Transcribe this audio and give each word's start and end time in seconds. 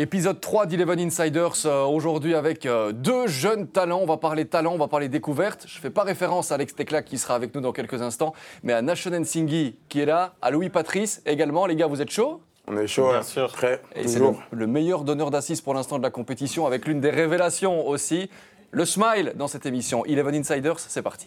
Épisode 0.00 0.40
3 0.40 0.66
d'Eleven 0.66 1.00
Insiders, 1.00 1.66
euh, 1.66 1.82
aujourd'hui 1.84 2.36
avec 2.36 2.66
euh, 2.66 2.92
deux 2.92 3.26
jeunes 3.26 3.66
talents. 3.66 3.98
On 4.00 4.06
va 4.06 4.16
parler 4.16 4.44
talent, 4.44 4.74
on 4.74 4.78
va 4.78 4.86
parler 4.86 5.08
découverte. 5.08 5.64
Je 5.66 5.76
ne 5.76 5.80
fais 5.80 5.90
pas 5.90 6.04
référence 6.04 6.52
à 6.52 6.54
Alex 6.54 6.72
Tecla 6.76 7.02
qui 7.02 7.18
sera 7.18 7.34
avec 7.34 7.52
nous 7.52 7.60
dans 7.60 7.72
quelques 7.72 8.00
instants, 8.00 8.32
mais 8.62 8.72
à 8.72 8.80
Nation 8.80 9.10
Singhi 9.24 9.74
qui 9.88 9.98
est 9.98 10.06
là, 10.06 10.34
à 10.40 10.52
Louis 10.52 10.68
Patrice 10.68 11.20
également. 11.26 11.66
Les 11.66 11.74
gars, 11.74 11.88
vous 11.88 12.00
êtes 12.00 12.12
chauds? 12.12 12.40
On 12.68 12.76
est 12.76 12.86
chaud, 12.86 13.08
Bien 13.08 13.18
hein. 13.18 13.22
sûr. 13.22 13.50
prêt, 13.50 13.82
Et 13.96 14.06
c'est 14.06 14.20
le 14.52 14.66
meilleur 14.68 15.02
donneur 15.02 15.32
d'assises 15.32 15.62
pour 15.62 15.74
l'instant 15.74 15.98
de 15.98 16.04
la 16.04 16.10
compétition 16.10 16.64
avec 16.64 16.86
l'une 16.86 17.00
des 17.00 17.10
révélations 17.10 17.84
aussi. 17.88 18.30
Le 18.70 18.84
smile 18.84 19.32
dans 19.34 19.48
cette 19.48 19.66
émission. 19.66 20.04
Eleven 20.04 20.36
Insiders, 20.36 20.78
c'est 20.78 21.02
parti. 21.02 21.26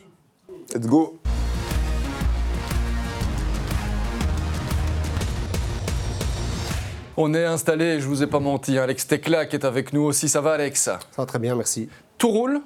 Let's 0.73 0.88
go. 0.88 1.19
On 7.18 7.34
est 7.34 7.43
installé, 7.43 8.00
je 8.00 8.07
vous 8.07 8.23
ai 8.23 8.28
pas 8.28 8.39
menti, 8.39 8.78
hein, 8.78 8.84
Alex 8.84 9.05
Tecla 9.07 9.46
qui 9.46 9.55
est 9.55 9.66
avec 9.66 9.91
nous 9.91 10.02
aussi. 10.04 10.30
Ça 10.30 10.41
va 10.41 10.54
Alex? 10.54 10.82
Ça 10.83 11.00
va 11.18 11.25
très 11.25 11.39
bien, 11.39 11.56
merci. 11.56 11.89
Tout 12.18 12.29
roule? 12.29 12.61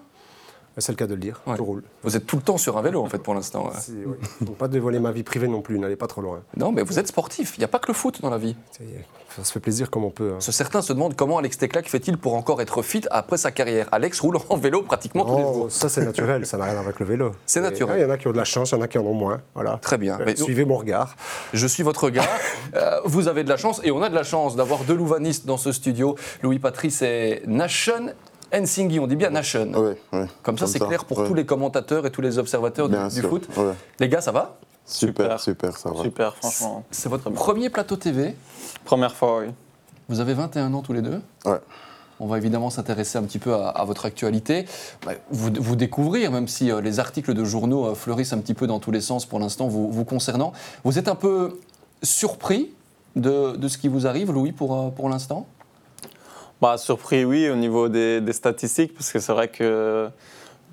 C'est 0.77 0.91
le 0.91 0.97
cas 0.97 1.07
de 1.07 1.13
le 1.13 1.20
dire, 1.20 1.41
Ouais. 1.47 1.55
tout 1.55 1.63
roule. 1.65 1.84
Vous 2.03 2.17
êtes 2.17 2.25
tout 2.25 2.35
le 2.35 2.41
temps 2.41 2.57
sur 2.57 2.77
un 2.77 2.81
vélo 2.81 3.02
en 3.02 3.07
fait 3.07 3.20
pour 3.20 3.33
l'instant. 3.33 3.66
ouais. 3.66 3.71
C'est- 3.79 3.91
oui. 3.93 4.16
Faut 4.45 4.53
pas 4.53 4.67
dévoiler 4.67 4.99
ma 4.99 5.11
vie 5.11 5.23
privée 5.23 5.47
non 5.47 5.61
plus, 5.61 5.79
n'allez 5.79 5.95
pas 5.95 6.07
trop 6.07 6.21
loin. 6.21 6.41
Non 6.57 6.71
mais 6.71 6.83
vous 6.83 6.99
êtes 6.99 7.07
sportif, 7.07 7.53
il 7.57 7.61
n'y 7.61 7.66
a 7.66 7.70
pas 7.70 7.79
que 7.79 7.88
le 7.88 7.93
foot 7.93 8.21
dans 8.21 8.29
la 8.29 8.38
vie. 8.38 8.55
Ça 9.35 9.43
se 9.43 9.52
fait 9.52 9.59
plaisir 9.59 9.89
comme 9.89 10.03
on 10.05 10.11
peut. 10.11 10.31
hein. 10.33 10.39
Ce- 10.39 10.52
Certains 10.53 10.81
se 10.81 10.93
demandent 10.93 11.16
comment 11.16 11.38
Alex 11.38 11.57
Teclac 11.57 11.89
fait-il 11.89 12.17
pour 12.17 12.35
encore 12.35 12.61
être 12.61 12.81
fit 12.81 13.03
après 13.11 13.38
sa 13.38 13.52
carrière. 13.52 13.88
Alex 13.91 14.19
roule 14.21 14.38
en 14.49 14.55
vélo 14.57 14.81
pratiquement 14.81 15.25
tous 15.25 15.35
les 15.38 15.43
Non, 15.43 15.53
jours. 15.53 15.71
Ça 15.71 15.89
c'est 15.89 16.03
naturel, 16.05 16.45
ça 16.45 16.57
n'a 16.57 16.66
rien 16.66 16.77
avec 16.80 16.99
le 16.99 17.05
vélo. 17.05 17.31
C'est 17.45 17.59
naturel. 17.61 17.97
Il 17.99 18.02
y 18.02 18.05
en 18.05 18.09
a 18.09 18.17
qui 18.17 18.27
ont 18.27 18.31
de 18.31 18.38
la 18.38 18.45
chance, 18.45 18.71
il 18.71 18.75
y 18.75 18.77
en 18.77 18.81
a 18.81 18.88
qui 18.88 18.97
en 18.97 19.03
ont 19.05 19.13
moins. 19.13 19.41
Voilà. 19.53 19.77
Très 19.81 19.97
bien. 19.97 20.17
Euh, 20.19 20.23
Mais 20.25 20.35
Suivez 20.38 20.63
mon 20.66 20.75
regard. 20.77 21.16
je 21.53 21.67
suis 21.67 21.83
votre 21.83 22.09
gars. 22.09 22.23
Euh, 22.75 22.99
vous 23.05 23.30
avez 23.30 23.44
de 23.45 23.49
la 23.49 23.55
chance 23.55 23.80
et 23.85 23.91
on 23.91 24.02
a 24.02 24.09
de 24.09 24.16
la 24.16 24.23
chance 24.23 24.55
d'avoir 24.57 24.83
deux 24.83 24.95
louvanistes 24.95 25.45
dans 25.45 25.55
ce 25.55 25.71
studio. 25.71 26.16
Louis 26.41 26.59
Patrice 26.59 27.02
et 27.03 27.41
Nation 27.47 28.07
Nsinghi. 28.59 29.00
On 29.00 29.08
dit 29.08 29.16
bien 29.16 29.30
Nation. 29.30 29.72
Oui, 29.76 29.94
oui. 30.14 30.25
Comme 30.44 30.58
ça, 30.58 30.67
c'est 30.67 30.80
clair 30.80 31.06
pour 31.06 31.20
ouais. 31.20 31.28
tous 31.28 31.34
les 31.34 31.45
commentateurs 31.45 32.06
et 32.06 32.11
tous 32.11 32.22
les 32.22 32.38
observateurs 32.38 32.89
du, 32.89 32.95
Bien 32.95 33.08
du 33.08 33.20
sûr, 33.20 33.30
foot. 33.30 33.47
ouais. 33.58 33.73
Les 34.00 34.09
gars, 34.09 34.22
ça 34.22 34.31
va? 34.31 34.58
Super, 34.86 35.39
Super. 35.39 35.39
super, 35.39 35.78
ça 35.78 35.89
va. 35.89 36.03
Super, 36.03 36.36
franchement. 36.36 36.84
C'est 36.92 37.09
votre 37.09 37.30
premier 37.31 37.70
plateau 37.70 37.95
TV. 37.95 38.36
Première 38.84 39.16
fois, 39.16 39.39
oui. 39.39 39.47
Vous 40.09 40.20
avez 40.20 40.34
21 40.36 40.73
ans 40.75 40.81
tous 40.84 40.94
les 40.94 41.02
deux? 41.02 41.20
Ouais. 41.45 41.58
On 42.20 42.28
va 42.28 42.38
évidemment 42.38 42.70
s'intéresser 42.70 43.17
un 43.17 43.23
petit 43.23 43.39
peu 43.39 43.53
à, 43.56 43.67
à 43.70 43.84
votre 43.84 44.06
actualité, 44.06 44.66
Bah, 45.06 45.14
vous, 45.31 45.50
vous 45.59 45.75
découvrir, 45.75 46.31
même 46.31 46.47
si 46.47 46.72
euh, 46.72 46.80
les 46.80 47.00
articles 47.00 47.34
de 47.34 47.44
journaux 47.44 47.88
euh, 47.88 47.95
fleurissent 47.95 48.31
un 48.31 48.38
petit 48.38 48.53
peu 48.53 48.67
dans 48.67 48.80
tous 48.80 48.92
les 48.92 49.02
sens 49.02 49.25
pour 49.25 49.40
l'instant 49.40 49.67
vous, 49.67 49.92
vous 49.92 50.06
concernant. 50.06 50.53
Vous 50.86 50.97
êtes 50.97 51.08
un 51.09 51.16
peu 51.16 51.59
surpris 52.03 52.72
de, 53.17 53.56
de 53.58 53.67
ce 53.67 53.78
qui 53.78 53.88
vous 53.90 54.08
arrive, 54.08 54.31
Louis, 54.31 54.52
pour, 54.53 54.80
euh, 54.80 54.90
pour 54.90 55.09
l'instant? 55.09 55.45
Bah, 56.66 56.80
surpris, 56.80 57.25
oui, 57.25 57.47
au 57.47 57.55
niveau 57.55 57.89
des, 57.89 58.21
des 58.21 58.33
statistiques, 58.33 58.95
parce 58.95 59.11
que 59.11 59.19
c'est 59.19 59.31
vrai 59.33 59.49
que 59.49 60.09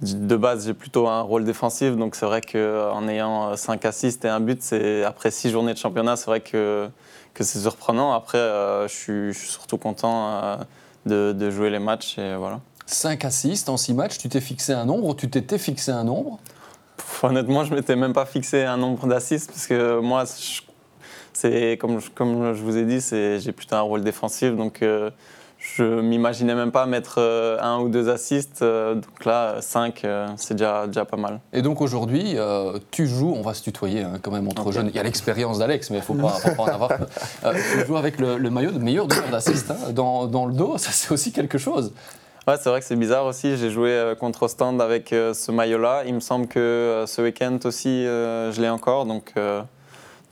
de 0.00 0.36
base, 0.36 0.64
j'ai 0.64 0.72
plutôt 0.72 1.06
un 1.06 1.20
rôle 1.20 1.44
défensif, 1.44 1.96
donc 1.98 2.14
c'est 2.14 2.24
vrai 2.24 2.40
qu'en 2.40 3.06
ayant 3.08 3.54
5 3.58 3.84
assists 3.84 4.24
et 4.24 4.28
un 4.30 4.40
but, 4.40 4.62
c'est 4.62 5.04
après 5.04 5.30
6 5.30 5.50
journées 5.50 5.74
de 5.74 5.78
championnat, 5.78 6.16
c'est 6.16 6.24
vrai 6.28 6.40
que, 6.40 6.88
que 7.34 7.44
c'est 7.44 7.58
surprenant. 7.58 8.14
Après, 8.14 8.38
euh, 8.38 8.88
je, 8.88 8.94
suis, 8.94 9.32
je 9.34 9.38
suis 9.38 9.48
surtout 9.50 9.76
content 9.76 10.30
euh, 10.30 10.56
de, 11.04 11.32
de 11.38 11.50
jouer 11.50 11.68
les 11.68 11.78
matchs, 11.78 12.16
et 12.18 12.36
voilà. 12.36 12.60
5 12.86 13.27
assists 13.27 13.68
en 13.68 13.77
6 13.77 13.92
matchs, 13.92 14.16
tu 14.16 14.30
t'es 14.30 14.40
fixé 14.40 14.72
un 14.72 14.86
nombre, 14.86 15.14
tu 15.14 15.28
t'étais 15.28 15.58
fixé 15.58 15.92
un 15.92 16.04
nombre? 16.04 16.38
Pff, 16.96 17.24
Honnêtement, 17.24 17.64
je 17.64 17.74
m'étais 17.74 17.96
même 17.96 18.14
pas 18.14 18.24
fixé 18.24 18.62
un 18.64 18.78
nombre 18.78 19.06
d'assists 19.06 19.50
parce 19.50 19.66
que 19.66 20.00
moi, 20.00 20.24
c'est 21.34 21.77
comme, 21.78 22.00
je- 22.00 22.08
comme 22.08 22.54
je 22.54 22.62
vous 22.62 22.78
ai 22.78 22.86
dit, 22.86 23.02
c'est- 23.02 23.40
j'ai 23.40 23.52
plutôt 23.52 23.77
un 23.77 23.82
rôle 23.82 24.02
défensif, 24.02 24.56
donc 24.56 24.80
euh, 24.80 25.10
je 25.64 25.84
m'imaginais 26.00 26.56
même 26.56 26.72
pas 26.72 26.86
mettre 26.86 27.14
euh, 27.18 27.56
un 27.60 27.78
ou 27.78 27.88
deux 27.88 28.08
assists. 28.08 28.62
euh, 28.62 28.96
donc 28.96 29.24
là, 29.24 29.56
cinq, 29.60 30.05
euh, 30.05 30.27
c'est 30.36 30.55
déjà, 30.55 30.88
déjà 30.88 31.05
pas 31.05 31.16
mal. 31.16 31.38
Et 31.52 31.62
donc 31.62 31.80
aujourd'hui, 31.80 32.32
euh, 32.36 32.78
tu 32.91 33.06
joues, 33.06 33.33
on 33.36 33.42
va 33.42 33.55
se 33.55 33.62
tutoyer 33.62 34.02
hein, 34.02 34.14
quand 34.20 34.33
même 34.33 34.48
entre 34.48 34.73
jeunes. 34.73 34.89
Il 34.89 34.96
y 34.96 34.98
a 34.98 35.05
l'expérience 35.05 35.61
d'Alex, 35.61 35.90
mais 35.90 35.98
il 35.98 36.00
ne 36.00 36.05
faut 36.05 36.14
pas, 36.14 36.30
faut 36.30 36.55
pas 36.56 36.62
en 36.64 36.67
avoir. 36.67 36.90
Euh, 37.45 37.52
tu 37.55 37.86
joues 37.86 37.96
avec 37.96 38.18
le, 38.18 38.39
le 38.39 38.50
maillot 38.50 38.70
de 38.73 38.78
meilleur 38.78 39.06
donneur 39.06 39.28
d'assist 39.30 39.70
hein, 39.70 39.92
dans, 39.92 40.27
dans 40.27 40.46
le 40.46 40.52
dos, 40.52 40.78
ça 40.78 40.90
c'est 40.92 41.12
aussi 41.12 41.33
quelque 41.33 41.58
chose. 41.58 41.92
Ouais, 42.48 42.55
c'est 42.61 42.68
vrai 42.70 42.80
que 42.80 42.86
c'est 42.86 42.96
bizarre 42.96 43.24
aussi. 43.27 43.56
J'ai 43.56 43.70
joué 43.70 44.14
contre 44.18 44.42
Ostende 44.44 44.80
avec 44.83 45.11
ce 45.11 45.52
maillot-là. 45.52 46.02
Il 46.06 46.14
me 46.14 46.20
semble 46.20 46.48
que 46.48 47.05
ce 47.06 47.23
week-end 47.23 47.58
aussi, 47.64 48.02
je 48.05 48.61
l'ai 48.61 48.68
encore. 48.68 49.06
Donc, 49.06 49.33
euh, 49.36 49.62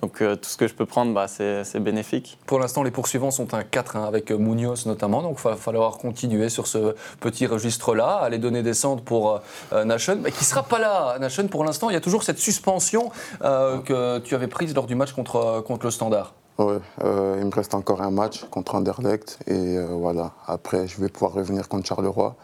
donc 0.03 0.23
euh, 0.23 0.37
tout 0.37 0.49
ce 0.49 0.57
que 0.57 0.67
je 0.67 0.75
peux 0.75 0.87
prendre, 0.87 1.13
bah, 1.13 1.27
c'est 1.29 1.81
bénéfique. 1.81 2.39
Pour 2.47 2.59
l'instant, 2.59 2.83
les 2.83 2.91
poursuivants 2.91 3.31
sont 3.31 3.55
un 3.55 3.63
4 3.63 3.97
hein, 3.97 4.05
avec 4.05 4.31
Munoz 4.31 4.87
notamment, 4.87 5.23
donc 5.23 5.39
il 5.39 5.49
va 5.49 5.57
falloir 5.57 5.99
continuer 5.99 6.49
sur 6.49 6.67
ce 6.67 6.95
petit 7.21 7.47
registre-là, 7.47 8.17
aller 8.17 8.39
donner 8.39 8.63
des 8.63 8.75
centres 8.75 9.03
pour 9.03 9.41
euh, 9.73 9.85
Nation, 9.85 10.19
mais 10.23 10.33
qui 10.33 10.41
ne 10.41 10.45
sera 10.45 10.63
pas 10.63 10.79
là, 10.79 11.19
Nation, 11.19 11.47
pour 11.49 11.65
l'instant. 11.65 11.91
Il 11.91 11.95
y 11.95 11.97
a 11.97 12.01
toujours 12.01 12.23
cette 12.23 12.39
suspension 12.39 13.11
euh, 13.43 13.79
que 13.79 14.19
tu 14.19 14.35
avais 14.35 14.49
prise 14.49 14.75
lors 14.75 14.87
du 14.87 14.95
match 14.95 15.13
contre, 15.13 15.37
euh, 15.37 15.63
contre 15.63 15.87
le 15.87 15.91
Standard. 15.91 16.35
Euh, 16.61 17.37
il 17.39 17.47
me 17.47 17.55
reste 17.55 17.75
encore 17.75 18.03
un 18.03 18.11
match 18.11 18.45
contre 18.51 18.75
Anderlecht 18.75 19.39
et 19.47 19.79
euh, 19.79 19.87
voilà. 19.87 20.33
Après, 20.47 20.87
je 20.87 21.01
vais 21.01 21.09
pouvoir 21.09 21.33
revenir 21.33 21.69
contre 21.69 21.87
Charleroi. 21.87 22.37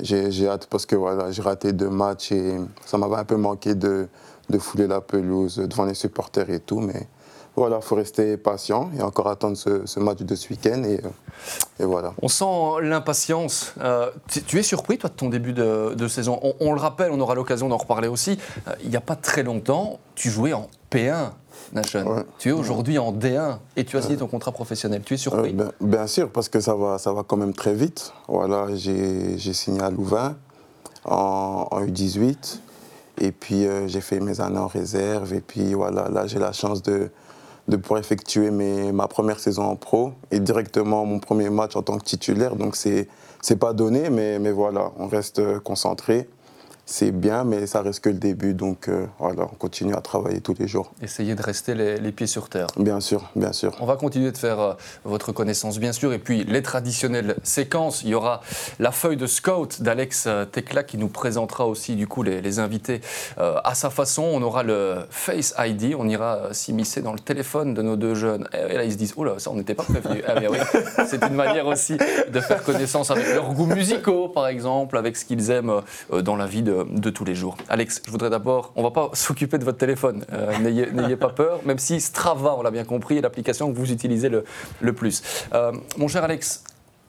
J'ai 0.00 0.30
j'ai 0.30 0.48
hâte 0.48 0.66
parce 0.68 0.86
que 0.86 0.96
voilà, 0.96 1.30
j'ai 1.30 1.42
raté 1.42 1.72
deux 1.72 1.90
matchs 1.90 2.32
et 2.32 2.58
ça 2.84 2.98
m'avait 2.98 3.16
un 3.16 3.24
peu 3.24 3.36
manqué 3.36 3.74
de, 3.74 4.08
de 4.50 4.58
fouler 4.58 4.86
la 4.86 5.00
pelouse 5.00 5.56
devant 5.56 5.84
les 5.84 5.94
supporters 5.94 6.50
et 6.50 6.60
tout. 6.60 6.80
Mais 6.80 7.06
voilà, 7.54 7.76
il 7.76 7.82
faut 7.84 7.96
rester 7.96 8.36
patient 8.36 8.90
et 8.98 9.02
encore 9.02 9.28
attendre 9.28 9.56
ce, 9.56 9.84
ce 9.86 10.00
match 10.00 10.20
de 10.20 10.34
ce 10.34 10.48
week-end 10.48 10.82
et, 10.84 11.00
euh, 11.04 11.08
et 11.80 11.84
voilà. 11.84 12.14
On 12.22 12.28
sent 12.28 12.80
l'impatience. 12.82 13.74
Euh, 13.80 14.10
tu, 14.46 14.58
es 14.58 14.62
surpris, 14.62 14.96
toi, 14.96 15.10
de 15.10 15.14
ton 15.14 15.28
début 15.28 15.52
de, 15.52 15.94
de 15.94 16.08
saison 16.08 16.38
on, 16.42 16.54
on 16.60 16.72
le 16.72 16.80
rappelle, 16.80 17.10
on 17.12 17.20
aura 17.20 17.34
l'occasion 17.34 17.68
d'en 17.68 17.76
reparler 17.76 18.08
aussi. 18.08 18.38
Euh, 18.68 18.72
il 18.82 18.90
n'y 18.90 18.96
a 18.96 19.02
pas 19.02 19.16
très 19.16 19.42
longtemps, 19.42 19.98
tu 20.14 20.30
jouais 20.30 20.54
en 20.54 20.68
P1, 20.90 21.30
Nation. 21.74 22.06
Ouais. 22.06 22.22
Tu 22.38 22.48
es 22.48 22.52
aujourd'hui 22.52 22.98
en 22.98 23.12
D1 23.12 23.58
et 23.76 23.84
tu 23.84 23.96
as 23.96 24.02
signé 24.02 24.16
ton 24.16 24.26
contrat 24.26 24.52
professionnel. 24.52 25.02
Tu 25.04 25.14
es 25.14 25.16
surpris 25.18 25.52
ben- 25.52 25.72
bien 25.80 26.06
sûr, 26.06 26.30
parce 26.30 26.48
que 26.48 26.60
ça 26.60 26.74
va, 26.74 26.98
ça 26.98 27.12
va 27.12 27.22
quand 27.22 27.36
même 27.36 27.52
très 27.54 27.74
vite. 27.74 28.12
Voilà, 28.28 28.66
j'ai 28.74 29.38
j'ai 29.38 29.52
signé 29.52 29.80
à 29.82 29.90
Louvain 29.90 30.36
en, 31.04 31.66
en 31.70 31.84
U18. 31.84 32.58
Et 33.20 33.32
puis, 33.32 33.66
euh, 33.66 33.86
j'ai 33.88 34.00
fait 34.00 34.20
mes 34.20 34.40
années 34.40 34.58
en 34.58 34.66
réserve. 34.66 35.32
Et 35.34 35.40
puis, 35.40 35.74
voilà, 35.74 36.08
là, 36.08 36.26
j'ai 36.26 36.38
la 36.38 36.52
chance 36.52 36.82
de, 36.82 37.10
de 37.68 37.76
pouvoir 37.76 38.00
effectuer 38.00 38.50
ma 38.50 39.08
première 39.08 39.38
saison 39.38 39.64
en 39.64 39.76
pro 39.76 40.12
et 40.30 40.40
directement 40.40 41.04
mon 41.04 41.18
premier 41.18 41.50
match 41.50 41.76
en 41.76 41.82
tant 41.82 41.98
que 41.98 42.04
titulaire. 42.04 42.56
Donc, 42.56 42.76
c'est 42.76 43.08
c'est 43.42 43.56
pas 43.56 43.72
donné, 43.72 44.08
mais, 44.08 44.38
mais 44.38 44.52
voilà, 44.52 44.92
on 44.98 45.08
reste 45.08 45.40
euh, 45.40 45.58
concentré. 45.58 46.28
C'est 46.84 47.12
bien, 47.12 47.44
mais 47.44 47.66
ça 47.66 47.80
reste 47.80 48.00
que 48.00 48.08
le 48.08 48.18
début. 48.18 48.54
Donc, 48.54 48.88
euh, 48.88 49.06
voilà, 49.20 49.44
on 49.44 49.54
continue 49.54 49.94
à 49.94 50.00
travailler 50.00 50.40
tous 50.40 50.54
les 50.58 50.66
jours. 50.66 50.92
Essayez 51.00 51.36
de 51.36 51.42
rester 51.42 51.74
les, 51.74 51.96
les 51.98 52.10
pieds 52.10 52.26
sur 52.26 52.48
terre. 52.48 52.66
Bien 52.76 52.98
sûr, 52.98 53.30
bien 53.36 53.52
sûr. 53.52 53.72
On 53.80 53.86
va 53.86 53.96
continuer 53.96 54.32
de 54.32 54.36
faire 54.36 54.58
euh, 54.58 54.74
votre 55.04 55.30
connaissance, 55.30 55.78
bien 55.78 55.92
sûr. 55.92 56.12
Et 56.12 56.18
puis, 56.18 56.42
les 56.44 56.60
traditionnelles 56.60 57.36
séquences. 57.44 58.02
Il 58.02 58.08
y 58.08 58.14
aura 58.14 58.42
la 58.80 58.90
feuille 58.90 59.16
de 59.16 59.28
scout 59.28 59.80
d'Alex 59.80 60.24
euh, 60.26 60.44
Tecla 60.44 60.82
qui 60.82 60.98
nous 60.98 61.08
présentera 61.08 61.66
aussi, 61.68 61.94
du 61.94 62.08
coup, 62.08 62.24
les, 62.24 62.42
les 62.42 62.58
invités 62.58 63.00
euh, 63.38 63.58
à 63.62 63.74
sa 63.74 63.88
façon. 63.88 64.24
On 64.24 64.42
aura 64.42 64.64
le 64.64 65.04
Face 65.08 65.54
ID. 65.58 65.94
On 65.96 66.08
ira 66.08 66.52
s'immiscer 66.52 67.00
dans 67.00 67.12
le 67.12 67.20
téléphone 67.20 67.74
de 67.74 67.82
nos 67.82 67.94
deux 67.94 68.14
jeunes. 68.14 68.48
Et 68.52 68.74
là, 68.74 68.82
ils 68.82 68.92
se 68.92 68.98
disent 68.98 69.14
Oh 69.16 69.22
là, 69.22 69.34
ça, 69.38 69.50
on 69.52 69.54
n'était 69.54 69.74
pas 69.74 69.84
prévenu. 69.84 70.22
Ah, 70.26 70.34
mais 70.40 70.48
oui, 70.48 70.58
c'est 71.06 71.22
une 71.22 71.34
manière 71.34 71.66
aussi 71.66 71.96
de 71.96 72.40
faire 72.40 72.64
connaissance 72.64 73.12
avec 73.12 73.28
leurs 73.28 73.52
goûts 73.54 73.66
musicaux, 73.66 74.28
par 74.28 74.48
exemple, 74.48 74.96
avec 74.96 75.16
ce 75.16 75.24
qu'ils 75.24 75.50
aiment 75.50 75.80
dans 76.10 76.36
la 76.36 76.46
vie 76.46 76.62
de, 76.62 76.71
de 76.72 77.10
tous 77.10 77.24
les 77.24 77.34
jours. 77.34 77.56
Alex, 77.68 78.02
je 78.04 78.10
voudrais 78.10 78.30
d'abord, 78.30 78.72
on 78.76 78.82
va 78.82 78.90
pas 78.90 79.10
s'occuper 79.14 79.58
de 79.58 79.64
votre 79.64 79.78
téléphone, 79.78 80.24
Euh, 80.32 80.58
n'ayez 80.92 81.16
pas 81.16 81.28
peur, 81.28 81.60
même 81.64 81.78
si 81.78 82.00
Strava, 82.00 82.54
on 82.58 82.62
l'a 82.62 82.70
bien 82.70 82.84
compris, 82.84 83.18
est 83.18 83.20
l'application 83.20 83.72
que 83.72 83.76
vous 83.76 83.92
utilisez 83.92 84.28
le, 84.28 84.92
plus. 84.92 85.22
Euh, 85.52 85.72
mon 85.96 86.08
cher 86.08 86.24
Alex, 86.24 86.64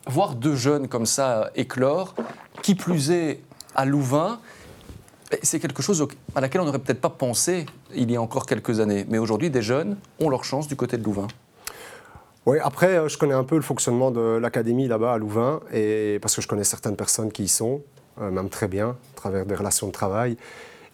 voir 0.08 0.36
deux 0.36 0.56
jeunes 0.56 0.88
comme 0.88 1.06
ça 1.06 1.52
éclore, 1.56 2.16
qui 2.62 2.76
plus 2.76 3.12
est 3.12 3.42
à 3.76 3.86
Louvain, 3.86 4.40
eh, 5.32 5.40
c'est 5.42 5.60
quelque 5.60 5.82
chose 5.82 6.06
à 6.36 6.42
laquelle 6.42 6.62
on 6.62 6.66
n'aurait 6.66 6.80
peut-être 6.80 7.02
pas 7.02 7.10
pensé 7.10 7.66
il 7.96 8.12
y 8.12 8.16
a 8.16 8.22
encore 8.22 8.46
quelques 8.46 8.80
années. 8.80 9.06
Mais 9.10 9.18
aujourd'hui, 9.18 9.50
des 9.50 9.62
jeunes 9.62 9.98
ont 10.20 10.30
leur 10.30 10.44
chance 10.44 10.68
du 10.68 10.76
côté 10.76 10.98
de 10.98 11.04
Louvain. 11.04 11.28
Oui, 12.46 12.58
après, 12.62 12.98
euh, 12.98 13.08
je 13.08 13.18
connais 13.18 13.34
un 13.34 13.46
peu 13.46 13.56
le 13.56 13.62
fonctionnement 13.62 14.12
de 14.12 14.38
l'académie 14.38 14.88
là-bas 14.88 15.14
à 15.14 15.18
Louvain, 15.18 15.62
et 15.72 16.20
parce 16.22 16.36
que 16.36 16.42
je 16.42 16.48
connais 16.48 16.66
certaines 16.66 16.98
personnes 16.98 17.32
qui 17.32 17.44
y 17.44 17.48
sont, 17.48 17.82
même 18.20 18.50
très 18.50 18.68
bien, 18.68 18.90
à 18.90 19.16
travers 19.16 19.46
des 19.46 19.56
relations 19.56 19.88
de 19.88 19.92
travail, 19.92 20.38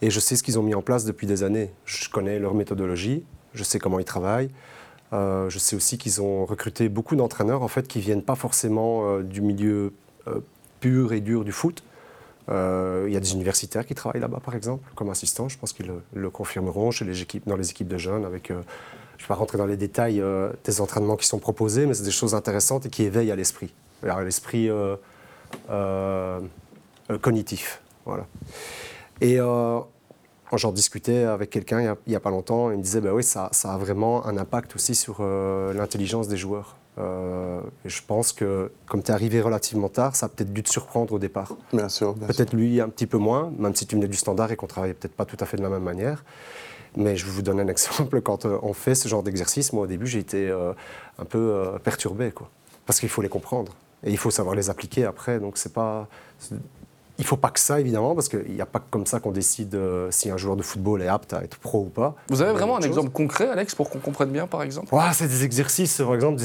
et 0.02 0.10
je 0.10 0.20
sais 0.20 0.36
ce 0.36 0.42
qu'ils 0.42 0.58
ont 0.58 0.62
mis 0.62 0.74
en 0.74 0.82
place 0.82 1.04
depuis 1.04 1.26
des 1.26 1.42
années. 1.42 1.70
Je 1.84 2.08
connais 2.08 2.38
leur 2.38 2.54
méthodologie, 2.54 3.24
je 3.54 3.64
sais 3.64 3.78
comment 3.78 3.98
ils 3.98 4.04
travaillent. 4.04 4.50
Euh, 5.12 5.50
je 5.50 5.58
sais 5.58 5.76
aussi 5.76 5.98
qu'ils 5.98 6.22
ont 6.22 6.44
recruté 6.46 6.88
beaucoup 6.88 7.16
d'entraîneurs 7.16 7.62
en 7.62 7.68
fait 7.68 7.88
qui 7.88 7.98
viennent 7.98 8.22
pas 8.22 8.36
forcément 8.36 9.02
euh, 9.08 9.22
du 9.22 9.40
milieu 9.40 9.92
euh, 10.28 10.38
pur 10.78 11.12
et 11.12 11.20
dur 11.20 11.44
du 11.44 11.52
foot. 11.52 11.82
Il 12.48 13.12
y 13.12 13.16
a 13.16 13.20
des 13.20 13.34
universitaires 13.34 13.86
qui 13.86 13.94
travaillent 13.94 14.20
là-bas, 14.20 14.40
par 14.44 14.56
exemple, 14.56 14.82
comme 14.96 15.08
assistants. 15.08 15.48
Je 15.48 15.56
pense 15.56 15.72
qu'ils 15.72 15.92
le, 16.12 16.30
confirmeront 16.30 16.90
chez 16.90 17.04
les 17.04 17.22
équipes, 17.22 17.46
dans 17.46 17.54
les 17.54 17.70
équipes 17.70 17.86
de 17.86 17.96
jeunes. 17.96 18.24
Avec, 18.24 18.48
je 18.48 18.54
ne 18.54 18.58
vais 18.58 19.28
pas 19.28 19.36
rentrer 19.36 19.56
dans 19.56 19.66
les 19.66 19.76
détails 19.76 20.20
des 20.64 20.80
entraînements 20.80 21.14
qui 21.14 21.28
sont 21.28 21.38
proposés, 21.38 21.86
mais 21.86 21.94
c'est 21.94 22.02
des 22.02 22.10
choses 22.10 22.34
intéressantes 22.34 22.86
et 22.86 22.90
qui 22.90 23.04
éveillent 23.04 23.30
à 23.30 23.36
l'esprit. 23.36 23.72
l'esprit 24.02 24.68
euh, 24.68 24.96
euh, 25.70 26.40
cognitif. 27.18 27.82
Voilà. 28.06 28.26
Et 29.20 29.36
j'en 29.36 30.72
discutais 30.72 31.24
avec 31.24 31.50
quelqu'un 31.50 31.80
il 31.80 32.10
n'y 32.10 32.16
a, 32.16 32.20
pas 32.20 32.30
longtemps, 32.30 32.70
il 32.70 32.78
me 32.78 32.82
disait, 32.82 33.00
bah 33.00 33.12
oui, 33.12 33.22
ça, 33.22 33.48
ça 33.52 33.74
a 33.74 33.78
vraiment 33.78 34.26
un 34.26 34.36
impact 34.36 34.74
aussi 34.74 34.94
sur 34.94 35.22
l'intelligence 35.22 36.28
des 36.28 36.36
joueurs. 36.36 36.76
et 36.98 37.88
je 37.88 38.02
pense 38.06 38.32
que, 38.32 38.72
comme 38.86 39.02
tu 39.02 39.10
es 39.10 39.14
arrivé 39.14 39.40
relativement 39.40 39.88
tard, 39.88 40.16
ça 40.16 40.26
a 40.26 40.28
peut-être 40.28 40.52
dû 40.52 40.62
te 40.62 40.70
surprendre 40.70 41.12
au 41.12 41.18
départ. 41.18 41.54
Bien 41.72 41.88
sûr. 41.88 42.14
Peut-être 42.14 42.54
lui 42.54 42.80
un 42.80 42.88
petit 42.88 43.06
peu 43.06 43.18
moins, 43.18 43.52
même 43.58 43.74
si 43.74 43.86
tu 43.86 43.94
venais 43.96 44.08
du 44.08 44.16
standard 44.16 44.50
et 44.52 44.56
qu'on 44.56 44.66
travaillait 44.66 44.94
peut-être 44.94 45.14
pas 45.14 45.26
tout 45.26 45.36
à 45.40 45.46
fait 45.46 45.56
de 45.56 45.62
la 45.62 45.68
même 45.68 45.84
manière. 45.84 46.24
Mais 46.96 47.16
je 47.16 47.26
vais 47.26 47.32
vous 47.32 47.42
donner 47.42 47.62
un 47.62 47.68
exemple. 47.76 48.20
Quand 48.22 48.46
on 48.46 48.72
fait 48.72 48.94
ce 48.94 49.08
genre 49.08 49.22
d'exercice, 49.22 49.72
moi 49.72 49.84
au 49.84 49.86
début 49.86 50.06
j'ai 50.06 50.20
été 50.20 50.50
un 51.18 51.24
peu 51.24 51.78
perturbé. 51.84 52.32
Quoi 52.32 52.48
parce 52.90 52.98
qu'il 52.98 53.08
faut 53.08 53.22
les 53.22 53.28
comprendre 53.28 53.72
et 54.02 54.10
il 54.10 54.18
faut 54.18 54.32
savoir 54.32 54.56
les 54.56 54.68
appliquer 54.68 55.04
après. 55.04 55.38
Donc 55.38 55.58
c'est 55.58 55.72
pas, 55.72 56.08
il 57.20 57.26
faut 57.26 57.36
pas 57.36 57.50
que 57.50 57.60
ça 57.60 57.78
évidemment 57.78 58.14
parce 58.14 58.28
qu'il 58.28 58.50
n'y 58.50 58.62
a 58.62 58.66
pas 58.66 58.82
comme 58.90 59.04
ça 59.04 59.20
qu'on 59.20 59.30
décide 59.30 59.74
euh, 59.74 60.10
si 60.10 60.30
un 60.30 60.38
joueur 60.38 60.56
de 60.56 60.62
football 60.62 61.02
est 61.02 61.06
apte 61.06 61.34
à 61.34 61.44
être 61.44 61.58
pro 61.58 61.80
ou 61.80 61.90
pas. 61.90 62.16
Vous 62.30 62.40
avez 62.40 62.52
vraiment 62.52 62.78
un 62.78 62.80
exemple 62.80 63.10
concret, 63.10 63.48
Alex, 63.48 63.74
pour 63.74 63.90
qu'on 63.90 63.98
comprenne 63.98 64.30
bien, 64.30 64.46
par 64.46 64.62
exemple? 64.62 64.92
Ouais, 64.94 65.02
C'est 65.12 65.28
des 65.28 65.44
exercices, 65.44 65.98
par 65.98 66.14
exemple, 66.14 66.42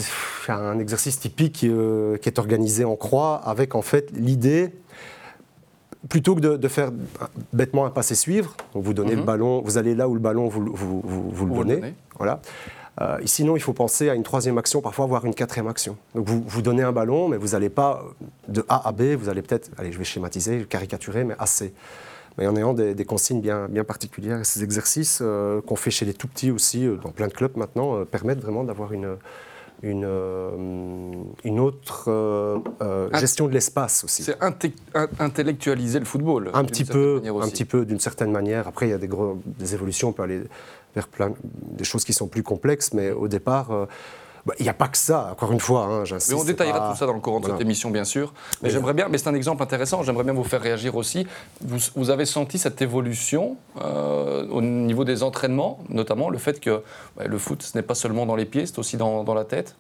un 0.50 0.78
exercice 0.78 1.18
typique 1.18 1.64
euh, 1.64 2.18
qui 2.18 2.28
est 2.28 2.38
organisé 2.40 2.84
en 2.84 2.98
croix 2.98 3.38
avec 3.38 3.74
en 3.74 3.82
fait 3.82 4.12
l'idée 4.14 4.74
plutôt 6.10 6.36
que 6.36 6.42
de, 6.42 6.68
faire 6.68 6.92
bêtement 7.54 7.86
un 7.86 7.90
passé 7.90 8.14
suivre, 8.14 8.56
vous 8.74 8.94
donnez 8.94 9.16
le 9.16 9.22
mhm. 9.22 9.26
ballon, 9.26 9.62
vous 9.64 9.78
allez 9.78 9.96
là 9.96 10.08
où 10.08 10.14
le 10.14 10.20
ballon 10.20 10.48
vous, 10.50 10.72
vous, 10.74 11.02
vous, 11.02 11.46
le 11.46 11.56
donnez, 11.56 11.94
voilà. 12.18 12.42
Euh, 13.02 13.18
sinon, 13.26 13.56
il 13.56 13.60
faut 13.60 13.74
penser 13.74 14.10
à 14.10 14.16
une 14.16 14.24
troisième 14.24 14.58
action, 14.58 14.82
parfois 14.82 15.06
voire 15.06 15.26
une 15.26 15.36
quatrième 15.36 15.68
action. 15.68 15.98
Donc 16.14 16.28
vous, 16.28 16.44
vous 16.46 16.62
donnez 16.62 16.84
un 16.84 16.92
ballon, 16.92 17.28
mais 17.28 17.38
vous 17.38 17.50
n'allez 17.50 17.70
pas 17.70 18.04
de 18.48 18.64
A 18.70 18.88
à 18.88 18.92
B, 18.92 19.16
vous 19.18 19.30
allez 19.30 19.42
peut-être, 19.42 19.70
allez, 19.78 19.92
je 19.92 19.98
vais 19.98 20.04
schématiser, 20.04 20.66
caricaturer, 20.66 21.24
mais 21.24 21.36
C. 21.46 21.74
Mais 22.38 22.48
en 22.48 22.56
ayant 22.58 22.74
des, 22.74 23.06
consignes 23.06 23.40
bien, 23.40 23.68
bien 23.70 23.86
particulières. 23.86 24.42
Et 24.42 24.44
ces 24.44 24.64
exercices 24.64 25.20
euh, 25.22 25.62
qu'on 25.62 25.78
fait 25.78 25.92
chez 25.92 26.06
les 26.06 26.14
tout 26.14 26.28
petits 26.28 26.52
aussi, 26.52 26.86
euh, 26.86 26.98
dans 26.98 27.12
plein 27.12 27.28
de 27.28 27.34
clubs 27.34 27.56
maintenant, 27.56 28.04
permettent 28.06 28.42
vraiment 28.42 28.66
d'avoir 28.66 28.92
une, 28.92 29.16
une, 29.84 30.06
une, 31.46 31.60
autre 31.60 32.62
gestion 33.14 33.48
de 33.48 33.54
l'espace 33.54 34.04
aussi. 34.04 34.24
C'est 34.24 34.38
intellectualiser 35.20 36.00
le 36.00 36.06
football. 36.06 36.52
Un 36.54 36.66
petit 36.66 36.84
peu, 36.84 37.22
un 37.26 37.50
petit 37.50 37.66
peu 37.66 37.86
d'une 37.86 38.02
certaine 38.02 38.32
manière. 38.32 38.68
Après, 38.68 38.88
il 38.88 38.92
y 38.92 38.94
a 38.94 38.98
des, 38.98 39.10
des 39.46 39.74
évolutions, 39.74 40.10
on 40.10 40.14
peut 40.14 40.24
aller 40.24 40.42
vers 40.96 41.08
plein, 41.08 41.34
des 41.44 41.84
choses 41.84 42.04
qui 42.04 42.14
sont 42.14 42.28
plus 42.28 42.44
complexes, 42.44 42.94
mais 42.94 43.12
au 43.12 43.28
départ, 43.28 43.72
euh, 43.72 43.86
bah, 44.46 44.54
il 44.60 44.64
n'y 44.64 44.70
a 44.70 44.74
pas 44.74 44.88
que 44.88 44.98
ça, 44.98 45.30
encore 45.32 45.52
une 45.52 45.60
fois. 45.60 45.84
Hein, 45.84 46.04
mais 46.12 46.34
on 46.34 46.44
détaillera 46.44 46.92
tout 46.92 46.98
ça 46.98 47.06
dans 47.06 47.14
le 47.14 47.20
courant 47.20 47.40
de 47.40 47.48
cette 47.48 47.62
émission, 47.62 47.92
bien 47.92 48.06
sûr. 48.06 48.34
Mais 48.62 48.70
j'aimerais 48.70 48.94
bien, 48.94 49.08
mais 49.10 49.18
c'est 49.18 49.28
un 49.28 49.36
exemple 49.36 49.62
intéressant, 49.62 50.04
j'aimerais 50.04 50.24
bien 50.24 50.34
vous 50.34 50.44
faire 50.44 50.62
réagir 50.62 50.96
aussi. 50.96 51.28
Vous, 51.62 52.10
avez 52.10 52.26
senti 52.26 52.58
cette 52.58 52.82
évolution 52.82 53.58
euh, 53.82 54.48
au 54.50 54.62
niveau 54.62 55.04
des 55.04 55.24
entraînements, 55.24 55.80
notamment 55.90 56.30
le 56.30 56.38
fait 56.38 56.60
que 56.60 56.82
bah, 57.18 57.26
le 57.26 57.38
foot, 57.38 57.62
ce 57.62 57.78
n'est 57.78 57.84
pas 57.84 57.96
seulement 57.96 58.26
dans 58.26 58.36
les 58.36 58.46
pieds, 58.46 58.66
c'est 58.66 58.80
aussi 58.80 58.98
dans, 58.98 59.34
la 59.34 59.44
tête? 59.44 59.76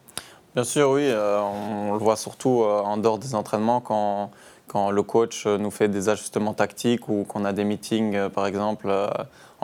Bien 0.53 0.63
sûr, 0.63 0.89
oui. 0.89 1.03
Euh, 1.05 1.39
on 1.39 1.93
le 1.93 1.99
voit 1.99 2.17
surtout 2.17 2.63
en 2.63 2.97
dehors 2.97 3.19
des 3.19 3.35
entraînements 3.35 3.79
quand, 3.81 4.31
quand 4.67 4.89
le 4.89 5.03
coach 5.03 5.45
nous 5.45 5.71
fait 5.71 5.87
des 5.87 6.09
ajustements 6.09 6.53
tactiques 6.53 7.07
ou 7.07 7.23
qu'on 7.23 7.45
a 7.45 7.53
des 7.53 7.63
meetings, 7.63 8.29
par 8.29 8.47
exemple 8.47 8.89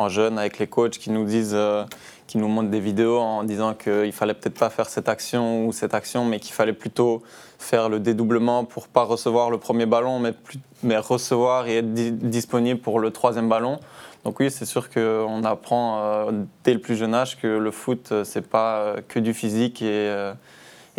en 0.01 0.09
jeune 0.09 0.37
avec 0.37 0.59
les 0.59 0.67
coachs 0.67 0.97
qui 0.97 1.09
nous 1.09 1.25
disent, 1.25 1.53
euh, 1.53 1.83
qui 2.27 2.37
nous 2.37 2.47
montrent 2.47 2.69
des 2.69 2.79
vidéos 2.79 3.19
en 3.19 3.43
disant 3.43 3.73
qu'il 3.73 4.11
fallait 4.11 4.33
peut-être 4.33 4.57
pas 4.57 4.69
faire 4.69 4.89
cette 4.89 5.09
action 5.09 5.65
ou 5.65 5.71
cette 5.71 5.93
action, 5.93 6.25
mais 6.25 6.39
qu'il 6.39 6.53
fallait 6.53 6.73
plutôt 6.73 7.21
faire 7.59 7.89
le 7.89 7.99
dédoublement 7.99 8.65
pour 8.65 8.87
pas 8.87 9.03
recevoir 9.03 9.49
le 9.49 9.57
premier 9.57 9.85
ballon, 9.85 10.19
mais, 10.19 10.31
plus, 10.31 10.59
mais 10.83 10.97
recevoir 10.97 11.67
et 11.67 11.77
être 11.77 11.93
disponible 11.93 12.79
pour 12.79 12.99
le 12.99 13.11
troisième 13.11 13.49
ballon. 13.49 13.79
Donc 14.23 14.39
oui, 14.39 14.51
c'est 14.51 14.65
sûr 14.65 14.89
qu'on 14.89 15.43
apprend 15.43 15.99
euh, 15.99 16.31
dès 16.63 16.73
le 16.73 16.79
plus 16.79 16.95
jeune 16.95 17.13
âge 17.13 17.39
que 17.39 17.47
le 17.47 17.71
foot, 17.71 18.09
euh, 18.11 18.23
c'est 18.23 18.47
pas 18.47 18.95
que 19.07 19.19
du 19.19 19.33
physique 19.33 19.81
et 19.81 20.31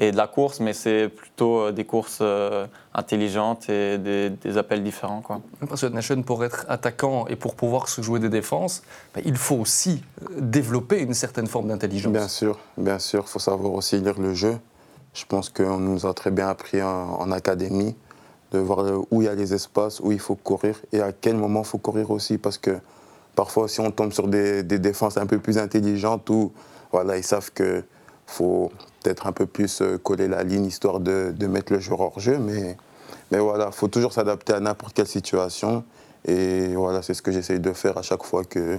et 0.02 0.10
de 0.10 0.16
la 0.16 0.26
course, 0.26 0.58
mais 0.58 0.72
c'est 0.72 1.08
plutôt 1.08 1.60
euh, 1.60 1.72
des 1.72 1.84
courses 1.84 2.18
euh, 2.20 2.66
intelligentes 2.92 3.68
et 3.68 3.98
des, 3.98 4.58
appels 4.58 4.82
différents. 4.82 5.20
Quoi. 5.20 5.40
Parce 5.68 5.82
que 5.82 5.86
Nation, 5.86 6.20
pour 6.22 6.44
être 6.44 6.66
attaquant 6.68 7.26
et 7.28 7.36
pour 7.36 7.54
pouvoir 7.54 7.88
se 7.88 8.02
jouer 8.02 8.18
des 8.18 8.28
défenses, 8.28 8.82
bah, 9.14 9.20
il 9.24 9.36
faut 9.36 9.54
aussi 9.54 10.02
euh, 10.22 10.26
développer 10.40 10.98
une 10.98 11.14
certaine 11.14 11.46
forme 11.46 11.68
d'intelligence. 11.68 12.12
Bien 12.12 12.26
sûr, 12.26 12.58
bien 12.76 12.98
sûr, 12.98 13.22
il 13.26 13.30
faut 13.30 13.38
savoir 13.38 13.72
aussi 13.74 13.98
lire 13.98 14.18
le 14.20 14.34
jeu. 14.34 14.58
Je 15.14 15.24
pense 15.24 15.50
qu'on 15.50 15.78
nous 15.78 16.04
a 16.04 16.14
très 16.14 16.32
bien 16.32 16.48
appris 16.48 16.82
en, 16.82 17.30
académie 17.30 17.94
de 18.50 18.58
voir 18.58 18.84
où 19.10 19.22
il 19.22 19.26
y 19.26 19.28
a 19.28 19.34
les 19.34 19.54
espaces, 19.54 20.00
où 20.00 20.10
il 20.10 20.18
faut 20.18 20.34
courir 20.34 20.80
et 20.92 21.00
à 21.00 21.12
quel 21.12 21.36
moment 21.36 21.60
il 21.60 21.66
faut 21.66 21.78
courir 21.78 22.10
aussi. 22.10 22.38
Parce 22.38 22.58
que 22.58 22.78
parfois, 23.36 23.68
si 23.68 23.80
on 23.80 23.90
tombe 23.90 24.12
sur 24.12 24.26
des, 24.26 24.62
des 24.62 24.78
défenses 24.78 25.16
un 25.16 25.26
peu 25.26 25.38
plus 25.38 25.58
intelligentes 25.58 26.28
où 26.30 26.52
voilà, 26.90 27.18
ils 27.18 27.24
savent 27.24 27.52
que 27.52 27.84
faut 28.26 28.72
peut-être 29.02 29.26
un 29.26 29.32
peu 29.32 29.46
plus 29.46 29.80
euh, 29.80 29.98
coller 29.98 30.28
la 30.28 30.42
ligne 30.42 30.66
histoire 30.66 31.00
de, 31.00 31.34
mettre 31.46 31.72
le 31.72 31.80
joueur 31.80 32.00
hors 32.00 32.20
jeu. 32.20 32.38
Mais, 32.38 32.76
mais 33.30 33.38
voilà, 33.38 33.66
il 33.68 33.74
faut 33.74 33.88
toujours 33.88 34.12
s'adapter 34.12 34.52
à 34.52 34.60
n'importe 34.60 34.94
quelle 34.94 35.06
situation. 35.06 35.84
Et 36.26 36.74
voilà, 36.74 37.02
c'est 37.02 37.14
ce 37.14 37.22
que 37.22 37.32
j'essaye 37.32 37.60
de 37.60 37.72
faire 37.72 37.98
à 37.98 38.02
chaque 38.02 38.22
fois 38.22 38.44
que 38.44 38.78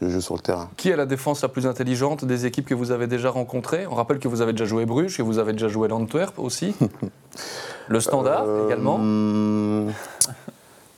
je 0.00 0.08
joue 0.08 0.20
sur 0.20 0.34
le 0.34 0.40
terrain. 0.40 0.70
Qui 0.76 0.88
est 0.88 0.96
la 0.96 1.06
défense 1.06 1.42
la 1.42 1.48
plus 1.48 1.66
intelligente 1.66 2.24
des 2.24 2.46
équipes 2.46 2.66
que 2.66 2.74
vous 2.74 2.90
avez 2.90 3.06
déjà 3.06 3.30
rencontrées? 3.30 3.86
On 3.86 3.94
rappelle 3.94 4.18
que 4.18 4.28
vous 4.28 4.40
avez 4.40 4.52
déjà 4.52 4.64
joué 4.64 4.86
Bruges, 4.86 5.16
que 5.16 5.22
vous 5.22 5.38
avez 5.38 5.52
déjà 5.52 5.68
joué 5.68 5.88
l'Antwerp 5.88 6.38
aussi. 6.38 6.74
le 7.88 8.00
Standard 8.00 8.44
euh, 8.46 8.66
également. 8.66 8.98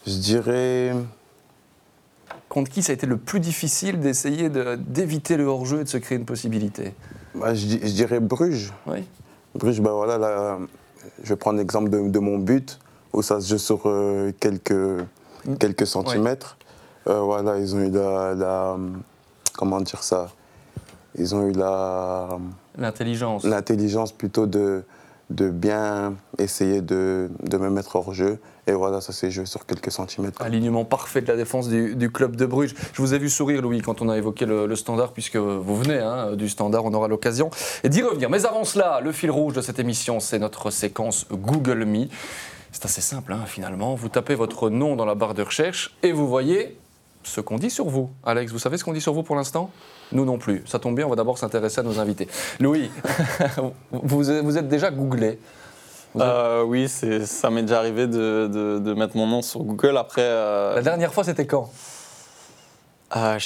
Je 0.06 0.18
dirais 0.18 0.92
contre 2.52 2.70
qui 2.70 2.82
ça 2.82 2.92
a 2.92 2.94
été 2.94 3.06
le 3.06 3.16
plus 3.16 3.40
difficile 3.40 3.98
d'essayer 3.98 4.50
d'éviter 4.50 5.38
le 5.38 5.44
hors-jeu 5.44 5.80
et 5.80 5.84
de 5.84 5.88
se 5.88 5.96
créer 5.96 6.18
une 6.18 6.26
possibilité 6.26 6.92
bah, 7.34 7.54
je, 7.54 7.64
dirais 7.66 8.20
Bruges. 8.20 8.74
Oui. 8.86 9.04
Bruges, 9.54 9.80
bah, 9.80 9.92
voilà, 9.92 10.18
là, 10.18 10.58
je 11.22 11.30
vais 11.30 11.36
prendre 11.36 11.58
l'exemple 11.58 11.88
de, 11.88 12.18
mon 12.18 12.36
but, 12.36 12.78
où 13.14 13.22
ça 13.22 13.40
se 13.40 13.48
joue 13.48 13.58
sur 13.58 13.80
euh, 13.86 14.32
quelques, 14.38 14.70
mm. 14.70 15.56
quelques 15.58 15.86
centimètres. 15.86 16.58
Euh, 17.06 17.20
voilà, 17.20 17.58
ils 17.58 17.74
ont 17.74 17.80
eu 17.80 17.90
la, 17.90 18.76
Comment 19.54 19.80
dire 19.80 20.02
ça? 20.02 20.30
Ils 21.16 21.34
ont 21.34 21.48
eu 21.48 21.52
la. 21.52 22.38
L'intelligence. 22.76 23.44
L'intelligence 23.44 24.12
plutôt 24.12 24.46
de, 24.46 24.82
de 25.34 25.50
bien 25.50 26.14
essayer 26.38 26.80
de, 26.80 27.30
me 27.52 27.70
mettre 27.70 27.96
hors 27.96 28.12
jeu 28.14 28.38
et 28.66 28.72
voilà, 28.72 29.00
ça 29.00 29.12
s'est 29.12 29.30
joué 29.30 29.44
sur 29.44 29.66
quelques 29.66 29.90
centimètres. 29.90 30.40
Alignement 30.40 30.84
parfait 30.84 31.20
de 31.20 31.26
la 31.26 31.36
défense 31.36 31.68
du, 31.68 32.10
club 32.12 32.36
de 32.36 32.46
Bruges. 32.46 32.74
Je 32.92 33.02
vous 33.02 33.12
ai 33.12 33.18
vu 33.18 33.28
sourire, 33.28 33.60
Louis, 33.60 33.80
quand 33.80 34.02
on 34.02 34.08
a 34.08 34.16
évoqué 34.16 34.46
le, 34.46 34.76
standard, 34.76 35.12
puisque 35.12 35.36
vous 35.36 35.76
venez 35.76 35.98
hein, 35.98 36.36
du 36.36 36.48
standard, 36.48 36.84
on 36.84 36.94
aura 36.94 37.08
l'occasion 37.08 37.50
d'y 37.84 38.02
revenir. 38.02 38.30
Mais 38.30 38.46
avant 38.46 38.64
cela, 38.64 39.00
le 39.02 39.10
fil 39.10 39.30
rouge 39.30 39.54
de 39.54 39.60
cette 39.60 39.80
émission, 39.80 40.20
c'est 40.20 40.38
notre 40.38 40.70
séquence 40.70 41.26
Google 41.30 41.84
Me. 41.84 42.06
C'est 42.70 42.84
assez 42.84 43.00
simple, 43.00 43.32
hein, 43.32 43.44
finalement. 43.46 43.94
Vous 43.94 44.08
tapez 44.08 44.34
votre 44.34 44.70
nom 44.70 44.96
dans 44.96 45.04
la 45.04 45.14
barre 45.14 45.34
de 45.34 45.42
recherche 45.42 45.96
et 46.02 46.12
vous 46.12 46.28
voyez 46.28 46.78
ce 47.24 47.40
qu'on 47.40 47.56
dit 47.56 47.70
sur 47.70 47.86
vous. 47.86 48.10
Alex, 48.24 48.52
vous 48.52 48.58
savez 48.58 48.76
ce 48.76 48.84
qu'on 48.84 48.92
dit 48.92 49.00
sur 49.00 49.12
vous 49.12 49.22
pour 49.22 49.36
l'instant? 49.36 49.70
Nous 50.12 50.24
non 50.24 50.38
plus. 50.38 50.62
Ça 50.66 50.78
tombe 50.78 50.94
bien, 50.96 51.06
on 51.06 51.10
va 51.10 51.16
d'abord 51.16 51.38
s'intéresser 51.38 51.80
à 51.80 51.82
nos 51.82 51.98
invités. 51.98 52.28
Louis, 52.60 52.90
vous, 53.92 54.22
vous 54.22 54.58
êtes 54.58 54.68
déjà 54.68 54.90
googlé 54.90 55.38
euh, 56.20 56.62
oui, 56.62 56.88
ça 56.88 57.50
m'est 57.50 57.62
déjà 57.62 57.78
arrivé 57.78 58.06
de, 58.06 58.94
mettre 58.94 59.16
mon 59.16 59.26
nom 59.26 59.42
sur 59.42 59.62
Google. 59.62 59.96
Après, 59.96 60.22
euh, 60.22 60.74
La 60.74 60.82
dernière 60.82 61.12
fois, 61.12 61.24
c'était 61.24 61.46
quand? 61.46 61.70
euh, 63.16 63.38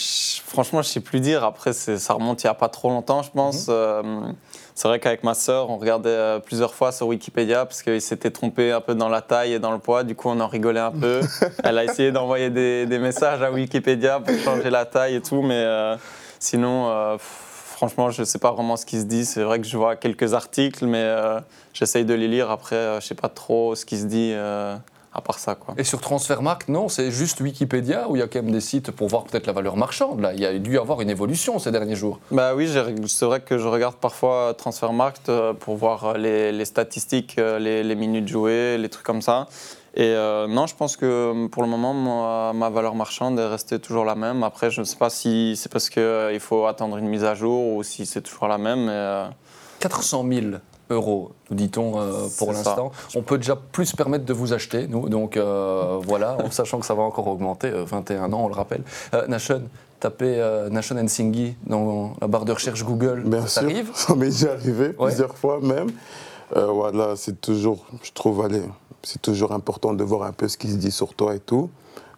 Franchement, 0.46 0.82
je 0.82 0.88
ne 0.88 0.92
sais 0.92 1.00
plus 1.00 1.20
dire. 1.20 1.44
Après, 1.44 1.72
ça 1.72 2.14
remonte 2.14 2.42
il 2.42 2.46
n'y 2.46 2.50
a 2.50 2.54
pas 2.54 2.68
trop 2.68 2.88
longtemps, 2.88 3.22
je 3.22 3.30
pense. 3.30 3.68
Mhm. 3.68 4.34
C'est 4.76 4.86
vrai 4.86 5.00
qu'avec 5.00 5.24
ma 5.24 5.34
sœur, 5.34 5.70
on 5.70 5.78
regardait 5.78 6.38
plusieurs 6.44 6.74
fois 6.74 6.92
sur 6.92 7.08
Wikipédia 7.08 7.66
parce 7.66 7.82
qu'il 7.82 8.00
s'était 8.00 8.30
trompé 8.30 8.70
un 8.70 8.80
peu 8.80 8.94
dans 8.94 9.08
la 9.08 9.22
taille 9.22 9.54
et 9.54 9.58
dans 9.58 9.72
le 9.72 9.78
poids. 9.78 10.04
Du 10.04 10.14
coup, 10.14 10.28
on 10.28 10.38
en 10.38 10.46
rigolait 10.46 10.78
un 10.78 10.92
peu. 10.92 11.20
Elle 11.64 11.78
a 11.78 11.84
essayé 11.84 12.12
d'envoyer 12.12 12.50
des, 12.50 12.86
des, 12.86 12.98
messages 13.00 13.42
à 13.42 13.50
Wikipédia 13.50 14.20
pour 14.20 14.38
changer 14.38 14.70
la 14.70 14.84
taille 14.84 15.16
et 15.16 15.22
tout, 15.22 15.42
mais 15.42 15.66
sinon 16.38 17.18
franchement, 17.76 18.10
je 18.10 18.22
ne 18.22 18.24
sais 18.24 18.38
pas 18.38 18.52
vraiment 18.52 18.76
ce 18.76 18.86
qui 18.86 18.98
se 18.98 19.04
dit. 19.04 19.26
C'est 19.26 19.42
vrai 19.42 19.60
que 19.60 19.66
je 19.66 19.76
vois 19.76 19.96
quelques 19.96 20.32
articles, 20.32 20.86
mais 20.86 21.02
euh, 21.02 21.40
j'essaye 21.74 22.06
de 22.06 22.14
les 22.14 22.26
lire. 22.26 22.50
Après, 22.50 22.74
euh, 22.74 22.92
je 23.00 23.04
ne 23.04 23.08
sais 23.08 23.14
pas 23.14 23.28
trop 23.28 23.74
ce 23.74 23.84
qui 23.84 23.98
se 23.98 24.06
dit 24.06 24.32
euh, 24.34 24.76
à 25.16 25.20
part 25.20 25.38
ça. 25.38 25.54
Quoi. 25.54 25.74
Et 25.78 25.84
sur 25.84 26.00
Transfermarkt, 26.00 26.68
non, 26.68 26.88
c'est 26.88 27.10
juste 27.10 27.40
Wikipédia 27.40 28.08
où 28.08 28.16
il 28.16 28.20
y 28.20 28.22
a 28.22 28.28
quand 28.28 28.42
même 28.42 28.52
des 28.52 28.60
sites 28.60 28.90
pour 28.90 29.08
voir 29.08 29.24
peut-être 29.24 29.46
la 29.46 29.52
valeur 29.52 29.76
marchande. 29.76 30.20
Là. 30.20 30.32
Il 30.34 30.40
y 30.40 30.46
a 30.46 30.58
dû 30.58 30.74
y 30.74 30.78
avoir 30.78 31.00
une 31.00 31.10
évolution 31.10 31.58
ces 31.58 31.70
derniers 31.70 31.96
jours. 31.96 32.20
Bah 32.30 32.54
oui, 32.54 32.68
c'est 33.06 33.24
vrai 33.24 33.40
que 33.40 33.58
je 33.58 33.66
regarde 33.66 33.96
parfois 33.96 34.54
Transfermarkt 34.56 35.30
pour 35.60 35.76
voir 35.76 36.18
les, 36.18 36.64
statistiques, 36.64 37.36
les, 37.36 37.82
les, 37.82 37.94
minutes 37.94 38.28
jouées, 38.28 38.78
les 38.78 38.88
trucs 38.88 39.06
comme 39.06 39.22
ça. 39.22 39.48
Et 39.96 40.12
euh, 40.14 40.46
non, 40.46 40.66
je 40.66 40.74
pense 40.74 40.98
que 40.98 41.06
euh, 41.06 41.48
pour 41.48 41.62
le 41.62 41.68
moment, 41.70 41.94
ma, 42.52 42.68
valeur 42.68 42.94
marchande 42.94 43.38
est 43.38 43.46
restée 43.46 43.78
toujours 43.78 44.04
la 44.04 44.14
même. 44.14 44.42
Après, 44.42 44.70
je 44.70 44.80
ne 44.80 44.84
sais 44.84 44.96
pas 44.96 45.08
si 45.08 45.56
c'est 45.56 45.72
parce 45.72 45.88
qu'il 45.88 46.02
euh, 46.02 46.38
faut 46.38 46.66
attendre 46.66 46.98
une 46.98 47.08
mise 47.08 47.24
à 47.24 47.34
jour 47.34 47.74
ou 47.74 47.82
si 47.82 48.04
c'est 48.04 48.20
toujours 48.20 48.46
la 48.46 48.58
même. 48.58 48.84
Mais, 48.86 49.24
400 49.80 50.24
000 50.30 50.46
euros, 50.90 51.32
nous 51.50 51.56
dit-on 51.56 51.98
euh, 51.98 52.26
pour 52.38 52.52
l'instant. 52.52 52.92
On 53.14 53.22
peut 53.22 53.38
déjà 53.38 53.56
plus 53.56 53.86
se 53.86 53.96
permettre 53.96 54.24
de 54.24 54.32
vous 54.32 54.52
acheter, 54.52 54.86
nous. 54.86 55.08
Donc 55.08 55.36
euh, 55.36 55.98
voilà, 56.06 56.36
en 56.44 56.50
sachant 56.50 56.78
que 56.78 56.86
ça 56.86 56.94
va 56.94 57.02
encore 57.02 57.26
augmenter, 57.26 57.70
21 57.70 58.32
ans, 58.32 58.44
on 58.44 58.48
le 58.48 58.54
rappelle. 58.54 58.82
Nation, 59.28 59.62
tapez 60.00 60.42
Nation 60.70 60.96
Nsingi 60.96 61.56
dans 61.66 62.14
la 62.20 62.26
barre 62.26 62.44
de 62.44 62.52
recherche 62.52 62.84
Google. 62.84 63.22
Bien 63.26 63.46
ça 63.46 63.62
arrive 63.62 63.90
Ça 63.94 64.14
m'est 64.14 64.26
déjà 64.26 64.52
arrivé 64.52 64.90
plusieurs 64.90 65.36
fois 65.36 65.60
même. 65.60 65.90
voilà, 66.54 67.16
c'est 67.16 67.40
toujours, 67.40 67.86
je 68.02 68.12
trouve, 68.12 68.42
allez, 68.42 68.62
c'est 69.02 69.22
toujours 69.22 69.52
important 69.52 69.94
de 69.94 70.04
voir 70.04 70.22
un 70.24 70.32
peu 70.32 70.48
ce 70.48 70.56
qui 70.56 70.70
se 70.70 70.76
dit 70.76 70.90
sur 70.90 71.14
toi 71.14 71.34
et 71.34 71.40
tout. 71.40 71.70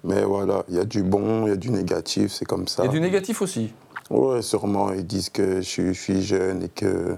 Mais 0.04 0.22
voilà, 0.22 0.64
il 0.68 0.76
y 0.76 0.78
a 0.78 0.84
du 0.84 1.02
bon, 1.02 1.46
il 1.46 1.50
y 1.50 1.52
a 1.52 1.56
du 1.56 1.70
négatif, 1.70 2.32
c'est 2.32 2.44
comme 2.44 2.68
ça. 2.68 2.84
Et 2.84 2.88
du 2.88 3.00
négatif 3.00 3.42
aussi 3.42 3.72
Oui, 4.10 4.42
sûrement. 4.42 4.92
Ils 4.92 5.06
disent 5.06 5.28
que 5.28 5.60
je 5.60 5.92
suis, 5.92 6.22
jeune 6.22 6.62
et 6.62 6.68
que 6.68 7.16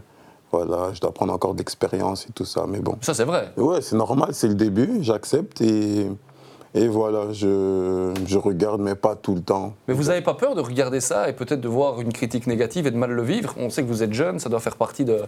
voilà, 0.52 0.92
je 0.92 1.00
dois 1.00 1.12
prendre 1.12 1.32
encore 1.32 1.54
d'expérience 1.54 2.26
et 2.28 2.32
tout 2.32 2.44
ça. 2.44 2.64
Mais 2.68 2.80
bon. 2.80 2.96
Ça, 3.00 3.14
c'est 3.14 3.24
vrai. 3.24 3.52
Oui, 3.56 3.78
c'est 3.80 3.96
normal, 3.96 4.30
c'est 4.32 4.48
le 4.48 4.54
début, 4.54 4.98
j'accepte 5.00 5.60
et, 5.60 6.06
et 6.74 6.88
voilà, 6.88 7.32
je, 7.32 8.12
je, 8.26 8.38
regarde, 8.38 8.80
mais 8.80 8.94
pas 8.94 9.16
tout 9.16 9.34
le 9.34 9.42
temps. 9.42 9.74
Mais 9.88 9.94
vous 9.94 10.04
n'avez 10.04 10.22
pas 10.22 10.34
peur 10.34 10.54
de 10.54 10.60
regarder 10.60 11.00
ça 11.00 11.28
et 11.28 11.32
peut-être 11.32 11.60
de 11.60 11.68
voir 11.68 12.00
une 12.00 12.12
critique 12.12 12.46
négative 12.46 12.86
et 12.86 12.90
de 12.90 12.96
mal 12.96 13.10
le 13.10 13.22
vivre? 13.22 13.54
On 13.58 13.70
sait 13.70 13.82
que 13.82 13.88
vous 13.88 14.02
êtes 14.02 14.12
jeune, 14.12 14.38
ça 14.38 14.48
doit 14.48 14.60
faire 14.60 14.76
partie 14.76 15.04
de, 15.04 15.22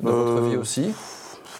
de 0.00 0.10
votre 0.10 0.42
euh, 0.42 0.48
vie 0.48 0.56
aussi. 0.56 0.92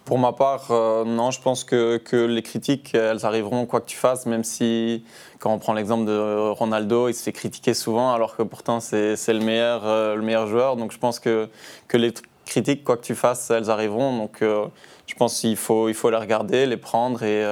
Pour 0.04 0.20
ma 0.20 0.32
part, 0.32 0.68
euh, 0.70 1.04
non, 1.04 1.32
je 1.32 1.40
pense 1.40 1.64
que, 1.64 1.96
que, 1.96 2.16
les 2.16 2.42
critiques, 2.42 2.94
elles 2.94 3.26
arriveront 3.26 3.66
quoi 3.66 3.80
que 3.80 3.86
tu 3.86 3.96
fasses, 3.96 4.24
même 4.26 4.44
si, 4.44 5.04
quand 5.40 5.52
on 5.52 5.58
prend 5.58 5.72
l'exemple 5.72 6.04
de 6.04 6.50
Ronaldo, 6.50 7.08
il 7.08 7.14
se 7.14 7.24
fait 7.24 7.32
critiquer 7.32 7.74
souvent, 7.74 8.12
alors 8.12 8.36
que 8.36 8.44
pourtant 8.44 8.78
c'est 8.78 9.16
le 9.28 9.40
meilleur, 9.40 9.84
euh, 9.84 10.14
le 10.14 10.22
meilleur 10.22 10.46
joueur. 10.46 10.76
Donc 10.76 10.92
je 10.92 10.98
pense 10.98 11.18
que, 11.18 11.48
que 11.88 11.96
les 11.96 12.14
critiques, 12.46 12.84
quoi 12.84 12.96
que 12.96 13.04
tu 13.04 13.14
fasses, 13.14 13.50
elles 13.50 13.70
arriveront. 13.70 14.16
Donc 14.16 14.40
euh, 14.40 14.66
je 15.06 15.14
pense 15.14 15.40
qu'il 15.40 15.56
faut, 15.56 15.88
il 15.90 15.94
faut 15.94 16.10
les 16.10 16.16
regarder, 16.16 16.64
les 16.64 16.78
prendre 16.78 17.22
et, 17.22 17.44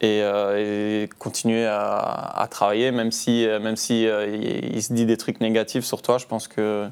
et, 0.00 1.08
continuer 1.18 1.66
à, 1.66 1.98
à, 1.98 2.46
travailler, 2.48 2.90
même 2.90 3.12
si, 3.12 3.46
même 3.46 3.76
si 3.76 4.02
il 4.04 4.82
se 4.82 4.92
dit 4.92 5.06
des 5.06 5.16
trucs 5.16 5.40
négatifs 5.40 5.84
sur 5.84 6.02
toi. 6.02 6.18
Je 6.18 6.26
pense 6.26 6.48
que 6.48 6.88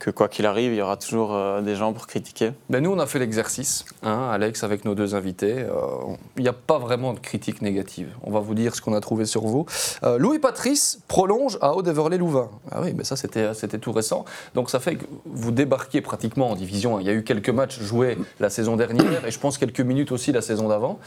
que 0.00 0.10
quoi 0.10 0.28
qu'il 0.28 0.46
arrive, 0.46 0.72
il 0.72 0.78
y 0.78 0.82
aura 0.82 0.96
toujours 0.96 1.34
euh, 1.34 1.60
des 1.60 1.76
gens 1.76 1.92
pour 1.92 2.06
critiquer. 2.06 2.52
Ben 2.70 2.82
nous, 2.82 2.90
on 2.90 2.98
a 2.98 3.06
fait 3.06 3.18
l'exercice, 3.18 3.84
hein, 4.02 4.30
Alex, 4.32 4.64
avec 4.64 4.86
nos 4.86 4.94
deux 4.94 5.14
invités. 5.14 5.58
Euh, 5.58 6.14
il 6.36 6.42
n'y 6.42 6.48
a 6.48 6.54
pas 6.54 6.78
vraiment 6.78 7.12
de 7.12 7.20
critique 7.20 7.60
négative. 7.60 8.08
On 8.22 8.32
va 8.32 8.40
vous 8.40 8.54
dire 8.54 8.74
ce 8.74 8.80
qu'on 8.80 8.94
a 8.94 9.00
trouvé 9.00 9.26
sur 9.26 9.42
vous. 9.42 9.66
Euh, 10.02 10.16
Louis 10.16 10.38
Patrice 10.38 11.00
prolonge 11.06 11.58
à 11.60 11.74
Haut-Deverlay-Louvain. 11.74 12.48
Ah 12.72 12.80
oui, 12.82 12.94
mais 12.96 13.04
ça, 13.04 13.14
c'était, 13.14 13.52
c'était 13.52 13.78
tout 13.78 13.92
récent. 13.92 14.24
Donc 14.54 14.70
ça 14.70 14.80
fait 14.80 14.96
que 14.96 15.04
vous 15.26 15.50
débarquiez 15.50 16.00
pratiquement 16.00 16.50
en 16.50 16.56
division. 16.56 16.98
Il 16.98 17.06
y 17.06 17.10
a 17.10 17.12
eu 17.12 17.22
quelques 17.22 17.50
matchs 17.50 17.78
joués 17.78 18.16
la 18.40 18.48
saison 18.48 18.76
dernière 18.76 19.26
et 19.26 19.30
je 19.30 19.38
pense 19.38 19.58
quelques 19.58 19.80
minutes 19.80 20.12
aussi 20.12 20.32
la 20.32 20.40
saison 20.40 20.68
d'avant. 20.68 20.98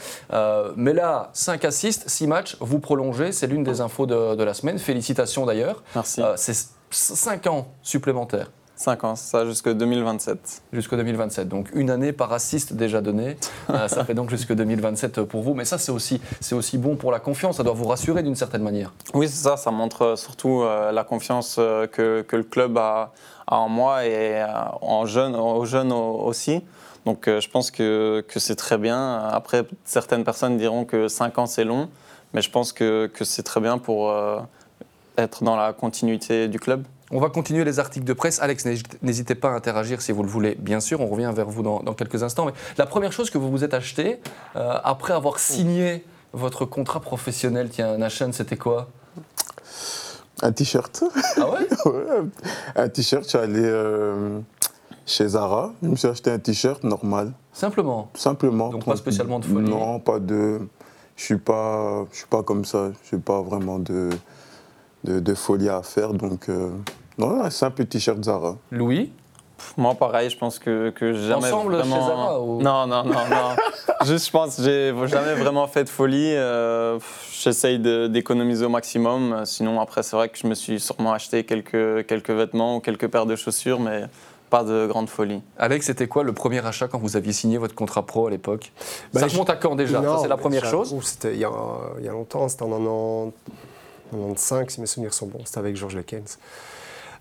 mais 0.76 0.92
là, 0.92 1.30
5 1.32 1.64
assists, 1.64 2.08
6 2.08 2.26
matchs, 2.28 2.56
vous 2.60 2.78
prolongez. 2.78 3.32
C'est 3.32 3.48
l'une 3.48 3.64
des 3.64 3.80
infos 3.80 4.06
de, 4.06 4.36
de 4.36 4.44
la 4.44 4.54
semaine. 4.54 4.78
Félicitations 4.78 5.46
d'ailleurs. 5.46 5.82
Merci. 5.96 6.22
c'est 6.36 6.54
5 6.90 7.48
ans 7.48 7.66
supplémentaires. 7.82 8.50
5 8.76 9.04
ans, 9.04 9.16
ça 9.16 9.46
jusqu'en 9.46 9.72
2027. 9.72 10.62
Jusqu'en 10.72 10.96
2027, 10.96 11.48
donc 11.48 11.68
une 11.74 11.90
année 11.90 12.12
par 12.12 12.32
assist 12.32 12.72
déjà 12.72 13.00
donnée. 13.00 13.36
Euh, 13.70 13.88
ça 13.88 14.04
fait 14.04 14.14
donc 14.14 14.30
jusqu'en 14.30 14.54
2027 14.54 15.22
pour 15.22 15.42
vous. 15.42 15.54
Mais 15.54 15.64
ça, 15.64 15.78
c'est 15.78 15.92
aussi, 15.92 16.20
c'est 16.40 16.54
aussi 16.54 16.76
bon 16.76 16.96
pour 16.96 17.12
la 17.12 17.20
confiance. 17.20 17.56
Ça 17.56 17.62
doit 17.62 17.72
vous 17.72 17.86
rassurer 17.86 18.22
d'une 18.22 18.34
certaine 18.34 18.62
manière. 18.62 18.92
Oui, 19.14 19.28
c'est 19.28 19.42
ça. 19.44 19.56
Ça 19.56 19.70
montre 19.70 20.18
surtout 20.18 20.62
euh, 20.62 20.90
la 20.92 21.04
confiance 21.04 21.56
euh, 21.58 21.86
que, 21.86 22.22
que, 22.22 22.36
le 22.36 22.42
club 22.42 22.76
a, 22.76 23.12
en 23.46 23.68
moi 23.68 24.06
et 24.06 24.44
en 24.80 25.06
jeune, 25.06 25.36
aux 25.36 25.64
jeunes 25.64 25.92
aussi. 25.92 26.62
Donc 27.06 27.26
je 27.26 27.48
pense 27.48 27.70
que, 27.70 28.24
que 28.26 28.40
c'est 28.40 28.56
très 28.56 28.78
bien. 28.78 29.18
Après, 29.18 29.64
certaines 29.84 30.24
personnes 30.24 30.56
diront 30.56 30.84
que 30.84 31.08
5 31.08 31.38
ans, 31.38 31.46
c'est 31.46 31.64
long. 31.64 31.88
Mais 32.32 32.42
je 32.42 32.50
pense 32.50 32.72
que, 32.72 33.10
que 33.12 33.24
c'est 33.24 33.42
très 33.42 33.60
bien 33.60 33.78
pour 33.78 34.12
être 35.16 35.44
dans 35.44 35.56
la 35.56 35.72
continuité 35.72 36.48
du 36.48 36.58
club. 36.58 36.84
On 37.16 37.20
va 37.20 37.30
continuer 37.30 37.62
les 37.62 37.78
articles 37.78 38.04
de 38.04 38.12
presse. 38.12 38.42
Alex, 38.42 38.66
n'hésitez 39.00 39.36
pas 39.36 39.50
à 39.50 39.52
interagir 39.52 40.02
si 40.02 40.10
vous 40.10 40.24
le 40.24 40.28
voulez, 40.28 40.56
bien 40.56 40.80
sûr. 40.80 41.00
On 41.00 41.06
revient 41.06 41.30
vers 41.32 41.48
vous 41.48 41.62
dans, 41.62 41.94
quelques 41.94 42.24
instants. 42.24 42.44
Mais 42.44 42.52
la 42.76 42.86
première 42.86 43.12
chose 43.12 43.30
que 43.30 43.38
vous 43.38 43.52
vous 43.52 43.62
êtes 43.62 43.72
acheté, 43.72 44.18
euh, 44.56 44.78
après 44.82 45.14
avoir 45.14 45.38
signé 45.38 46.04
votre 46.32 46.64
contrat 46.64 46.98
professionnel, 46.98 47.68
tiens, 47.70 47.96
Nashan, 47.98 48.32
c'était 48.32 48.56
quoi? 48.56 48.88
Un 50.42 50.50
t-shirt. 50.50 51.04
Ah 51.36 51.50
ouais, 51.86 52.02
Un 52.74 52.88
t-shirt, 52.88 53.22
je 53.22 53.28
suis 53.28 53.38
allé 53.38 53.62
euh, 53.62 54.40
chez 55.06 55.28
Zara. 55.28 55.72
Je 55.84 55.88
me 55.90 55.94
suis 55.94 56.08
acheté 56.08 56.32
un 56.32 56.40
t-shirt 56.40 56.82
normal. 56.82 57.32
Simplement? 57.52 58.10
Simplement. 58.14 58.70
Donc 58.70 58.86
pas 58.86 58.96
spécialement 58.96 59.38
de 59.38 59.44
folie? 59.44 59.70
Non, 59.70 60.00
pas 60.00 60.18
de... 60.18 60.62
Je 61.14 61.22
suis 61.22 61.38
pas, 61.38 62.06
je 62.10 62.16
suis 62.16 62.26
pas 62.26 62.42
comme 62.42 62.64
ça. 62.64 62.90
Je 63.08 63.14
n'ai 63.14 63.22
pas 63.22 63.40
vraiment 63.40 63.78
de 63.78 64.10
de, 65.04 65.34
folie 65.34 65.68
à 65.68 65.82
faire. 65.82 66.12
Donc, 66.12 66.48
euh, 66.48 66.70
non, 67.18 67.50
c'est 67.50 67.64
un 67.64 67.70
petit 67.70 67.88
t-shirt 67.88 68.22
Zara. 68.22 68.56
Louis 68.70 69.12
moi, 69.76 69.94
pareil, 69.94 70.30
je 70.30 70.36
pense 70.36 70.58
que, 70.58 70.90
que 70.90 71.14
jamais 71.14 71.46
Ensemble 71.46 71.76
vraiment... 71.76 71.96
chez 71.96 72.06
Zara 72.06 72.38
Non, 72.38 72.86
non, 72.86 73.04
non, 73.04 73.04
non. 73.04 74.04
Juste, 74.04 74.26
je 74.26 74.30
pense 74.30 74.60
j'ai 74.60 74.92
jamais 75.06 75.34
vraiment 75.34 75.66
fait 75.66 75.84
de 75.84 75.88
folie. 75.88 76.34
Euh, 76.34 76.98
J'essaye 77.32 77.78
d'économiser 77.78 78.64
au 78.64 78.68
maximum. 78.68 79.42
Sinon, 79.44 79.80
après, 79.80 80.02
c'est 80.02 80.16
vrai 80.16 80.28
que 80.28 80.38
je 80.38 80.46
me 80.46 80.54
suis 80.54 80.80
sûrement 80.80 81.12
acheté 81.12 81.44
quelques, 81.44 82.06
quelques 82.06 82.30
vêtements 82.30 82.76
ou 82.76 82.80
quelques 82.80 83.08
paires 83.08 83.26
de 83.26 83.36
chaussures, 83.36 83.80
mais 83.80 84.04
pas 84.50 84.64
de 84.64 84.86
grande 84.86 85.08
folie. 85.08 85.42
Alex, 85.58 85.86
c'était 85.86 86.08
quoi 86.08 86.22
le 86.22 86.32
premier 86.32 86.64
achat 86.64 86.88
quand 86.88 86.98
vous 86.98 87.16
aviez 87.16 87.32
signé 87.32 87.58
votre 87.58 87.74
contrat 87.74 88.06
pro 88.06 88.26
à 88.26 88.30
l'époque 88.30 88.72
bah, 89.12 89.20
Ça 89.20 89.26
remonte 89.26 89.50
à 89.50 89.56
quand 89.56 89.74
déjà? 89.76 90.02
C'est 90.20 90.28
la 90.28 90.36
première 90.36 90.64
chose? 90.64 90.94
C'était 91.02 91.34
il, 91.34 91.40
y 91.40 91.44
a, 91.44 91.50
il 91.98 92.04
y 92.04 92.08
a 92.08 92.12
longtemps, 92.12 92.48
c'était 92.48 92.62
en 92.64 93.32
95, 94.12 94.68
si 94.68 94.80
mes 94.80 94.86
souvenirs 94.86 95.14
sont 95.14 95.26
bons. 95.26 95.40
C'était 95.44 95.58
avec 95.58 95.76
George 95.76 95.96
Lekens. 95.96 96.38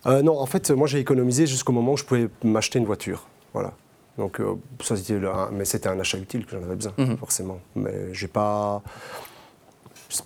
Euh, 0.05 0.21
non, 0.21 0.37
en 0.37 0.45
fait, 0.45 0.71
moi 0.71 0.87
j'ai 0.87 0.99
économisé 0.99 1.47
jusqu'au 1.47 1.71
moment 1.71 1.93
où 1.93 1.97
je 1.97 2.03
pouvais 2.03 2.29
m'acheter 2.43 2.79
une 2.79 2.85
voiture. 2.85 3.25
Voilà. 3.53 3.73
Donc, 4.17 4.39
euh, 4.39 4.55
ça, 4.81 4.95
c'était 4.95 5.19
mais 5.51 5.65
c'était 5.65 5.89
un 5.89 5.99
achat 5.99 6.17
utile 6.17 6.45
que 6.45 6.51
j'en 6.51 6.63
avais 6.63 6.75
besoin, 6.75 6.93
mhm. 6.97 7.17
forcément. 7.17 7.59
Mais 7.75 8.13
j'ai 8.13 8.27
pas. 8.27 8.81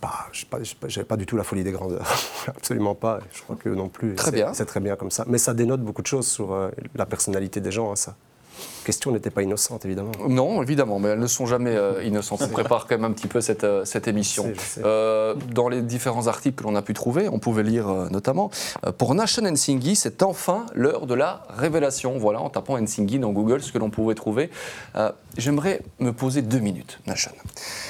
Pas, 0.01 0.27
j'avais 0.88 1.05
pas, 1.05 1.15
du 1.15 1.25
tout 1.25 1.38
la 1.38 1.46
folie 1.46 1.63
des 1.63 1.72
grandeurs, 1.72 2.05
absolument 2.48 2.93
pas. 2.93 3.19
Je 3.31 3.41
crois 3.41 3.55
que 3.55 3.69
non 3.69 3.88
plus. 3.88 4.15
Très 4.15 4.31
bien. 4.31 4.53
C'est 4.53 4.65
très 4.65 4.81
bien 4.81 4.98
comme 4.98 5.12
ça. 5.12 5.24
Mais 5.29 5.38
ça 5.38 5.53
dénote 5.53 5.81
beaucoup 5.81 6.01
de 6.01 6.07
choses 6.07 6.27
sur 6.27 6.51
euh, 6.51 6.69
la 6.93 7.05
personnalité 7.05 7.62
des 7.62 7.72
gens, 7.72 7.93
hein, 7.93 7.96
ça 7.96 8.17
question 8.88 9.12
n'était 9.12 9.30
pas 9.30 9.44
innocente, 9.44 9.84
évidemment. 9.84 10.12
Non, 10.30 10.64
évidemment, 10.64 10.98
mais 10.98 11.10
elles 11.10 11.20
ne 11.20 11.28
sont 11.28 11.46
jamais 11.46 11.76
euh, 11.76 12.04
innocentes. 12.06 12.42
On 12.42 12.48
prépare 12.48 12.88
quand 12.88 12.96
même 12.96 13.04
un 13.04 13.12
petit 13.12 13.28
peu 13.28 13.42
cette, 13.42 13.66
euh, 13.66 13.84
cette 13.84 14.08
émission. 14.08 14.54
Euh, 14.78 15.36
dans 15.54 15.68
les 15.68 15.82
différents 15.82 16.28
articles 16.28 16.56
que 16.56 16.64
l'on 16.64 16.76
a 16.76 16.82
pu 16.82 16.94
trouver, 16.94 17.28
on 17.28 17.38
pouvait 17.38 17.64
lire 17.64 17.88
notamment 18.12 18.50
Pour 18.98 19.14
Nation 19.14 19.44
Nsingi, 19.44 19.98
c'est 19.98 20.24
enfin 20.24 20.66
l'heure 20.74 21.06
de 21.06 21.14
la 21.14 21.46
révélation. 21.50 22.18
Voilà, 22.18 22.40
en 22.40 22.50
tapant 22.50 22.80
Nsingi 22.80 23.20
dans 23.20 23.32
Google, 23.32 23.62
ce 23.62 23.74
que 23.74 23.78
l'on 23.78 23.90
pouvait 23.90 24.16
trouver. 24.16 24.50
J'aimerais 25.38 25.82
me 26.00 26.14
poser 26.14 26.42
deux 26.42 26.60
minutes, 26.60 27.00
Nation, 27.08 27.32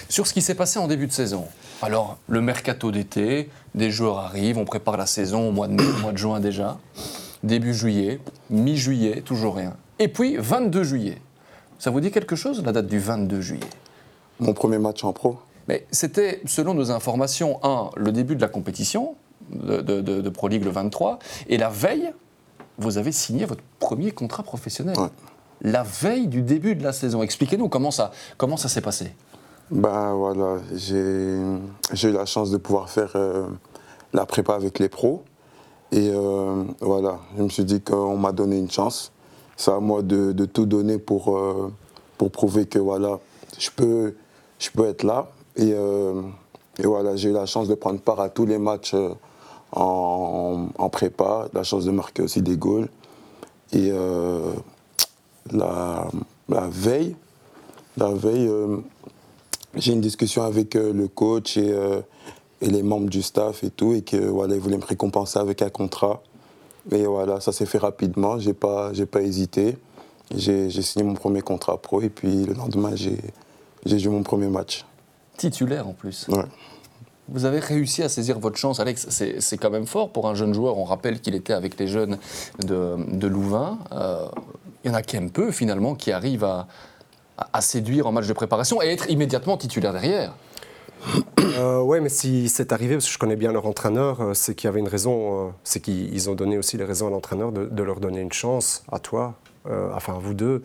sur 0.10 0.26
ce 0.26 0.34
qui 0.34 0.42
s'est 0.42 0.56
passé 0.56 0.80
en 0.80 0.88
début 0.88 1.08
de 1.08 1.12
saison. 1.12 1.46
Alors, 1.84 2.18
le 2.28 2.42
mercato 2.42 2.92
d'été, 2.92 3.50
des 3.76 3.92
joueurs 3.92 4.18
arrivent, 4.18 4.58
on 4.58 4.66
prépare 4.66 4.98
la 4.98 5.06
saison 5.06 5.50
au 5.50 5.52
mois 5.52 5.68
de 5.68 5.74
mai, 5.74 5.84
au 5.84 6.02
mois 6.02 6.12
de 6.12 6.18
juin 6.18 6.40
déjà. 6.40 6.80
Début 7.44 7.76
juillet, 7.76 8.20
mi-juillet, 8.50 9.22
toujours 9.22 9.56
rien. 9.56 9.76
Et 10.00 10.08
puis 10.08 10.38
22 10.38 10.84
juillet. 10.84 11.18
Ça 11.80 11.90
vous 11.92 12.00
dit 12.00 12.12
quelque 12.12 12.36
chose, 12.36 12.64
la 12.64 12.72
date 12.72 12.88
du 12.88 13.00
22 13.00 13.42
juillet? 13.42 13.70
Mon 14.40 14.54
premier 14.54 14.78
match 14.78 15.04
en 15.04 15.14
pro. 15.14 15.38
Mais 15.68 15.86
c'était, 15.92 16.42
selon 16.46 16.74
nos 16.74 16.92
informations, 16.92 17.60
un, 17.64 17.90
le 17.96 18.12
début 18.12 18.36
de 18.36 18.42
la 18.42 18.48
compétition 18.48 19.16
de, 19.52 20.30
Pro 20.30 20.48
League 20.48 20.64
le 20.64 20.72
23, 20.72 21.20
et 21.48 21.58
la 21.58 21.70
veille, 21.70 22.12
vous 22.78 22.98
avez 22.98 23.12
signé 23.12 23.46
votre 23.46 23.64
premier 23.80 24.12
contrat 24.12 24.44
professionnel. 24.44 24.96
La 25.62 25.84
veille 25.84 26.28
du 26.28 26.42
début 26.42 26.76
de 26.76 26.84
la 26.84 26.94
saison. 26.94 27.24
Expliquez-nous 27.24 27.70
comment 27.70 27.92
ça, 27.92 28.12
comment 28.38 28.58
ça 28.58 28.70
s'est 28.70 28.82
passé. 28.82 29.14
Ben 29.72 30.14
voilà, 30.14 30.58
j'ai 30.74 31.40
eu 32.04 32.12
la 32.12 32.26
chance 32.26 32.52
de 32.52 32.58
pouvoir 32.58 32.90
faire 32.90 33.12
euh, 33.16 33.48
la 34.14 34.26
prépa 34.26 34.54
avec 34.54 34.80
les 34.80 34.88
pros. 34.88 35.24
Et 35.92 36.12
euh, 36.14 36.64
voilà, 36.80 37.20
je 37.38 37.44
me 37.44 37.50
suis 37.50 37.66
dit 37.66 37.82
qu'on 37.82 38.18
m'a 38.18 38.32
donné 38.32 38.58
une 38.58 38.72
chance 38.72 39.12
c'est 39.58 39.72
à 39.72 39.80
moi 39.80 40.04
de, 40.04 40.46
tout 40.46 40.68
donner 40.68 41.00
pour, 41.00 41.36
euh, 41.36 41.74
pour 42.18 42.32
prouver 42.32 42.68
que 42.68 42.80
voilà, 42.80 43.20
je 43.58 43.70
peux, 43.72 44.14
être 44.86 45.04
là. 45.04 45.32
Et, 45.56 45.74
euh, 45.74 46.22
et 46.78 46.86
voilà, 46.86 47.16
j'ai 47.16 47.30
eu 47.30 47.34
la 47.34 47.48
chance 47.48 47.68
de 47.68 47.74
prendre 47.74 48.00
part 48.00 48.20
à 48.20 48.30
tous 48.30 48.46
les 48.46 48.60
matchs 48.60 48.94
euh, 48.94 49.10
en, 49.72 50.90
prépa, 50.92 51.50
la 51.54 51.64
chance 51.64 51.86
de 51.86 51.92
marquer 51.92 52.22
aussi 52.22 52.42
des 52.44 52.56
goals. 52.56 52.88
Et 53.74 53.92
la, 55.52 56.08
veille, 56.70 57.16
la 57.98 58.12
veille 58.12 58.50
j'ai 59.76 59.92
une 59.92 60.00
discussion 60.00 60.44
avec 60.44 60.76
le 60.76 61.08
coach 61.10 61.58
et, 61.58 61.76
et, 62.62 62.70
les 62.70 62.82
membres 62.82 63.10
du 63.10 63.22
staff 63.22 63.66
et 63.66 63.70
tout, 63.70 63.94
et 63.94 64.04
que 64.04 64.16
voilà, 64.16 64.58
voulaient 64.58 64.78
me 64.78 64.86
récompenser 64.86 65.38
avec 65.38 65.62
un 65.62 65.70
contrat. 65.70 66.22
Et 66.92 67.06
voilà, 67.06 67.42
ça 67.42 67.52
s'est 67.52 67.66
fait 67.66 67.78
rapidement, 67.78 68.40
j'ai 68.40 68.54
pas, 68.54 68.94
j'ai 68.94 69.06
pas 69.06 69.22
hésité. 69.22 69.78
J'ai 70.36 70.70
signé 70.70 71.06
mon 71.06 71.14
premier 71.14 71.42
contrat 71.42 71.78
pro 71.82 72.02
et 72.02 72.10
puis 72.10 72.46
le 72.46 72.54
lendemain, 72.54 72.96
j'ai 72.96 74.00
joué 74.00 74.12
mon 74.12 74.24
premier 74.24 74.48
match. 74.48 74.86
Titulaire 75.38 75.88
en 75.88 75.94
plus. 75.94 76.28
Ouais. 76.30 76.44
Vous 77.30 77.46
avez 77.46 77.60
réussi 77.60 78.04
à 78.04 78.10
saisir 78.10 78.40
votre 78.40 78.58
chance, 78.58 78.80
Alex. 78.80 79.08
C'est 79.10 79.58
quand 79.58 79.70
même 79.70 79.86
fort 79.86 80.12
pour 80.12 80.28
un 80.28 80.34
jeune 80.34 80.54
joueur. 80.54 80.78
On 80.78 80.86
rappelle 80.86 81.20
qu'il 81.20 81.36
était 81.36 81.54
avec 81.54 81.78
les 81.78 81.88
jeunes 81.88 82.18
de, 82.66 82.96
de 83.12 83.28
Louvain. 83.28 83.80
Euh, 83.92 84.28
il 84.84 84.92
y 84.92 84.92
en 84.92 84.94
a 84.94 85.02
qu'un 85.02 85.28
peu, 85.28 85.52
finalement, 85.52 85.96
qui 85.96 86.12
arrivent 86.14 86.46
à, 86.46 86.68
à, 87.52 87.62
séduire 87.62 88.08
en 88.08 88.14
match 88.14 88.28
de 88.28 88.34
préparation 88.34 88.82
et 88.82 88.88
être 88.88 89.10
immédiatement 89.10 89.58
titulaire 89.58 89.92
derrière. 89.92 90.34
Euh, 91.58 91.82
oui, 91.82 92.00
mais 92.02 92.10
si 92.10 92.50
c'est 92.50 92.72
arrivé, 92.72 92.96
parce 92.96 93.08
que 93.08 93.12
je 93.12 93.18
connais 93.18 93.36
bien 93.36 93.52
leur 93.52 93.66
entraîneur, 93.66 94.22
euh, 94.22 94.34
c'est 94.36 94.54
qu'il 94.54 94.68
y 94.68 94.70
avait 94.70 94.80
une 94.80 94.88
raison, 94.88 95.48
euh, 95.48 95.52
c'est 95.64 95.80
qu'ils 95.80 96.30
ont 96.30 96.36
donné 96.36 96.58
aussi 96.58 96.78
les 96.78 96.84
raisons 96.84 97.08
à 97.08 97.10
l'entraîneur 97.10 97.52
de, 97.52 97.84
leur 97.84 98.00
donner 98.00 98.22
une 98.22 98.32
chance, 98.32 98.84
à 98.92 99.00
toi, 99.00 99.36
enfin 99.66 100.16
à 100.16 100.20
vous 100.20 100.34
deux. 100.34 100.62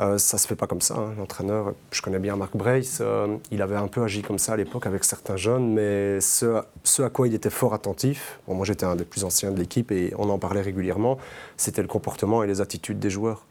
Euh, 0.00 0.16
ça 0.16 0.38
se 0.38 0.46
fait 0.46 0.54
pas 0.54 0.68
comme 0.68 0.80
ça. 0.80 0.94
Hein. 0.94 1.14
L'entraîneur, 1.18 1.74
je 1.90 2.00
connais 2.02 2.20
bien 2.20 2.36
Marc 2.36 2.56
Brace, 2.56 3.02
il 3.50 3.62
avait 3.62 3.74
un 3.76 3.88
peu 3.88 4.04
agi 4.04 4.22
comme 4.22 4.38
ça 4.38 4.52
à 4.52 4.56
l'époque 4.56 4.86
avec 4.86 5.02
certains 5.02 5.36
jeunes, 5.36 5.74
mais 5.74 6.20
ce, 6.20 6.62
à 7.02 7.10
quoi 7.10 7.26
il 7.26 7.34
était 7.34 7.50
fort 7.50 7.74
attentif, 7.74 8.38
moi 8.46 8.64
j'étais 8.64 8.86
un 8.86 8.94
des 8.94 9.04
plus 9.04 9.24
anciens 9.24 9.50
de 9.50 9.58
l'équipe 9.58 9.90
et 9.90 10.14
on 10.18 10.30
en 10.30 10.38
parlait 10.38 10.60
régulièrement, 10.60 11.18
c'était 11.56 11.82
le 11.82 11.88
comportement 11.88 12.44
et 12.44 12.46
les 12.46 12.60
attitudes 12.60 13.00
des 13.00 13.10
joueurs, 13.10 13.44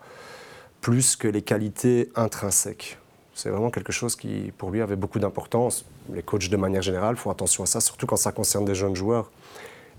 plus 0.79 1.17
que 1.17 1.27
les 1.27 1.41
qualités 1.41 2.11
intrinsèques. 2.15 2.97
C'est 3.33 3.49
vraiment 3.49 3.69
quelque 3.69 3.91
chose 3.91 4.15
qui, 4.15 4.53
pour 4.57 4.71
lui, 4.71 4.81
avait 4.81 4.95
beaucoup 4.95 5.19
d'importance. 5.19 5.85
Les 6.13 6.23
coachs, 6.23 6.49
de 6.49 6.57
manière 6.57 6.81
générale, 6.81 7.17
font 7.17 7.31
attention 7.31 7.63
à 7.63 7.67
ça, 7.67 7.81
surtout 7.81 8.05
quand 8.05 8.17
ça 8.17 8.31
concerne 8.31 8.65
des 8.65 8.75
jeunes 8.75 8.95
joueurs. 8.95 9.31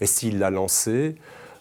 Et 0.01 0.07
s'il 0.07 0.39
l'a 0.39 0.51
lancé, 0.51 1.17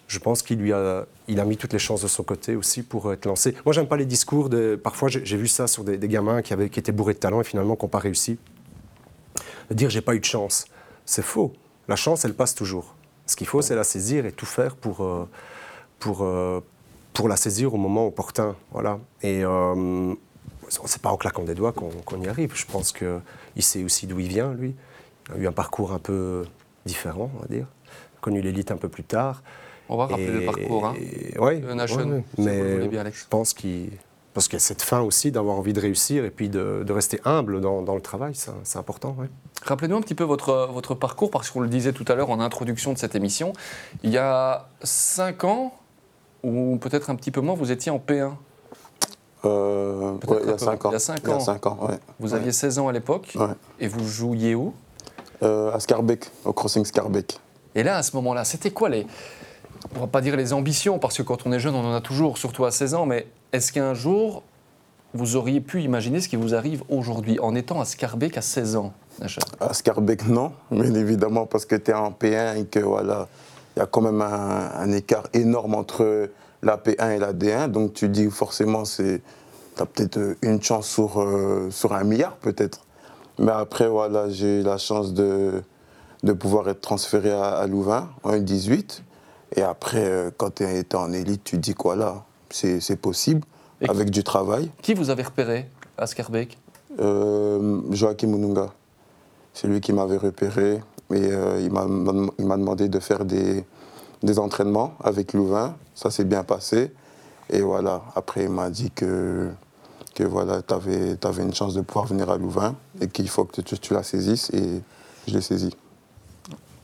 je 0.07 0.19
pense 0.19 0.41
qu'il 0.41 0.59
lui 0.59 0.71
a, 0.73 1.05
il 1.27 1.39
a 1.39 1.45
mis 1.45 1.57
toutes 1.57 1.73
les 1.73 1.79
chances 1.79 2.01
de 2.01 2.07
son 2.07 2.23
côté 2.23 2.55
aussi 2.55 2.83
pour 2.83 3.11
être 3.11 3.25
lancé. 3.25 3.55
Moi, 3.65 3.73
j'aime 3.73 3.87
pas 3.87 3.97
les 3.97 4.05
discours. 4.05 4.49
Parfois, 4.81 5.09
j'ai 5.09 5.37
vu 5.37 5.47
ça 5.47 5.67
sur 5.67 5.83
des, 5.83 5.97
gamins 6.07 6.41
qui, 6.41 6.53
avaient, 6.53 6.69
qui 6.69 6.79
étaient 6.79 6.91
bourrés 6.91 7.13
de 7.13 7.19
talent 7.19 7.41
et 7.41 7.43
finalement 7.43 7.75
qui 7.75 7.85
n'ont 7.85 7.89
pas 7.89 7.99
réussi. 7.99 8.37
De 9.69 9.75
dire 9.75 9.89
j'ai 9.89 10.01
pas 10.01 10.15
eu 10.15 10.19
de 10.19 10.25
chance, 10.25 10.65
c'est 11.05 11.23
faux. 11.23 11.53
La 11.87 11.95
chance, 11.95 12.23
elle 12.25 12.33
passe 12.33 12.55
toujours. 12.55 12.95
Ce 13.25 13.35
qu'il 13.35 13.47
faut, 13.47 13.61
c'est 13.61 13.75
la 13.75 13.83
saisir 13.83 14.25
et 14.25 14.31
tout 14.31 14.45
faire 14.45 14.75
pour, 14.75 15.03
euh, 15.03 15.27
pour, 15.99 16.23
euh, 16.23 16.61
pour 17.13 17.27
la 17.27 17.35
saisir 17.35 17.73
au 17.73 17.77
moment 17.77 18.07
opportun. 18.07 18.55
Voilà. 18.71 18.99
Et 19.21 19.43
euh, 19.43 20.15
c'est 20.69 21.01
pas 21.01 21.09
en 21.09 21.17
claquant 21.17 21.43
des 21.43 21.55
doigts 21.55 21.73
qu'on 21.73 22.21
y 22.21 22.27
arrive. 22.27 22.51
Je 22.55 22.65
pense 22.65 22.91
qu'il 22.91 23.63
sait 23.63 23.83
aussi 23.83 24.07
d'où 24.07 24.19
il 24.19 24.27
vient, 24.27 24.53
lui. 24.53 24.75
Il 25.29 25.35
a 25.35 25.43
eu 25.43 25.47
un 25.47 25.51
parcours 25.51 25.91
un 25.91 25.99
peu 25.99 26.45
différent, 26.85 27.31
on 27.35 27.41
va 27.41 27.47
dire. 27.47 27.67
Connu 28.21 28.41
l'élite 28.41 28.71
un 28.71 28.77
peu 28.77 28.89
plus 28.89 29.03
tard. 29.03 29.43
On 29.89 29.97
va 29.97 30.07
rappeler 30.07 30.31
le 30.31 30.45
parcours 30.45 30.85
hein, 30.85 30.95
oui, 31.39 31.61
mais 32.37 32.67
je 32.67 33.25
pense 33.29 33.53
qu'il 33.53 33.91
parce 34.37 34.47
qu'il 34.47 34.57
y 34.57 34.61
a 34.61 34.65
cette 34.65 34.83
fin 34.83 35.01
aussi 35.01 35.31
d'avoir 35.31 35.57
envie 35.57 35.73
de 35.73 35.79
réussir 35.79 36.23
et 36.23 36.29
puis 36.29 36.47
de, 36.47 36.85
rester 36.91 37.19
humble 37.25 37.59
dans, 37.59 37.95
le 37.95 38.01
travail, 38.01 38.35
c'est 38.35 38.77
important. 38.77 39.17
Rappelez-nous 39.63 39.97
un 39.97 40.01
petit 40.01 40.13
peu 40.13 40.25
votre, 40.25 40.69
votre 40.71 40.93
parcours, 40.93 41.31
parce 41.31 41.49
qu'on 41.49 41.59
le 41.59 41.67
disait 41.67 41.91
tout 41.91 42.05
à 42.07 42.13
l'heure 42.13 42.29
en 42.29 42.39
introduction 42.39 42.93
de 42.93 42.99
cette 42.99 43.15
émission. 43.15 43.53
Il 44.03 44.11
y 44.11 44.19
a 44.19 44.69
5 44.83 45.43
ans, 45.43 45.73
ou 46.43 46.77
peut-être 46.79 47.09
un 47.09 47.15
petit 47.15 47.31
peu 47.31 47.41
moins, 47.41 47.55
vous 47.55 47.71
étiez 47.71 47.91
en 47.91 47.97
P1 47.97 48.33
euh, 49.45 50.13
il 50.43 50.49
y 50.49 50.51
a 50.51 50.57
5 50.57 50.85
ans. 50.85 50.89
Il 50.89 50.93
y 50.93 50.95
a 50.95 50.99
5 50.99 51.27
ans. 51.67 51.77
ans 51.77 51.89
Vous 52.19 52.33
aviez 52.33 52.51
16 52.51 52.79
ans 52.79 52.87
à 52.87 52.91
l'époque, 52.91 53.37
et 53.79 53.87
vous 53.87 54.07
jouiez 54.07 54.55
où? 54.55 54.73
Euh, 55.43 55.73
À 55.73 55.79
Scarbeck, 55.79 56.31
au 56.45 56.53
crossing 56.53 56.83
Scarbeck. 56.83 57.39
Et 57.75 57.83
là, 57.83 57.97
à 57.97 58.03
ce 58.03 58.15
moment-là, 58.15 58.43
c'était 58.43 58.71
quoi 58.71 58.89
les, 58.89 59.05
on 59.95 59.99
va 59.99 60.07
pas 60.07 60.21
dire 60.21 60.35
les 60.35 60.53
ambitions, 60.53 60.97
parce 60.99 61.17
que 61.17 61.23
quand 61.23 61.45
on 61.45 61.51
est 61.51 61.59
jeune, 61.59 61.75
on 61.75 61.85
en 61.85 61.93
a 61.93 62.01
toujours, 62.01 62.37
surtout 62.37 62.65
à 62.65 62.71
16 62.71 62.95
ans, 62.95 63.05
mais 63.05 63.27
est-ce 63.53 63.71
qu'un 63.71 63.93
jour, 63.93 64.43
vous 65.13 65.35
auriez 65.35 65.61
pu 65.61 65.81
imaginer 65.83 66.19
ce 66.19 66.27
qui 66.27 66.35
vous 66.35 66.55
arrive 66.55 66.83
aujourd'hui, 66.89 67.39
en 67.39 67.53
étant 67.55 67.79
à 67.79 67.85
Scarbeck 67.85 68.37
à 68.37 68.41
16 68.41 68.75
ans 68.77 68.93
À 69.59 69.73
Scarbeck, 69.73 70.27
non, 70.27 70.53
mais 70.71 70.87
évidemment, 70.87 71.45
parce 71.45 71.65
que 71.65 71.75
tu 71.75 71.91
es 71.91 71.93
en 71.93 72.11
P1 72.11 72.61
et 72.61 72.65
que 72.65 72.79
voilà, 72.79 73.27
il 73.75 73.79
y 73.79 73.83
a 73.83 73.85
quand 73.85 74.01
même 74.01 74.21
un, 74.21 74.91
écart 74.91 75.27
énorme 75.33 75.75
entre 75.75 76.29
la 76.63 76.77
P1 76.77 77.15
et 77.15 77.19
la 77.19 77.33
D1, 77.33 77.69
donc 77.69 77.93
tu 77.93 78.09
dis 78.09 78.29
forcément, 78.29 78.83
tu 78.83 79.21
as 79.79 79.85
peut-être 79.85 80.35
une 80.41 80.61
chance 80.61 80.87
sur, 80.87 81.21
euh, 81.21 81.69
sur 81.71 81.93
un 81.93 82.03
milliard, 82.03 82.35
peut-être. 82.37 82.81
Mais 83.39 83.51
après, 83.51 83.87
voilà, 83.87 84.29
j'ai 84.29 84.61
eu 84.61 84.63
la 84.63 84.77
chance 84.77 85.13
de, 85.13 85.61
de 86.23 86.33
pouvoir 86.33 86.67
être 86.69 86.81
transféré 86.81 87.31
à, 87.31 87.49
à 87.49 87.67
Louvain 87.67 88.09
en 88.23 88.37
18 88.37 89.03
et 89.55 89.61
après, 89.61 90.05
euh, 90.05 90.31
quand 90.35 90.55
tu 90.55 90.63
es 90.63 90.95
en 90.95 91.13
élite, 91.13 91.43
tu 91.43 91.57
dis 91.57 91.73
quoi 91.73 91.95
là? 91.95 92.23
C'est 92.49 92.99
possible, 92.99 93.41
avec 93.87 94.09
du 94.09 94.23
travail. 94.23 94.71
Qui 94.81 94.93
vous 94.93 95.09
avez 95.09 95.23
repéré 95.23 95.69
à 95.97 96.07
Scarbeck? 96.07 96.57
Euh, 96.99 97.81
Joachim 97.91 98.27
Mununga. 98.27 98.67
C'est 99.53 99.67
lui 99.67 99.81
qui 99.81 99.91
m'avait 99.91 100.17
repéré. 100.17 100.81
Et 101.13 101.31
euh, 101.31 101.59
il 101.61 101.71
m'a 101.71 102.57
demandé 102.57 102.89
de 102.89 102.99
faire 102.99 103.25
des, 103.25 103.65
des 104.23 104.39
entraînements 104.39 104.93
avec 105.03 105.33
Louvain. 105.33 105.75
Ça 105.95 106.11
s'est 106.11 106.25
bien 106.25 106.43
passé. 106.43 106.91
Et 107.49 107.61
voilà, 107.61 108.03
après, 108.15 108.43
il 108.43 108.49
m'a 108.49 108.69
dit 108.69 108.91
que, 108.91 109.49
voilà, 110.19 110.61
tu 110.61 110.73
avais, 110.73 111.17
une 111.43 111.53
chance 111.53 111.73
de 111.73 111.81
pouvoir 111.81 112.05
venir 112.05 112.29
à 112.29 112.37
Louvain 112.37 112.75
et 112.99 113.07
qu'il 113.07 113.29
faut 113.29 113.45
que 113.45 113.61
tu, 113.61 113.79
tu 113.79 113.93
la 113.93 114.03
saisisses. 114.03 114.49
Et 114.51 114.81
je 115.27 115.33
l'ai 115.33 115.41
saisi 115.41 115.71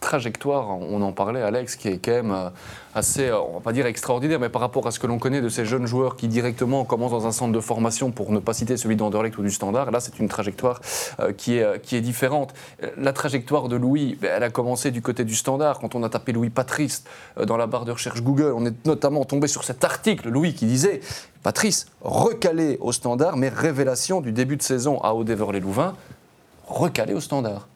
trajectoire, 0.04 0.70
on 0.70 1.02
en 1.02 1.12
parlait 1.14 1.42
Alex, 1.42 1.76
qui 1.76 1.88
est 1.88 1.98
quand 1.98 2.12
même 2.12 2.32
euh, 2.32 2.50
assez, 2.94 3.30
euh, 3.30 3.40
on 3.40 3.54
va 3.54 3.60
pas 3.62 3.74
dire 3.74 3.86
extraordinaire, 3.86 4.40
mais 4.40 4.50
par 4.50 4.62
rapport 4.62 4.86
à 4.86 4.92
ce 4.92 5.00
que 5.00 5.08
l'on 5.08 5.18
connaît 5.18 5.42
de 5.42 5.50
ces 5.50 5.66
jeunes 5.66 5.88
joueurs 5.88 6.16
qui 6.16 6.28
directement 6.28 6.84
commencent 6.84 7.12
dans 7.12 7.26
un 7.26 7.32
centre 7.32 7.54
de 7.54 7.60
formation, 7.60 8.12
pour 8.12 8.32
ne 8.32 8.40
pas 8.40 8.54
citer 8.54 8.78
celui 8.78 8.96
d'Anderlecht 8.96 9.38
ou 9.38 9.42
du 9.42 9.50
Standard, 9.50 9.92
là 9.92 10.00
c'est 10.00 10.20
une 10.20 10.28
trajectoire 10.28 10.82
euh, 11.20 11.32
qui, 11.32 11.58
est, 11.58 11.82
qui 11.82 11.96
est 11.96 12.02
différente. 12.02 12.54
La 12.98 13.14
trajectoire 13.14 13.70
de 13.70 13.78
Louis, 13.78 14.18
ben, 14.22 14.32
elle 14.36 14.44
a 14.44 14.50
commencé 14.50 14.92
du 14.92 15.02
côté 15.02 15.24
du 15.24 15.36
Standard, 15.36 15.80
quand 15.80 15.96
on 15.96 16.04
a 16.04 16.10
tapé 16.10 16.34
Louis 16.34 16.50
Patrice 16.50 17.06
dans 17.42 17.58
la 17.58 17.66
barre 17.66 17.86
de 17.86 17.92
recherche 17.92 18.22
Google, 18.22 18.54
on 18.56 18.66
est 18.66 18.86
notamment 18.86 19.24
tombé 19.24 19.48
sur 19.48 19.64
cet 19.64 19.84
article, 19.84 20.30
Louis, 20.30 20.54
qui 20.54 20.66
disait 20.66 21.00
Patrice, 21.42 21.88
recalé 22.02 22.78
au 22.82 22.92
Standard, 22.92 23.38
mais 23.38 23.50
révélation 23.50 24.22
du 24.22 24.32
début 24.32 24.58
de 24.58 24.62
saison 24.62 25.00
à 25.02 25.14
Haut-Dever-les-Louvains, 25.14 25.96
recalé 26.68 27.14
au 27.14 27.22
Standard. 27.22 27.68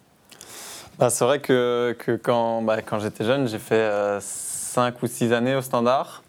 Bah, 0.99 1.11
c'est 1.11 1.25
vrai 1.25 1.39
que, 1.39 1.95
bah, 2.63 2.81
quand 2.81 2.99
j'étais 2.99 3.23
jeune, 3.23 3.47
j'ai 3.47 3.59
fait 3.59 3.87
5 4.19 4.95
euh, 4.95 4.97
ou 5.03 5.07
6 5.07 5.31
années 5.31 5.55
au 5.55 5.61
standard. 5.61 6.23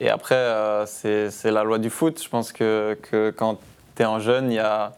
Et 0.00 0.10
après, 0.10 0.34
euh, 0.34 0.84
c'est 0.84 1.50
la 1.52 1.62
loi 1.62 1.78
du 1.78 1.90
foot. 1.90 2.20
Je 2.20 2.28
pense 2.28 2.52
que, 2.52 2.98
quand 3.36 3.60
tu 3.94 4.02
es 4.02 4.04
en 4.04 4.18
jeune, 4.18 4.50
y 4.50 4.58
a, 4.58 4.94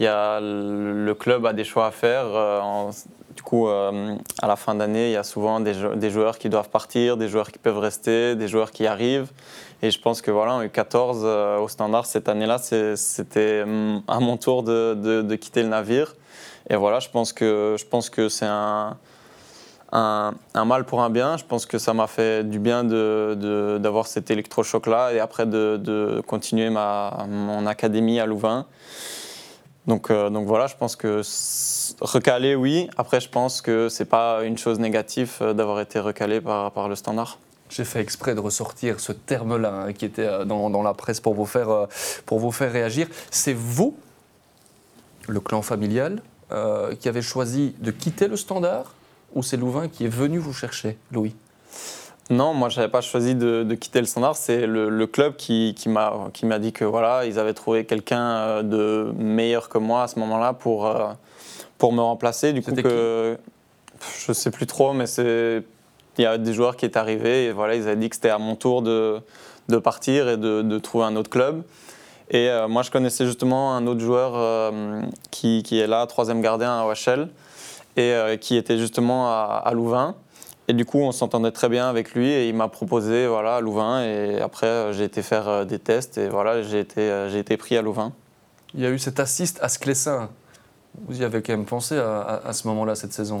a, 0.00 0.40
le 0.40 1.12
club 1.14 1.44
a 1.44 1.52
des 1.52 1.64
choix 1.64 1.86
à 1.86 1.90
faire. 1.90 2.26
Euh, 2.26 2.90
du 3.34 3.42
coup, 3.42 3.66
à 3.66 4.46
la 4.46 4.54
fin 4.54 4.76
d'année, 4.76 5.08
il 5.08 5.12
y 5.12 5.16
a 5.16 5.24
souvent 5.24 5.58
des, 5.58 6.10
joueurs 6.10 6.38
qui 6.38 6.48
doivent 6.48 6.68
partir, 6.68 7.16
des 7.16 7.28
joueurs 7.28 7.50
qui 7.50 7.58
peuvent 7.58 7.78
rester, 7.78 8.36
des 8.36 8.46
joueurs 8.46 8.70
qui 8.70 8.86
arrivent. 8.86 9.30
Et 9.80 9.90
je 9.90 9.98
pense 9.98 10.22
que 10.22 10.30
voilà, 10.30 10.54
en 10.54 10.62
U14, 10.62 11.58
au 11.58 11.66
standard, 11.66 12.06
cette 12.06 12.28
année-là, 12.28 12.58
c'était 12.58 13.62
hum, 13.62 14.02
à 14.06 14.20
mon 14.20 14.36
tour 14.36 14.62
de 14.62 15.34
quitter 15.34 15.62
le 15.62 15.68
navire. 15.68 16.14
Et 16.70 16.76
voilà, 16.76 17.00
je 17.00 17.08
pense 17.08 17.32
que, 17.32 17.76
je 17.78 17.84
pense 17.84 18.10
que 18.10 18.28
c'est 18.28 18.46
un, 18.46 18.96
un, 19.92 20.64
mal 20.64 20.84
pour 20.84 21.02
un 21.02 21.10
bien. 21.10 21.36
Je 21.36 21.44
pense 21.44 21.66
que 21.66 21.78
ça 21.78 21.94
m'a 21.94 22.06
fait 22.06 22.48
du 22.48 22.58
bien 22.58 22.84
d'avoir 22.84 24.04
de, 24.04 24.08
cet 24.08 24.30
électrochoc-là 24.30 25.12
et 25.12 25.20
après 25.20 25.46
de, 25.46 26.22
continuer 26.26 26.70
ma, 26.70 27.26
mon 27.28 27.66
académie 27.66 28.20
à 28.20 28.26
Louvain. 28.26 28.66
Donc, 29.86 30.10
euh, 30.10 30.30
donc 30.30 30.46
voilà, 30.46 30.68
je 30.68 30.76
pense 30.76 30.94
que 30.94 31.22
recalé, 32.00 32.54
oui. 32.54 32.88
Après, 32.96 33.20
je 33.20 33.28
pense 33.28 33.60
que 33.60 33.88
c'est 33.88 34.04
pas 34.04 34.44
une 34.44 34.56
chose 34.56 34.78
négative 34.78 35.38
euh, 35.40 35.54
d'avoir 35.54 35.80
été 35.80 35.98
recalé 35.98 36.40
par, 36.40 36.70
par 36.70 36.88
le 36.88 36.94
standard. 36.94 37.38
J'ai 37.68 37.84
fait 37.84 38.00
exprès 38.00 38.36
de 38.36 38.40
ressortir 38.40 39.00
ce 39.00 39.10
terme-là 39.10 39.86
hein, 39.86 39.92
qui 39.92 40.04
était 40.04 40.26
euh, 40.26 40.44
dans, 40.44 40.70
dans, 40.70 40.82
la 40.84 40.94
presse 40.94 41.20
pour 41.20 41.34
vous 41.34 41.46
faire, 41.46 41.88
pour 42.26 42.38
vous 42.38 42.52
faire 42.52 42.70
réagir. 42.70 43.08
C'est 43.32 43.54
vous, 43.54 43.96
le 45.26 45.40
clan 45.40 45.62
familial, 45.62 46.22
euh, 46.52 46.94
qui 46.94 47.08
avait 47.08 47.22
choisi 47.22 47.74
de 47.80 47.90
quitter 47.90 48.28
le 48.28 48.36
standard 48.36 48.94
ou 49.34 49.42
c'est 49.42 49.56
Louvain 49.56 49.88
qui 49.88 50.04
est 50.04 50.08
venu 50.08 50.38
vous 50.38 50.52
chercher, 50.52 50.98
Louis? 51.10 51.34
Non, 52.30 52.54
moi 52.54 52.68
je 52.68 52.76
n'avais 52.76 52.90
pas 52.90 53.00
choisi 53.00 53.34
de, 53.34 53.74
quitter 53.74 54.00
le 54.00 54.06
standard, 54.06 54.36
c'est 54.36 54.66
le, 54.66 55.06
club 55.06 55.36
qui, 55.36 55.74
qui 55.74 55.88
m'a 55.88 56.58
dit 56.58 56.72
que 56.72 56.84
voilà, 56.84 57.26
ils 57.26 57.38
avaient 57.38 57.54
trouvé 57.54 57.84
quelqu'un 57.84 58.22
euh, 58.22 58.62
de 58.62 59.12
meilleur 59.16 59.68
que 59.68 59.78
moi 59.78 60.04
à 60.04 60.08
ce 60.08 60.18
moment-là 60.20 60.52
pour, 60.52 60.86
euh, 60.86 61.12
pour 61.78 61.92
me 61.92 62.00
remplacer. 62.00 62.52
Du 62.52 62.62
coup, 62.62 62.74
que, 62.74 63.38
je 64.18 64.30
ne 64.30 64.34
sais 64.34 64.50
plus 64.50 64.66
trop, 64.66 64.92
mais 64.92 65.06
il 65.16 65.62
y 66.18 66.26
a 66.26 66.38
des 66.38 66.52
joueurs 66.52 66.76
qui 66.76 66.84
étaient 66.84 66.98
arrivés 66.98 67.46
et 67.46 67.52
voilà, 67.52 67.74
ils 67.74 67.82
avaient 67.82 67.96
dit 67.96 68.08
que 68.08 68.16
c'était 68.16 68.30
à 68.30 68.38
mon 68.38 68.56
tour 68.56 68.82
de, 68.82 69.20
de 69.68 69.78
partir 69.78 70.28
et 70.28 70.36
de, 70.36 70.62
de, 70.62 70.78
trouver 70.78 71.04
un 71.04 71.16
autre 71.16 71.30
club. 71.30 71.62
Et 72.30 72.48
euh, 72.48 72.68
moi, 72.68 72.82
je 72.82 72.90
connaissais 72.90 73.26
justement 73.26 73.74
un 73.74 73.86
autre 73.86 74.00
joueur 74.00 74.32
euh, 74.34 75.02
qui, 75.30 75.62
qui, 75.62 75.78
est 75.78 75.86
là, 75.86 76.06
troisième 76.06 76.40
gardien 76.40 76.80
à 76.80 76.84
OHL, 76.84 77.28
et 77.96 78.12
euh, 78.12 78.36
qui 78.36 78.56
était 78.56 78.78
justement 78.78 79.28
à, 79.28 79.70
Louvain. 79.74 80.14
et 80.68 80.72
du 80.72 80.84
coup, 80.84 80.98
on 81.00 81.12
s'entendait 81.12 81.50
très 81.50 81.68
bien 81.68 81.88
avec 81.88 82.14
lui 82.14 82.28
et 82.28 82.48
il 82.48 82.54
m'a 82.54 82.68
proposé 82.68 83.26
voilà, 83.26 83.56
à 83.56 83.60
Louvain. 83.60 84.02
Et 84.02 84.40
après, 84.40 84.92
j'ai 84.92 85.04
été 85.04 85.22
faire 85.22 85.66
des 85.66 85.78
tests 85.78 86.16
et 86.18 86.28
voilà, 86.28 86.62
j'ai 86.62 86.80
été, 86.80 87.26
j'ai 87.30 87.38
été 87.38 87.56
pris 87.56 87.76
à 87.76 87.82
Louvain. 87.82 88.12
Il 88.74 88.80
y 88.80 88.86
a 88.86 88.90
eu 88.90 88.98
cet 88.98 89.20
assist 89.20 89.58
à 89.60 89.68
Sclessin. 89.68 90.30
Vous 91.06 91.20
y 91.20 91.24
avez 91.24 91.42
quand 91.42 91.52
même 91.52 91.66
pensé 91.66 91.98
à, 91.98 92.52
ce 92.52 92.66
moment-là, 92.68 92.94
cette 92.94 93.12
saison? 93.12 93.40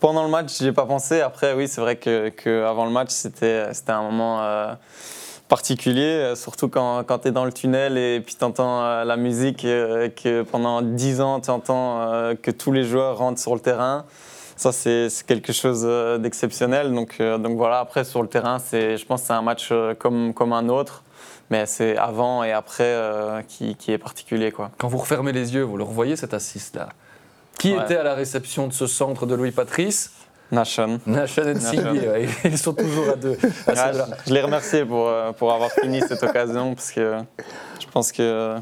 Pendant 0.00 0.24
le 0.24 0.30
match, 0.30 0.56
j'ai 0.58 0.72
pas 0.72 0.86
pensé. 0.86 1.20
Après, 1.20 1.52
oui, 1.54 1.68
c'est 1.68 1.80
vrai 1.80 1.96
qu'avant 1.96 2.30
que 2.36 2.64
avant 2.64 2.84
le 2.86 2.90
match, 2.90 3.10
c'était 3.10 3.66
un 3.88 4.02
moment 4.02 4.76
particulier, 5.54 6.02
euh, 6.02 6.34
surtout 6.34 6.68
quand, 6.68 7.04
quand 7.04 7.20
tu 7.20 7.28
es 7.28 7.30
dans 7.30 7.44
le 7.44 7.52
tunnel 7.52 7.96
et 7.96 8.20
puis 8.20 8.34
tu 8.36 8.42
entends 8.42 8.82
euh, 8.82 9.04
la 9.04 9.16
musique 9.16 9.64
euh, 9.64 10.08
que 10.08 10.42
pendant 10.42 10.82
10 10.82 11.20
ans 11.20 11.38
tu 11.38 11.48
entends 11.48 12.34
que 12.42 12.50
tous 12.50 12.72
les 12.72 12.82
joueurs 12.82 13.18
rentrent 13.18 13.40
sur 13.40 13.54
le 13.54 13.60
terrain. 13.60 14.04
Ça, 14.56 14.72
c'est 14.72 15.08
quelque 15.28 15.52
chose 15.52 15.86
d'exceptionnel. 16.20 16.92
Donc, 16.92 17.20
donc 17.20 17.56
voilà, 17.56 17.78
après, 17.78 18.04
sur 18.04 18.22
le 18.22 18.28
terrain, 18.28 18.58
je 18.72 19.04
pense 19.04 19.20
que 19.22 19.26
c'est 19.28 19.32
un 19.32 19.42
match 19.42 19.72
comme, 19.98 20.34
comme 20.34 20.52
un 20.52 20.68
autre 20.68 21.02
mais 21.50 21.66
c'est 21.66 21.96
avant 21.98 22.42
et 22.42 22.52
après 22.52 22.92
qui, 23.46 23.76
qui, 23.76 23.92
est 23.92 23.98
particulier. 23.98 24.50
Quoi. 24.50 24.70
Quand 24.78 24.88
vous 24.88 24.98
refermez 24.98 25.32
les 25.32 25.54
yeux, 25.54 25.62
vous 25.62 25.76
le 25.76 25.84
revoyez 25.84 26.16
cet 26.16 26.34
assist-là. 26.34 26.88
Qui 27.58 27.72
était 27.72 27.96
à 27.96 28.02
la 28.02 28.14
réception 28.14 28.66
de 28.66 28.72
ce 28.72 28.86
centre 28.86 29.26
de 29.26 29.34
Louis 29.34 29.52
Patrice 29.52 30.10
Nation. 30.54 31.00
Nation 31.06 31.42
et 31.44 31.60
Singhi, 31.60 32.00
ils 32.44 32.58
sont 32.58 32.72
toujours 32.72 33.10
à 33.10 33.16
deux. 33.16 33.36
je, 33.38 34.32
les 34.32 34.40
remercie 34.40 34.84
pour, 34.84 35.08
euh, 35.08 35.32
pour 35.32 35.52
avoir 35.52 35.70
fini 35.70 36.00
cette 36.00 36.22
occasion 36.22 36.74
parce 36.74 36.92
que 36.92 37.18
je 37.80 37.86
pense 37.92 38.12
que, 38.12 38.56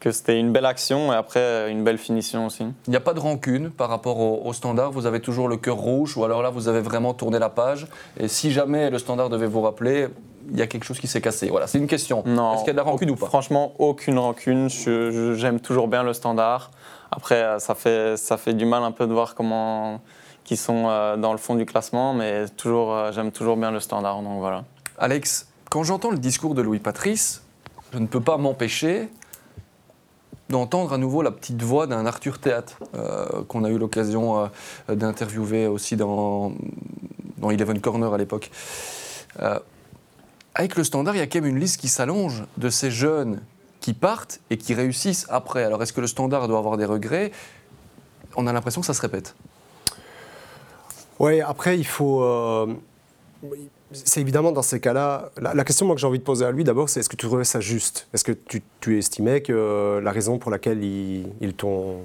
que 0.00 0.10
c'était 0.10 0.38
une 0.38 0.52
belle 0.52 0.66
action 0.66 1.12
et 1.12 1.16
après 1.16 1.70
une 1.70 1.84
belle 1.84 1.98
finition 1.98 2.46
aussi. 2.46 2.64
Il 2.86 2.90
n'y 2.90 2.96
a 2.96 3.00
pas 3.00 3.14
de 3.14 3.20
rancune 3.20 3.70
par 3.70 3.88
rapport 3.88 4.18
au, 4.18 4.52
standard, 4.52 4.90
vous 4.90 5.06
avez 5.06 5.20
toujours 5.20 5.48
le 5.48 5.56
cœur 5.56 5.76
rouge 5.76 6.16
ou 6.16 6.24
alors 6.24 6.42
là 6.42 6.50
vous 6.50 6.68
avez 6.68 6.80
vraiment 6.80 7.14
tourné 7.14 7.38
la 7.38 7.50
page 7.50 7.86
et 8.18 8.28
si 8.28 8.50
jamais 8.50 8.90
le 8.90 8.98
standard 8.98 9.28
devait 9.28 9.46
vous 9.46 9.60
rappeler, 9.60 10.08
il 10.50 10.58
y 10.58 10.62
a 10.62 10.66
quelque 10.66 10.84
chose 10.84 10.98
qui 10.98 11.06
s'est 11.06 11.20
cassé. 11.20 11.48
Voilà, 11.48 11.66
c'est 11.66 11.78
une 11.78 11.86
question. 11.86 12.22
Est-ce 12.24 12.58
qu'il 12.58 12.66
y 12.66 12.70
a 12.70 12.72
de 12.72 12.76
la 12.76 12.82
rancune 12.82 13.10
ou 13.10 13.16
pas? 13.16 13.26
Franchement, 13.26 13.72
aucune 13.78 14.18
rancune. 14.18 14.68
J'aime 14.68 15.60
toujours 15.60 15.88
bien 15.88 16.02
le 16.02 16.12
standard. 16.12 16.70
Après, 17.10 17.58
ça 17.60 17.74
fait, 17.74 18.18
ça 18.18 18.36
fait 18.36 18.52
du 18.52 18.66
mal 18.66 18.82
un 18.82 18.90
peu 18.90 19.06
de 19.06 19.12
voir 19.12 19.34
comment 19.34 20.00
qui 20.44 20.56
sont 20.56 20.88
euh, 20.88 21.16
dans 21.16 21.32
le 21.32 21.38
fond 21.38 21.54
du 21.54 21.64
classement, 21.64 22.14
mais 22.14 22.48
toujours, 22.50 22.94
euh, 22.94 23.12
j'aime 23.12 23.32
toujours 23.32 23.56
bien 23.56 23.70
le 23.70 23.80
standard. 23.80 24.22
Donc 24.22 24.38
voilà. 24.38 24.64
Alex, 24.98 25.48
quand 25.70 25.82
j'entends 25.82 26.10
le 26.10 26.18
discours 26.18 26.54
de 26.54 26.62
Louis 26.62 26.78
Patrice, 26.78 27.42
je 27.92 27.98
ne 27.98 28.06
peux 28.06 28.20
pas 28.20 28.36
m'empêcher 28.36 29.08
d'entendre 30.50 30.92
à 30.92 30.98
nouveau 30.98 31.22
la 31.22 31.30
petite 31.30 31.62
voix 31.62 31.86
d'un 31.86 32.04
Arthur 32.04 32.38
Théâtre, 32.38 32.78
euh, 32.94 33.42
qu'on 33.48 33.64
a 33.64 33.70
eu 33.70 33.78
l'occasion 33.78 34.50
d'interviewer 34.88 35.66
aussi 35.66 35.96
dans, 35.96 36.52
dans 37.38 37.50
Eleven 37.50 37.80
Corner 37.80 38.12
à 38.12 38.18
l'époque. 38.18 38.50
avec 40.54 40.76
le 40.76 40.84
standard, 40.84 41.16
il 41.16 41.18
y 41.18 41.22
a 41.22 41.26
quand 41.26 41.40
même 41.40 41.50
une 41.50 41.58
liste 41.58 41.80
qui 41.80 41.88
s'allonge 41.88 42.44
de 42.58 42.68
ces 42.68 42.90
jeunes 42.90 43.40
qui 43.80 43.94
partent 43.94 44.40
et 44.50 44.58
qui 44.58 44.74
réussissent 44.74 45.26
après. 45.30 45.64
Alors 45.64 45.82
est-ce 45.82 45.92
que 45.92 46.00
le 46.02 46.06
standard 46.06 46.46
doit 46.46 46.58
avoir 46.58 46.76
des 46.76 46.84
regrets? 46.84 47.32
On 48.36 48.46
a 48.46 48.52
l'impression 48.52 48.82
que 48.82 48.86
ça 48.86 48.94
se 48.94 49.00
répète. 49.00 49.34
Oui, 51.18 51.40
après, 51.40 51.78
il 51.78 51.86
faut. 51.86 52.22
Euh, 52.22 52.66
c'est 53.92 54.20
évidemment 54.20 54.52
dans 54.52 54.62
ces 54.62 54.80
cas-là. 54.80 55.30
La, 55.40 55.64
question 55.64 55.92
que 55.94 56.00
j'ai 56.00 56.06
envie 56.06 56.18
de 56.18 56.24
poser 56.24 56.44
à 56.44 56.50
lui 56.50 56.64
d'abord, 56.64 56.88
c'est 56.88 57.00
est-ce 57.00 57.08
que 57.08 57.16
tu 57.16 57.26
trouvais 57.26 57.44
ça 57.44 57.60
juste? 57.60 58.08
Est-ce 58.12 58.24
que 58.24 58.32
tu, 58.80 58.98
estimais 58.98 59.40
que 59.40 60.00
la 60.02 60.10
raison 60.10 60.38
pour 60.38 60.50
laquelle 60.50 60.82
ils, 60.82 61.54
t'ont 61.56 62.02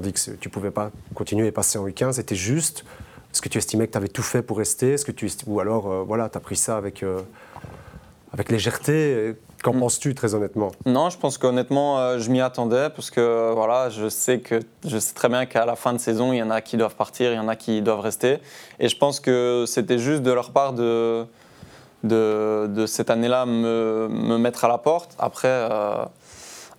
dit 0.00 0.12
que 0.12 0.18
tu 0.18 0.48
ne 0.48 0.52
pouvais 0.52 0.70
pas 0.70 0.90
continuer 1.14 1.46
et 1.46 1.52
passer 1.52 1.78
en 1.78 1.86
U15 1.86 2.20
était 2.20 2.34
juste? 2.34 2.84
Est-ce 3.32 3.42
que 3.42 3.48
tu 3.50 3.58
estimais 3.58 3.86
que 3.86 3.92
tu 3.92 3.98
avais 3.98 4.08
tout 4.08 4.22
fait 4.22 4.40
pour 4.40 4.56
rester? 4.56 4.94
Est-ce 4.94 5.04
que 5.04 5.12
tu 5.12 5.28
Ou 5.46 5.60
alors, 5.60 5.90
euh, 5.90 6.02
voilà, 6.04 6.30
tu 6.30 6.38
as 6.38 6.40
pris 6.40 6.56
ça 6.56 6.78
avec, 6.78 7.02
euh, 7.02 7.20
avec 8.32 8.50
légèreté? 8.50 9.34
Qu'en 9.66 9.74
mm. 9.74 9.80
penses-tu 9.80 10.14
très 10.14 10.36
honnêtement 10.36 10.70
Non, 10.84 11.10
je 11.10 11.18
pense 11.18 11.38
qu'honnêtement, 11.38 11.98
euh, 11.98 12.20
je 12.20 12.30
m'y 12.30 12.40
attendais 12.40 12.88
parce 12.88 13.10
que 13.10 13.50
voilà, 13.52 13.90
je 13.90 14.08
sais 14.08 14.38
que 14.38 14.60
je 14.86 14.96
sais 14.96 15.12
très 15.12 15.28
bien 15.28 15.44
qu'à 15.44 15.66
la 15.66 15.74
fin 15.74 15.92
de 15.92 15.98
saison, 15.98 16.32
il 16.32 16.36
y 16.36 16.42
en 16.42 16.50
a 16.50 16.60
qui 16.60 16.76
doivent 16.76 16.94
partir, 16.94 17.32
il 17.32 17.34
y 17.34 17.40
en 17.40 17.48
a 17.48 17.56
qui 17.56 17.82
doivent 17.82 17.98
rester, 17.98 18.38
et 18.78 18.88
je 18.88 18.96
pense 18.96 19.18
que 19.18 19.64
c'était 19.66 19.98
juste 19.98 20.22
de 20.22 20.30
leur 20.30 20.52
part 20.52 20.72
de 20.72 21.26
de, 22.04 22.68
de 22.68 22.86
cette 22.86 23.10
année-là 23.10 23.44
me, 23.44 24.06
me, 24.08 24.38
mettre 24.38 24.64
à 24.64 24.68
la 24.68 24.78
porte. 24.78 25.16
Après. 25.18 25.48
Euh, 25.48 26.04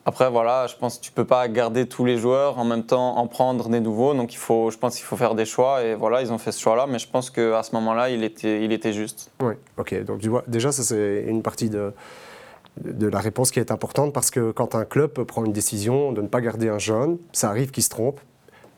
après, 0.05 0.29
voilà, 0.29 0.67
je 0.67 0.75
pense 0.77 0.99
que 0.99 1.03
tu 1.03 1.11
peux 1.11 1.25
pas 1.25 1.45
garder 1.49 1.85
tous 1.85 2.05
les 2.05 2.15
joueurs 2.15 2.57
en 2.59 2.63
même 2.63 2.83
temps 2.83 3.17
en 3.17 3.27
prendre 3.27 3.67
des 3.67 3.81
nouveaux. 3.81 4.13
Donc, 4.13 4.31
il 4.31 4.37
faut, 4.37 4.71
je 4.71 4.77
pense 4.77 4.95
qu'il 4.95 5.03
faut 5.03 5.17
faire 5.17 5.35
des 5.35 5.43
choix. 5.43 5.83
Et 5.83 5.95
voilà, 5.95 6.21
ils 6.21 6.31
ont 6.31 6.37
fait 6.37 6.53
ce 6.53 6.61
choix-là. 6.61 6.87
Mais 6.87 6.97
je 6.97 7.09
pense 7.09 7.29
qu'à 7.29 7.61
ce 7.61 7.75
moment-là, 7.75 8.09
il 8.09 8.23
était, 8.23 8.63
il 8.63 8.71
était 8.71 8.93
juste. 8.93 9.31
Oui, 9.41 9.55
ok. 9.77 10.05
Donc, 10.05 10.19
tu 10.19 10.29
vois, 10.29 10.45
déjà, 10.47 10.71
ça, 10.71 10.81
c'est 10.81 11.25
une 11.27 11.41
partie 11.41 11.69
de, 11.69 11.91
de 12.83 13.07
la 13.07 13.19
réponse 13.19 13.51
qui 13.51 13.59
est 13.59 13.71
importante 13.71 14.13
parce 14.13 14.31
que 14.31 14.51
quand 14.51 14.75
un 14.75 14.85
club 14.85 15.23
prend 15.23 15.45
une 15.45 15.53
décision 15.53 16.11
de 16.11 16.21
ne 16.21 16.27
pas 16.27 16.41
garder 16.41 16.69
un 16.69 16.79
jeune, 16.79 17.17
ça 17.33 17.49
arrive 17.49 17.71
qu'il 17.71 17.83
se 17.83 17.89
trompe. 17.89 18.19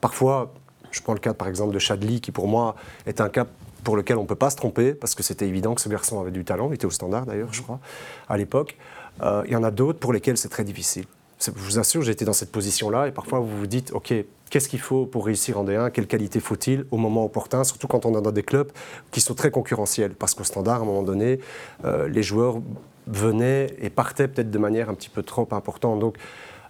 Parfois, 0.00 0.52
je 0.90 1.00
prends 1.02 1.14
le 1.14 1.20
cas 1.20 1.34
par 1.34 1.48
exemple 1.48 1.72
de 1.74 1.78
Chadli 1.78 2.20
qui 2.20 2.32
pour 2.32 2.48
moi 2.48 2.74
est 3.06 3.20
un 3.20 3.28
cas 3.28 3.46
pour 3.84 3.96
lequel 3.96 4.18
on 4.18 4.22
ne 4.22 4.26
peut 4.26 4.34
pas 4.34 4.50
se 4.50 4.56
tromper 4.56 4.94
parce 4.94 5.14
que 5.14 5.22
c'était 5.22 5.46
évident 5.46 5.74
que 5.74 5.80
ce 5.80 5.88
garçon 5.88 6.20
avait 6.20 6.30
du 6.30 6.44
talent, 6.44 6.68
il 6.70 6.74
était 6.74 6.86
au 6.86 6.90
standard 6.90 7.26
d'ailleurs 7.26 7.52
je 7.52 7.62
crois 7.62 7.80
à 8.28 8.36
l'époque. 8.36 8.76
Euh, 9.22 9.42
il 9.46 9.52
y 9.52 9.56
en 9.56 9.64
a 9.64 9.70
d'autres 9.70 9.98
pour 9.98 10.12
lesquels 10.12 10.36
c'est 10.36 10.48
très 10.48 10.64
difficile. 10.64 11.04
Je 11.42 11.50
vous 11.54 11.78
assure, 11.78 12.02
j'ai 12.02 12.12
été 12.12 12.26
dans 12.26 12.34
cette 12.34 12.52
position-là 12.52 13.08
et 13.08 13.12
parfois 13.12 13.38
vous 13.38 13.58
vous 13.58 13.66
dites, 13.66 13.92
OK, 13.92 14.12
qu'est-ce 14.50 14.68
qu'il 14.68 14.80
faut 14.80 15.06
pour 15.06 15.24
réussir 15.24 15.58
en 15.58 15.64
D1 15.64 15.90
Quelle 15.90 16.06
qualité 16.06 16.38
faut-il 16.38 16.84
au 16.90 16.98
moment 16.98 17.24
opportun? 17.24 17.64
Surtout 17.64 17.86
quand 17.86 18.04
on 18.04 18.18
est 18.18 18.20
dans 18.20 18.30
des 18.30 18.42
clubs 18.42 18.70
qui 19.10 19.22
sont 19.22 19.34
très 19.34 19.50
concurrentiels. 19.50 20.12
Parce 20.12 20.34
qu'au 20.34 20.44
standard, 20.44 20.80
à 20.80 20.82
un 20.82 20.84
moment 20.84 21.02
donné, 21.02 21.40
euh, 21.86 22.08
les 22.08 22.22
joueurs 22.22 22.60
venaient 23.06 23.74
et 23.80 23.90
partaient 23.90 24.28
peut-être 24.28 24.50
de 24.50 24.58
manière 24.58 24.90
un 24.90 24.94
petit 24.94 25.10
peu 25.10 25.22
trop 25.22 25.48
importante. 25.52 26.00
Donc, 26.00 26.16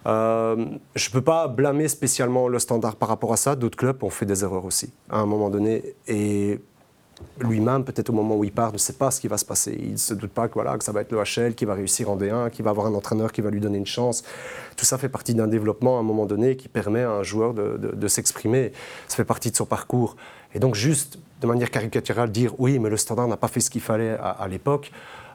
euh, 0.07 0.65
je 0.95 1.09
ne 1.09 1.13
peux 1.13 1.21
pas 1.21 1.47
blâmer 1.47 1.87
spécialement 1.87 2.47
le 2.47 2.59
standard 2.59 2.95
par 2.95 3.09
rapport 3.09 3.33
à 3.33 3.37
ça. 3.37 3.55
D'autres 3.55 3.77
clubs 3.77 4.03
ont 4.03 4.09
fait 4.09 4.25
des 4.25 4.43
erreurs 4.43 4.65
aussi, 4.65 4.91
à 5.09 5.19
un 5.19 5.25
moment 5.25 5.49
donné. 5.49 5.95
Et 6.07 6.59
lui-même, 7.39 7.83
peut-être 7.83 8.09
au 8.09 8.13
moment 8.13 8.35
où 8.35 8.43
il 8.43 8.51
part, 8.51 8.73
ne 8.73 8.79
sait 8.79 8.93
pas 8.93 9.11
ce 9.11 9.21
qui 9.21 9.27
va 9.27 9.37
se 9.37 9.45
passer. 9.45 9.77
Il 9.79 9.93
ne 9.93 9.97
se 9.97 10.15
doute 10.15 10.31
pas 10.31 10.47
que, 10.47 10.55
voilà, 10.55 10.77
que 10.77 10.83
ça 10.83 10.91
va 10.91 11.01
être 11.01 11.11
le 11.11 11.19
HL 11.19 11.53
qui 11.53 11.65
va 11.65 11.75
réussir 11.75 12.09
en 12.09 12.17
D1, 12.17 12.49
qui 12.49 12.63
va 12.63 12.71
avoir 12.71 12.87
un 12.87 12.93
entraîneur 12.95 13.31
qui 13.31 13.41
va 13.41 13.51
lui 13.51 13.59
donner 13.59 13.77
une 13.77 13.85
chance. 13.85 14.23
Tout 14.75 14.85
ça 14.85 14.97
fait 14.97 15.09
partie 15.09 15.35
d'un 15.35 15.47
développement 15.47 15.97
à 15.97 15.99
un 15.99 16.03
moment 16.03 16.25
donné 16.25 16.55
qui 16.55 16.67
permet 16.67 17.03
à 17.03 17.11
un 17.11 17.23
joueur 17.23 17.53
de, 17.53 18.07
s'exprimer. 18.07 18.71
Ça 19.07 19.17
fait 19.17 19.25
partie 19.25 19.51
de 19.51 19.55
son 19.55 19.65
parcours. 19.65 20.15
Et 20.55 20.59
donc 20.59 20.73
juste, 20.73 21.19
de 21.41 21.47
manière 21.47 21.69
caricaturale, 21.69 22.31
dire 22.31 22.53
oui, 22.57 22.79
mais 22.79 22.89
le 22.89 22.97
standard 22.97 23.27
n'a 23.27 23.37
pas 23.37 23.47
fait 23.47 23.59
ce 23.59 23.69
qu'il 23.69 23.81
fallait 23.81 24.17
à 24.19 24.47
l'époque. 24.49 24.91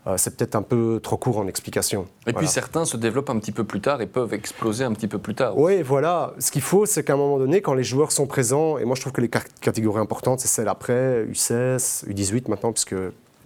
Euh, 0.07 0.17
c'est 0.17 0.37
peut-être 0.37 0.55
un 0.55 0.63
peu 0.63 1.01
trop 1.03 1.17
court 1.17 1.39
en 1.39 1.49
explication. 1.49 2.07
Et 2.27 2.33
puis 2.33 2.47
certains 2.47 2.85
se 2.85 2.97
développent 2.97 3.31
un 3.31 3.39
petit 3.39 3.51
peu 3.51 3.65
plus 3.65 3.81
tard 3.81 4.01
et 4.01 4.07
peuvent 4.07 4.33
exploser 4.35 4.85
un 4.85 4.93
petit 4.93 5.09
peu 5.09 5.19
plus 5.19 5.35
tard. 5.35 5.59
Oui, 5.59 5.83
voilà. 5.83 6.33
Ce 6.39 6.53
qu'il 6.53 6.63
faut, 6.63 6.87
c'est 6.87 7.03
qu'à 7.03 7.15
un 7.15 7.17
moment 7.17 7.39
donné, 7.39 7.61
quand 7.61 7.75
les 7.75 7.83
joueurs 7.83 8.13
sont 8.13 8.27
présents, 8.27 8.79
et 8.79 8.85
moi 8.85 8.95
je 8.95 9.01
trouve 9.01 9.13
que 9.13 9.21
les 9.21 9.31
catégories 9.61 10.01
importantes, 10.01 10.41
c'est 10.41 10.49
celles 10.49 10.69
après, 10.69 11.25
U16, 11.25 12.07
U18 12.09 12.49
maintenant, 12.49 12.73
puisque 12.73 12.95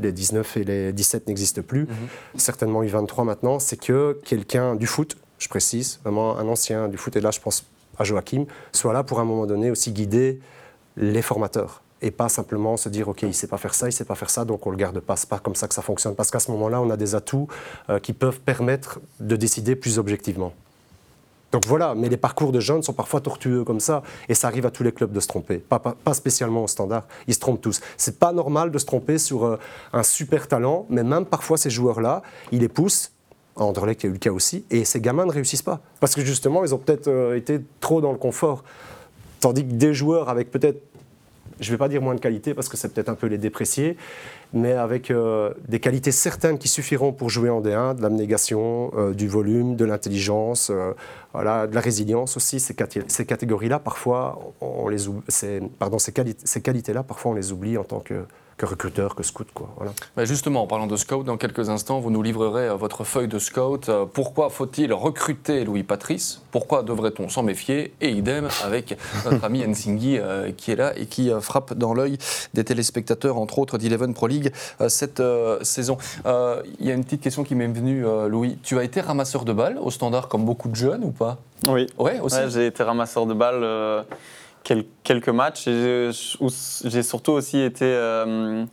les 0.00 0.12
19 0.12 0.56
et 0.58 0.64
les 0.64 0.92
17 0.92 1.28
n'existent 1.28 1.62
plus, 1.62 1.82
mhm. 1.82 2.08
certainement 2.36 2.82
U23 2.82 3.24
maintenant, 3.24 3.58
c'est 3.58 3.78
que 3.78 4.18
quelqu'un 4.24 4.74
du 4.74 4.86
foot, 4.86 5.16
je 5.38 5.48
précise, 5.48 6.00
vraiment 6.02 6.38
un 6.38 6.46
ancien 6.48 6.88
du 6.88 6.98
foot, 6.98 7.16
et 7.16 7.20
là 7.20 7.30
je 7.30 7.40
pense 7.40 7.64
à 7.98 8.04
Joachim, 8.04 8.44
soit 8.72 8.92
là 8.92 9.02
pour 9.02 9.20
un 9.20 9.24
moment 9.24 9.46
donné 9.46 9.70
aussi 9.70 9.92
guider 9.92 10.40
les 10.96 11.22
formateurs 11.22 11.82
et 12.02 12.10
pas 12.10 12.28
simplement 12.28 12.76
se 12.76 12.88
dire 12.88 13.08
ok 13.08 13.22
il 13.22 13.34
sait 13.34 13.46
pas 13.46 13.58
faire 13.58 13.74
ça, 13.74 13.88
il 13.88 13.92
sait 13.92 14.04
pas 14.04 14.14
faire 14.14 14.30
ça, 14.30 14.44
donc 14.44 14.66
on 14.66 14.70
le 14.70 14.76
garde 14.76 15.00
pas. 15.00 15.16
C'est 15.16 15.28
pas 15.28 15.38
comme 15.38 15.54
ça 15.54 15.68
que 15.68 15.74
ça 15.74 15.82
fonctionne 15.82 16.14
parce 16.14 16.30
qu'à 16.30 16.40
ce 16.40 16.50
moment-là 16.52 16.80
on 16.80 16.90
a 16.90 16.96
des 16.96 17.14
atouts 17.14 17.48
euh, 17.88 17.98
qui 17.98 18.12
peuvent 18.12 18.40
permettre 18.40 19.00
de 19.20 19.36
décider 19.36 19.76
plus 19.76 19.98
objectivement. 19.98 20.52
Donc 21.52 21.66
voilà, 21.66 21.94
mais 21.94 22.08
les 22.08 22.16
parcours 22.16 22.52
de 22.52 22.60
jeunes 22.60 22.82
sont 22.82 22.92
parfois 22.92 23.20
tortueux 23.20 23.64
comme 23.64 23.80
ça, 23.80 24.02
et 24.28 24.34
ça 24.34 24.46
arrive 24.46 24.66
à 24.66 24.70
tous 24.70 24.84
les 24.84 24.92
clubs 24.92 25.10
de 25.10 25.18
se 25.18 25.26
tromper, 25.26 25.58
pas, 25.58 25.80
pas, 25.80 26.14
spécialement 26.14 26.62
au 26.62 26.68
standard, 26.68 27.04
ils 27.26 27.34
se 27.34 27.40
trompent 27.40 27.60
tous. 27.60 27.80
C'est 27.96 28.18
pas 28.18 28.32
normal 28.32 28.70
de 28.70 28.78
se 28.78 28.86
tromper 28.86 29.18
sur 29.18 29.44
euh, 29.44 29.58
un 29.92 30.04
super 30.04 30.46
talent, 30.46 30.86
mais 30.90 31.02
même 31.02 31.26
parfois 31.26 31.56
ces 31.56 31.70
joueurs-là, 31.70 32.22
ils 32.52 32.60
les 32.60 32.68
poussent, 32.68 33.10
à 33.56 33.64
Anderlecht 33.64 34.04
il 34.04 34.06
a 34.06 34.10
eu 34.10 34.12
le 34.12 34.18
cas 34.18 34.30
aussi, 34.30 34.64
et 34.70 34.84
ces 34.84 35.00
gamins 35.00 35.26
ne 35.26 35.32
réussissent 35.32 35.62
pas, 35.62 35.80
parce 35.98 36.14
que 36.14 36.24
justement 36.24 36.64
ils 36.64 36.72
ont 36.72 36.78
peut-être 36.78 37.08
euh, 37.08 37.36
été 37.36 37.60
trop 37.80 38.00
dans 38.00 38.12
le 38.12 38.18
confort. 38.18 38.62
Tandis 39.40 39.66
que 39.66 39.72
des 39.72 39.94
joueurs 39.94 40.28
avec 40.28 40.50
peut-être 40.50 40.82
je 41.60 41.68
ne 41.68 41.74
vais 41.74 41.78
pas 41.78 41.88
dire 41.88 42.02
moins 42.02 42.14
de 42.14 42.20
qualité 42.20 42.54
parce 42.54 42.68
que 42.68 42.76
c'est 42.76 42.92
peut-être 42.92 43.08
un 43.08 43.14
peu 43.14 43.26
les 43.26 43.38
déprécier, 43.38 43.96
mais 44.52 44.72
avec 44.72 45.10
euh, 45.10 45.52
des 45.68 45.78
qualités 45.78 46.10
certaines 46.10 46.58
qui 46.58 46.68
suffiront 46.68 47.12
pour 47.12 47.28
jouer 47.28 47.50
en 47.50 47.60
D1, 47.60 47.96
de 47.96 48.02
l'abnégation, 48.02 48.90
euh, 48.96 49.12
du 49.12 49.28
volume, 49.28 49.76
de 49.76 49.84
l'intelligence, 49.84 50.70
euh, 50.70 50.92
voilà, 51.32 51.66
de 51.66 51.74
la 51.74 51.80
résilience 51.80 52.36
aussi. 52.36 52.60
Ces, 52.60 52.74
catégories-là, 52.74 53.78
parfois, 53.78 54.52
on 54.60 54.88
les 54.88 54.98
pardon, 55.78 55.98
ces, 55.98 56.12
qualités-là, 56.12 57.02
parfois 57.02 57.32
on 57.32 57.34
les 57.34 57.52
oublie 57.52 57.76
en 57.76 57.84
tant 57.84 58.00
que, 58.00 58.24
que 58.60 58.66
recruteur, 58.66 59.14
que 59.14 59.22
scout. 59.22 59.48
Quoi, 59.54 59.70
voilà. 59.76 59.92
Mais 60.18 60.26
justement, 60.26 60.62
en 60.62 60.66
parlant 60.66 60.86
de 60.86 60.96
scout, 60.96 61.24
dans 61.24 61.38
quelques 61.38 61.70
instants, 61.70 61.98
vous 61.98 62.10
nous 62.10 62.22
livrerez 62.22 62.68
euh, 62.68 62.74
votre 62.74 63.04
feuille 63.04 63.26
de 63.26 63.38
scout. 63.38 63.88
Euh, 63.88 64.04
pourquoi 64.04 64.50
faut-il 64.50 64.92
recruter 64.92 65.64
Louis 65.64 65.82
Patrice? 65.82 66.42
Pourquoi 66.50 66.82
devrait-on 66.82 67.30
s'en 67.30 67.42
méfier? 67.42 67.94
Et 68.02 68.10
idem 68.10 68.48
avec 68.62 68.98
notre 69.24 69.44
ami 69.44 69.66
Nsinghi 69.66 70.18
euh, 70.18 70.52
qui 70.52 70.72
est 70.72 70.76
là 70.76 70.92
et 70.94 71.06
qui 71.06 71.30
frappe 71.40 71.72
dans 71.72 71.94
l'œil 71.94 72.18
des 72.52 72.64
téléspectateurs, 72.64 73.38
entre 73.38 73.58
autres 73.58 73.78
d'Eleven 73.78 74.12
Pro 74.12 74.26
League 74.26 74.52
cette 74.88 75.22
saison. 75.62 75.96
Il 76.26 76.86
y 76.86 76.90
a 76.90 76.94
une 76.94 77.04
petite 77.04 77.22
question 77.22 77.44
qui 77.44 77.54
m'est 77.54 77.66
venue, 77.66 78.04
Louis. 78.28 78.58
Tu 78.62 78.78
as 78.78 78.84
été 78.84 79.00
ramasseur 79.00 79.44
de 79.44 79.52
balles 79.52 79.78
au 79.80 79.90
standard 79.90 80.28
comme 80.28 80.44
beaucoup 80.44 80.68
de 80.68 80.76
jeunes 80.76 81.04
ou 81.04 81.12
pas? 81.12 81.38
Oui. 81.66 81.86
Ouais, 81.98 82.20
aussi. 82.20 82.36
j'ai 82.48 82.66
été 82.66 82.82
ramasseur 82.82 83.26
de 83.26 83.34
balles 83.34 84.04
quelques 84.64 85.28
matchs. 85.28 85.66
Et 85.66 86.10
j'ai 86.84 87.02
surtout 87.02 87.32
aussi 87.32 87.60
été, 87.60 87.84
euh, 87.84 88.64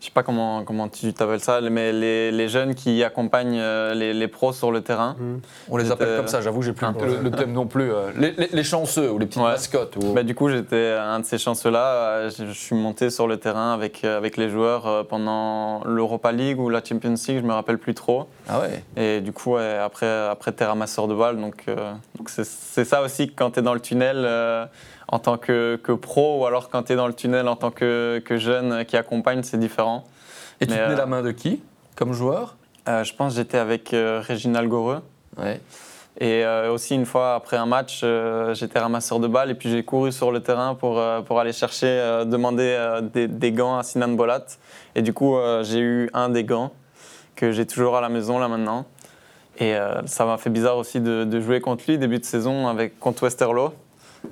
je 0.00 0.06
sais 0.06 0.12
pas 0.12 0.22
comment, 0.22 0.64
comment 0.64 0.88
tu 0.88 1.12
t'appelles 1.12 1.40
ça, 1.40 1.60
mais 1.60 1.92
les, 1.92 2.30
les, 2.30 2.48
jeunes 2.48 2.74
qui 2.74 3.02
accompagnent 3.02 3.58
euh, 3.58 3.94
les, 3.94 4.14
les, 4.14 4.28
pros 4.28 4.52
sur 4.52 4.70
le 4.70 4.80
terrain. 4.80 5.16
Mmh. 5.18 5.36
On 5.70 5.76
les 5.76 5.90
appelle 5.90 6.16
comme 6.16 6.28
ça, 6.28 6.40
j'avoue, 6.40 6.62
j'ai 6.62 6.72
plus 6.72 6.86
le, 6.86 7.30
thème 7.30 7.52
non 7.52 7.66
plus. 7.66 7.92
Euh, 7.92 8.10
les, 8.16 8.32
les, 8.52 8.64
chanceux 8.64 9.10
ou 9.10 9.18
les 9.18 9.26
petites 9.26 9.42
mascottes. 9.42 9.96
Ou... 9.96 10.12
Bah, 10.12 10.22
du 10.22 10.34
coup, 10.34 10.48
j'étais 10.48 10.96
un 10.98 11.20
de 11.20 11.24
ces 11.24 11.38
chanceux-là. 11.38 12.28
Je, 12.28 12.52
suis 12.52 12.76
monté 12.76 13.10
sur 13.10 13.26
le 13.26 13.36
terrain 13.36 13.72
avec, 13.72 14.04
avec 14.04 14.36
les 14.36 14.48
joueurs 14.48 15.06
pendant 15.08 15.82
l'Europa 15.84 16.32
League 16.32 16.60
ou 16.60 16.68
la 16.68 16.82
Champions 16.82 17.14
League, 17.14 17.40
je 17.40 17.46
me 17.46 17.52
rappelle 17.52 17.78
plus 17.78 17.94
trop. 17.94 18.28
Ah 18.48 18.60
ouais 18.60 18.82
Et 18.96 19.20
du 19.20 19.32
coup, 19.32 19.56
après, 19.56 20.28
après 20.28 20.52
tu 20.52 20.62
es 20.62 20.66
ramasseur 20.66 21.08
de 21.08 21.14
balles. 21.14 21.40
Donc, 21.40 21.66
donc 22.16 22.30
c'est 22.30 22.84
ça 22.84 23.02
aussi, 23.02 23.30
quand 23.30 23.52
tu 23.52 23.60
es 23.60 23.62
dans 23.62 23.74
le 23.74 23.80
tunnel 23.80 24.68
en 25.08 25.18
tant 25.18 25.38
que, 25.38 25.76
pro 26.00 26.40
ou 26.40 26.46
alors 26.46 26.68
quand 26.68 26.84
tu 26.84 26.92
es 26.92 26.96
dans 26.96 27.06
le 27.06 27.14
tunnel 27.14 27.48
en 27.48 27.56
tant 27.56 27.70
que, 27.70 28.22
jeune 28.30 28.84
qui 28.84 28.96
accompagne, 28.96 29.42
c'est 29.42 29.58
différent. 29.58 30.04
Et 30.60 30.66
tu 30.66 30.74
tenais 30.74 30.94
la 30.94 31.02
euh, 31.02 31.06
main 31.06 31.22
de 31.22 31.30
qui 31.30 31.62
comme 31.96 32.12
joueur? 32.12 32.56
Euh, 32.88 33.02
Je 33.02 33.14
pense 33.14 33.32
que 33.32 33.38
j'étais 33.38 33.58
avec 33.58 33.92
euh, 33.92 34.22
Réginal 34.24 34.68
Goreux. 34.68 35.00
Ouais. 35.36 35.60
Et 36.20 36.44
aussi, 36.68 36.96
une 36.96 37.06
fois 37.06 37.36
après 37.36 37.56
un 37.56 37.66
match, 37.66 38.04
j'étais 38.54 38.80
ramasseur 38.80 39.20
de 39.20 39.28
balles 39.28 39.52
et 39.52 39.54
puis 39.54 39.70
j'ai 39.70 39.84
couru 39.84 40.10
sur 40.10 40.32
le 40.32 40.40
terrain 40.40 40.74
pour, 40.74 41.00
pour 41.24 41.38
aller 41.38 41.52
chercher, 41.52 42.24
demander 42.26 42.76
des, 43.12 43.52
gants 43.52 43.78
à 43.78 43.84
Sinan 43.84 44.08
Bolat. 44.08 44.44
Et 44.96 45.02
du 45.02 45.12
coup, 45.12 45.36
j'ai 45.62 45.78
eu 45.78 46.10
un 46.14 46.28
des 46.28 46.42
gants 46.42 46.72
que 47.36 47.52
j'ai 47.52 47.66
toujours 47.66 47.96
à 47.96 48.00
la 48.00 48.08
maison 48.08 48.40
là 48.40 48.48
maintenant. 48.48 48.84
Et 49.60 49.76
ça 50.06 50.24
m'a 50.24 50.38
fait 50.38 50.50
bizarre 50.50 50.78
aussi 50.78 51.00
de, 51.00 51.22
de, 51.22 51.40
jouer 51.40 51.60
contre 51.60 51.84
lui 51.86 51.98
début 51.98 52.18
de 52.18 52.24
saison 52.24 52.66
avec, 52.66 52.98
contre 52.98 53.22
Westerlo. 53.22 53.72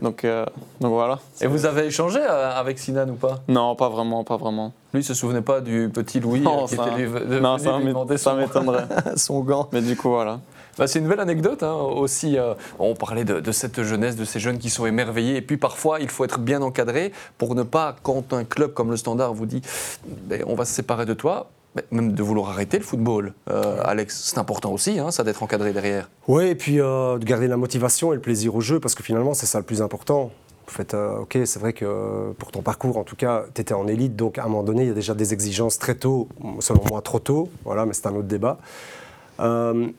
Donc, 0.02 0.24
euh, 0.24 0.44
donc 0.80 0.92
voilà. 0.92 1.18
Et 1.40 1.46
vous 1.46 1.66
avez 1.66 1.86
échangé 1.86 2.20
euh, 2.20 2.52
avec 2.54 2.78
Sinan 2.78 3.08
ou 3.08 3.14
pas? 3.14 3.40
Non, 3.48 3.74
pas 3.74 3.88
vraiment, 3.88 4.24
pas 4.24 4.36
vraiment. 4.36 4.72
Lui, 4.92 5.00
il 5.00 5.04
se 5.04 5.14
souvenait 5.14 5.42
pas 5.42 5.60
du 5.60 5.90
petit 5.92 6.20
Louis 6.20 6.40
non, 6.40 6.64
euh, 6.64 6.66
qui 6.66 6.76
ça, 6.76 6.86
était 6.88 7.06
lui, 7.06 7.40
non, 7.40 7.58
ça, 7.58 8.18
ça 8.18 8.34
m'étonnerait. 8.34 8.86
son 9.16 9.40
gant. 9.40 9.68
Mais 9.72 9.80
du 9.80 9.96
coup, 9.96 10.10
voilà. 10.10 10.40
Bah, 10.78 10.86
c'est 10.86 10.98
une 10.98 11.08
belle 11.08 11.20
anecdote 11.20 11.62
hein, 11.62 11.72
aussi. 11.72 12.36
on 12.78 12.94
parlait 12.94 13.24
de, 13.24 13.52
cette 13.52 13.82
jeunesse, 13.82 14.14
de 14.14 14.26
ces 14.26 14.38
jeunes 14.38 14.58
qui 14.58 14.68
sont 14.68 14.84
émerveillés. 14.84 15.36
Et 15.36 15.42
puis 15.42 15.56
parfois, 15.56 16.00
il 16.00 16.10
faut 16.10 16.24
être 16.24 16.38
bien 16.38 16.60
encadré 16.60 17.12
pour 17.38 17.54
ne 17.54 17.62
pas, 17.62 17.96
quand 18.02 18.34
un 18.34 18.44
club 18.44 18.74
comme 18.74 18.90
le 18.90 18.98
Standard 18.98 19.32
vous 19.32 19.46
dit 19.46 19.62
ben, 20.06 20.42
on 20.46 20.54
va 20.54 20.66
se 20.66 20.74
séparer 20.74 21.06
de 21.06 21.14
toi, 21.14 21.48
même 21.90 22.12
de 22.12 22.22
vouloir 22.22 22.50
arrêter 22.50 22.78
le 22.78 22.84
football. 22.84 23.34
Euh, 23.50 23.80
Alex, 23.84 24.22
c'est 24.24 24.38
important 24.38 24.72
aussi, 24.72 24.98
hein, 24.98 25.10
ça 25.10 25.24
d'être 25.24 25.42
encadré 25.42 25.72
derrière. 25.72 26.08
Oui, 26.28 26.46
et 26.46 26.54
puis 26.54 26.80
euh, 26.80 27.18
de 27.18 27.24
garder 27.24 27.48
la 27.48 27.56
motivation 27.56 28.12
et 28.12 28.16
le 28.16 28.22
plaisir 28.22 28.54
au 28.54 28.60
jeu, 28.60 28.80
parce 28.80 28.94
que 28.94 29.02
finalement, 29.02 29.34
c'est 29.34 29.46
ça 29.46 29.58
le 29.58 29.64
plus 29.64 29.82
important. 29.82 30.30
En 30.68 30.70
fait, 30.70 30.94
euh, 30.94 31.20
ok, 31.20 31.38
c'est 31.44 31.58
vrai 31.58 31.72
que 31.72 32.32
pour 32.38 32.50
ton 32.50 32.62
parcours, 32.62 32.96
en 32.98 33.04
tout 33.04 33.16
cas, 33.16 33.44
tu 33.54 33.60
étais 33.60 33.74
en 33.74 33.86
élite, 33.86 34.16
donc 34.16 34.38
à 34.38 34.44
un 34.44 34.48
moment 34.48 34.64
donné, 34.64 34.82
il 34.82 34.88
y 34.88 34.90
a 34.90 34.94
déjà 34.94 35.14
des 35.14 35.32
exigences 35.32 35.78
très 35.78 35.94
tôt, 35.94 36.28
selon 36.60 36.82
moi 36.88 37.00
trop 37.02 37.20
tôt, 37.20 37.48
voilà, 37.64 37.86
mais 37.86 37.92
c'est 37.92 38.06
un 38.06 38.14
autre 38.14 38.28
débat. 38.28 38.58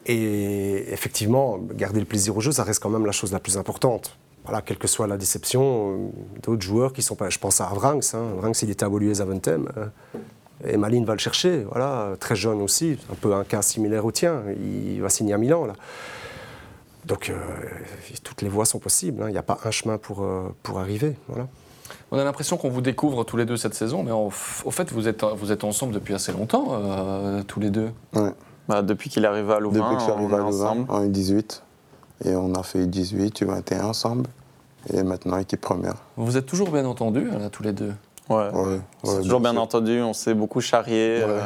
et 0.06 0.86
effectivement, 0.92 1.58
garder 1.74 2.00
le 2.00 2.06
plaisir 2.06 2.36
au 2.36 2.42
jeu, 2.42 2.52
ça 2.52 2.64
reste 2.64 2.82
quand 2.82 2.90
même 2.90 3.06
la 3.06 3.14
chose 3.14 3.32
la 3.32 3.40
plus 3.40 3.58
importante. 3.58 4.18
Voilà, 4.44 4.62
quelle 4.62 4.78
que 4.78 4.88
soit 4.88 5.08
la 5.08 5.18
déception, 5.18 6.12
d'autres 6.42 6.62
joueurs 6.62 6.94
qui 6.94 7.02
sont 7.02 7.16
pas. 7.16 7.30
Je 7.30 7.38
pense 7.38 7.60
à 7.60 7.66
Avrangs, 7.66 8.00
hein. 8.14 8.24
Avrangs, 8.38 8.54
il 8.62 8.70
était 8.70 8.86
à 8.86 8.90
Woluwe 8.90 9.20
Aventem. 9.20 9.68
Et 10.66 10.78
Maline 10.78 11.06
va 11.06 11.14
le 11.14 11.20
chercher, 11.20 11.66
voilà, 11.70 12.16
très 12.20 12.36
jeune 12.36 12.62
aussi, 12.62 12.98
un 13.12 13.16
peu 13.16 13.34
un 13.36 13.44
cas 13.44 13.62
similaire 13.62 14.06
au 14.06 14.12
tien. 14.12 14.42
Il 14.60 15.02
va 15.02 15.10
signer 15.10 15.34
à 15.34 15.38
Milan, 15.38 15.66
là. 15.66 15.74
Donc, 17.06 17.30
euh, 17.30 17.36
toutes 18.24 18.42
les 18.42 18.50
voies 18.50 18.66
sont 18.66 18.80
possibles. 18.80 19.24
Hein. 19.24 19.30
Il 19.30 19.32
n'y 19.32 19.38
a 19.38 19.44
pas 19.44 19.60
un 19.64 19.72
chemin 19.72 19.98
pour, 19.98 20.24
euh, 20.24 20.54
pour 20.62 20.80
arriver. 20.80 21.16
Voilà. 21.30 21.48
On 22.12 22.18
a 22.18 22.24
l'impression 22.24 22.58
qu'on 22.58 22.70
vous 22.70 22.82
découvre 22.82 23.24
tous 23.24 23.38
les 23.38 23.46
deux 23.46 23.56
cette 23.56 23.76
saison, 23.76 24.04
mais 24.04 24.12
au 24.12 24.30
fait, 24.30 24.92
vous 24.92 25.08
êtes, 25.08 25.24
vous 25.24 25.52
êtes 25.52 25.64
ensemble 25.64 25.94
depuis 25.94 26.14
assez 26.14 26.34
longtemps, 26.34 26.68
euh, 26.72 27.44
tous 27.44 27.62
les 27.62 27.70
deux. 27.70 27.92
Ouais. 28.14 28.32
Bah, 28.68 28.82
depuis 28.82 29.10
qu'il 29.10 29.24
est 29.24 29.28
arrivé 29.28 29.54
à 29.54 29.60
Louvain, 29.60 29.80
depuis 29.80 29.96
que 29.96 30.00
je 30.00 30.04
suis 30.04 30.12
arrivé 30.12 30.36
à 30.36 30.40
Louvain, 30.40 30.86
en 30.90 31.06
18 31.06 31.64
Et 32.26 32.36
on 32.36 32.54
a 32.56 32.64
fait 32.64 32.86
18, 32.86 33.44
21 33.44 33.86
ensemble. 33.86 34.28
Et 34.94 35.04
maintenant, 35.04 35.38
équipe 35.38 35.62
première. 35.62 35.96
Vous 36.18 36.36
êtes 36.36 36.46
toujours 36.46 36.72
bien 36.72 36.86
entendus, 36.86 37.30
là, 37.30 37.50
tous 37.50 37.64
les 37.64 37.74
deux? 37.74 37.94
Ouais. 38.30 38.50
c'est 39.04 39.22
toujours 39.22 39.40
bien, 39.40 39.56
entendu, 39.58 40.02
on 40.02 40.14
s'est 40.14 40.34
beaucoup 40.34 40.62
charrié. 40.62 41.22
Euh. 41.22 41.42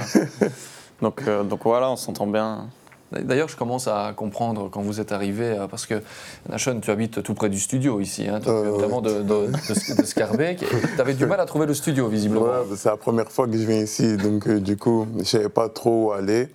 donc, 1.02 1.22
euh, 1.28 1.44
donc 1.44 1.62
voilà, 1.63 1.91
on 1.91 1.96
s'entend 1.96 2.28
bien. 2.28 2.67
D'ailleurs, 3.12 3.50
je 3.50 3.58
commence 3.58 3.88
à 3.88 4.13
comprendre 4.15 4.70
quand 4.70 4.82
vous 4.82 5.02
êtes 5.02 5.12
arrivé, 5.12 5.46
euh, 5.46 5.67
parce 5.67 5.86
que 5.86 6.02
Nashon, 6.50 6.80
tu 6.80 6.91
habites 6.91 7.22
tout 7.22 7.34
près 7.34 7.50
du 7.50 7.60
studio 7.60 8.00
ici, 8.00 8.28
hein, 8.30 8.39
notamment 8.39 9.02
de, 9.02 9.22
de, 9.22 9.48
de, 9.48 10.06
Scarbeck. 10.06 10.60
Tu 10.96 11.02
avais 11.02 11.13
du 11.13 11.26
mal 11.26 11.41
à 11.41 11.46
trouver 11.46 11.65
le 11.65 11.74
studio, 11.74 12.08
visiblement. 12.08 12.46
Ouais, 12.46 12.76
c'est 12.78 12.89
la 12.89 12.96
première 12.96 13.30
fois 13.30 13.48
que 13.48 13.58
je 13.58 13.65
viens 13.65 13.82
ici, 13.82 14.15
donc 14.15 14.48
du 14.48 14.78
coup, 14.78 15.08
je 15.15 15.20
ne 15.20 15.24
savais 15.26 15.50
pas 15.50 15.67
trop 15.67 16.08
où 16.08 16.12
aller. 16.13 16.48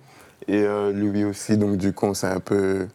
Et 0.47 0.65
lui 0.93 1.25
aussi, 1.25 1.57
donc 1.57 1.77
du 1.77 1.93
coup, 1.93 2.13
c'est 2.15 2.27
un 2.27 2.39
peu 2.39 2.87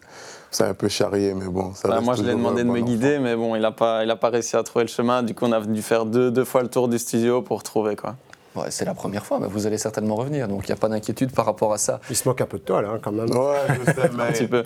c'est 0.53 0.65
un 0.65 0.75
peu 0.75 0.89
charrié, 0.89 1.35
mais 1.35 1.47
bon. 1.47 1.75
Ça 1.75 1.89
bah, 1.89 2.01
moi, 2.01 2.15
je 2.15 2.23
lui 2.23 2.31
ai 2.31 2.35
demandé 2.35 2.63
de 2.63 2.69
me 2.69 2.81
guider, 2.81 3.19
mais 3.19 3.35
bon, 3.35 3.57
il 3.57 3.63
n'a 3.63 3.73
pas, 3.73 4.05
il 4.05 4.17
pas 4.17 4.29
réussi 4.29 4.57
à 4.57 4.63
trouver 4.63 4.85
le 4.85 4.91
chemin. 4.91 5.23
Du 5.23 5.35
coup, 5.35 5.47
on 5.47 5.53
a 5.53 5.61
dû 5.61 5.83
faire 5.83 6.07
deux, 6.07 6.31
deux 6.31 6.45
fois 6.45 6.63
le 6.63 6.69
tour 6.69 6.89
du 6.89 6.99
studio 6.99 7.43
pour 7.43 7.63
trouver. 7.63 7.97
quoi. 7.97 8.17
Ouais, 8.55 8.71
c'est 8.71 8.85
la 8.85 8.93
première 8.93 9.25
fois, 9.25 9.39
mais 9.41 9.47
vous 9.47 9.67
allez 9.67 9.79
certainement 9.79 10.15
revenir, 10.15 10.47
donc 10.47 10.69
il 10.69 10.71
n'y 10.71 10.75
a 10.75 10.77
pas 10.77 10.91
d'inquiétude 10.91 11.33
par 11.33 11.47
rapport 11.47 11.73
à 11.73 11.79
ça. 11.79 12.01
Il 12.11 12.17
se 12.17 12.29
moque 12.29 12.43
un 12.43 12.47
peu 12.47 12.59
de 12.59 12.63
toi, 12.63 12.83
là, 12.83 12.99
quand 13.01 13.13
même. 13.13 13.31
Ouais, 13.31 13.57
je 13.81 13.93
sais, 13.93 14.11
mais 14.15 14.25
un 14.25 14.33
petit 14.33 14.47
peu. 14.47 14.63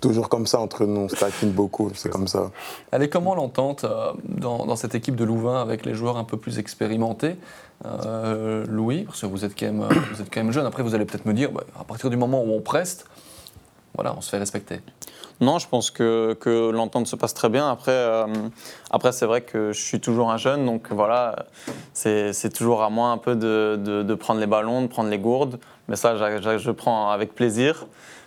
toujours 0.00 0.28
comme 0.28 0.46
ça 0.46 0.60
entre 0.60 0.86
nous, 0.86 1.00
on 1.00 1.08
se 1.08 1.46
beaucoup, 1.46 1.90
c'est 1.94 2.10
comme 2.10 2.28
ça. 2.28 2.52
Allez, 2.92 3.08
comment 3.08 3.34
l'entente 3.34 3.82
euh, 3.82 4.12
dans, 4.28 4.66
dans, 4.66 4.76
cette 4.76 4.94
équipe 4.94 5.16
de 5.16 5.24
Louvain 5.24 5.60
avec 5.60 5.84
les 5.84 5.94
joueurs 5.94 6.16
un 6.16 6.22
peu 6.22 6.36
plus 6.36 6.60
expérimentés? 6.60 7.34
Euh, 7.84 8.64
Louis, 8.68 9.02
parce 9.02 9.22
que 9.22 9.26
vous 9.26 9.44
êtes 9.44 9.58
quand 9.58 9.66
même, 9.66 9.82
euh, 9.82 9.88
vous 10.12 10.22
êtes 10.22 10.32
quand 10.32 10.40
même 10.40 10.52
jeune, 10.52 10.64
après 10.64 10.84
vous 10.84 10.94
allez 10.94 11.04
peut-être 11.04 11.26
me 11.26 11.34
dire, 11.34 11.50
bah, 11.50 11.64
à 11.78 11.82
partir 11.82 12.10
du 12.10 12.16
moment 12.16 12.40
où 12.44 12.52
on 12.52 12.60
preste, 12.60 13.06
voilà, 13.96 14.14
on 14.16 14.20
se 14.20 14.30
fait 14.30 14.38
respecter. 14.38 14.80
Non, 15.40 15.58
je 15.58 15.68
pense 15.68 15.90
que, 15.90 16.36
que 16.40 16.70
l'entente 16.70 17.06
se 17.06 17.16
passe 17.16 17.34
très 17.34 17.48
bien. 17.48 17.68
Après, 17.68 17.92
euh, 17.92 18.26
après 18.90 19.12
c'est 19.12 19.26
vrai 19.26 19.40
que 19.40 19.72
je 19.72 19.80
suis 19.80 20.00
toujours 20.00 20.30
un 20.30 20.36
jeune, 20.36 20.64
donc 20.64 20.90
voilà, 20.90 21.46
c'est 21.92 22.52
toujours 22.52 22.82
à 22.82 22.90
moi 22.90 23.08
un 23.08 23.18
peu 23.18 23.34
de, 23.34 23.76
de, 23.76 24.14
prendre 24.14 24.40
les 24.40 24.46
ballons, 24.46 24.82
de 24.82 24.86
prendre 24.86 25.10
les 25.10 25.18
gourdes. 25.18 25.58
Mais 25.88 25.96
ça, 25.96 26.16
je, 26.16 26.58
je 26.58 26.70
prends 26.70 27.10
avec 27.10 27.34
plaisir. 27.34 27.86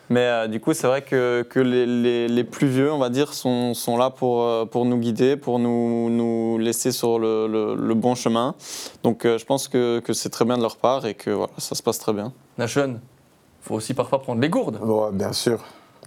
Mais 0.10 0.22
euh, 0.22 0.48
du 0.48 0.62
coup, 0.62 0.74
c'est 0.74 0.88
vrai 0.88 1.02
que, 1.02 1.46
que 1.50 1.60
les, 1.60 2.28
les, 2.30 2.44
plus 2.46 2.68
vieux, 2.68 2.92
on 2.94 2.98
va 2.98 3.10
dire, 3.10 3.34
sont, 3.34 3.74
sont 3.74 3.98
là 3.98 4.10
pour, 4.10 4.44
euh, 4.44 4.66
pour 4.66 4.86
nous 4.86 4.98
guider, 4.98 5.36
pour 5.36 5.60
nous, 5.60 6.10
nous 6.10 6.58
laisser 6.60 6.94
sur 6.94 7.20
le, 7.20 7.76
le, 7.76 7.94
bon 7.94 8.16
chemin. 8.16 8.56
Donc 9.04 9.24
je 9.24 9.44
pense 9.44 9.68
que, 9.68 10.00
que 10.00 10.14
c'est 10.14 10.30
très 10.30 10.46
bien 10.46 10.58
de 10.58 10.62
leur 10.62 10.78
part 10.78 11.06
et 11.06 11.14
que 11.14 11.32
voilà, 11.32 11.52
ça 11.58 11.76
se 11.76 11.84
passe 11.84 12.00
très 12.00 12.14
bien. 12.14 12.32
Nation, 12.58 13.00
il 13.00 13.68
faut 13.68 13.76
aussi 13.76 13.94
parfois 13.94 14.22
prendre 14.22 14.40
les 14.40 14.50
gourdes. 14.50 14.80
Ouais, 14.82 15.12
bien 15.12 15.34
sûr 15.34 15.62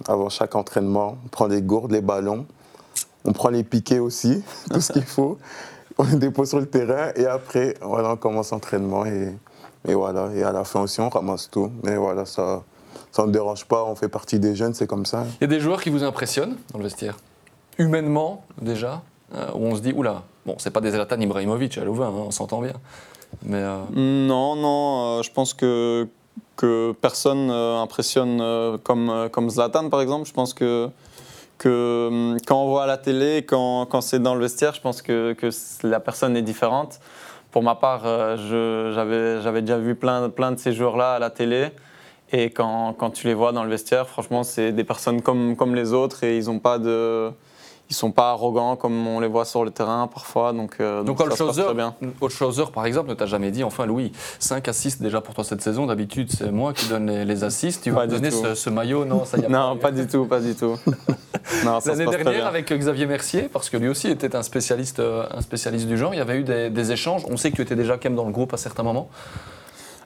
avant 0.07 0.29
chaque 0.29 0.55
entraînement. 0.55 1.17
On 1.25 1.27
prend 1.27 1.47
les 1.47 1.61
gourdes, 1.61 1.91
les 1.91 2.01
ballons, 2.01 2.45
on 3.25 3.33
prend 3.33 3.49
les 3.49 3.63
piquets 3.63 3.99
aussi, 3.99 4.43
tout 4.71 4.81
ce 4.81 4.93
qu'il 4.93 5.03
faut. 5.05 5.37
On 5.97 6.03
les 6.03 6.15
dépose 6.15 6.49
sur 6.49 6.59
le 6.59 6.65
terrain 6.65 7.11
et 7.15 7.25
après, 7.25 7.75
voilà, 7.81 8.13
on 8.13 8.17
commence 8.17 8.51
l'entraînement 8.51 9.05
et, 9.05 9.35
et, 9.87 9.93
voilà. 9.93 10.29
Et 10.33 10.43
à 10.43 10.51
la 10.51 10.63
fin 10.63 10.81
aussi, 10.81 11.01
on 11.01 11.09
ramasse 11.09 11.49
tout. 11.51 11.71
Mais 11.83 11.97
voilà, 11.97 12.25
ça 12.25 12.63
ça 13.11 13.25
ne 13.25 13.31
dérange 13.31 13.65
pas, 13.65 13.83
on 13.83 13.95
fait 13.95 14.07
partie 14.07 14.39
des 14.39 14.55
jeunes, 14.55 14.73
c'est 14.73 14.87
comme 14.87 15.05
ça. 15.05 15.25
Il 15.39 15.41
y 15.41 15.43
a 15.43 15.47
des 15.47 15.59
joueurs 15.59 15.81
qui 15.81 15.89
vous 15.89 16.03
impressionnent 16.03 16.55
dans 16.71 16.77
le 16.77 16.85
vestiaire? 16.85 17.17
Humainement, 17.77 18.45
déjà 18.61 19.01
euh, 19.35 19.47
Où 19.53 19.65
on 19.65 19.75
se 19.75 19.81
dit, 19.81 19.91
oula, 19.91 20.23
bon, 20.45 20.55
c'est 20.59 20.71
pas 20.71 20.81
des 20.81 20.91
Zlatan 20.91 21.19
Ibrahimovic 21.19 21.77
à 21.77 21.83
Louvain, 21.83 22.07
hein, 22.07 22.23
on 22.27 22.31
s'entend 22.31 22.61
bien. 22.61 22.73
Mais 23.43 23.57
euh, 23.57 23.77
Non, 23.93 24.55
non, 24.55 25.19
euh, 25.19 25.23
je 25.23 25.31
pense 25.31 25.53
que 25.53 26.07
que 26.61 26.91
personne 27.01 27.49
euh, 27.49 27.81
impressionne 27.81 28.39
euh, 28.39 28.77
comme, 28.77 29.09
euh, 29.09 29.29
comme 29.29 29.49
Zlatan, 29.49 29.89
par 29.89 29.99
exemple. 29.99 30.27
Je 30.27 30.33
pense 30.33 30.53
que, 30.53 30.89
que 31.57 32.37
quand 32.45 32.63
on 32.63 32.67
voit 32.67 32.83
à 32.83 32.87
la 32.87 32.97
télé, 32.97 33.43
quand, 33.47 33.87
quand 33.87 34.01
c'est 34.01 34.19
dans 34.19 34.35
le 34.35 34.41
vestiaire, 34.41 34.75
je 34.75 34.81
pense 34.81 35.01
que, 35.01 35.33
que 35.33 35.49
la 35.81 35.99
personne 35.99 36.37
est 36.37 36.43
différente. 36.43 36.99
Pour 37.51 37.63
ma 37.63 37.75
part, 37.75 38.03
j'avais 38.37 39.61
déjà 39.61 39.77
vu 39.77 39.95
plein, 39.95 40.29
plein 40.29 40.53
de 40.53 40.59
ces 40.59 40.71
joueurs-là 40.71 41.15
à 41.15 41.19
la 41.19 41.29
télé. 41.29 41.71
Et 42.31 42.49
quand, 42.51 42.93
quand, 42.97 43.09
tu 43.09 43.27
les 43.27 43.33
vois 43.33 43.51
dans 43.51 43.65
le 43.65 43.69
vestiaire, 43.69 44.07
franchement, 44.07 44.43
c'est 44.43 44.71
des 44.71 44.85
personnes 44.85 45.21
comme, 45.21 45.57
comme 45.57 45.75
les 45.75 45.91
autres 45.91 46.23
et 46.23 46.37
ils 46.37 46.45
n'ont 46.45 46.59
pas 46.59 46.79
de 46.79 47.29
ils 47.91 47.93
sont 47.93 48.11
pas 48.11 48.31
arrogants 48.31 48.77
comme 48.77 49.05
on 49.05 49.19
les 49.19 49.27
voit 49.27 49.43
sur 49.43 49.65
le 49.65 49.71
terrain 49.71 50.07
parfois. 50.07 50.53
Donc, 50.53 50.77
euh, 50.79 51.03
donc, 51.03 51.17
donc 51.17 51.29
ça 51.31 51.35
se 51.35 51.43
passe 51.43 51.57
très 51.57 51.73
bien. 51.73 51.93
Holshauser, 52.21 52.63
par 52.73 52.85
exemple, 52.85 53.09
ne 53.09 53.15
t'a 53.15 53.25
jamais 53.25 53.51
dit, 53.51 53.65
enfin 53.65 53.85
Louis, 53.85 54.13
5 54.39 54.65
assists 54.69 55.01
déjà 55.01 55.19
pour 55.19 55.35
toi 55.35 55.43
cette 55.43 55.61
saison. 55.61 55.85
D'habitude, 55.85 56.31
c'est 56.31 56.51
moi 56.51 56.71
qui 56.71 56.87
donne 56.87 57.07
les, 57.07 57.25
les 57.25 57.43
assists. 57.43 57.83
Tu 57.83 57.91
vas 57.91 58.07
donner 58.07 58.31
ce, 58.31 58.55
ce, 58.55 58.69
maillot 58.69 59.03
Non, 59.03 59.25
ça 59.25 59.37
y 59.37 59.45
a 59.45 59.49
Non, 59.49 59.75
pas, 59.75 59.89
pas 59.89 59.91
du 59.91 60.07
tout, 60.07 60.25
pas 60.25 60.39
du 60.39 60.55
tout. 60.55 60.77
L'année 61.85 62.05
dernière, 62.05 62.47
avec 62.47 62.71
Xavier 62.71 63.05
Mercier, 63.07 63.49
parce 63.51 63.69
que 63.69 63.75
lui 63.75 63.89
aussi 63.89 64.07
était 64.07 64.37
un 64.37 64.43
spécialiste, 64.43 64.99
euh, 64.99 65.25
un 65.29 65.41
spécialiste 65.41 65.85
du 65.85 65.97
genre, 65.97 66.13
il 66.13 66.17
y 66.17 66.21
avait 66.21 66.37
eu 66.37 66.43
des, 66.43 66.69
des 66.69 66.91
échanges. 66.93 67.23
On 67.29 67.35
sait 67.35 67.51
que 67.51 67.57
tu 67.57 67.61
étais 67.61 67.75
déjà 67.75 67.97
quand 67.97 68.05
même 68.05 68.15
dans 68.15 68.25
le 68.25 68.31
groupe 68.31 68.53
à 68.53 68.57
certains 68.57 68.83
moments. 68.83 69.09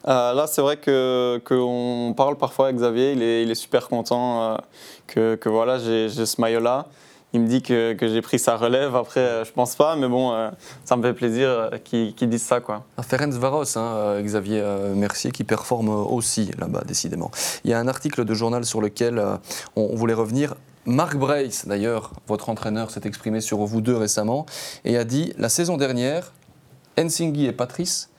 Euh, 0.08 0.34
là, 0.34 0.48
c'est 0.48 0.62
vrai 0.62 0.78
que 0.78 1.40
qu'on 1.46 2.14
parle 2.16 2.36
parfois 2.36 2.66
avec 2.66 2.78
Xavier. 2.78 3.12
Il 3.12 3.22
est, 3.22 3.44
il 3.44 3.52
est 3.52 3.56
super 3.56 3.88
content 3.90 4.42
euh, 4.42 4.58
que, 5.06 5.36
que, 5.36 5.50
voilà, 5.50 5.78
j'ai 5.78 6.10
ce 6.10 6.42
maillot-là. 6.42 6.88
Il 7.34 7.42
me 7.42 7.48
dit 7.48 7.62
que, 7.62 7.94
que 7.94 8.08
j'ai 8.08 8.22
pris 8.22 8.40
sa 8.40 8.56
relève. 8.56 8.96
Après, 8.96 9.20
euh, 9.20 9.44
je 9.44 9.52
pense 9.52 9.76
pas, 9.76 9.96
mais 9.98 10.08
bon, 10.08 10.32
euh, 10.32 10.50
ça 10.86 10.96
me 10.96 11.04
fait 11.04 11.14
plaisir 11.14 11.50
euh, 11.50 11.70
qu'ils 11.84 12.16
qu 12.16 12.28
disent 12.28 12.44
ça, 12.44 12.62
quoi. 12.62 12.86
Ah, 12.98 13.04
Ferenc 13.04 13.32
Varos, 13.34 13.78
hein, 13.78 14.22
Xavier 14.22 14.64
Mercier, 14.96 15.32
qui 15.32 15.44
performe 15.44 15.90
aussi 15.90 16.52
là-bas, 16.58 16.84
décidément. 16.86 17.32
Il 17.64 17.72
y 17.72 17.74
a 17.74 17.80
un 17.80 17.88
article 17.88 18.24
de 18.24 18.34
journal 18.34 18.64
sur 18.64 18.80
lequel 18.80 19.22
on, 19.76 19.90
on 19.92 19.96
voulait 19.96 20.14
revenir. 20.14 20.56
Marc 20.86 21.18
Brace, 21.18 21.68
d'ailleurs, 21.68 22.12
votre 22.28 22.50
entraîneur, 22.50 22.92
s'est 22.92 23.02
exprimé 23.06 23.42
sur 23.42 23.58
vous 23.58 23.82
deux 23.82 23.98
récemment 23.98 24.46
et 24.86 24.98
a 24.98 25.04
dit 25.04 25.34
la 25.38 25.50
saison 25.50 25.78
dernière, 25.78 26.32
Ensinghi 26.98 27.48
et 27.48 27.52
Patrice 27.52 28.10